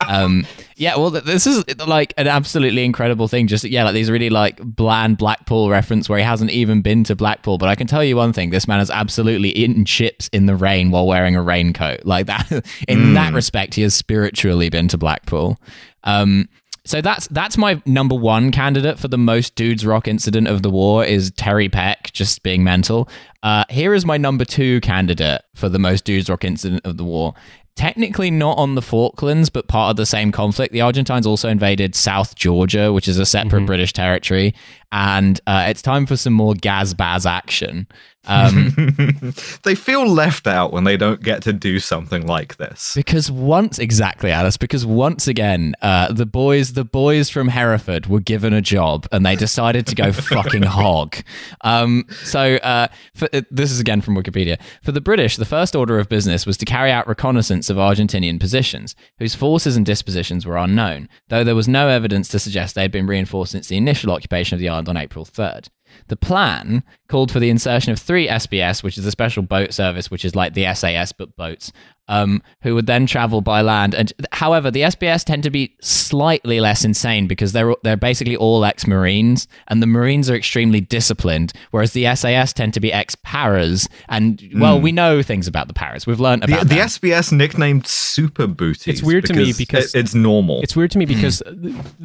um, 0.08 0.46
yeah, 0.76 0.96
well, 0.96 1.10
th- 1.10 1.24
this 1.24 1.46
is 1.46 1.64
like 1.86 2.14
an 2.16 2.26
absolutely 2.26 2.84
incredible 2.84 3.28
thing. 3.28 3.46
Just 3.46 3.64
yeah, 3.64 3.84
like 3.84 3.94
these 3.94 4.10
really 4.10 4.30
like 4.30 4.58
bland 4.64 5.18
Blackpool 5.18 5.68
reference 5.68 6.08
where 6.08 6.18
he 6.18 6.24
hasn't 6.24 6.50
even 6.50 6.80
been 6.80 7.04
to 7.04 7.14
Blackpool. 7.14 7.58
But 7.58 7.68
I 7.68 7.74
can 7.74 7.86
tell 7.86 8.02
you 8.02 8.16
one 8.16 8.32
thing: 8.32 8.50
this 8.50 8.66
man 8.66 8.80
is 8.80 8.90
absolutely 8.90 9.50
eaten 9.50 9.84
chips 9.84 10.28
in 10.32 10.46
the 10.46 10.56
rain 10.56 10.90
while 10.90 11.06
wearing 11.06 11.36
a 11.36 11.42
raincoat. 11.42 12.06
Like 12.06 12.26
that. 12.26 12.50
In 12.88 13.14
that 13.14 13.34
respect, 13.34 13.74
he 13.74 13.82
has 13.82 13.94
spiritually 13.94 14.70
been 14.70 14.88
to 14.88 14.96
Blackpool. 14.98 15.58
Um, 16.04 16.48
So 16.84 17.02
that's 17.02 17.28
that's 17.28 17.58
my 17.58 17.82
number 17.84 18.14
one 18.14 18.50
candidate 18.50 18.98
for 18.98 19.08
the 19.08 19.18
most 19.18 19.54
dudes 19.56 19.84
rock 19.84 20.08
incident 20.08 20.48
of 20.48 20.62
the 20.62 20.70
war 20.70 21.04
is 21.04 21.30
Terry 21.32 21.68
Peck 21.68 22.12
just 22.12 22.42
being 22.42 22.64
mental. 22.64 23.10
Uh, 23.42 23.64
here 23.68 23.92
is 23.92 24.06
my 24.06 24.16
number 24.16 24.46
two 24.46 24.80
candidate 24.80 25.42
for 25.54 25.68
the 25.68 25.78
most 25.78 26.04
dudes 26.06 26.30
rock 26.30 26.44
incident 26.44 26.86
of 26.86 26.96
the 26.96 27.04
war. 27.04 27.34
Technically 27.78 28.28
not 28.32 28.58
on 28.58 28.74
the 28.74 28.82
Falklands, 28.82 29.50
but 29.50 29.68
part 29.68 29.90
of 29.90 29.96
the 29.96 30.04
same 30.04 30.32
conflict. 30.32 30.72
The 30.72 30.80
Argentines 30.80 31.28
also 31.28 31.48
invaded 31.48 31.94
South 31.94 32.34
Georgia, 32.34 32.92
which 32.92 33.06
is 33.06 33.20
a 33.20 33.24
separate 33.24 33.66
British 33.66 33.92
territory, 33.92 34.52
and 34.90 35.40
uh, 35.46 35.66
it's 35.68 35.80
time 35.80 36.04
for 36.04 36.16
some 36.16 36.32
more 36.32 36.54
Gazbaz 36.54 37.24
action. 37.24 37.86
Um, 38.28 38.74
they 39.64 39.74
feel 39.74 40.06
left 40.06 40.46
out 40.46 40.72
when 40.72 40.84
they 40.84 40.96
don't 40.96 41.22
get 41.22 41.42
to 41.42 41.52
do 41.52 41.80
something 41.80 42.26
like 42.26 42.56
this. 42.56 42.92
Because 42.94 43.30
once 43.30 43.78
exactly, 43.78 44.30
Alice. 44.30 44.56
Because 44.56 44.84
once 44.86 45.26
again, 45.26 45.74
uh, 45.82 46.12
the 46.12 46.26
boys, 46.26 46.74
the 46.74 46.84
boys 46.84 47.30
from 47.30 47.48
Hereford, 47.48 48.06
were 48.06 48.20
given 48.20 48.52
a 48.52 48.60
job, 48.60 49.06
and 49.10 49.24
they 49.24 49.34
decided 49.34 49.86
to 49.88 49.94
go 49.94 50.12
fucking 50.28 50.62
hog. 50.62 51.16
Um, 51.62 52.04
so 52.22 52.56
uh, 52.56 52.88
for, 53.14 53.28
uh, 53.32 53.42
this 53.50 53.72
is 53.72 53.80
again 53.80 54.00
from 54.00 54.14
Wikipedia. 54.14 54.60
For 54.82 54.92
the 54.92 55.00
British, 55.00 55.36
the 55.36 55.44
first 55.44 55.74
order 55.74 55.98
of 55.98 56.08
business 56.08 56.46
was 56.46 56.56
to 56.58 56.64
carry 56.64 56.90
out 56.90 57.08
reconnaissance 57.08 57.70
of 57.70 57.78
Argentinian 57.78 58.38
positions, 58.38 58.94
whose 59.18 59.34
forces 59.34 59.76
and 59.76 59.86
dispositions 59.86 60.44
were 60.44 60.56
unknown, 60.56 61.08
though 61.28 61.44
there 61.44 61.54
was 61.54 61.68
no 61.68 61.88
evidence 61.88 62.28
to 62.28 62.38
suggest 62.38 62.74
they 62.74 62.82
had 62.82 62.92
been 62.92 63.06
reinforced 63.06 63.52
since 63.52 63.68
the 63.68 63.76
initial 63.76 64.12
occupation 64.12 64.54
of 64.54 64.60
the 64.60 64.68
island 64.68 64.88
on 64.88 64.96
April 64.96 65.24
third. 65.24 65.70
The 66.08 66.16
plan 66.16 66.82
called 67.08 67.30
for 67.30 67.40
the 67.40 67.50
insertion 67.50 67.92
of 67.92 67.98
three 67.98 68.28
SBS, 68.28 68.82
which 68.82 68.98
is 68.98 69.06
a 69.06 69.10
special 69.10 69.42
boat 69.42 69.72
service, 69.72 70.10
which 70.10 70.24
is 70.24 70.34
like 70.34 70.54
the 70.54 70.72
SAS 70.74 71.12
but 71.12 71.36
boats, 71.36 71.72
um, 72.08 72.42
who 72.62 72.74
would 72.74 72.86
then 72.86 73.06
travel 73.06 73.40
by 73.40 73.60
land. 73.62 73.94
And 73.94 74.12
however, 74.32 74.70
the 74.70 74.82
SBS 74.82 75.24
tend 75.24 75.42
to 75.44 75.50
be 75.50 75.74
slightly 75.80 76.60
less 76.60 76.84
insane 76.84 77.26
because 77.26 77.52
they're 77.52 77.74
they're 77.82 77.96
basically 77.96 78.36
all 78.36 78.64
ex-marines, 78.64 79.46
and 79.68 79.82
the 79.82 79.86
Marines 79.86 80.30
are 80.30 80.34
extremely 80.34 80.80
disciplined, 80.80 81.52
whereas 81.70 81.92
the 81.92 82.04
SAS 82.14 82.52
tend 82.52 82.74
to 82.74 82.80
be 82.80 82.92
ex-paras. 82.92 83.88
And 84.08 84.42
well, 84.56 84.80
we 84.80 84.92
know 84.92 85.22
things 85.22 85.46
about 85.46 85.68
the 85.68 85.74
paras. 85.74 86.06
We've 86.06 86.20
learned 86.20 86.44
about 86.44 86.60
the 86.68 86.74
them. 86.76 86.78
SBS 86.88 87.32
nicknamed 87.32 87.86
Super 87.86 88.46
Booties. 88.46 88.86
It's 88.88 89.02
weird 89.02 89.26
to 89.26 89.34
me 89.34 89.52
because- 89.56 89.94
it- 89.94 89.98
it's 90.00 90.14
normal. 90.14 90.60
It's 90.62 90.74
weird 90.76 90.90
to 90.92 90.98
me 90.98 91.04
because 91.06 91.42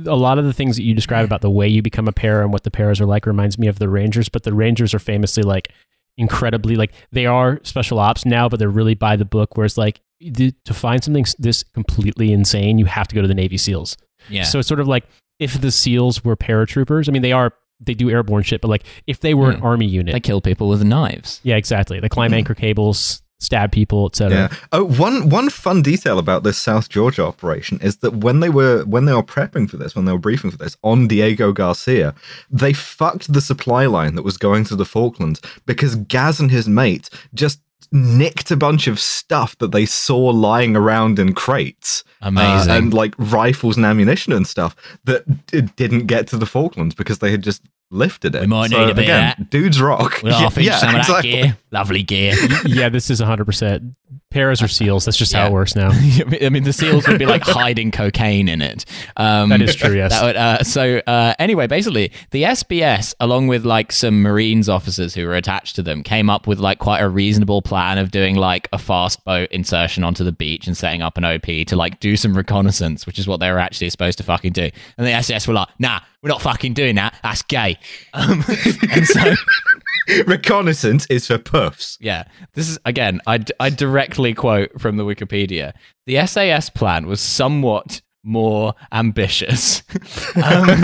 a 0.06 0.16
lot 0.16 0.38
of 0.38 0.45
the 0.45 0.54
things 0.54 0.76
that 0.76 0.84
you 0.84 0.93
describe 0.93 1.24
about 1.26 1.41
the 1.41 1.49
way 1.49 1.68
you 1.68 1.82
become 1.82 2.08
a 2.08 2.12
para 2.12 2.43
and 2.43 2.51
what 2.51 2.64
the 2.64 2.72
paras 2.72 2.99
are 2.99 3.06
like 3.06 3.26
reminds 3.26 3.58
me 3.58 3.68
of 3.68 3.80
the 3.80 3.88
Rangers, 3.89 4.30
but 4.30 4.43
the 4.43 4.54
Rangers 4.54 4.93
are 4.93 4.99
famously 4.99 5.43
like 5.43 5.70
incredibly 6.18 6.76
like 6.76 6.91
they 7.11 7.26
are 7.26 7.59
special 7.64 7.99
ops 7.99 8.26
now, 8.26 8.47
but 8.49 8.59
they're 8.59 8.70
really 8.70 8.93
by 8.95 9.16
the 9.16 9.26
book. 9.26 9.57
Whereas 9.57 9.78
like 9.78 9.99
the, 10.20 10.51
to 10.66 10.74
find 10.74 11.03
something 11.03 11.26
this 11.39 11.64
completely 11.64 12.32
insane, 12.32 12.78
you 12.78 12.86
have 12.86 13.07
to 13.07 13.16
go 13.16 13.22
to 13.22 13.28
the 13.28 13.34
Navy 13.34 13.57
SEALs. 13.57 13.97
yeah. 14.30 14.43
So 14.43 14.59
it's 14.59 14.68
sort 14.68 14.80
of 14.80 14.88
like 14.88 15.05
if 15.39 15.59
the 15.59 15.72
SEALs 15.72 16.24
were 16.24 16.36
paratroopers. 16.38 17.09
I 17.09 17.11
mean, 17.11 17.24
they 17.24 17.32
are 17.32 17.51
they 17.80 17.95
do 17.95 18.09
airborne 18.11 18.43
shit, 18.43 18.61
but 18.61 18.68
like 18.70 18.84
if 19.07 19.20
they 19.20 19.34
were 19.34 19.49
an 19.49 19.57
Hmm. 19.59 19.66
army 19.66 19.88
unit, 19.88 20.14
they 20.14 20.20
kill 20.20 20.39
people 20.39 20.70
with 20.70 20.84
knives. 20.84 21.41
yeah, 21.43 21.55
exactly. 21.57 21.99
They 21.99 22.07
climb 22.07 22.34
anchor 22.34 22.53
cables, 22.53 23.22
stab 23.44 23.72
people, 23.72 24.08
etc. 24.08 24.50
Yeah. 24.52 24.58
Oh, 24.72 24.84
one 24.86 25.30
one 25.30 25.50
fun 25.50 25.82
detail 25.82 26.18
about 26.18 26.44
this 26.44 26.58
South 26.58 26.89
Georgia 26.89 27.24
operation 27.26 27.80
is 27.82 27.98
that 27.98 28.16
when 28.18 28.39
they 28.39 28.50
were 28.50 28.84
when 28.86 29.06
they 29.06 29.14
were 29.14 29.24
prepping 29.24 29.70
for 29.70 29.78
this, 29.78 29.96
when 29.96 30.06
they 30.06 30.12
were 30.12 30.18
briefing 30.18 30.52
for 30.52 30.58
this 30.58 30.78
on 30.84 31.08
Diego 31.08 31.52
Garcia, 31.52 32.16
they 32.50 32.74
fucked 32.74 33.32
the 33.34 33.41
supply 33.41 33.86
line 33.86 34.16
that 34.16 34.24
was 34.24 34.38
going 34.38 34.64
to 34.66 34.76
the 34.76 34.86
Falklands 34.86 35.41
because 35.66 35.96
Gaz 35.96 36.39
and 36.39 36.52
his 36.52 36.68
mate 36.68 37.10
just 37.34 37.60
nicked 37.91 38.50
a 38.50 38.56
bunch 38.56 38.88
of 38.88 39.00
stuff 39.00 39.56
that 39.60 39.72
they 39.72 39.86
saw 39.86 40.18
lying 40.18 40.76
around 40.76 41.20
in 41.20 41.34
crates. 41.34 42.04
uh, 42.22 42.28
Amazing. 42.30 42.72
and 42.72 42.94
like 42.94 43.14
rifles 43.18 43.78
and 43.78 43.86
ammunition 43.86 44.34
and 44.34 44.48
stuff 44.48 44.76
that 45.04 45.24
didn't 45.76 46.08
get 46.08 46.26
to 46.28 46.38
the 46.38 46.46
Falklands 46.48 46.96
because 46.96 47.20
they 47.20 47.30
had 47.30 47.44
just 47.44 47.62
lifted 47.94 48.36
it. 48.36 48.41
We 48.41 48.48
might 48.48 48.72
need 48.72 48.78
a 48.78 48.86
bit 48.88 48.91
of 48.91 48.98
again, 49.00 49.36
that. 49.38 49.50
dudes 49.50 49.82
rock. 49.82 50.22
We'll 50.24 50.34
Yeah, 50.41 50.50
yeah, 50.58 50.78
some 50.78 50.89
of 50.89 50.96
exactly. 51.02 51.32
that 51.32 51.44
gear. 51.44 51.58
Lovely 51.72 52.04
gear. 52.04 52.34
yeah, 52.66 52.89
this 52.89 53.10
is 53.10 53.22
100%. 53.22 53.96
Paras 54.34 54.62
or 54.62 54.68
SEALs. 54.68 55.06
That's 55.06 55.18
just 55.18 55.34
how 55.34 55.48
it 55.48 55.52
works 55.52 55.76
now. 55.76 55.90
I 56.42 56.50
mean, 56.50 56.64
the 56.64 56.74
seals 56.74 57.08
would 57.08 57.20
be 57.20 57.26
like 57.26 57.42
hiding 57.46 57.92
cocaine 57.92 58.50
in 58.50 58.62
it. 58.62 58.86
Um, 59.16 59.50
That 59.50 59.62
is 59.62 59.76
true, 59.76 59.96
yes. 59.96 60.12
that 60.12 60.24
would, 60.24 60.36
uh, 60.36 60.64
so 60.64 61.02
uh, 61.08 61.34
anyway, 61.40 61.68
basically, 61.68 62.12
the 62.32 62.44
SBS, 62.44 63.14
along 63.20 63.48
with 63.48 63.66
like 63.66 63.92
some 63.92 64.22
Marines 64.22 64.68
officers 64.68 65.14
who 65.14 65.26
were 65.26 65.36
attached 65.36 65.76
to 65.76 65.84
them, 65.84 66.04
came 66.04 66.30
up 66.30 66.48
with 66.48 66.60
like 66.60 66.80
quite 66.80 67.00
a 67.00 67.08
reasonable 67.10 67.62
plan 67.62 67.98
of 67.98 68.12
doing 68.12 68.36
like 68.36 68.68
a 68.74 68.78
fast 68.78 69.24
boat 69.24 69.50
insertion 69.52 70.04
onto 70.04 70.24
the 70.24 70.32
beach 70.32 70.68
and 70.68 70.76
setting 70.76 71.02
up 71.02 71.18
an 71.18 71.24
OP 71.26 71.46
to 71.68 71.76
like 71.76 72.00
do 72.00 72.18
some 72.18 72.36
reconnaissance, 72.36 73.06
which 73.06 73.20
is 73.20 73.28
what 73.28 73.40
they 73.40 73.52
were 73.52 73.60
actually 73.60 73.90
supposed 73.90 74.18
to 74.18 74.24
fucking 74.24 74.52
do. 74.54 74.70
And 74.98 75.08
the 75.08 75.12
SBS 75.12 75.48
were 75.48 75.54
like, 75.54 75.68
"Nah, 75.80 76.00
we're 76.22 76.30
not 76.30 76.42
fucking 76.42 76.74
doing 76.74 76.96
that. 76.96 77.16
That's 77.24 77.44
gay." 77.44 77.78
Um, 78.16 78.44
and 78.92 79.06
so. 79.08 79.34
Reconnaissance 80.28 81.06
is 81.08 81.28
for 81.28 81.38
puffs. 81.38 81.97
Yeah, 82.01 82.26
this 82.54 82.70
is 82.70 82.80
again. 82.86 83.22
I, 83.28 83.43
I 83.60 83.70
directly 83.70 84.34
quote 84.34 84.80
from 84.80 84.97
the 84.97 85.06
Wikipedia. 85.06 85.74
The 86.06 86.26
SAS 86.28 86.70
plan 86.70 87.08
was 87.08 87.22
somewhat 87.22 88.01
more 88.24 88.74
ambitious. 88.91 89.84
Um, 90.36 90.84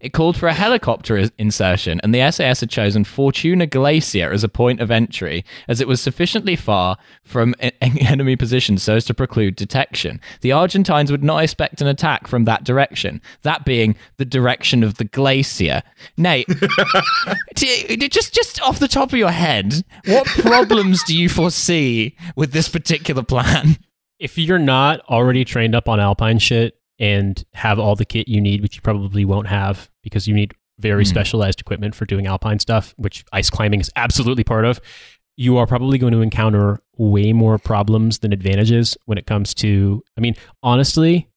it 0.00 0.12
called 0.12 0.36
for 0.36 0.46
a 0.46 0.52
helicopter 0.54 1.28
insertion, 1.38 2.00
and 2.02 2.14
the 2.14 2.30
SAS 2.30 2.60
had 2.60 2.70
chosen 2.70 3.02
Fortuna 3.04 3.66
Glacier 3.66 4.30
as 4.30 4.44
a 4.44 4.48
point 4.48 4.80
of 4.80 4.90
entry, 4.90 5.44
as 5.66 5.80
it 5.80 5.88
was 5.88 6.00
sufficiently 6.00 6.54
far 6.54 6.96
from 7.24 7.54
e- 7.62 7.70
enemy 8.06 8.36
positions 8.36 8.82
so 8.84 8.94
as 8.96 9.04
to 9.06 9.14
preclude 9.14 9.56
detection. 9.56 10.20
The 10.42 10.52
Argentines 10.52 11.10
would 11.10 11.24
not 11.24 11.42
expect 11.42 11.80
an 11.80 11.88
attack 11.88 12.28
from 12.28 12.44
that 12.44 12.62
direction, 12.64 13.20
that 13.42 13.64
being 13.64 13.96
the 14.18 14.24
direction 14.24 14.84
of 14.84 14.94
the 14.98 15.04
glacier. 15.04 15.82
Nate, 16.16 16.46
you- 17.58 17.96
just 18.08 18.32
just 18.32 18.62
off 18.62 18.78
the 18.78 18.88
top 18.88 19.12
of 19.12 19.18
your 19.18 19.30
head, 19.32 19.74
what 20.06 20.26
problems 20.26 21.02
do 21.04 21.16
you 21.18 21.28
foresee 21.28 22.14
with 22.36 22.52
this 22.52 22.68
particular 22.68 23.22
plan? 23.22 23.76
If 24.18 24.38
you're 24.38 24.58
not 24.58 25.00
already 25.08 25.44
trained 25.44 25.74
up 25.74 25.88
on 25.88 26.00
alpine 26.00 26.38
shit 26.38 26.78
and 26.98 27.44
have 27.54 27.78
all 27.78 27.96
the 27.96 28.04
kit 28.04 28.28
you 28.28 28.40
need, 28.40 28.62
which 28.62 28.76
you 28.76 28.82
probably 28.82 29.24
won't 29.24 29.48
have 29.48 29.90
because 30.02 30.28
you 30.28 30.34
need 30.34 30.54
very 30.78 31.04
Hmm. 31.04 31.08
specialized 31.08 31.60
equipment 31.60 31.94
for 31.94 32.04
doing 32.04 32.26
alpine 32.26 32.58
stuff, 32.58 32.94
which 32.96 33.24
ice 33.32 33.50
climbing 33.50 33.80
is 33.80 33.90
absolutely 33.96 34.44
part 34.44 34.64
of, 34.64 34.80
you 35.36 35.56
are 35.56 35.66
probably 35.66 35.98
going 35.98 36.12
to 36.12 36.20
encounter 36.20 36.80
way 36.96 37.32
more 37.32 37.58
problems 37.58 38.20
than 38.20 38.32
advantages 38.32 38.96
when 39.06 39.18
it 39.18 39.26
comes 39.26 39.52
to. 39.54 40.02
I 40.16 40.20
mean, 40.20 40.34
honestly, 40.62 41.28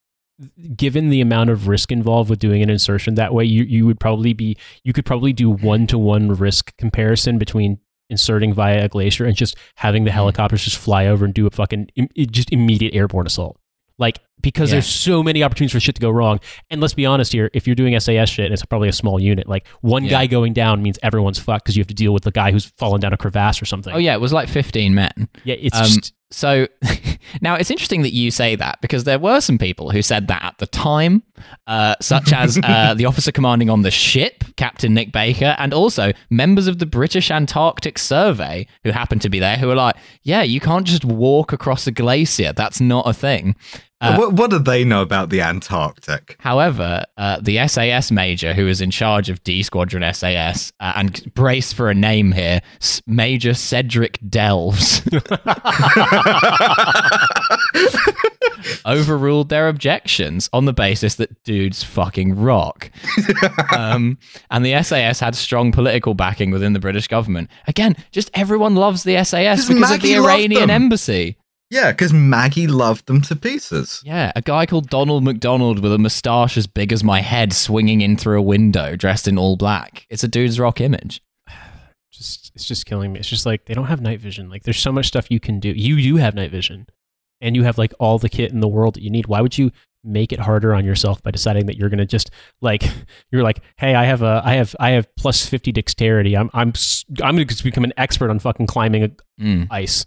given 0.75 1.09
the 1.09 1.21
amount 1.21 1.49
of 1.49 1.67
risk 1.67 1.91
involved 1.91 2.29
with 2.29 2.37
doing 2.37 2.61
an 2.61 2.69
insertion 2.69 3.15
that 3.15 3.33
way, 3.33 3.43
you 3.43 3.63
you 3.63 3.87
would 3.87 3.99
probably 3.99 4.33
be 4.33 4.55
you 4.83 4.93
could 4.93 5.05
probably 5.05 5.33
do 5.33 5.49
one 5.49 5.87
to 5.87 5.97
one 5.97 6.29
risk 6.29 6.77
comparison 6.77 7.39
between 7.39 7.79
inserting 8.09 8.53
via 8.53 8.85
a 8.85 8.87
glacier 8.87 9.25
and 9.25 9.35
just 9.35 9.55
having 9.75 10.03
the 10.05 10.11
helicopters 10.11 10.63
just 10.63 10.77
fly 10.77 11.07
over 11.07 11.25
and 11.25 11.33
do 11.33 11.45
a 11.47 11.49
fucking 11.49 11.89
im- 11.95 12.07
just 12.31 12.51
immediate 12.51 12.93
airborne 12.95 13.27
assault. 13.27 13.59
Like 13.99 14.19
because 14.39 14.69
Yeah. 14.69 14.75
there's 14.75 14.85
so 14.87 15.23
many 15.23 15.41
opportunities 15.41 15.73
for 15.73 15.79
shit 15.79 15.95
to 15.95 16.01
go 16.01 16.11
wrong. 16.11 16.39
And 16.69 16.79
let's 16.79 16.93
be 16.93 17.07
honest 17.07 17.33
here, 17.33 17.49
if 17.55 17.65
you're 17.65 17.75
doing 17.75 17.99
SAS 17.99 18.29
shit, 18.29 18.45
and 18.45 18.53
it's 18.53 18.63
probably 18.63 18.87
a 18.89 18.93
small 18.93 19.19
unit. 19.19 19.49
Like 19.49 19.67
one 19.81 20.03
Yeah. 20.03 20.11
guy 20.11 20.27
going 20.27 20.53
down 20.53 20.83
means 20.83 20.99
everyone's 21.01 21.39
fucked 21.39 21.65
because 21.65 21.75
you 21.75 21.81
have 21.81 21.87
to 21.87 21.95
deal 21.95 22.13
with 22.13 22.23
the 22.23 22.29
guy 22.31 22.51
who's 22.51 22.65
fallen 22.77 23.01
down 23.01 23.13
a 23.13 23.17
crevasse 23.17 23.59
or 23.59 23.65
something. 23.65 23.91
Oh 23.93 23.97
yeah, 23.97 24.13
it 24.13 24.21
was 24.21 24.31
like 24.31 24.47
fifteen 24.49 24.93
men. 24.93 25.27
yeah. 25.43 25.55
It's 25.57 25.75
Um, 25.75 25.85
just 25.85 26.13
so 26.29 26.67
now 27.41 27.55
it's 27.55 27.71
interesting 27.71 28.01
that 28.01 28.13
you 28.13 28.31
say 28.31 28.55
that 28.55 28.79
because 28.81 29.05
there 29.05 29.19
were 29.19 29.39
some 29.39 29.57
people 29.57 29.91
who 29.91 30.01
said 30.01 30.27
that 30.27 30.43
at 30.43 30.57
the 30.57 30.67
time, 30.67 31.23
uh, 31.67 31.95
such 32.01 32.33
as 32.33 32.59
uh, 32.63 32.93
the 32.97 33.05
officer 33.05 33.31
commanding 33.31 33.69
on 33.69 33.81
the 33.81 33.91
ship, 33.91 34.43
Captain 34.57 34.93
Nick 34.93 35.11
Baker, 35.11 35.55
and 35.57 35.73
also 35.73 36.11
members 36.29 36.67
of 36.67 36.79
the 36.79 36.85
British 36.85 37.31
Antarctic 37.31 37.97
Survey 37.97 38.67
who 38.83 38.91
happened 38.91 39.21
to 39.21 39.29
be 39.29 39.39
there, 39.39 39.57
who 39.57 39.67
were 39.67 39.75
like, 39.75 39.95
"Yeah, 40.23 40.43
you 40.43 40.59
can't 40.59 40.85
just 40.85 41.05
walk 41.05 41.53
across 41.53 41.87
a 41.87 41.91
glacier. 41.91 42.53
That's 42.53 42.81
not 42.81 43.07
a 43.07 43.13
thing." 43.13 43.55
Uh, 43.99 44.15
what, 44.15 44.33
what 44.33 44.51
do 44.51 44.59
they 44.59 44.83
know 44.83 45.01
about 45.01 45.29
the 45.29 45.41
Antarctic? 45.41 46.35
However, 46.39 47.03
uh, 47.17 47.39
the 47.41 47.67
SAS 47.67 48.11
major, 48.11 48.53
who 48.53 48.67
is 48.67 48.79
in 48.79 48.91
charge 48.91 49.29
of 49.29 49.43
D 49.43 49.63
Squadron 49.63 50.03
SAS, 50.13 50.71
uh, 50.79 50.93
and 50.95 51.33
brace 51.33 51.73
for 51.73 51.89
a 51.89 51.95
name 51.95 52.31
here, 52.31 52.61
Major 53.07 53.55
Cedric 53.55 54.19
Delves, 54.29 55.01
overruled 58.85 59.49
their 59.49 59.67
objections 59.67 60.49
on 60.53 60.65
the 60.65 60.73
basis 60.73 61.15
that 61.15 61.43
dudes 61.43 61.83
fucking 61.83 62.35
rock. 62.39 62.89
um, 63.75 64.17
and 64.51 64.65
the 64.65 64.81
SAS 64.83 65.19
had 65.19 65.35
strong 65.35 65.71
political 65.71 66.13
backing 66.13 66.51
within 66.51 66.73
the 66.73 66.79
British 66.79 67.07
government. 67.07 67.49
Again, 67.67 67.95
just 68.11 68.29
everyone 68.33 68.75
loves 68.75 69.03
the 69.03 69.15
SAS 69.23 69.59
'Cause 69.61 69.67
because 69.67 69.89
Maggie 69.89 70.13
of 70.13 70.23
the 70.23 70.29
Iranian 70.29 70.69
embassy. 70.69 71.37
Yeah, 71.69 71.91
because 71.91 72.13
Maggie 72.13 72.67
loved 72.67 73.07
them 73.07 73.21
to 73.23 73.35
pieces. 73.35 74.01
Yeah, 74.05 74.31
a 74.35 74.41
guy 74.41 74.65
called 74.65 74.89
Donald 74.89 75.23
McDonald 75.23 75.79
with 75.79 75.91
a 75.93 75.97
moustache 75.97 76.57
as 76.57 76.65
big 76.67 76.93
as 76.93 77.03
my 77.03 77.19
head 77.21 77.51
swinging 77.51 78.01
in 78.01 78.15
through 78.15 78.39
a 78.39 78.41
window 78.41 78.95
dressed 78.95 79.27
in 79.27 79.37
all 79.37 79.57
black. 79.57 80.05
It's 80.09 80.23
a 80.23 80.27
dude's 80.29 80.59
rock 80.59 80.79
image. 80.79 81.21
just 82.11 82.51
it's 82.55 82.65
just 82.65 82.85
killing 82.85 83.11
me. 83.13 83.19
It's 83.19 83.29
just 83.29 83.45
like 83.45 83.65
they 83.65 83.73
don't 83.73 83.85
have 83.87 84.01
night 84.01 84.21
vision. 84.21 84.49
Like 84.49 84.63
there's 84.63 84.79
so 84.79 84.91
much 84.91 85.07
stuff 85.07 85.27
you 85.29 85.39
can 85.39 85.59
do. 85.59 85.69
You 85.69 86.01
do 86.01 86.15
have 86.17 86.35
night 86.35 86.51
vision, 86.51 86.87
and 87.41 87.55
you 87.55 87.63
have 87.63 87.77
like 87.77 87.93
all 87.99 88.17
the 88.17 88.29
kit 88.29 88.51
in 88.51 88.61
the 88.61 88.67
world 88.67 88.95
that 88.95 89.03
you 89.03 89.09
need. 89.09 89.27
Why 89.27 89.41
would 89.41 89.57
you 89.57 89.71
make 90.03 90.31
it 90.31 90.39
harder 90.39 90.73
on 90.73 90.85
yourself 90.85 91.21
by 91.21 91.31
deciding 91.31 91.65
that 91.65 91.75
you're 91.75 91.89
going 91.89 91.97
to 91.97 92.05
just 92.05 92.29
like 92.61 92.83
you're 93.31 93.43
like, 93.43 93.59
hey, 93.75 93.93
I 93.93 94.05
have 94.05 94.21
a 94.21 94.41
I 94.43 94.53
have 94.53 94.73
I 94.79 94.91
have 94.91 95.13
plus 95.17 95.45
fifty 95.45 95.71
dexterity. 95.73 96.37
I'm 96.37 96.49
I'm 96.53 96.71
i'm 97.21 97.35
going 97.35 97.47
to 97.47 97.63
become 97.63 97.83
an 97.83 97.93
expert 97.97 98.29
on 98.29 98.39
fucking 98.39 98.67
climbing 98.67 99.03
a 99.03 99.09
Mm. 99.39 99.67
ice. 99.69 100.05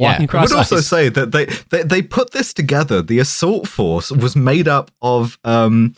Yeah. 0.00 0.08
Walking 0.12 0.22
I 0.22 0.24
across 0.24 0.50
would 0.50 0.56
also 0.58 0.80
say 0.80 1.08
that 1.10 1.30
they, 1.32 1.44
they 1.70 1.82
they 1.82 2.02
put 2.02 2.30
this 2.32 2.52
together. 2.54 3.02
The 3.02 3.18
assault 3.18 3.68
force 3.68 4.10
was 4.10 4.34
made 4.34 4.66
up 4.66 4.90
of 5.02 5.38
um 5.44 5.94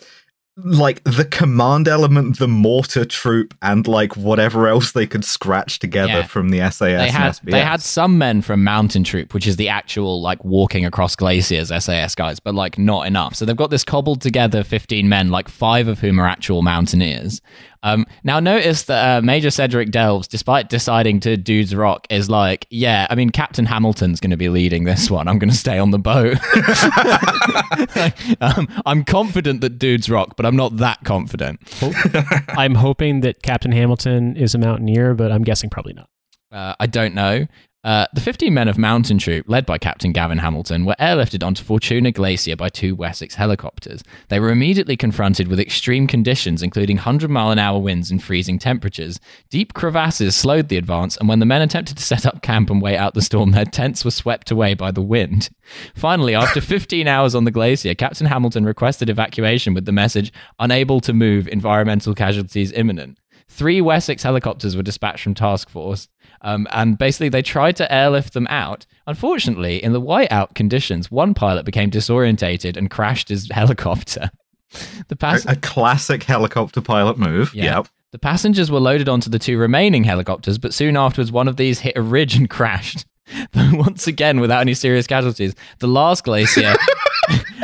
like 0.56 1.02
the 1.04 1.24
command 1.24 1.88
element, 1.88 2.38
the 2.38 2.46
mortar 2.46 3.06
troop, 3.06 3.54
and 3.62 3.88
like 3.88 4.18
whatever 4.18 4.68
else 4.68 4.92
they 4.92 5.06
could 5.06 5.24
scratch 5.24 5.78
together 5.78 6.12
Yeah. 6.12 6.26
from 6.26 6.50
the 6.50 6.58
SAS 6.70 6.78
they 6.78 6.94
and 6.94 7.10
had 7.10 7.32
SBS. 7.32 7.50
they 7.50 7.62
had 7.64 7.80
some 7.80 8.18
men 8.18 8.42
from 8.42 8.62
Mountain 8.62 9.04
Troop, 9.04 9.32
which 9.32 9.46
is 9.46 9.56
the 9.56 9.70
actual 9.70 10.20
like 10.20 10.44
walking 10.44 10.84
across 10.84 11.16
glaciers 11.16 11.68
SAS 11.68 12.14
guys, 12.14 12.38
but 12.38 12.54
like 12.54 12.76
not 12.78 13.06
enough. 13.06 13.34
So 13.34 13.46
they've 13.46 13.56
got 13.56 13.70
this 13.70 13.82
cobbled 13.82 14.20
together 14.20 14.62
fifteen 14.62 15.08
men, 15.08 15.30
like 15.30 15.48
five 15.48 15.88
of 15.88 16.00
whom 16.00 16.20
are 16.20 16.26
actual 16.26 16.60
mountaineers. 16.60 17.40
Um, 17.82 18.06
now 18.22 18.38
notice 18.40 18.84
that 18.84 19.18
uh, 19.18 19.22
Major 19.22 19.50
Cedric 19.50 19.90
Delves, 19.90 20.28
despite 20.28 20.68
deciding 20.68 21.20
to 21.20 21.36
dudes 21.36 21.74
rock, 21.74 22.06
is 22.10 22.30
like, 22.30 22.66
yeah, 22.70 23.06
I 23.10 23.14
mean 23.14 23.30
Captain 23.30 23.66
Hamilton's 23.66 24.20
going 24.20 24.30
to 24.30 24.36
be 24.36 24.48
leading 24.48 24.84
this 24.84 25.10
one. 25.10 25.28
I'm 25.28 25.38
going 25.38 25.50
to 25.50 25.56
stay 25.56 25.78
on 25.78 25.90
the 25.90 25.98
boat. 25.98 26.38
um, 28.40 28.68
I'm 28.86 29.04
confident 29.04 29.60
that 29.62 29.78
dudes 29.78 30.08
rock, 30.08 30.36
but 30.36 30.46
I'm 30.46 30.56
not 30.56 30.76
that 30.78 31.02
confident. 31.04 31.60
I'm 32.48 32.74
hoping 32.74 33.20
that 33.20 33.42
Captain 33.42 33.72
Hamilton 33.72 34.36
is 34.36 34.54
a 34.54 34.58
mountaineer, 34.58 35.14
but 35.14 35.32
I'm 35.32 35.42
guessing 35.42 35.70
probably 35.70 35.94
not. 35.94 36.08
Uh, 36.52 36.74
I 36.78 36.86
don't 36.86 37.14
know. 37.14 37.46
Uh, 37.84 38.06
the 38.12 38.20
15 38.20 38.54
men 38.54 38.68
of 38.68 38.78
Mountain 38.78 39.18
Troop, 39.18 39.44
led 39.48 39.66
by 39.66 39.76
Captain 39.76 40.12
Gavin 40.12 40.38
Hamilton, 40.38 40.84
were 40.84 40.94
airlifted 41.00 41.44
onto 41.44 41.64
Fortuna 41.64 42.12
Glacier 42.12 42.54
by 42.54 42.68
two 42.68 42.94
Wessex 42.94 43.34
helicopters. 43.34 44.04
They 44.28 44.38
were 44.38 44.52
immediately 44.52 44.96
confronted 44.96 45.48
with 45.48 45.58
extreme 45.58 46.06
conditions, 46.06 46.62
including 46.62 46.98
100 46.98 47.28
mile 47.28 47.50
an 47.50 47.58
hour 47.58 47.80
winds 47.80 48.12
and 48.12 48.22
freezing 48.22 48.60
temperatures. 48.60 49.18
Deep 49.50 49.74
crevasses 49.74 50.36
slowed 50.36 50.68
the 50.68 50.76
advance, 50.76 51.16
and 51.16 51.28
when 51.28 51.40
the 51.40 51.46
men 51.46 51.60
attempted 51.60 51.96
to 51.96 52.04
set 52.04 52.24
up 52.24 52.40
camp 52.40 52.70
and 52.70 52.80
wait 52.80 52.98
out 52.98 53.14
the 53.14 53.22
storm, 53.22 53.50
their 53.50 53.64
tents 53.64 54.04
were 54.04 54.12
swept 54.12 54.52
away 54.52 54.74
by 54.74 54.92
the 54.92 55.02
wind. 55.02 55.50
Finally, 55.96 56.36
after 56.36 56.60
15 56.72 57.08
hours 57.08 57.34
on 57.34 57.42
the 57.42 57.50
glacier, 57.50 57.96
Captain 57.96 58.28
Hamilton 58.28 58.64
requested 58.64 59.10
evacuation 59.10 59.74
with 59.74 59.86
the 59.86 59.92
message 59.92 60.32
unable 60.60 61.00
to 61.00 61.12
move, 61.12 61.48
environmental 61.48 62.14
casualties 62.14 62.70
imminent. 62.70 63.18
Three 63.48 63.80
Wessex 63.80 64.22
helicopters 64.22 64.76
were 64.76 64.82
dispatched 64.82 65.24
from 65.24 65.34
task 65.34 65.68
force, 65.68 66.08
um, 66.42 66.66
and 66.72 66.98
basically 66.98 67.28
they 67.28 67.42
tried 67.42 67.76
to 67.76 67.92
airlift 67.92 68.34
them 68.34 68.46
out. 68.48 68.84
Unfortunately, 69.06 69.82
in 69.82 69.92
the 69.92 70.00
whiteout 70.00 70.54
conditions, 70.54 71.10
one 71.10 71.34
pilot 71.34 71.64
became 71.64 71.90
disorientated 71.90 72.76
and 72.76 72.90
crashed 72.90 73.28
his 73.28 73.48
helicopter. 73.52 74.30
The 75.08 75.16
pass- 75.16 75.44
a, 75.46 75.52
a 75.52 75.56
classic 75.56 76.22
helicopter 76.22 76.80
pilot 76.80 77.18
move. 77.18 77.54
Yeah. 77.54 77.76
Yep. 77.78 77.88
the 78.12 78.18
passengers 78.18 78.70
were 78.70 78.80
loaded 78.80 79.08
onto 79.08 79.28
the 79.30 79.38
two 79.38 79.58
remaining 79.58 80.04
helicopters, 80.04 80.58
but 80.58 80.72
soon 80.74 80.96
afterwards, 80.96 81.30
one 81.32 81.48
of 81.48 81.56
these 81.56 81.80
hit 81.80 81.96
a 81.96 82.02
ridge 82.02 82.36
and 82.36 82.48
crashed. 82.56 83.06
But 83.52 83.72
once 83.72 84.06
again, 84.06 84.40
without 84.40 84.60
any 84.60 84.74
serious 84.74 85.06
casualties, 85.06 85.54
the 85.78 85.86
last 85.86 86.22
glacier, 86.24 86.74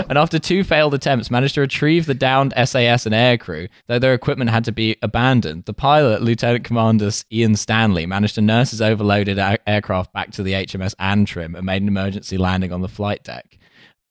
and 0.09 0.19
after 0.19 0.39
two 0.39 0.65
failed 0.65 0.95
attempts, 0.95 1.31
managed 1.31 1.55
to 1.55 1.61
retrieve 1.61 2.07
the 2.07 2.15
downed 2.15 2.53
SAS 2.57 3.07
and 3.07 3.15
aircrew, 3.15 3.69
though 3.87 3.99
their 3.99 4.15
equipment 4.15 4.51
had 4.51 4.65
to 4.65 4.73
be 4.73 4.97
abandoned. 5.03 5.65
The 5.65 5.75
pilot, 5.75 6.23
Lieutenant 6.23 6.65
Commander 6.65 7.11
Ian 7.33 7.57
Stanley, 7.57 8.07
managed 8.07 8.37
to 8.37 8.41
nurse 8.41 8.71
his 8.71 8.83
overloaded 8.83 9.39
a- 9.39 9.69
aircraft 9.69 10.13
back 10.13 10.31
to 10.33 10.43
the 10.43 10.53
HMS 10.53 10.95
Antrim 10.99 11.55
and 11.55 11.67
made 11.67 11.83
an 11.83 11.89
emergency 11.89 12.39
landing 12.39 12.73
on 12.73 12.81
the 12.81 12.89
flight 12.89 13.23
deck. 13.25 13.59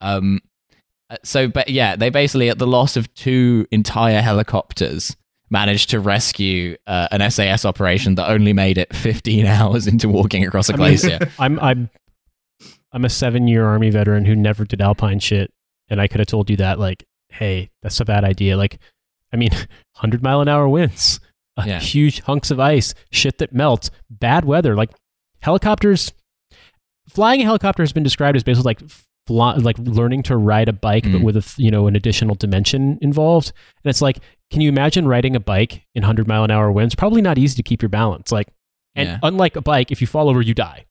Um, 0.02 0.42
uh, 1.10 1.18
so, 1.24 1.48
but 1.48 1.70
yeah, 1.70 1.96
they 1.96 2.10
basically, 2.10 2.50
at 2.50 2.60
the 2.60 2.68
loss 2.68 2.98
of 2.98 3.14
two 3.14 3.66
entire 3.72 4.22
helicopters, 4.22 5.16
managed 5.50 5.90
to 5.92 6.00
rescue 6.00 6.76
uh, 6.88 7.08
an 7.12 7.32
SAS 7.32 7.66
operation 7.66 8.16
that 8.16 8.30
only 8.30 8.54
made 8.54 8.78
it 8.78 8.94
15 8.96 9.46
hours 9.48 9.88
into 9.88 10.10
walking 10.10 10.46
across 10.46 10.70
a 10.70 10.74
I 10.74 10.76
mean, 10.76 10.88
glacier. 10.88 11.20
I'm 11.40 11.60
I'm 11.60 11.90
I'm 12.92 13.06
a 13.06 13.10
seven 13.10 13.48
year 13.48 13.66
army 13.66 13.90
veteran 13.90 14.26
who 14.26 14.36
never 14.36 14.66
did 14.66 14.82
alpine 14.82 15.20
shit, 15.20 15.52
and 15.90 16.00
I 16.02 16.08
could 16.08 16.20
have 16.20 16.28
told 16.28 16.50
you 16.50 16.58
that 16.58 16.80
like, 16.80 17.06
hey, 17.30 17.70
that's 17.82 18.00
a 18.00 18.06
bad 18.06 18.24
idea. 18.24 18.58
Like, 18.58 18.80
I 19.34 19.38
mean, 19.38 19.52
hundred 19.96 20.22
mile 20.24 20.42
an 20.42 20.48
hour 20.48 20.68
winds, 20.68 21.20
Yeah. 21.66 21.80
huge 21.80 22.22
hunks 22.22 22.52
of 22.52 22.60
ice, 22.60 22.94
shit 23.12 23.38
that 23.40 23.54
melts, 23.54 23.90
bad 24.10 24.46
weather. 24.46 24.76
Like 24.76 24.92
helicopters, 25.42 26.12
flying 27.10 27.42
a 27.42 27.44
helicopter 27.46 27.84
has 27.84 27.94
been 27.94 28.04
described 28.04 28.36
as 28.36 28.44
basically 28.44 28.70
like 28.70 28.82
fly, 29.28 29.56
like 29.56 29.78
learning 29.80 30.24
to 30.24 30.38
ride 30.38 30.70
a 30.70 30.74
bike, 30.74 31.04
but 31.04 31.22
Mm. 31.22 31.24
with 31.24 31.38
a 31.38 31.54
you 31.62 31.72
know 31.72 31.88
an 31.88 31.96
additional 31.96 32.36
dimension 32.36 32.98
involved. 33.02 33.52
And 33.84 33.90
it's 33.90 34.02
like, 34.02 34.20
can 34.52 34.62
you 34.62 34.70
imagine 34.70 35.08
riding 35.08 35.36
a 35.36 35.40
bike 35.40 35.86
in 35.96 36.04
hundred 36.04 36.28
mile 36.28 36.44
an 36.44 36.52
hour 36.52 36.72
winds? 36.72 36.96
Probably 36.96 37.22
not 37.22 37.38
easy 37.38 37.56
to 37.56 37.64
keep 37.64 37.82
your 37.82 37.90
balance. 37.90 38.32
Like, 38.32 38.48
and 38.96 39.08
Yeah. 39.10 39.20
unlike 39.24 39.56
a 39.56 39.62
bike, 39.62 39.92
if 39.92 40.00
you 40.02 40.08
fall 40.08 40.30
over, 40.30 40.42
you 40.42 40.54
die. 40.54 40.86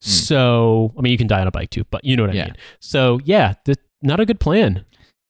So, 0.00 0.92
I 0.98 1.00
mean, 1.00 1.10
you 1.12 1.18
can 1.18 1.26
die 1.26 1.40
on 1.40 1.46
a 1.46 1.50
bike 1.50 1.70
too, 1.70 1.84
but 1.90 2.04
you 2.04 2.16
know 2.16 2.24
what 2.24 2.30
I 2.30 2.34
Yeah. 2.34 2.44
mean. 2.46 2.56
So, 2.80 3.18
yeah, 3.24 3.54
not 4.02 4.20
a 4.20 4.26
good 4.26 4.40
plan. 4.40 4.84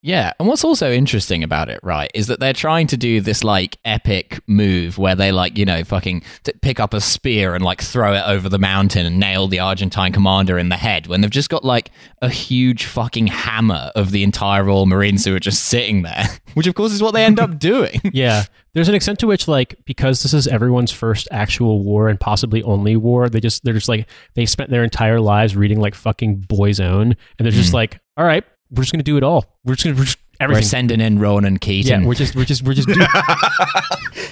Yeah, 0.07 0.35
and 0.39 0.47
what's 0.47 0.63
also 0.63 0.93
interesting 0.93 1.43
about 1.43 1.69
it, 1.69 1.81
right, 1.83 2.09
is 2.15 2.29
that 2.29 2.39
they're 2.39 2.53
trying 2.53 2.87
to 2.89 2.97
do 2.97 3.21
this 3.21 3.43
like 3.43 3.77
epic 3.85 4.39
move 4.47 4.99
where 4.99 5.17
they 5.17 5.33
like, 5.33 5.59
you 5.59 5.65
know, 5.65 5.83
fucking 5.83 6.23
t- 6.45 6.53
pick 6.63 6.79
up 6.79 6.95
a 6.95 7.01
spear 7.01 7.57
and 7.57 7.65
like 7.65 7.83
throw 7.83 8.15
it 8.15 8.23
over 8.25 8.49
the 8.49 8.59
mountain 8.59 9.05
and 9.05 9.19
nail 9.19 9.49
the 9.49 9.59
Argentine 9.59 10.13
commander 10.13 10.59
in 10.59 10.69
the 10.69 10.77
head 10.77 11.09
when 11.09 11.23
they've 11.23 11.31
just 11.31 11.51
got 11.51 11.65
like 11.65 11.91
a 12.23 12.29
huge 12.29 12.85
fucking 12.85 13.27
hammer 13.27 13.91
of 13.97 14.13
the 14.13 14.23
entire 14.23 14.63
Royal 14.63 14.87
Marines 14.87 15.25
who 15.25 15.35
are 15.35 15.41
just 15.41 15.65
sitting 15.65 16.03
there, 16.03 16.27
which 16.55 16.69
of 16.69 16.77
course 16.77 16.93
is 16.93 17.03
what 17.03 17.13
they 17.13 17.25
end 17.25 17.41
up 17.41 17.59
doing. 17.59 18.01
Yeah, 18.13 18.45
there's 18.75 18.89
an 18.89 18.95
extent 18.95 19.19
to 19.21 19.27
which, 19.27 19.49
like, 19.49 19.75
because 19.85 20.23
this 20.23 20.33
is 20.33 20.47
everyone's 20.47 20.93
first 20.93 21.27
actual 21.31 21.83
war 21.83 22.09
and 22.09 22.19
possibly 22.19 22.63
only 22.63 22.97
war, 22.97 23.29
they 23.29 23.41
just 23.41 23.65
they're 23.65 23.75
just 23.75 23.89
like 23.89 24.09
they 24.35 24.47
spent 24.47 24.71
their 24.71 24.85
entire 24.85 25.21
lives 25.21 25.57
reading 25.57 25.81
like 25.81 25.95
fucking 25.97 26.37
Boy's 26.37 26.79
Own, 26.79 27.17
and 27.39 27.45
they're 27.45 27.51
just 27.51 27.71
hmm. 27.71 27.77
like, 27.77 27.99
all 28.17 28.25
right, 28.25 28.45
we're 28.71 28.83
just 28.83 28.93
gonna 28.93 29.03
do 29.03 29.17
it 29.17 29.23
all. 29.23 29.45
We're 29.65 29.75
just 29.75 29.85
gonna 29.85 29.97
we're 30.41 30.55
We're 30.55 30.63
sending 30.63 31.01
in 31.01 31.19
Ronan 31.19 31.55
yeah, 31.55 31.59
Keating. 31.59 32.05
we're 32.05 32.15
just 32.15 32.35
we're 32.37 32.45
just 32.45 32.63
we're 32.63 32.75
just. 32.75 32.89
Do- 32.89 32.95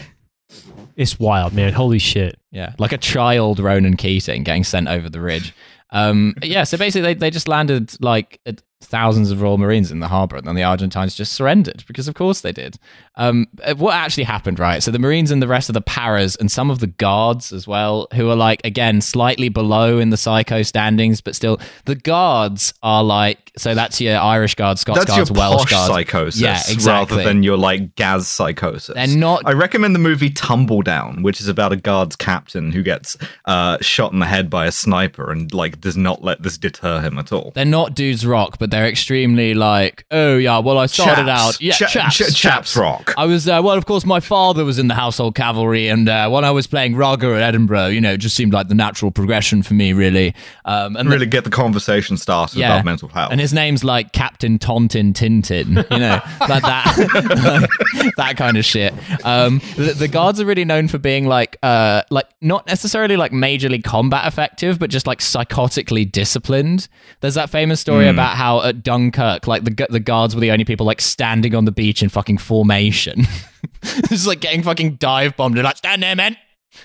it's 0.96 1.18
wild, 1.18 1.52
man. 1.52 1.72
Holy 1.72 1.98
shit. 1.98 2.38
Yeah, 2.50 2.74
like 2.78 2.92
a 2.92 2.98
child 2.98 3.58
Ronan 3.58 3.96
Keating 3.96 4.44
getting 4.44 4.64
sent 4.64 4.88
over 4.88 5.08
the 5.08 5.20
ridge. 5.20 5.54
Um, 5.90 6.34
yeah, 6.42 6.64
so 6.64 6.76
basically 6.76 7.02
they, 7.02 7.14
they 7.14 7.30
just 7.30 7.46
landed 7.48 7.92
like 8.02 8.40
thousands 8.84 9.30
of 9.30 9.40
Royal 9.42 9.58
Marines 9.58 9.90
in 9.90 10.00
the 10.00 10.08
harbour, 10.08 10.36
and 10.36 10.46
then 10.46 10.54
the 10.54 10.62
Argentines 10.62 11.14
just 11.14 11.32
surrendered 11.32 11.84
because, 11.86 12.08
of 12.08 12.14
course, 12.14 12.40
they 12.42 12.52
did. 12.52 12.78
Um, 13.16 13.46
uh, 13.62 13.74
what 13.74 13.94
actually 13.94 14.24
happened, 14.24 14.58
right? 14.58 14.82
So 14.82 14.90
the 14.90 14.98
Marines 14.98 15.30
and 15.30 15.40
the 15.40 15.48
rest 15.48 15.68
of 15.68 15.74
the 15.74 15.80
paras 15.80 16.36
and 16.36 16.50
some 16.50 16.70
of 16.70 16.80
the 16.80 16.86
guards 16.88 17.52
as 17.52 17.66
well, 17.66 18.08
who 18.14 18.28
are 18.30 18.36
like 18.36 18.60
again 18.64 19.00
slightly 19.00 19.48
below 19.48 19.98
in 19.98 20.10
the 20.10 20.16
psycho 20.16 20.62
standings, 20.62 21.20
but 21.20 21.34
still 21.34 21.60
the 21.84 21.94
guards 21.94 22.74
are 22.82 23.04
like 23.04 23.52
so 23.56 23.74
that's 23.74 24.00
your 24.00 24.18
Irish 24.18 24.56
guards, 24.56 24.80
Scots 24.80 24.98
That's 24.98 25.10
guards, 25.10 25.30
your 25.30 25.36
Welsh 25.38 25.62
posh 25.62 25.70
guards. 25.70 25.92
psychosis, 25.94 26.40
Yeah, 26.40 26.60
exactly. 26.68 27.18
rather 27.18 27.28
than 27.28 27.44
your 27.44 27.56
like 27.56 27.94
Gaz 27.94 28.26
psychosis. 28.26 28.94
They're 28.94 29.06
not 29.06 29.42
I 29.46 29.52
recommend 29.52 29.94
the 29.94 30.00
movie 30.00 30.30
Tumbledown, 30.30 31.22
which 31.22 31.40
is 31.40 31.46
about 31.46 31.72
a 31.72 31.76
guards 31.76 32.16
captain 32.16 32.72
who 32.72 32.82
gets 32.82 33.16
uh, 33.44 33.78
shot 33.80 34.12
in 34.12 34.18
the 34.18 34.26
head 34.26 34.50
by 34.50 34.66
a 34.66 34.72
sniper 34.72 35.30
and 35.30 35.52
like 35.54 35.80
does 35.80 35.96
not 35.96 36.24
let 36.24 36.42
this 36.42 36.58
deter 36.58 37.00
him 37.00 37.18
at 37.18 37.32
all. 37.32 37.52
They're 37.54 37.64
not 37.64 37.94
dudes 37.94 38.26
rock, 38.26 38.58
but 38.58 38.70
they're 38.74 38.86
extremely 38.88 39.54
like, 39.54 40.04
oh 40.10 40.36
yeah, 40.36 40.58
well 40.58 40.76
I 40.78 40.86
started 40.86 41.26
Chaps. 41.26 41.56
out, 41.56 41.60
yeah, 41.60 41.72
Cha- 41.74 41.86
chaps, 41.86 42.16
cha- 42.16 42.26
chaps 42.28 42.76
rock. 42.76 43.14
I 43.16 43.24
was 43.26 43.48
uh, 43.48 43.60
well, 43.64 43.76
of 43.76 43.86
course, 43.86 44.04
my 44.04 44.20
father 44.20 44.64
was 44.64 44.78
in 44.78 44.88
the 44.88 44.94
household 44.94 45.34
cavalry, 45.34 45.88
and 45.88 46.08
uh, 46.08 46.28
when 46.28 46.44
I 46.44 46.50
was 46.50 46.66
playing 46.66 46.96
Raga 46.96 47.34
at 47.36 47.42
Edinburgh, 47.42 47.86
you 47.88 48.00
know, 48.00 48.12
it 48.14 48.18
just 48.18 48.34
seemed 48.36 48.52
like 48.52 48.68
the 48.68 48.74
natural 48.74 49.10
progression 49.10 49.62
for 49.62 49.74
me, 49.74 49.92
really. 49.92 50.34
Um, 50.64 50.96
and 50.96 51.08
Really 51.08 51.26
get 51.26 51.44
the 51.44 51.50
conversation 51.50 52.16
started 52.16 52.58
Yeah. 52.58 52.72
about 52.74 52.84
mental 52.84 53.08
health. 53.08 53.30
and 53.30 53.40
his 53.40 53.52
name's 53.54 53.84
like 53.84 54.12
Captain 54.12 54.58
Tontin 54.58 55.12
Tintin, 55.14 55.68
you 55.90 55.98
know, 55.98 56.20
like 56.48 56.62
that, 56.62 57.68
like, 58.00 58.14
that 58.16 58.36
kind 58.36 58.56
of 58.56 58.64
shit. 58.64 58.92
Um, 59.24 59.60
the, 59.76 59.94
the 59.96 60.08
guards 60.08 60.40
are 60.40 60.44
really 60.46 60.64
known 60.64 60.88
for 60.88 60.98
being 60.98 61.26
like, 61.26 61.56
uh, 61.62 62.02
like 62.10 62.26
not 62.40 62.66
necessarily 62.66 63.16
like 63.16 63.32
majorly 63.32 63.82
combat 63.82 64.26
effective, 64.26 64.78
but 64.78 64.90
just 64.90 65.06
like 65.06 65.20
psychotically 65.20 66.10
disciplined. 66.10 66.88
There's 67.20 67.34
that 67.34 67.50
famous 67.50 67.80
story 67.80 68.08
about 68.08 68.36
how 68.36 68.53
at 68.62 68.82
Dunkirk, 68.82 69.46
like 69.46 69.64
the 69.64 69.86
the 69.90 70.00
guards 70.00 70.34
were 70.34 70.40
the 70.40 70.50
only 70.50 70.64
people 70.64 70.86
like 70.86 71.00
standing 71.00 71.54
on 71.54 71.64
the 71.64 71.72
beach 71.72 72.02
in 72.02 72.08
fucking 72.08 72.38
formation, 72.38 73.22
just 74.08 74.26
like 74.26 74.40
getting 74.40 74.62
fucking 74.62 74.96
dive 74.96 75.36
bombed 75.36 75.56
and 75.56 75.64
like 75.64 75.76
stand 75.78 76.02
there, 76.02 76.14
men, 76.16 76.36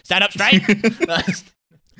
stand 0.03 0.23
up 0.23 0.31
straight. 0.31 0.63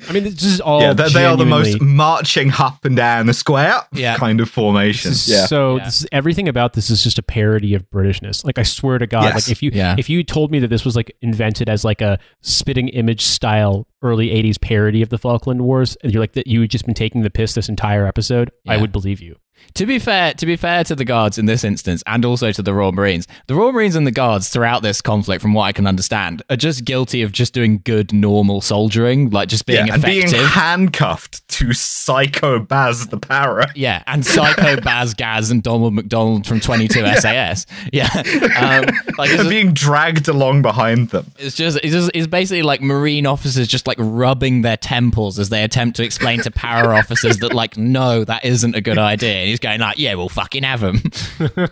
I 0.08 0.12
mean, 0.14 0.24
this 0.24 0.42
is 0.42 0.62
all. 0.62 0.80
yeah, 0.80 0.94
they, 0.94 1.10
they 1.10 1.26
are 1.26 1.36
the 1.36 1.44
most 1.44 1.78
marching 1.82 2.50
up 2.58 2.86
and 2.86 2.96
down 2.96 3.26
the 3.26 3.34
square 3.34 3.82
Yeah. 3.92 4.16
kind 4.16 4.40
of 4.40 4.48
formation. 4.48 5.10
This 5.10 5.28
is 5.28 5.34
Yeah. 5.34 5.44
So 5.44 5.76
Yeah. 5.76 5.84
This 5.84 6.00
is, 6.00 6.06
everything 6.10 6.48
about 6.48 6.72
this 6.72 6.88
is 6.88 7.02
just 7.04 7.18
a 7.18 7.22
parody 7.22 7.74
of 7.74 7.82
Britishness. 7.90 8.42
Like 8.42 8.56
I 8.58 8.62
swear 8.62 8.96
to 8.96 9.06
God, 9.06 9.24
Yes. 9.24 9.34
like 9.34 9.50
if 9.50 9.62
you 9.62 9.70
Yeah. 9.74 9.96
if 9.98 10.08
you 10.08 10.24
told 10.24 10.50
me 10.50 10.58
that 10.60 10.68
this 10.68 10.86
was 10.86 10.96
like 10.96 11.14
invented 11.20 11.68
as 11.68 11.84
like 11.84 12.00
a 12.00 12.18
spitting 12.40 12.88
image 12.88 13.20
style 13.20 13.86
early 14.00 14.28
'80s 14.30 14.58
parody 14.58 15.02
of 15.02 15.10
the 15.10 15.18
Falkland 15.18 15.60
Wars, 15.60 15.98
and 16.02 16.14
you're 16.14 16.22
like 16.22 16.32
that 16.32 16.46
you 16.46 16.62
had 16.62 16.70
just 16.70 16.86
been 16.86 16.94
taking 16.94 17.20
the 17.20 17.28
piss 17.28 17.52
this 17.52 17.68
entire 17.68 18.06
episode, 18.06 18.50
I 18.66 18.78
would 18.78 18.92
believe 18.92 19.20
you. 19.20 19.36
To 19.74 19.86
be 19.86 19.98
fair, 19.98 20.34
to 20.34 20.46
be 20.46 20.56
fair 20.56 20.84
to 20.84 20.94
the 20.94 21.04
guards 21.04 21.38
in 21.38 21.46
this 21.46 21.64
instance, 21.64 22.02
and 22.06 22.24
also 22.24 22.52
to 22.52 22.62
the 22.62 22.74
Royal 22.74 22.92
Marines, 22.92 23.26
the 23.46 23.54
Royal 23.54 23.72
Marines 23.72 23.94
and 23.94 24.06
the 24.06 24.10
guards 24.10 24.48
throughout 24.48 24.82
this 24.82 25.00
conflict, 25.00 25.40
from 25.42 25.54
what 25.54 25.64
I 25.64 25.72
can 25.72 25.86
understand, 25.86 26.42
are 26.50 26.56
just 26.56 26.84
guilty 26.84 27.22
of 27.22 27.32
just 27.32 27.54
doing 27.54 27.80
good 27.84 28.12
normal 28.12 28.60
soldiering, 28.60 29.30
like 29.30 29.48
just 29.48 29.66
being 29.66 29.86
yeah, 29.86 29.94
and 29.94 30.04
effective. 30.04 30.32
being 30.32 30.44
handcuffed 30.44 31.46
to 31.48 31.72
Psycho 31.72 32.58
Baz 32.58 33.06
the 33.08 33.18
Para. 33.18 33.66
Yeah, 33.74 34.02
and 34.06 34.24
Psycho 34.26 34.80
Baz 34.82 35.14
Gaz 35.14 35.50
and 35.50 35.62
Donald 35.62 35.94
McDonald 35.94 36.46
from 36.46 36.60
22 36.60 37.00
SAS. 37.20 37.66
Yeah, 37.92 38.08
um, 38.14 38.84
like 39.18 39.30
And 39.30 39.38
just, 39.38 39.48
being 39.50 39.72
dragged 39.72 40.28
along 40.28 40.62
behind 40.62 41.10
them. 41.10 41.30
it's 41.38 41.56
just 41.56 41.78
it's 41.82 41.92
just 41.92 42.10
it's 42.14 42.26
basically 42.26 42.62
like 42.62 42.80
Marine 42.80 43.26
officers 43.26 43.68
just 43.68 43.86
like 43.86 43.96
rubbing 44.00 44.62
their 44.62 44.76
temples 44.76 45.38
as 45.38 45.48
they 45.48 45.62
attempt 45.62 45.96
to 45.96 46.04
explain 46.04 46.40
to 46.40 46.50
para 46.50 46.94
officers 46.98 47.38
that 47.38 47.52
like 47.52 47.76
no, 47.76 48.24
that 48.24 48.44
isn't 48.44 48.74
a 48.74 48.80
good 48.80 48.98
idea. 48.98 49.44
And 49.50 49.52
he's 49.52 49.60
going 49.60 49.80
like, 49.80 49.98
yeah, 49.98 50.14
we'll 50.14 50.28
fucking 50.28 50.62
have 50.62 50.80
them." 50.80 51.02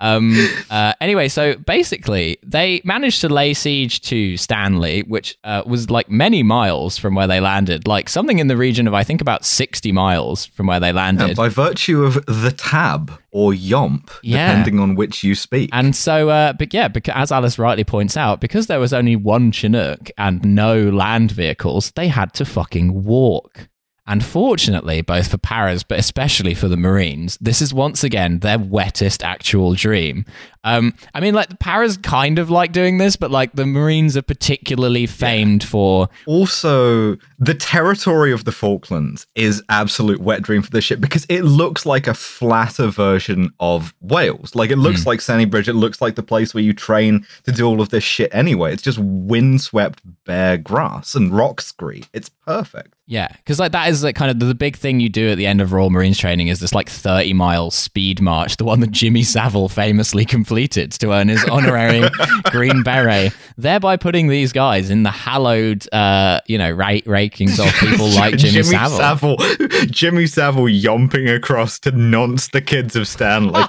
Um. 0.00 0.34
Uh, 0.70 0.92
anyway, 1.00 1.28
so 1.28 1.56
basically, 1.56 2.38
they 2.44 2.80
managed 2.84 3.20
to 3.22 3.28
lay 3.28 3.54
siege 3.54 4.00
to 4.02 4.36
Stanley, 4.36 5.02
which 5.02 5.36
uh, 5.44 5.62
was 5.66 5.88
like 5.90 6.08
many 6.10 6.42
miles 6.42 6.98
from 6.98 7.14
where 7.14 7.26
they 7.26 7.40
landed, 7.40 7.88
like 7.88 8.08
something 8.08 8.38
in 8.38 8.46
the 8.48 8.56
region 8.56 8.86
of 8.86 8.94
I 8.94 9.02
think 9.02 9.20
about 9.20 9.44
sixty 9.44 9.92
miles 9.92 10.46
from 10.46 10.66
where 10.66 10.78
they 10.78 10.92
landed. 10.92 11.28
Yeah, 11.28 11.34
by 11.34 11.48
virtue 11.48 12.04
of 12.04 12.24
the 12.26 12.52
tab 12.56 13.18
or 13.30 13.52
yomp, 13.52 14.10
Yeah. 14.22 14.48
depending 14.48 14.78
on 14.78 14.94
which 14.94 15.24
you 15.24 15.34
speak. 15.34 15.70
And 15.72 15.96
so, 15.96 16.28
uh, 16.28 16.52
but 16.52 16.72
yeah, 16.74 16.88
because 16.88 17.14
as 17.16 17.32
Alice 17.32 17.58
rightly 17.58 17.84
points 17.84 18.16
out, 18.16 18.40
because 18.40 18.66
there 18.68 18.80
was 18.80 18.92
only 18.92 19.16
one 19.16 19.50
Chinook 19.52 20.10
and 20.18 20.44
no 20.44 20.80
land 20.90 21.30
vehicles, 21.32 21.90
they 21.92 22.08
had 22.08 22.32
to 22.34 22.44
fucking 22.44 23.04
walk. 23.04 23.68
And 24.06 24.22
fortunately, 24.22 25.00
both 25.00 25.30
for 25.30 25.38
Paras, 25.38 25.82
but 25.82 25.98
especially 25.98 26.54
for 26.54 26.68
the 26.68 26.76
Marines, 26.76 27.38
this 27.40 27.62
is 27.62 27.72
once 27.72 28.04
again 28.04 28.40
their 28.40 28.58
wettest 28.58 29.24
actual 29.24 29.74
dream. 29.74 30.26
Um, 30.62 30.94
I 31.14 31.20
mean, 31.20 31.34
like 31.34 31.48
the 31.48 31.56
Paras 31.56 31.96
kind 31.96 32.38
of 32.38 32.50
like 32.50 32.72
doing 32.72 32.98
this, 32.98 33.16
but 33.16 33.30
like 33.30 33.52
the 33.52 33.66
Marines 33.66 34.16
are 34.16 34.22
particularly 34.22 35.06
famed 35.06 35.64
for 35.64 36.08
also, 36.26 37.16
the 37.38 37.54
territory 37.54 38.32
of 38.32 38.44
the 38.44 38.52
Falklands 38.52 39.26
is 39.34 39.62
absolute 39.68 40.20
wet 40.20 40.42
dream 40.42 40.62
for 40.62 40.70
this 40.70 40.84
ship 40.84 41.00
because 41.00 41.24
it 41.28 41.42
looks 41.42 41.86
like 41.86 42.06
a 42.06 42.14
flatter 42.14 42.88
version 42.88 43.50
of 43.60 43.94
Wales. 44.00 44.54
Like 44.54 44.70
it 44.70 44.76
looks 44.76 45.06
like 45.06 45.20
Sennybridge. 45.20 45.68
It 45.68 45.74
looks 45.74 46.00
like 46.00 46.14
the 46.14 46.22
place 46.22 46.54
where 46.54 46.64
you 46.64 46.72
train 46.72 47.26
to 47.44 47.52
do 47.52 47.66
all 47.66 47.80
of 47.80 47.90
this 47.90 48.04
shit 48.04 48.34
anyway. 48.34 48.72
It's 48.72 48.82
just 48.82 48.98
windswept 48.98 50.00
bare 50.24 50.58
grass 50.58 51.14
and 51.14 51.34
rock 51.34 51.60
scree. 51.60 52.04
It's 52.12 52.28
perfect. 52.28 52.93
Yeah, 53.06 53.28
because 53.28 53.60
like 53.60 53.72
that 53.72 53.90
is 53.90 54.02
like 54.02 54.16
kind 54.16 54.30
of 54.30 54.38
the, 54.38 54.54
big 54.54 54.76
thing 54.76 54.98
you 54.98 55.10
do 55.10 55.30
at 55.30 55.36
the 55.36 55.46
end 55.46 55.60
of 55.60 55.72
Royal 55.72 55.90
Marines 55.90 56.16
training 56.16 56.48
is 56.48 56.60
this 56.60 56.72
like 56.72 56.88
thirty 56.88 57.34
mile 57.34 57.70
speed 57.70 58.22
march, 58.22 58.56
the 58.56 58.64
one 58.64 58.80
that 58.80 58.92
Jimmy 58.92 59.22
Savile 59.22 59.68
famously 59.68 60.24
completed 60.24 60.92
to 60.92 61.12
earn 61.12 61.28
his 61.28 61.44
honorary 61.44 62.08
Green 62.44 62.82
Beret, 62.82 63.34
thereby 63.58 63.98
putting 63.98 64.28
these 64.28 64.52
guys 64.52 64.88
in 64.88 65.02
the 65.02 65.10
hallowed, 65.10 65.86
uh, 65.92 66.40
you 66.46 66.56
know, 66.56 66.70
ra- 66.70 67.02
rankings 67.04 67.58
of 67.58 67.72
people 67.74 68.08
like 68.14 68.38
Jimmy, 68.38 68.62
Savile. 68.62 69.36
Savile. 69.38 69.86
Jimmy 69.86 70.26
Savile 70.26 70.64
yomping 70.64 71.34
across 71.34 71.78
to 71.80 71.90
nonce 71.90 72.48
the 72.48 72.62
kids 72.62 72.96
of 72.96 73.06
Stanley. 73.06 73.64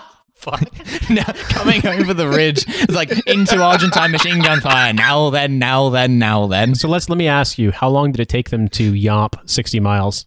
Fuck. 0.46 0.62
No, 1.10 1.22
coming 1.50 1.86
over 1.86 2.16
the 2.16 2.28
ridge, 2.28 2.66
it's 2.68 2.94
like 2.94 3.12
into 3.28 3.62
Argentine 3.62 4.12
machine 4.12 4.42
gun 4.42 4.60
fire. 4.60 4.92
Now 4.92 5.30
then, 5.30 5.60
now 5.60 5.90
then, 5.90 6.18
now 6.18 6.48
then. 6.48 6.74
So 6.74 6.88
let's 6.88 7.10
let 7.10 7.18
me 7.18 7.28
ask 7.28 7.60
you, 7.60 7.72
how 7.72 7.90
long 7.90 8.12
did 8.12 8.22
it 8.22 8.30
take 8.30 8.50
them 8.50 8.68
to 8.70 8.92
yomp 8.92 9.48
60 9.48 9.80
miles? 9.82 10.26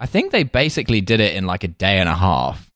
I 0.00 0.06
think 0.06 0.30
they 0.30 0.42
basically 0.42 1.00
did 1.00 1.20
it 1.20 1.34
in 1.34 1.46
like 1.46 1.64
a 1.64 1.68
day 1.68 1.98
and 1.98 2.10
a 2.10 2.14
half, 2.14 2.70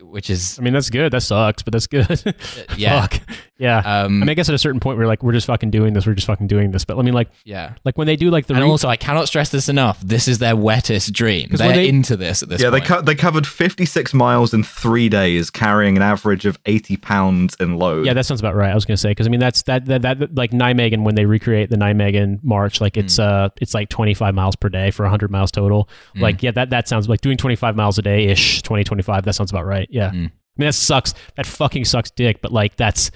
which 0.00 0.30
is 0.30 0.58
I 0.58 0.62
mean, 0.62 0.74
that's 0.74 0.90
good. 0.90 1.12
That 1.12 1.22
sucks, 1.22 1.62
but 1.64 1.72
that's 1.72 1.88
good. 1.88 2.36
yeah. 2.76 3.06
Fuck. 3.06 3.20
Yeah. 3.58 3.78
Um, 3.78 3.84
I 3.84 4.08
mean, 4.26 4.28
I 4.28 4.34
guess 4.34 4.48
at 4.48 4.54
a 4.54 4.58
certain 4.58 4.80
point 4.80 4.98
we're 4.98 5.06
like, 5.06 5.22
we're 5.22 5.32
just 5.32 5.46
fucking 5.46 5.70
doing 5.70 5.94
this. 5.94 6.06
We're 6.06 6.14
just 6.14 6.26
fucking 6.26 6.46
doing 6.46 6.72
this. 6.72 6.84
But 6.84 6.98
I 6.98 7.02
mean, 7.02 7.14
like, 7.14 7.30
yeah. 7.44 7.74
like 7.84 7.96
when 7.96 8.06
they 8.06 8.16
do 8.16 8.30
like 8.30 8.46
the 8.46 8.54
And 8.54 8.62
re- 8.62 8.68
also, 8.68 8.88
I 8.88 8.96
cannot 8.96 9.28
stress 9.28 9.48
this 9.48 9.68
enough. 9.70 9.98
This 10.00 10.28
is 10.28 10.38
their 10.38 10.54
wettest 10.54 11.12
dream. 11.12 11.48
They're 11.50 11.72
they- 11.72 11.88
into 11.88 12.16
this 12.16 12.42
at 12.42 12.48
this 12.50 12.60
yeah, 12.62 12.68
they 12.70 12.80
point. 12.80 12.88
co- 12.88 13.00
they 13.02 13.14
covered 13.14 13.46
56 13.46 14.12
miles 14.12 14.52
in 14.52 14.62
three 14.62 15.08
days, 15.08 15.48
carrying 15.50 15.96
an 15.96 16.02
average 16.02 16.44
of 16.44 16.58
80 16.66 16.98
pounds 16.98 17.56
in 17.58 17.76
load. 17.78 18.04
Yeah, 18.04 18.12
that 18.14 18.26
sounds 18.26 18.40
about 18.40 18.54
right. 18.54 18.70
I 18.70 18.74
was 18.74 18.84
gonna 18.84 18.96
say 18.98 19.10
because 19.10 19.26
I 19.26 19.30
mean 19.30 19.40
that's 19.40 19.62
that, 19.62 19.86
that 19.86 20.02
that 20.02 20.34
like 20.34 20.50
Nijmegen 20.50 21.02
when 21.04 21.14
they 21.14 21.24
recreate 21.24 21.70
the 21.70 21.76
Nijmegen 21.76 22.44
march, 22.44 22.80
like 22.80 22.96
it's 22.96 23.18
uh 23.18 23.48
it's 23.60 23.72
like 23.72 23.88
twenty 23.88 24.12
five 24.14 24.34
miles 24.34 24.54
per 24.56 24.68
day 24.68 24.90
for 24.90 25.06
hundred 25.06 25.30
miles 25.30 25.50
total. 25.50 25.88
Like 26.14 26.42
yeah, 26.42 26.50
that 26.50 26.70
that 26.70 26.88
sounds 26.88 27.08
like 27.08 27.20
doing 27.22 27.36
twenty 27.38 27.56
five 27.56 27.74
miles 27.74 27.96
a 27.98 28.02
day 28.02 28.26
ish, 28.26 28.60
20, 28.62 28.84
25, 28.84 29.24
That 29.24 29.32
sounds 29.34 29.50
about 29.50 29.64
right. 29.64 29.88
Yeah, 29.90 30.10
Mm. 30.10 30.26
I 30.26 30.58
mean 30.58 30.68
that 30.68 30.74
sucks. 30.74 31.14
That 31.36 31.46
fucking 31.46 31.84
sucks, 31.84 32.10
dick. 32.10 32.40
But 32.40 32.52
like 32.52 32.76
that's 32.76 33.10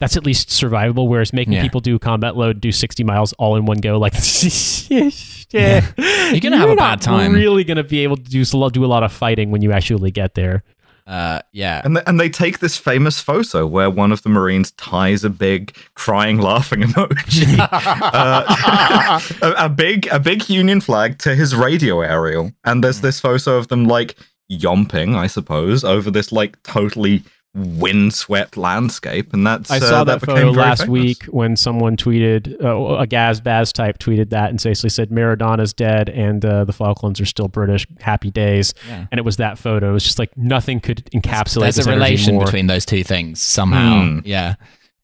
that's 0.00 0.16
at 0.16 0.24
least 0.26 0.48
survivable. 0.48 1.06
Whereas 1.06 1.32
making 1.32 1.52
Yeah. 1.52 1.62
people 1.62 1.80
do 1.80 1.98
combat 1.98 2.36
load, 2.36 2.60
do 2.60 2.72
sixty 2.72 3.04
miles 3.04 3.32
all 3.34 3.54
in 3.56 3.64
one 3.66 3.78
go, 3.78 3.98
like 3.98 4.14
yeah, 4.90 5.10
You're 6.32 6.40
gonna 6.40 6.58
have 6.58 6.70
a 6.70 6.74
bad 6.76 6.76
not 6.76 7.02
time. 7.02 7.32
Really 7.34 7.62
gonna 7.64 7.84
be 7.84 8.00
able 8.00 8.16
to 8.16 8.22
do 8.22 8.44
do 8.44 8.84
a 8.84 8.86
lot 8.86 9.02
of 9.02 9.12
fighting 9.12 9.50
when 9.52 9.62
you 9.62 9.70
actually 9.72 10.10
get 10.10 10.34
there. 10.34 10.62
uh, 11.06 11.40
yeah. 11.52 11.80
And, 11.84 11.96
th- 11.96 12.04
and 12.06 12.20
they 12.20 12.28
take 12.28 12.60
this 12.60 12.76
famous 12.76 13.20
photo 13.20 13.66
where 13.66 13.90
one 13.90 14.12
of 14.12 14.22
the 14.22 14.28
Marines 14.28 14.70
ties 14.72 15.24
a 15.24 15.30
big 15.30 15.76
crying, 15.94 16.38
laughing 16.38 16.82
emoji, 16.82 17.58
uh, 18.14 19.20
a, 19.42 19.64
a 19.64 19.68
big 19.68 20.06
a 20.12 20.18
big 20.20 20.48
Union 20.48 20.80
flag 20.80 21.18
to 21.18 21.34
his 21.34 21.54
radio 21.54 22.00
aerial, 22.00 22.52
and 22.64 22.82
there's 22.84 23.00
this 23.00 23.18
photo 23.20 23.56
of 23.56 23.68
them 23.68 23.84
like 23.86 24.16
yomping, 24.50 25.14
I 25.16 25.26
suppose, 25.26 25.84
over 25.84 26.10
this 26.10 26.32
like 26.32 26.62
totally 26.62 27.22
windswept 27.54 28.56
landscape, 28.56 29.32
and 29.32 29.46
that's 29.46 29.70
I 29.70 29.78
uh, 29.78 29.80
saw 29.80 30.04
that, 30.04 30.20
became 30.20 30.36
photo 30.36 30.50
last 30.50 30.82
famous. 30.82 30.90
week 30.90 31.24
when 31.24 31.56
someone 31.56 31.96
tweeted 31.96 32.62
uh, 32.62 32.94
a 32.98 33.06
Gaz 33.06 33.40
Baz 33.40 33.72
type 33.72 33.98
tweeted 33.98 34.30
that 34.30 34.50
and 34.50 34.62
basically 34.62 34.90
said 34.90 35.10
Maradona's 35.10 35.72
dead 35.72 36.08
and 36.08 36.44
uh, 36.44 36.64
the 36.64 36.72
Falklands 36.72 37.20
are 37.20 37.26
still 37.26 37.48
British. 37.48 37.86
Happy 38.00 38.30
days, 38.30 38.72
Yeah. 38.88 39.06
and 39.10 39.18
it 39.18 39.24
was 39.24 39.38
that 39.38 39.58
photo. 39.58 39.90
It 39.90 39.92
was 39.92 40.04
just 40.04 40.18
like 40.18 40.36
nothing 40.36 40.80
could 40.80 41.04
encapsulate. 41.12 41.60
There's 41.62 41.76
this 41.76 41.86
a 41.86 41.90
relation 41.90 42.34
more. 42.34 42.44
between 42.44 42.66
those 42.68 42.86
two 42.86 43.02
things 43.02 43.40
somehow. 43.42 44.04
Hmm. 44.04 44.18
Yeah. 44.24 44.54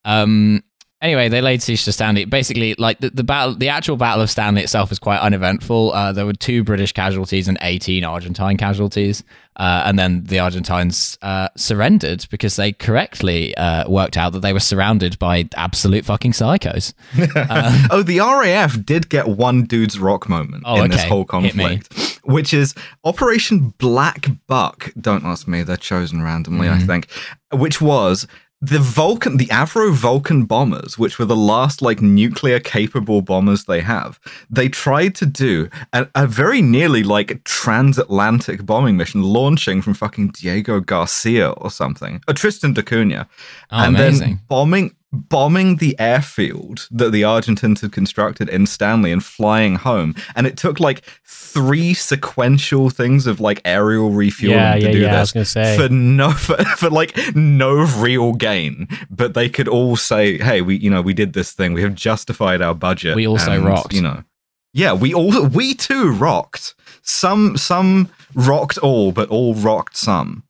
Um. 0.04 0.62
Anyway, 1.02 1.28
they 1.28 1.42
laid 1.42 1.60
siege 1.62 1.84
to 1.84 1.92
Stanley. 1.92 2.24
Basically, 2.24 2.74
like 2.78 2.98
the, 3.00 3.10
the 3.10 3.22
battle, 3.22 3.54
the 3.54 3.68
actual 3.68 3.98
battle 3.98 4.22
of 4.22 4.30
Stanley 4.30 4.62
itself 4.62 4.88
was 4.88 4.98
quite 4.98 5.18
uneventful. 5.20 5.92
Uh, 5.92 6.10
there 6.12 6.24
were 6.24 6.32
two 6.32 6.64
British 6.64 6.92
casualties 6.92 7.48
and 7.48 7.58
18 7.60 8.02
Argentine 8.02 8.56
casualties, 8.56 9.22
uh, 9.56 9.82
and 9.84 9.98
then 9.98 10.24
the 10.24 10.38
Argentines 10.38 11.18
uh, 11.20 11.48
surrendered 11.54 12.26
because 12.30 12.56
they 12.56 12.72
correctly 12.72 13.54
uh, 13.58 13.86
worked 13.90 14.16
out 14.16 14.32
that 14.32 14.40
they 14.40 14.54
were 14.54 14.58
surrounded 14.60 15.18
by 15.18 15.46
absolute 15.54 16.06
fucking 16.06 16.32
psychos. 16.32 16.94
oh, 17.90 18.02
the 18.02 18.20
RAF 18.20 18.82
did 18.86 19.10
get 19.10 19.28
one 19.28 19.64
dude's 19.64 19.98
rock 19.98 20.30
moment 20.30 20.62
Oh, 20.66 20.82
in 20.82 20.90
this 20.90 21.04
whole 21.04 21.26
conflict, 21.26 22.20
which 22.24 22.54
is 22.54 22.74
Operation 23.04 23.74
Black 23.76 24.28
Buck. 24.46 24.90
Don't 24.98 25.24
ask 25.26 25.46
me; 25.46 25.62
they're 25.62 25.76
chosen 25.76 26.22
randomly, 26.22 26.68
Mm-hmm. 26.68 26.82
I 26.82 26.86
think. 26.86 27.08
Which 27.52 27.80
was 27.80 28.26
the 28.62 28.78
Vulcan, 28.78 29.36
the 29.36 29.46
Avro 29.46 29.92
Vulcan 29.92 30.44
bombers, 30.46 30.98
which 30.98 31.18
were 31.18 31.26
the 31.26 31.36
last 31.36 31.82
like 31.82 32.00
nuclear 32.00 32.58
capable 32.58 33.20
bombers 33.20 33.64
they 33.66 33.82
have. 33.82 34.18
They 34.48 34.68
tried 34.68 35.14
to 35.16 35.26
do 35.26 35.68
a, 35.92 36.08
a 36.14 36.26
very 36.26 36.62
nearly 36.62 37.02
like 37.02 37.44
transatlantic 37.44 38.64
bombing 38.64 38.96
mission, 38.96 39.22
launching 39.22 39.82
from 39.82 39.94
fucking 39.94 40.28
Diego 40.28 40.80
Garcia 40.80 41.50
or 41.50 41.70
something, 41.70 42.22
or 42.26 42.34
Tristan 42.34 42.72
da 42.72 42.82
Cunha, 42.82 43.28
Oh, 43.70 43.84
and 43.84 43.94
amazing. 43.96 44.28
then 44.28 44.40
bombing 44.48 44.96
bombing 45.16 45.76
the 45.76 45.98
airfield 45.98 46.88
that 46.90 47.10
the 47.10 47.24
Argentines 47.24 47.80
had 47.80 47.92
constructed 47.92 48.48
in 48.48 48.66
Stanley 48.66 49.12
and 49.12 49.24
flying 49.24 49.76
home. 49.76 50.14
And 50.34 50.46
it 50.46 50.56
took 50.56 50.80
like 50.80 51.02
three 51.24 51.94
sequential 51.94 52.90
things 52.90 53.26
of 53.26 53.40
like 53.40 53.60
aerial 53.64 54.10
refueling 54.10 54.58
Yeah, 54.58 54.74
to 54.74 54.80
yeah, 54.80 54.92
do 54.92 54.98
yeah, 54.98 55.06
I 55.06 55.10
this 55.20 55.20
was 55.20 55.32
gonna 55.32 55.44
say. 55.44 55.76
for 55.76 55.88
no 55.88 56.30
for, 56.46 56.56
for 56.76 56.90
like 56.90 57.16
no 57.34 57.72
real 57.98 58.32
gain. 58.32 58.88
But 59.10 59.34
they 59.34 59.48
could 59.48 59.68
all 59.68 59.96
say, 59.96 60.38
"Hey, 60.38 60.60
we 60.62 60.76
you 60.76 60.90
know 60.90 61.02
we 61.02 61.14
did 61.14 61.32
this 61.32 61.52
thing. 61.52 61.72
We 61.72 61.82
have 61.82 61.94
justified 61.94 62.62
our 62.62 62.74
budget. 62.74 63.16
We 63.16 63.26
also 63.26 63.52
and, 63.52 63.64
rocked." 63.64 63.92
You 63.92 64.02
know." 64.02 64.24
Yeah, 64.72 64.92
we 64.92 65.14
all 65.14 65.46
we 65.46 65.74
too 65.74 66.10
rocked. 66.12 66.74
Some 67.02 67.56
some 67.56 68.10
rocked 68.34 68.76
all, 68.78 69.12
but 69.12 69.28
all 69.30 69.54
rocked 69.54 69.96
some. 69.96 70.42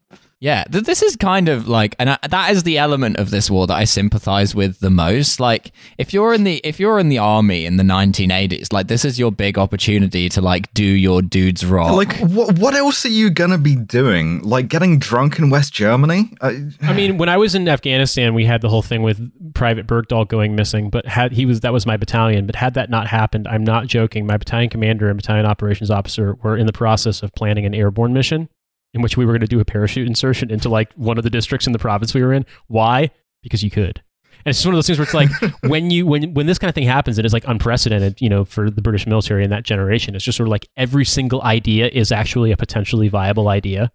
Yeah, 0.47 0.63
th- 0.71 0.85
this 0.85 1.03
is 1.03 1.17
kind 1.17 1.49
of 1.49 1.67
like, 1.67 1.97
and 1.99 2.11
I, 2.11 2.19
that 2.31 2.53
is 2.53 2.63
the 2.63 2.79
element 2.79 3.17
of 3.17 3.31
this 3.31 3.51
war 3.51 3.67
that 3.67 3.75
I 3.75 3.83
sympathize 3.83 4.55
with 4.55 4.79
the 4.79 4.91
most. 4.91 5.41
Like, 5.41 5.73
if 5.99 6.15
you're 6.15 6.33
in 6.33 6.45
the 6.45 6.61
if 6.63 6.79
you're 6.79 7.01
in 7.01 7.09
the 7.09 7.19
army 7.19 7.67
in 7.67 7.79
the 7.79 7.83
1980s, 7.83 8.73
like 8.73 8.87
this 8.87 9.05
is 9.05 9.19
your 9.19 9.33
big 9.33 9.59
opportunity 9.59 10.29
to 10.29 10.41
like 10.41 10.73
do 10.73 10.85
your 10.85 11.21
dudes 11.21 11.67
rock. 11.67 11.97
Like, 11.97 12.17
what 12.21 12.61
what 12.61 12.75
else 12.75 13.05
are 13.05 13.09
you 13.09 13.29
gonna 13.29 13.59
be 13.59 13.75
doing? 13.75 14.41
Like, 14.43 14.69
getting 14.69 15.01
drunk 15.01 15.41
in 15.41 15.51
West 15.51 15.73
Germany? 15.73 16.33
I, 16.41 16.69
I 16.83 16.93
mean, 16.93 17.19
when 17.19 17.29
I 17.29 17.39
was 17.39 17.57
in 17.57 17.69
Afghanistan, 17.69 18.33
we 18.33 18.45
had 18.45 18.61
the 18.61 18.69
whole 18.69 18.83
thing 18.83 19.03
with 19.03 19.53
Private 19.53 19.89
Bergdahl 19.89 20.29
going 20.29 20.55
missing. 20.55 20.91
But 20.91 21.07
had 21.07 21.33
he 21.33 21.45
was 21.45 21.63
that 21.63 21.73
was 21.73 21.87
my 21.87 21.97
battalion. 21.97 22.47
But 22.47 22.55
had 22.55 22.75
that 22.75 22.89
not 22.89 23.09
happened, 23.09 23.49
I'm 23.49 23.65
not 23.65 23.89
joking. 23.89 24.29
My 24.29 24.37
battalion 24.37 24.71
commander 24.71 25.09
and 25.09 25.17
battalion 25.17 25.45
operations 25.45 25.91
officer 25.91 26.37
were 26.45 26.57
in 26.57 26.67
the 26.67 26.73
process 26.73 27.25
of 27.25 27.35
planning 27.35 27.67
an 27.67 27.75
airborne 27.75 28.13
mission 28.13 28.49
in 28.97 29.03
which 29.03 29.17
we 29.17 29.25
were 29.25 29.33
going 29.33 29.41
to 29.41 29.47
do 29.47 29.61
a 29.61 29.65
parachute 29.65 30.07
insertion 30.07 30.51
into 30.51 30.69
like 30.69 30.93
one 30.95 31.19
of 31.19 31.25
the 31.25 31.31
districts 31.31 31.67
in 31.67 31.73
the 31.73 31.79
province 31.79 32.15
we 32.15 32.23
were 32.23 32.33
in. 32.33 32.45
Why? 32.67 33.11
Because 33.43 33.63
you 33.63 33.71
could. 33.71 34.03
And 34.45 34.51
it's 34.51 34.59
just 34.59 34.67
one 34.67 34.75
of 34.75 34.79
those 34.79 34.87
things 34.87 34.99
where 34.99 35.05
it's 35.05 35.15
like 35.15 35.53
when 35.71 35.91
you 35.91 36.07
when 36.07 36.35
when 36.35 36.47
this 36.47 36.59
kind 36.59 36.69
of 36.69 36.75
thing 36.75 36.87
happens, 36.87 37.19
it 37.19 37.25
is 37.25 37.33
like 37.33 37.47
unprecedented, 37.47 38.21
you 38.21 38.29
know, 38.29 38.45
for 38.45 38.71
the 38.71 38.83
British 38.83 39.07
military 39.07 39.45
in 39.45 39.51
that 39.51 39.65
generation. 39.65 40.15
It's 40.15 40.25
just 40.25 40.37
sort 40.37 40.49
of 40.49 40.51
like 40.51 40.67
every 40.77 41.05
single 41.05 41.43
idea 41.43 41.89
is 41.89 42.11
actually 42.11 42.53
a 42.53 42.57
potentially 42.57 43.09
viable 43.09 43.49
idea. 43.49 43.93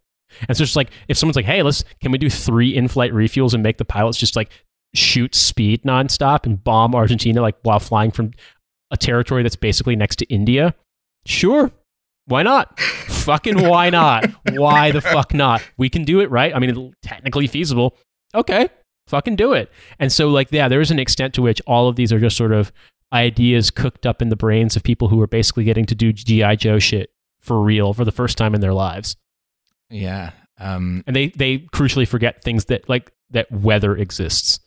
And 0.47 0.55
so 0.55 0.61
it's 0.61 0.69
just 0.69 0.75
like 0.75 0.91
if 1.07 1.17
someone's 1.17 1.35
like, 1.35 1.45
"Hey, 1.45 1.63
let's 1.63 1.83
can 1.99 2.11
we 2.11 2.17
do 2.17 2.29
three 2.29 2.75
in-flight 2.75 3.11
refuels 3.11 3.53
and 3.53 3.63
make 3.63 3.77
the 3.77 3.85
pilots 3.85 4.17
just 4.17 4.35
like 4.35 4.51
shoot 4.93 5.33
speed 5.35 5.83
nonstop 5.83 6.45
and 6.45 6.63
bomb 6.63 6.95
Argentina 6.95 7.41
like 7.41 7.55
while 7.63 7.79
flying 7.79 8.11
from 8.11 8.31
a 8.91 8.97
territory 8.97 9.43
that's 9.43 9.55
basically 9.55 9.95
next 9.95 10.17
to 10.17 10.25
India?" 10.25 10.75
Sure, 11.25 11.71
why 12.31 12.41
not? 12.43 12.79
Fucking 12.79 13.67
why 13.67 13.89
not? 13.91 14.25
Why 14.51 14.89
the 14.91 15.01
fuck 15.01 15.33
not? 15.33 15.61
We 15.77 15.89
can 15.89 16.03
do 16.03 16.19
it, 16.21 16.31
right? 16.31 16.55
I 16.55 16.59
mean, 16.59 16.69
it's 16.71 16.95
technically 17.03 17.45
feasible. 17.47 17.95
Okay, 18.33 18.69
fucking 19.07 19.35
do 19.35 19.53
it. 19.53 19.69
And 19.99 20.11
so, 20.11 20.29
like, 20.29 20.47
yeah, 20.51 20.67
there 20.67 20.81
is 20.81 20.89
an 20.89 20.97
extent 20.99 21.33
to 21.35 21.41
which 21.43 21.61
all 21.67 21.87
of 21.87 21.95
these 21.97 22.11
are 22.11 22.19
just 22.19 22.35
sort 22.37 22.53
of 22.53 22.71
ideas 23.13 23.69
cooked 23.69 24.05
up 24.07 24.21
in 24.21 24.29
the 24.29 24.35
brains 24.35 24.75
of 24.75 24.83
people 24.83 25.09
who 25.09 25.21
are 25.21 25.27
basically 25.27 25.65
getting 25.65 25.85
to 25.85 25.93
do 25.95 26.13
GI 26.13 26.55
Joe 26.55 26.79
shit 26.79 27.11
for 27.41 27.61
real 27.61 27.93
for 27.93 28.05
the 28.05 28.11
first 28.11 28.37
time 28.37 28.55
in 28.55 28.61
their 28.61 28.73
lives. 28.73 29.15
yeah, 29.89 30.31
um, 30.59 31.03
And 31.07 31.15
they 31.15 31.27
they 31.29 31.59
crucially 31.73 32.07
forget 32.07 32.43
things 32.43 32.65
that 32.65 32.87
like 32.87 33.11
that 33.31 33.51
weather 33.51 33.95
exists 33.97 34.59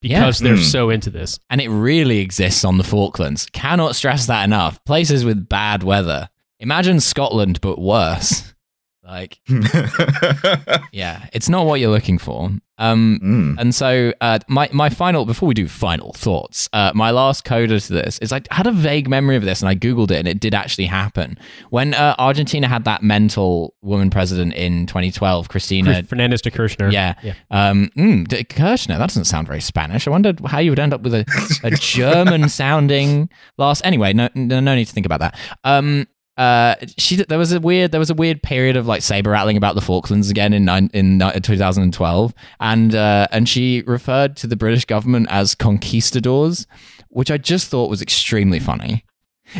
because 0.00 0.38
they're 0.38 0.56
Hmm. 0.56 0.62
so 0.62 0.90
into 0.90 1.10
this. 1.10 1.38
and 1.50 1.60
it 1.60 1.68
really 1.68 2.18
exists 2.18 2.64
on 2.64 2.78
the 2.78 2.84
Falklands. 2.84 3.46
Cannot 3.52 3.96
stress 3.96 4.26
that 4.26 4.44
enough. 4.44 4.82
Places 4.84 5.24
with 5.24 5.48
bad 5.48 5.82
weather. 5.82 6.28
Imagine 6.60 7.00
Scotland, 7.00 7.60
but 7.60 7.78
worse. 7.78 8.52
Like, 9.08 9.38
yeah, 10.90 11.28
it's 11.32 11.48
not 11.48 11.64
what 11.64 11.78
you're 11.78 11.92
looking 11.92 12.18
for. 12.18 12.50
Um, 12.78 13.20
Mm. 13.22 13.54
And 13.56 13.72
so, 13.72 14.12
uh, 14.20 14.40
my 14.48 14.68
my 14.72 14.88
final 14.90 15.24
before 15.24 15.46
we 15.46 15.54
do 15.54 15.68
final 15.68 16.12
thoughts, 16.12 16.68
uh, 16.72 16.90
my 16.92 17.12
last 17.12 17.44
coda 17.44 17.78
to 17.78 17.92
this 17.92 18.18
is 18.18 18.32
I 18.32 18.40
had 18.50 18.66
a 18.66 18.72
vague 18.72 19.08
memory 19.08 19.36
of 19.36 19.44
this, 19.44 19.62
and 19.62 19.68
I 19.68 19.76
googled 19.76 20.10
it, 20.10 20.16
and 20.18 20.26
it 20.26 20.40
did 20.40 20.54
actually 20.56 20.86
happen 20.86 21.38
when 21.70 21.94
uh, 21.94 22.16
Argentina 22.18 22.66
had 22.66 22.82
that 22.84 23.00
mental 23.04 23.74
woman 23.80 24.10
president 24.10 24.54
in 24.54 24.86
2012, 24.86 25.48
Christina. 25.48 26.02
Fernandez 26.02 26.42
de 26.42 26.50
Kirchner. 26.50 26.90
Yeah, 26.90 27.14
Yeah. 27.22 27.34
Um, 27.52 27.90
mm, 27.96 28.26
D- 28.26 28.42
Kirchner. 28.42 28.98
That 28.98 29.08
doesn't 29.08 29.26
sound 29.26 29.46
very 29.46 29.60
Spanish. 29.60 30.08
I 30.08 30.10
wondered 30.10 30.40
how 30.44 30.58
you 30.58 30.72
would 30.72 30.80
end 30.80 30.92
up 30.92 31.02
with 31.02 31.14
a, 31.14 31.24
a 31.62 31.70
German-sounding 31.80 33.28
last. 33.56 33.82
Anyway, 33.84 34.12
no, 34.12 34.28
no, 34.34 34.58
no 34.60 34.74
need 34.74 34.86
to 34.86 34.92
think 34.92 35.06
about 35.06 35.20
that. 35.20 35.38
Um, 35.64 36.06
uh, 36.36 36.74
she 36.98 37.16
there 37.16 37.38
was 37.38 37.52
a 37.52 37.60
weird 37.60 37.92
there 37.92 37.98
was 38.00 38.10
a 38.10 38.14
weird 38.14 38.42
period 38.42 38.76
of 38.76 38.86
like 38.86 39.00
saber 39.00 39.30
rattling 39.30 39.56
about 39.56 39.74
the 39.74 39.80
Falklands 39.80 40.28
again 40.28 40.52
in 40.52 40.66
nine- 40.66 40.90
in 40.92 41.22
uh, 41.22 41.32
2012, 41.32 42.34
and 42.60 42.94
uh, 42.94 43.26
and 43.32 43.48
she 43.48 43.82
referred 43.86 44.36
to 44.36 44.46
the 44.46 44.56
British 44.56 44.84
government 44.84 45.28
as 45.30 45.54
conquistadors, 45.54 46.66
which 47.08 47.30
I 47.30 47.38
just 47.38 47.68
thought 47.68 47.88
was 47.88 48.02
extremely 48.02 48.58
funny. 48.60 49.05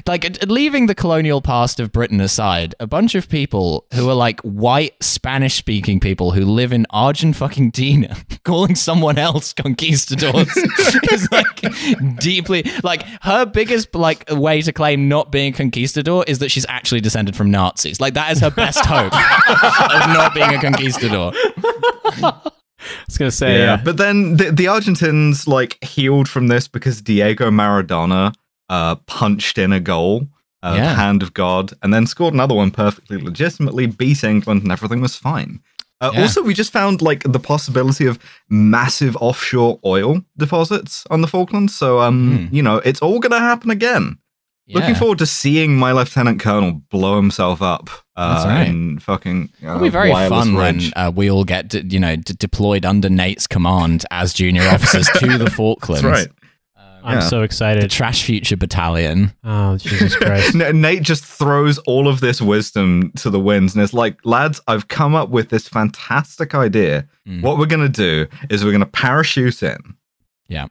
Like 0.07 0.45
leaving 0.47 0.87
the 0.87 0.95
colonial 0.95 1.41
past 1.41 1.81
of 1.81 1.93
Britain 1.93 2.21
aside, 2.21 2.75
a 2.81 2.87
bunch 2.87 3.15
of 3.15 3.29
people 3.29 3.87
who 3.95 4.09
are 4.09 4.15
like 4.15 4.41
white 4.41 4.95
Spanish 5.03 5.55
speaking 5.55 6.01
people 6.01 6.33
who 6.33 6.45
live 6.45 6.73
in 6.73 6.87
Argent 6.91 7.37
fucking 7.37 7.73
Tina 7.73 8.17
calling 8.45 8.75
someone 8.75 9.19
else 9.19 9.53
conquistadors 9.53 10.57
is 11.13 11.29
like 11.31 11.65
deeply 12.19 12.65
like 12.83 13.03
her 13.23 13.47
biggest 13.47 13.95
like 13.95 14.25
way 14.31 14.61
to 14.63 14.73
claim 14.73 15.09
not 15.09 15.31
being 15.33 15.53
a 15.55 15.57
conquistador 15.57 16.25
is 16.27 16.39
that 16.41 16.51
she's 16.51 16.67
actually 16.69 17.01
descended 17.01 17.37
from 17.37 17.51
Nazis. 17.51 18.01
Like 18.01 18.15
that 18.15 18.33
is 18.33 18.41
her 18.41 18.51
best 18.51 18.85
hope 18.87 19.13
of 19.15 20.09
not 20.09 20.35
being 20.35 20.55
a 20.55 20.61
conquistador. 20.61 21.33
I 21.35 22.41
was 23.07 23.19
gonna 23.19 23.31
say. 23.31 23.59
yeah, 23.61 23.75
uh, 23.75 23.77
but 23.85 23.97
then 23.97 24.37
the, 24.37 24.53
the 24.53 24.69
Argentines 24.69 25.49
like 25.49 25.83
healed 25.83 26.29
from 26.29 26.49
this 26.49 26.69
because 26.69 27.01
Diego 27.01 27.51
Maradona 27.51 28.35
uh, 28.69 28.97
punched 29.07 29.59
in 29.59 29.73
a 29.73 29.81
goal, 29.81 30.29
uh, 30.63 30.75
Yeah. 30.77 30.95
hand 30.95 31.23
of 31.23 31.35
God, 31.35 31.73
and 31.83 31.93
then 31.95 32.07
scored 32.07 32.35
another 32.35 32.55
one 32.55 32.71
perfectly 32.71 33.19
legitimately, 33.19 33.87
beat 33.87 34.25
England, 34.25 34.63
and 34.63 34.73
everything 34.73 35.01
was 35.01 35.17
fine. 35.17 35.61
Uh, 36.01 36.11
Yeah. 36.13 36.23
Also, 36.23 36.43
we 36.43 36.53
just 36.53 36.73
found 36.73 37.01
like 37.01 37.23
the 37.25 37.41
possibility 37.41 38.05
of 38.07 38.19
massive 38.51 39.17
offshore 39.17 39.79
oil 39.85 40.23
deposits 40.37 41.05
on 41.11 41.21
the 41.23 41.29
Falklands. 41.29 41.75
So, 41.75 42.01
um, 42.01 42.49
Hmm. 42.49 42.55
you 42.55 42.63
know, 42.63 42.77
it's 42.85 43.01
all 43.01 43.19
gonna 43.19 43.39
happen 43.41 43.71
again. 43.71 44.19
Looking 44.69 44.97
forward 44.97 45.19
to 45.19 45.27
seeing 45.27 45.77
my 45.79 45.93
lieutenant 45.93 46.41
colonel 46.41 46.83
blow 46.91 47.15
himself 47.17 47.63
up. 47.63 47.89
Uh, 48.17 48.35
That's 48.35 48.47
right. 48.47 48.67
In 48.69 48.99
fucking. 48.99 49.51
Uh, 49.63 49.67
It'll 49.69 49.81
be 49.81 49.89
very 49.91 50.11
fun 50.11 50.55
when 50.55 50.81
uh, 50.97 51.13
we 51.15 51.31
all 51.31 51.45
get 51.45 51.69
de- 51.69 51.85
you 51.87 52.01
know 52.01 52.17
d- 52.17 52.35
deployed 52.37 52.85
under 52.85 53.09
Nate's 53.09 53.47
command 53.47 54.05
as 54.11 54.33
junior 54.35 54.67
officers 54.69 55.09
to 55.21 55.39
the 55.39 55.49
Falklands. 55.59 56.03
That's 56.03 56.19
right. 56.27 56.29
I'm 57.07 57.19
Yeah. 57.19 57.28
so 57.28 57.39
The 57.39 57.45
excited. 57.45 57.91
Trash 57.91 58.24
Future 58.24 58.57
Battalion. 58.57 59.33
Oh 59.45 59.77
Jesus 59.78 60.15
Christ! 60.20 60.55
Nate 60.55 61.03
just 61.03 61.24
throws 61.24 61.78
all 61.87 62.09
of 62.09 62.20
this 62.20 62.43
wisdom 62.43 63.12
to 63.16 63.31
the 63.31 63.41
winds 63.41 63.74
and 63.74 63.83
it's 63.85 63.95
like, 63.95 64.19
lads, 64.24 64.61
I've 64.66 64.89
come 64.89 65.15
up 65.15 65.31
with 65.31 65.49
this 65.49 65.69
fantastic 65.69 66.55
idea. 66.55 67.07
Mm. 67.27 67.43
What 67.43 67.59
we're 67.59 67.66
going 67.66 67.81
to 67.81 67.89
do 67.89 68.27
is 68.51 68.65
we're 68.65 68.73
going 68.73 68.81
to 68.81 68.87
parachute 68.87 69.62
in. 69.62 69.78
Yeah. 70.49 70.66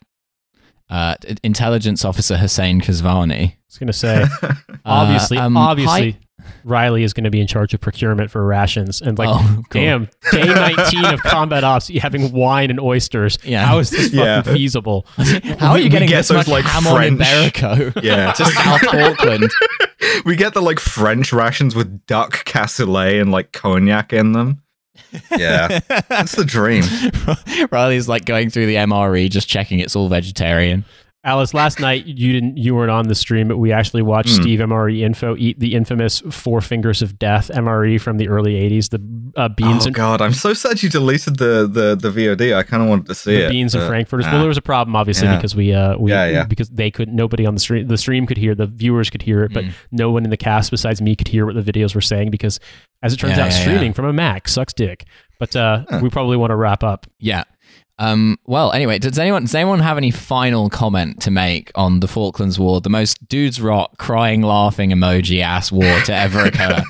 Uh, 0.89 1.15
intelligence 1.43 2.05
officer 2.05 2.37
Hussein 2.37 2.79
Kesvani. 2.79 3.51
I 3.53 3.57
was 3.67 3.77
gonna 3.79 3.91
say. 3.93 4.25
Obviously, 4.85 5.37
Uh, 5.39 5.45
um, 5.47 5.57
obviously, 5.57 6.17
Riley 6.63 7.03
is 7.03 7.13
going 7.13 7.23
to 7.23 7.29
be 7.29 7.39
in 7.41 7.47
charge 7.47 7.73
of 7.73 7.81
procurement 7.81 8.29
for 8.31 8.45
rations. 8.45 9.01
And 9.01 9.17
like, 9.17 9.29
Oh, 9.31 9.63
cool. 9.69 9.81
damn, 9.81 10.09
day 10.31 10.43
19 10.45 11.05
of 11.05 11.19
combat 11.21 11.63
ops, 11.63 11.89
you 11.89 11.99
having 12.01 12.31
wine 12.31 12.69
and 12.69 12.79
oysters. 12.79 13.37
Yeah. 13.43 13.65
How 13.65 13.79
is 13.79 13.89
this 13.89 14.05
fucking 14.09 14.19
Yeah. 14.19 14.41
feasible? 14.41 15.05
How 15.59 15.71
are 15.71 15.77
you 15.77 15.85
we 15.85 15.89
getting 15.89 16.09
get 16.09 16.17
this 16.17 16.27
those, 16.29 16.37
much 16.37 16.47
like, 16.47 16.65
ham 16.65 16.85
on 16.87 16.95
French- 17.17 17.19
Iberico 17.53 17.99
Yeah. 18.03 18.31
to 18.33 18.45
South 18.45 18.83
Auckland. 18.93 19.49
we 20.25 20.35
get 20.35 20.53
the 20.53 20.61
like 20.61 20.79
French 20.79 21.31
rations 21.33 21.75
with 21.75 22.05
duck 22.05 22.45
cassoulet 22.45 23.21
and 23.21 23.31
like 23.31 23.51
cognac 23.51 24.11
in 24.13 24.33
them. 24.33 24.61
Yeah. 25.31 25.79
That's 26.09 26.35
the 26.35 26.45
dream. 26.45 26.83
Riley's 27.71 28.07
like 28.09 28.25
going 28.25 28.49
through 28.49 28.65
the 28.67 28.75
MRE, 28.75 29.29
just 29.29 29.47
checking 29.47 29.79
it's 29.79 29.95
all 29.95 30.09
vegetarian. 30.09 30.85
Alice, 31.25 31.55
last 31.55 31.79
night 31.79 32.05
you 32.05 32.31
didn't, 32.31 32.55
you 32.55 32.75
weren't 32.75 32.91
on 32.91 33.07
the 33.07 33.15
stream, 33.15 33.47
but 33.47 33.57
we 33.57 33.71
actually 33.71 34.03
watched 34.03 34.29
Hmm. 34.35 34.41
Steve 34.43 34.59
MRE 34.59 35.01
Info 35.01 35.35
eat 35.37 35.59
the 35.59 35.73
infamous 35.73 36.19
Four 36.29 36.61
Fingers 36.61 37.01
of 37.01 37.17
Death 37.17 37.49
MRE 37.51 37.99
from 37.99 38.17
the 38.17 38.27
early 38.29 38.53
80s. 38.53 38.89
The 38.91 39.01
uh, 39.35 39.49
beans 39.49 39.85
oh 39.85 39.87
and 39.87 39.95
god, 39.95 40.21
I'm 40.21 40.33
so 40.33 40.53
sad 40.53 40.83
you 40.83 40.89
deleted 40.89 41.37
the 41.37 41.67
the, 41.67 41.95
the 41.95 42.11
VOD. 42.11 42.55
I 42.55 42.61
kind 42.61 42.83
of 42.83 42.89
wanted 42.89 43.07
to 43.07 43.15
see 43.15 43.33
it. 43.35 43.39
the 43.39 43.45
it. 43.47 43.49
beans 43.49 43.73
and 43.73 43.81
but, 43.81 43.87
frankfurters. 43.87 44.27
ah. 44.27 44.31
Well, 44.33 44.39
there 44.41 44.47
was 44.47 44.57
a 44.57 44.61
problem, 44.61 44.95
obviously, 44.95 45.27
Yeah. 45.27 45.35
because 45.37 45.55
we, 45.55 45.73
uh, 45.73 45.97
we, 45.97 46.11
Yeah, 46.11 46.27
yeah. 46.27 46.45
because 46.45 46.69
they 46.69 46.91
could, 46.91 47.11
nobody 47.11 47.45
on 47.47 47.55
the 47.55 47.59
stream, 47.59 47.87
the 47.87 47.97
stream 47.97 48.27
could 48.27 48.37
hear, 48.37 48.53
the 48.53 48.67
viewers 48.67 49.09
could 49.09 49.23
hear 49.23 49.43
it, 49.43 49.51
but 49.51 49.65
Mm. 49.65 49.73
no 49.91 50.11
one 50.11 50.23
in 50.25 50.29
the 50.29 50.37
cast 50.37 50.69
besides 50.69 51.01
me 51.01 51.15
could 51.15 51.27
hear 51.27 51.45
what 51.47 51.55
the 51.55 51.63
videos 51.63 51.95
were 51.95 52.01
saying 52.01 52.29
because, 52.29 52.59
as 53.01 53.13
it 53.13 53.17
turns 53.17 53.37
Yeah, 53.37 53.45
out, 53.45 53.51
yeah, 53.51 53.59
streaming 53.61 53.87
yeah. 53.87 53.91
from 53.93 54.05
a 54.05 54.13
Mac 54.13 54.47
sucks 54.47 54.73
dick. 54.73 55.05
But 55.39 55.55
uh, 55.55 55.83
Huh. 55.89 55.99
we 56.03 56.09
probably 56.09 56.37
want 56.37 56.51
to 56.51 56.55
wrap 56.55 56.83
up. 56.83 57.07
Yeah. 57.19 57.43
Um, 57.97 58.37
well, 58.45 58.73
anyway, 58.73 58.99
does 58.99 59.17
anyone 59.17 59.43
does 59.43 59.55
anyone 59.55 59.79
have 59.79 59.97
any 59.97 60.11
final 60.11 60.69
comment 60.69 61.21
to 61.21 61.31
make 61.31 61.71
on 61.75 62.01
the 62.01 62.07
Falklands 62.07 62.59
War, 62.59 62.81
the 62.81 62.89
most 62.89 63.25
dudes 63.27 63.61
rock, 63.61 63.97
crying, 63.97 64.41
laughing 64.41 64.89
emoji 64.89 65.41
ass 65.41 65.71
war 65.71 66.01
to 66.01 66.13
ever 66.13 66.45
occur? 66.45 66.83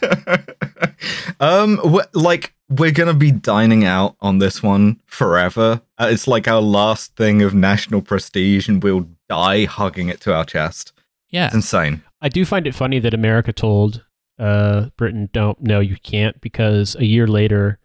um, 1.39 1.77
wh- 1.77 2.15
like 2.15 2.53
we're 2.69 2.91
gonna 2.91 3.13
be 3.13 3.31
dining 3.31 3.85
out 3.85 4.15
on 4.21 4.39
this 4.39 4.63
one 4.63 4.99
forever. 5.05 5.81
Uh, 5.99 6.09
it's 6.11 6.27
like 6.27 6.47
our 6.47 6.61
last 6.61 7.15
thing 7.15 7.43
of 7.43 7.53
national 7.53 8.01
prestige, 8.01 8.67
and 8.67 8.83
we'll 8.83 9.07
die 9.29 9.65
hugging 9.65 10.09
it 10.09 10.21
to 10.21 10.33
our 10.33 10.45
chest. 10.45 10.91
Yeah. 11.29 11.47
It's 11.47 11.55
insane. 11.55 12.01
I 12.21 12.29
do 12.29 12.45
find 12.45 12.65
it 12.65 12.73
funny 12.73 12.97
that 12.99 13.13
America 13.13 13.53
told 13.53 14.03
uh, 14.39 14.87
Britain, 14.97 15.29
"Don't, 15.33 15.61
no, 15.61 15.79
you 15.79 15.97
can't," 15.97 16.39
because 16.41 16.95
a 16.95 17.05
year 17.05 17.27
later, 17.27 17.77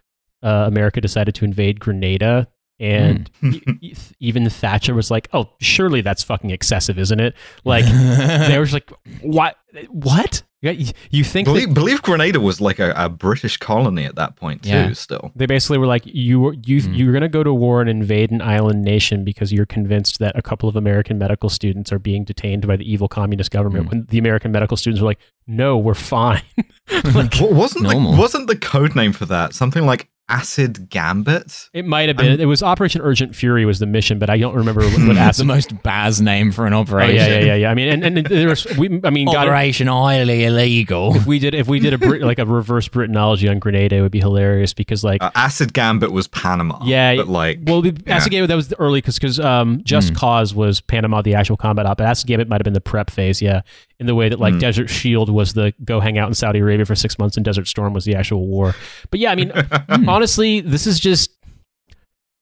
uh, 0.42 0.64
America 0.66 1.02
decided 1.02 1.34
to 1.34 1.44
invade 1.44 1.80
Grenada, 1.80 2.48
and 2.80 3.30
e- 3.42 3.94
even 4.18 4.48
Thatcher 4.50 4.94
was 4.94 5.10
like, 5.10 5.28
"Oh, 5.32 5.50
surely 5.60 6.00
that's 6.00 6.22
fucking 6.22 6.50
excessive, 6.50 6.98
isn't 6.98 7.20
it?" 7.20 7.34
Like 7.64 7.84
they 8.48 8.58
were 8.58 8.64
just 8.64 8.72
like, 8.74 8.90
"What? 9.20 9.56
What? 9.90 10.42
You, 10.62 10.88
you 11.10 11.24
think 11.24 11.46
that- 11.46 11.54
Believe, 11.54 11.72
believe 11.72 12.02
Grenada 12.02 12.38
was 12.38 12.60
like 12.60 12.78
a, 12.80 12.92
a 12.94 13.08
British 13.08 13.56
colony 13.56 14.04
at 14.04 14.16
that 14.16 14.36
point 14.36 14.64
too. 14.64 14.68
Yeah. 14.68 14.92
Still, 14.92 15.32
They 15.34 15.46
basically 15.46 15.78
were 15.78 15.86
like, 15.86 16.02
you 16.04 16.38
were- 16.38 16.52
you 16.66 16.82
Hmm. 16.82 16.92
you're 16.92 17.12
going 17.12 17.22
to 17.22 17.30
go 17.30 17.42
to 17.42 17.54
war 17.54 17.80
and 17.80 17.88
invade 17.88 18.30
an 18.30 18.42
island 18.42 18.82
nation 18.82 19.24
because 19.24 19.54
you're 19.54 19.64
convinced 19.64 20.18
that 20.18 20.36
a 20.36 20.42
couple 20.42 20.68
of 20.68 20.76
American 20.76 21.16
medical 21.16 21.48
students 21.48 21.90
are 21.92 21.98
being 21.98 22.24
detained 22.24 22.66
by 22.66 22.76
the 22.76 22.84
evil 22.92 23.08
communist 23.08 23.50
government. 23.50 23.84
Hmm. 23.84 23.88
When 23.90 24.06
the 24.10 24.18
American 24.18 24.52
medical 24.52 24.76
students 24.76 25.00
were 25.00 25.06
like, 25.08 25.20
no, 25.46 25.78
we're 25.78 25.94
fine. 25.94 26.42
like, 27.14 27.32
wasn't 27.40 27.88
the, 27.88 28.14
wasn't 28.18 28.46
the 28.46 28.56
code 28.56 28.94
name 28.94 29.14
for 29.14 29.24
that 29.26 29.54
something 29.54 29.86
like 29.86 30.10
Acid 30.30 30.88
Gambit? 30.90 31.68
it 31.72 31.84
might 31.84 32.08
have 32.08 32.16
been. 32.16 32.40
it 32.40 32.44
was 32.46 32.62
Operation 32.62 33.00
Urgent 33.02 33.34
Fury 33.34 33.64
was 33.64 33.78
the 33.80 33.86
mission, 33.86 34.18
but 34.18 34.30
I 34.30 34.38
don't 34.38 34.54
remember 34.54 34.80
what, 34.82 35.06
what 35.06 35.14
That's 35.16 35.38
the 35.44 35.44
most 35.44 35.82
Baz 35.82 36.20
name 36.20 36.52
for 36.52 36.66
an 36.66 36.72
Oh, 36.72 36.80
operation. 36.80 37.16
yeah, 37.16 37.26
yeah, 37.28 37.44
yeah, 37.46 37.54
yeah. 37.56 37.70
I 37.70 37.74
mean, 37.74 37.88
and, 37.88 38.18
and 38.18 38.26
there 38.26 38.48
was, 38.48 38.64
we, 38.78 39.00
I 39.04 39.10
mean, 39.10 39.26
God, 39.26 39.48
Operation 39.48 39.88
highly 39.88 40.44
illegal. 40.44 41.16
if 41.16 41.26
we 41.26 41.38
did, 41.38 41.54
if 41.54 41.66
we 41.68 41.80
did 41.80 41.92
a 41.92 41.98
Brit, 41.98 42.22
like 42.22 42.38
a 42.38 42.46
reverse 42.46 42.88
Britanology 42.88 43.50
on 43.50 43.58
Grenada, 43.58 43.96
it 43.96 44.00
would 44.02 44.12
be 44.12 44.20
hilarious 44.20 44.72
because 44.72 45.02
like, 45.04 45.22
Uh, 45.22 45.30
Acid 45.34 45.72
Gambit 45.72 46.12
was 46.12 46.28
Panama. 46.28 46.78
Yeah, 46.84 47.16
but 47.16 47.28
like, 47.28 47.58
Well, 47.64 47.82
the 47.82 47.96
Yeah. 48.06 48.16
Acid 48.16 48.30
Gambit 48.32 48.48
that 48.48 48.56
was 48.56 48.68
the 48.68 48.78
early 48.78 49.00
because 49.00 49.18
because 49.18 49.40
um, 49.40 49.82
Just 49.84 50.12
Mm. 50.12 50.16
Cause 50.16 50.54
was 50.54 50.80
Panama 50.80 51.20
the 51.22 51.34
actual 51.34 51.56
combat 51.56 51.86
op, 51.86 51.98
but 51.98 52.06
Acid 52.06 52.26
Gambit 52.28 52.48
might 52.48 52.60
have 52.60 52.64
been 52.64 52.72
the 52.72 52.80
prep 52.80 53.10
phase, 53.10 53.42
yeah. 53.42 53.62
In 54.00 54.06
the 54.06 54.14
way 54.14 54.28
that 54.30 54.40
like 54.40 54.54
Mm. 54.54 54.60
Desert 54.60 54.88
Shield 54.90 55.28
was 55.30 55.52
the 55.52 55.72
go 55.84 56.00
hang 56.00 56.18
out 56.18 56.26
in 56.26 56.34
Saudi 56.34 56.58
Arabia 56.58 56.86
for 56.86 56.94
six 56.94 57.18
months, 57.18 57.36
and 57.36 57.44
Desert 57.44 57.68
Storm 57.68 57.92
was 57.92 58.04
the 58.06 58.16
actual 58.16 58.46
war. 58.46 58.74
But 59.10 59.20
yeah, 59.20 59.30
I 59.30 59.34
mean, 59.36 59.52
honestly, 60.08 60.60
this 60.60 60.86
is 60.86 60.98
just. 60.98 61.30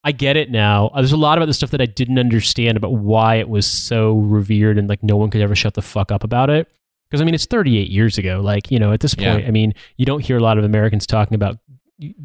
I 0.05 0.13
get 0.13 0.37
it 0.37 0.51
now. 0.51 0.87
Uh, 0.95 1.01
There's 1.03 1.13
a 1.13 1.17
lot 1.17 1.37
about 1.39 1.47
this 1.47 1.57
stuff 1.57 1.71
that 1.73 1.81
I 1.81 1.87
didn't 1.87 2.19
understand 2.21 2.77
about 2.77 2.93
why 2.93 3.35
it 3.35 3.49
was 3.49 3.67
so 3.67 4.19
revered 4.19 4.79
and 4.79 4.89
like 4.89 5.03
no 5.03 5.17
one 5.17 5.29
could 5.29 5.41
ever 5.41 5.57
shut 5.57 5.75
the 5.75 5.83
fuck 5.83 6.13
up 6.13 6.23
about 6.23 6.49
it. 6.51 6.69
Because 7.11 7.21
I 7.21 7.25
mean, 7.25 7.35
it's 7.35 7.47
38 7.47 7.91
years 7.91 8.17
ago. 8.17 8.41
Like 8.43 8.71
you 8.71 8.79
know, 8.79 8.93
at 8.93 9.01
this 9.01 9.17
Yeah. 9.19 9.35
point, 9.35 9.49
I 9.49 9.51
mean, 9.51 9.75
you 9.97 10.07
don't 10.07 10.21
hear 10.21 10.37
a 10.39 10.41
lot 10.41 10.57
of 10.59 10.65
Americans 10.65 11.07
talking 11.07 11.35
about 11.35 11.59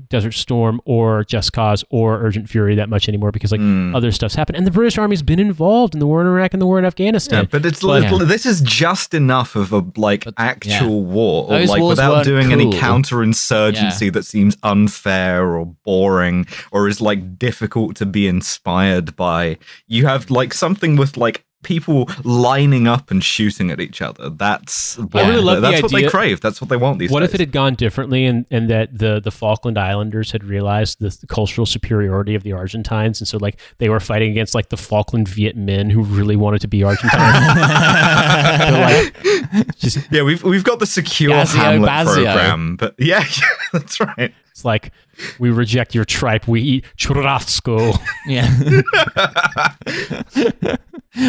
Desert 0.10 0.34
Storm 0.34 0.80
or 0.86 1.24
Just 1.24 1.52
Cause 1.54 1.84
or 1.90 2.24
Urgent 2.24 2.48
Fury 2.48 2.76
that 2.76 2.90
much 2.90 3.10
anymore 3.10 3.32
because 3.32 3.52
like 3.52 3.62
mm. 3.62 3.96
other 3.96 4.12
stuff's 4.12 4.36
happened, 4.36 4.58
and 4.58 4.68
the 4.68 4.72
British 4.72 4.98
Army's 4.98 5.24
been 5.24 5.40
involved 5.40 5.96
in 5.96 6.00
the 6.00 6.06
war 6.06 6.22
in 6.22 6.28
Iraq 6.28 6.54
and 6.54 6.62
the 6.62 6.66
war 6.66 6.78
in 6.78 6.84
Yeah, 6.84 6.88
Afghanistan. 6.88 7.48
but 7.50 7.66
it's 7.66 7.82
But- 7.82 8.02
little, 8.02 8.20
this 8.20 8.46
is 8.46 8.62
just 8.62 9.14
enough 9.14 9.56
of 9.56 9.74
a 9.74 9.84
like 9.96 10.26
But- 10.26 10.36
actual 10.38 11.04
war, 11.04 11.52
or 11.52 11.66
like 11.66 11.82
without 11.82 12.14
weren't 12.14 12.26
doing 12.26 12.52
any 12.52 12.66
cool. 12.66 12.74
counterinsurgency 12.74 14.12
that 14.14 14.26
seems 14.26 14.58
unfair 14.64 15.56
or 15.56 15.66
boring 15.84 16.46
or 16.72 16.88
is 16.88 17.02
like 17.02 17.40
difficult 17.40 17.96
to 17.98 18.06
be 18.06 18.28
inspired 18.28 19.16
by. 19.16 19.58
You 19.88 20.06
have 20.06 20.30
like 20.30 20.54
something 20.54 20.96
with 20.96 21.18
like 21.18 21.46
people 21.64 22.10
lining 22.24 22.88
up 22.88 23.10
and 23.12 23.24
shooting 23.24 23.72
at 23.72 23.80
each 23.80 24.02
other. 24.02 24.30
That's 24.30 25.00
I 25.14 25.28
really 25.30 25.42
love 25.42 25.62
the 25.62 25.70
that's 25.72 25.82
what 25.82 25.92
they 25.92 26.08
crave. 26.08 26.42
That's 26.42 26.62
what 26.62 26.70
they 26.70 26.78
want 26.78 27.00
these 27.00 27.10
What 27.12 27.22
days. 27.22 27.30
if 27.30 27.36
it 27.36 27.40
had 27.40 27.52
gone 27.52 27.76
differently, 27.76 28.26
and, 28.26 28.46
and 28.52 28.70
that 28.70 28.98
the 28.98 29.20
the 29.20 29.32
Falkland 29.32 29.78
Islanders 29.78 30.32
had 30.32 30.44
realized 30.44 31.00
the, 31.00 31.10
the 31.10 31.28
cultural 31.28 31.66
superiority 31.66 32.36
of 32.36 32.44
the 32.44 32.52
Argentines, 32.54 33.20
and 33.22 33.28
so 33.28 33.38
like 33.38 33.60
they 33.78 33.90
were 33.90 34.00
fighting 34.00 34.32
against 34.32 34.54
like 34.54 34.70
the 34.70 34.78
Falkland 34.78 35.28
Viet 35.28 35.58
Minh 35.58 35.92
who 35.92 36.04
really 36.04 36.36
wanted 36.36 36.62
to 36.62 36.68
be 36.68 36.84
Argentine. 36.84 37.14
Like, 38.74 39.78
just 39.78 40.00
yeah, 40.12 40.24
we've 40.24 40.44
we've 40.44 40.64
got 40.64 40.80
the 40.80 40.86
secure 40.86 41.32
Gazio 41.32 41.60
Hamlet 41.62 41.90
Bazio. 41.90 42.14
program, 42.34 42.76
but 42.76 42.96
yeah, 42.98 43.20
yeah, 43.42 43.48
that's 43.72 44.00
right. 44.00 44.34
It's 44.54 44.64
like 44.64 44.92
we 45.40 45.50
reject 45.50 45.94
your 45.96 46.06
tripe, 46.06 46.48
we 46.48 46.62
eat 46.62 46.86
churrasco. 46.98 47.98
Yeah. 48.26 48.48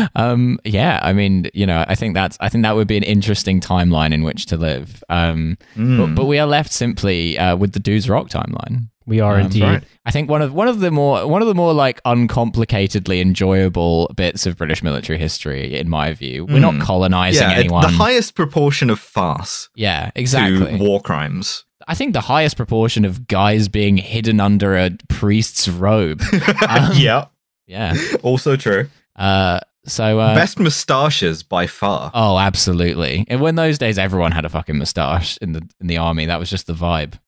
um, 0.14 0.58
yeah, 0.64 1.00
I 1.02 1.12
mean, 1.12 1.50
you 1.54 1.66
know, 1.66 1.84
I 1.88 1.94
think 1.94 2.14
that's 2.14 2.36
I 2.40 2.48
think 2.48 2.62
that 2.62 2.74
would 2.76 2.86
be 2.88 2.96
an 2.96 3.02
interesting 3.02 3.60
timeline 3.60 4.12
in 4.12 4.22
which 4.22 4.46
to 4.46 4.56
live. 4.56 5.02
Um, 5.08 5.56
Hmm. 5.74 5.98
but, 5.98 6.14
but 6.14 6.24
we 6.26 6.38
are 6.38 6.46
left 6.46 6.72
simply 6.72 7.38
uh, 7.38 7.56
with 7.56 7.72
the 7.72 7.80
Dudes 7.80 8.08
Rock 8.08 8.28
timeline. 8.28 8.88
We 9.06 9.20
are 9.20 9.34
Um, 9.34 9.42
indeed. 9.42 9.62
right. 9.62 9.84
I 10.06 10.10
think 10.10 10.30
one 10.30 10.40
of 10.40 10.54
one 10.54 10.68
of 10.68 10.80
the 10.80 10.90
more 10.90 11.26
one 11.26 11.42
of 11.42 11.48
the 11.48 11.54
more 11.54 11.74
like 11.74 12.02
uncomplicatedly 12.04 13.20
enjoyable 13.20 14.10
bits 14.16 14.46
of 14.46 14.56
British 14.56 14.82
military 14.82 15.18
history, 15.18 15.76
in 15.78 15.88
my 15.90 16.14
view. 16.14 16.46
We're 16.46 16.60
not 16.60 16.74
Mm. 16.74 16.80
colonizing 16.82 17.42
yeah, 17.42 17.56
it- 17.56 17.60
anyone. 17.64 17.82
the 17.82 17.88
highest 17.88 18.34
proportion 18.34 18.88
of 18.88 18.98
farce 19.00 19.68
yeah, 19.74 20.06
to 20.06 20.12
exactly. 20.20 20.76
war 20.78 21.00
crimes. 21.02 21.64
I 21.86 21.94
think 21.94 22.12
the 22.12 22.20
highest 22.20 22.56
proportion 22.56 23.04
of 23.04 23.26
guys 23.26 23.68
being 23.68 23.96
hidden 23.96 24.40
under 24.40 24.76
a 24.76 24.90
priest's 25.08 25.68
robe. 25.68 26.22
Um, 26.68 26.92
yeah, 26.94 27.26
Yeah. 27.66 27.94
also 28.22 28.56
true. 28.56 28.88
Uh, 29.16 29.60
so 29.86 30.18
uh, 30.18 30.34
Best 30.34 30.58
moustaches 30.58 31.42
by 31.42 31.66
far. 31.66 32.10
Oh, 32.14 32.38
absolutely. 32.38 33.26
And 33.28 33.40
when 33.40 33.54
those 33.54 33.76
days 33.78 33.98
everyone 33.98 34.32
had 34.32 34.44
a 34.44 34.48
fucking 34.48 34.78
mustache 34.78 35.36
in 35.38 35.52
the 35.52 35.68
in 35.80 35.86
the 35.88 35.98
army, 35.98 36.26
that 36.26 36.38
was 36.38 36.48
just 36.50 36.66
the 36.66 36.72
vibe. 36.72 37.18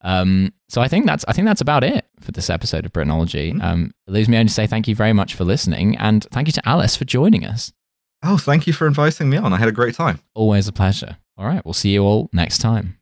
Um, 0.00 0.52
so 0.68 0.80
I 0.80 0.88
think 0.88 1.06
that's 1.06 1.24
I 1.28 1.32
think 1.32 1.46
that's 1.46 1.60
about 1.60 1.84
it 1.84 2.06
for 2.20 2.32
this 2.32 2.48
episode 2.50 2.86
of 2.86 2.92
Britanology. 2.92 3.52
Mm. 3.52 3.62
Um, 3.62 3.92
it 4.06 4.12
leaves 4.12 4.28
me 4.28 4.36
only 4.38 4.48
to 4.48 4.54
say 4.54 4.66
thank 4.66 4.88
you 4.88 4.94
very 4.94 5.12
much 5.12 5.34
for 5.34 5.44
listening, 5.44 5.96
and 5.98 6.24
thank 6.32 6.48
you 6.48 6.52
to 6.52 6.68
Alice 6.68 6.96
for 6.96 7.04
joining 7.04 7.44
us. 7.44 7.72
Oh, 8.22 8.36
thank 8.38 8.66
you 8.66 8.72
for 8.72 8.86
inviting 8.86 9.28
me 9.30 9.36
on. 9.36 9.52
I 9.52 9.58
had 9.58 9.68
a 9.68 9.72
great 9.72 9.94
time. 9.94 10.18
Always 10.34 10.66
a 10.66 10.72
pleasure. 10.72 11.16
All 11.36 11.46
right, 11.46 11.64
we'll 11.64 11.74
see 11.74 11.90
you 11.90 12.02
all 12.02 12.30
next 12.32 12.58
time. 12.58 12.97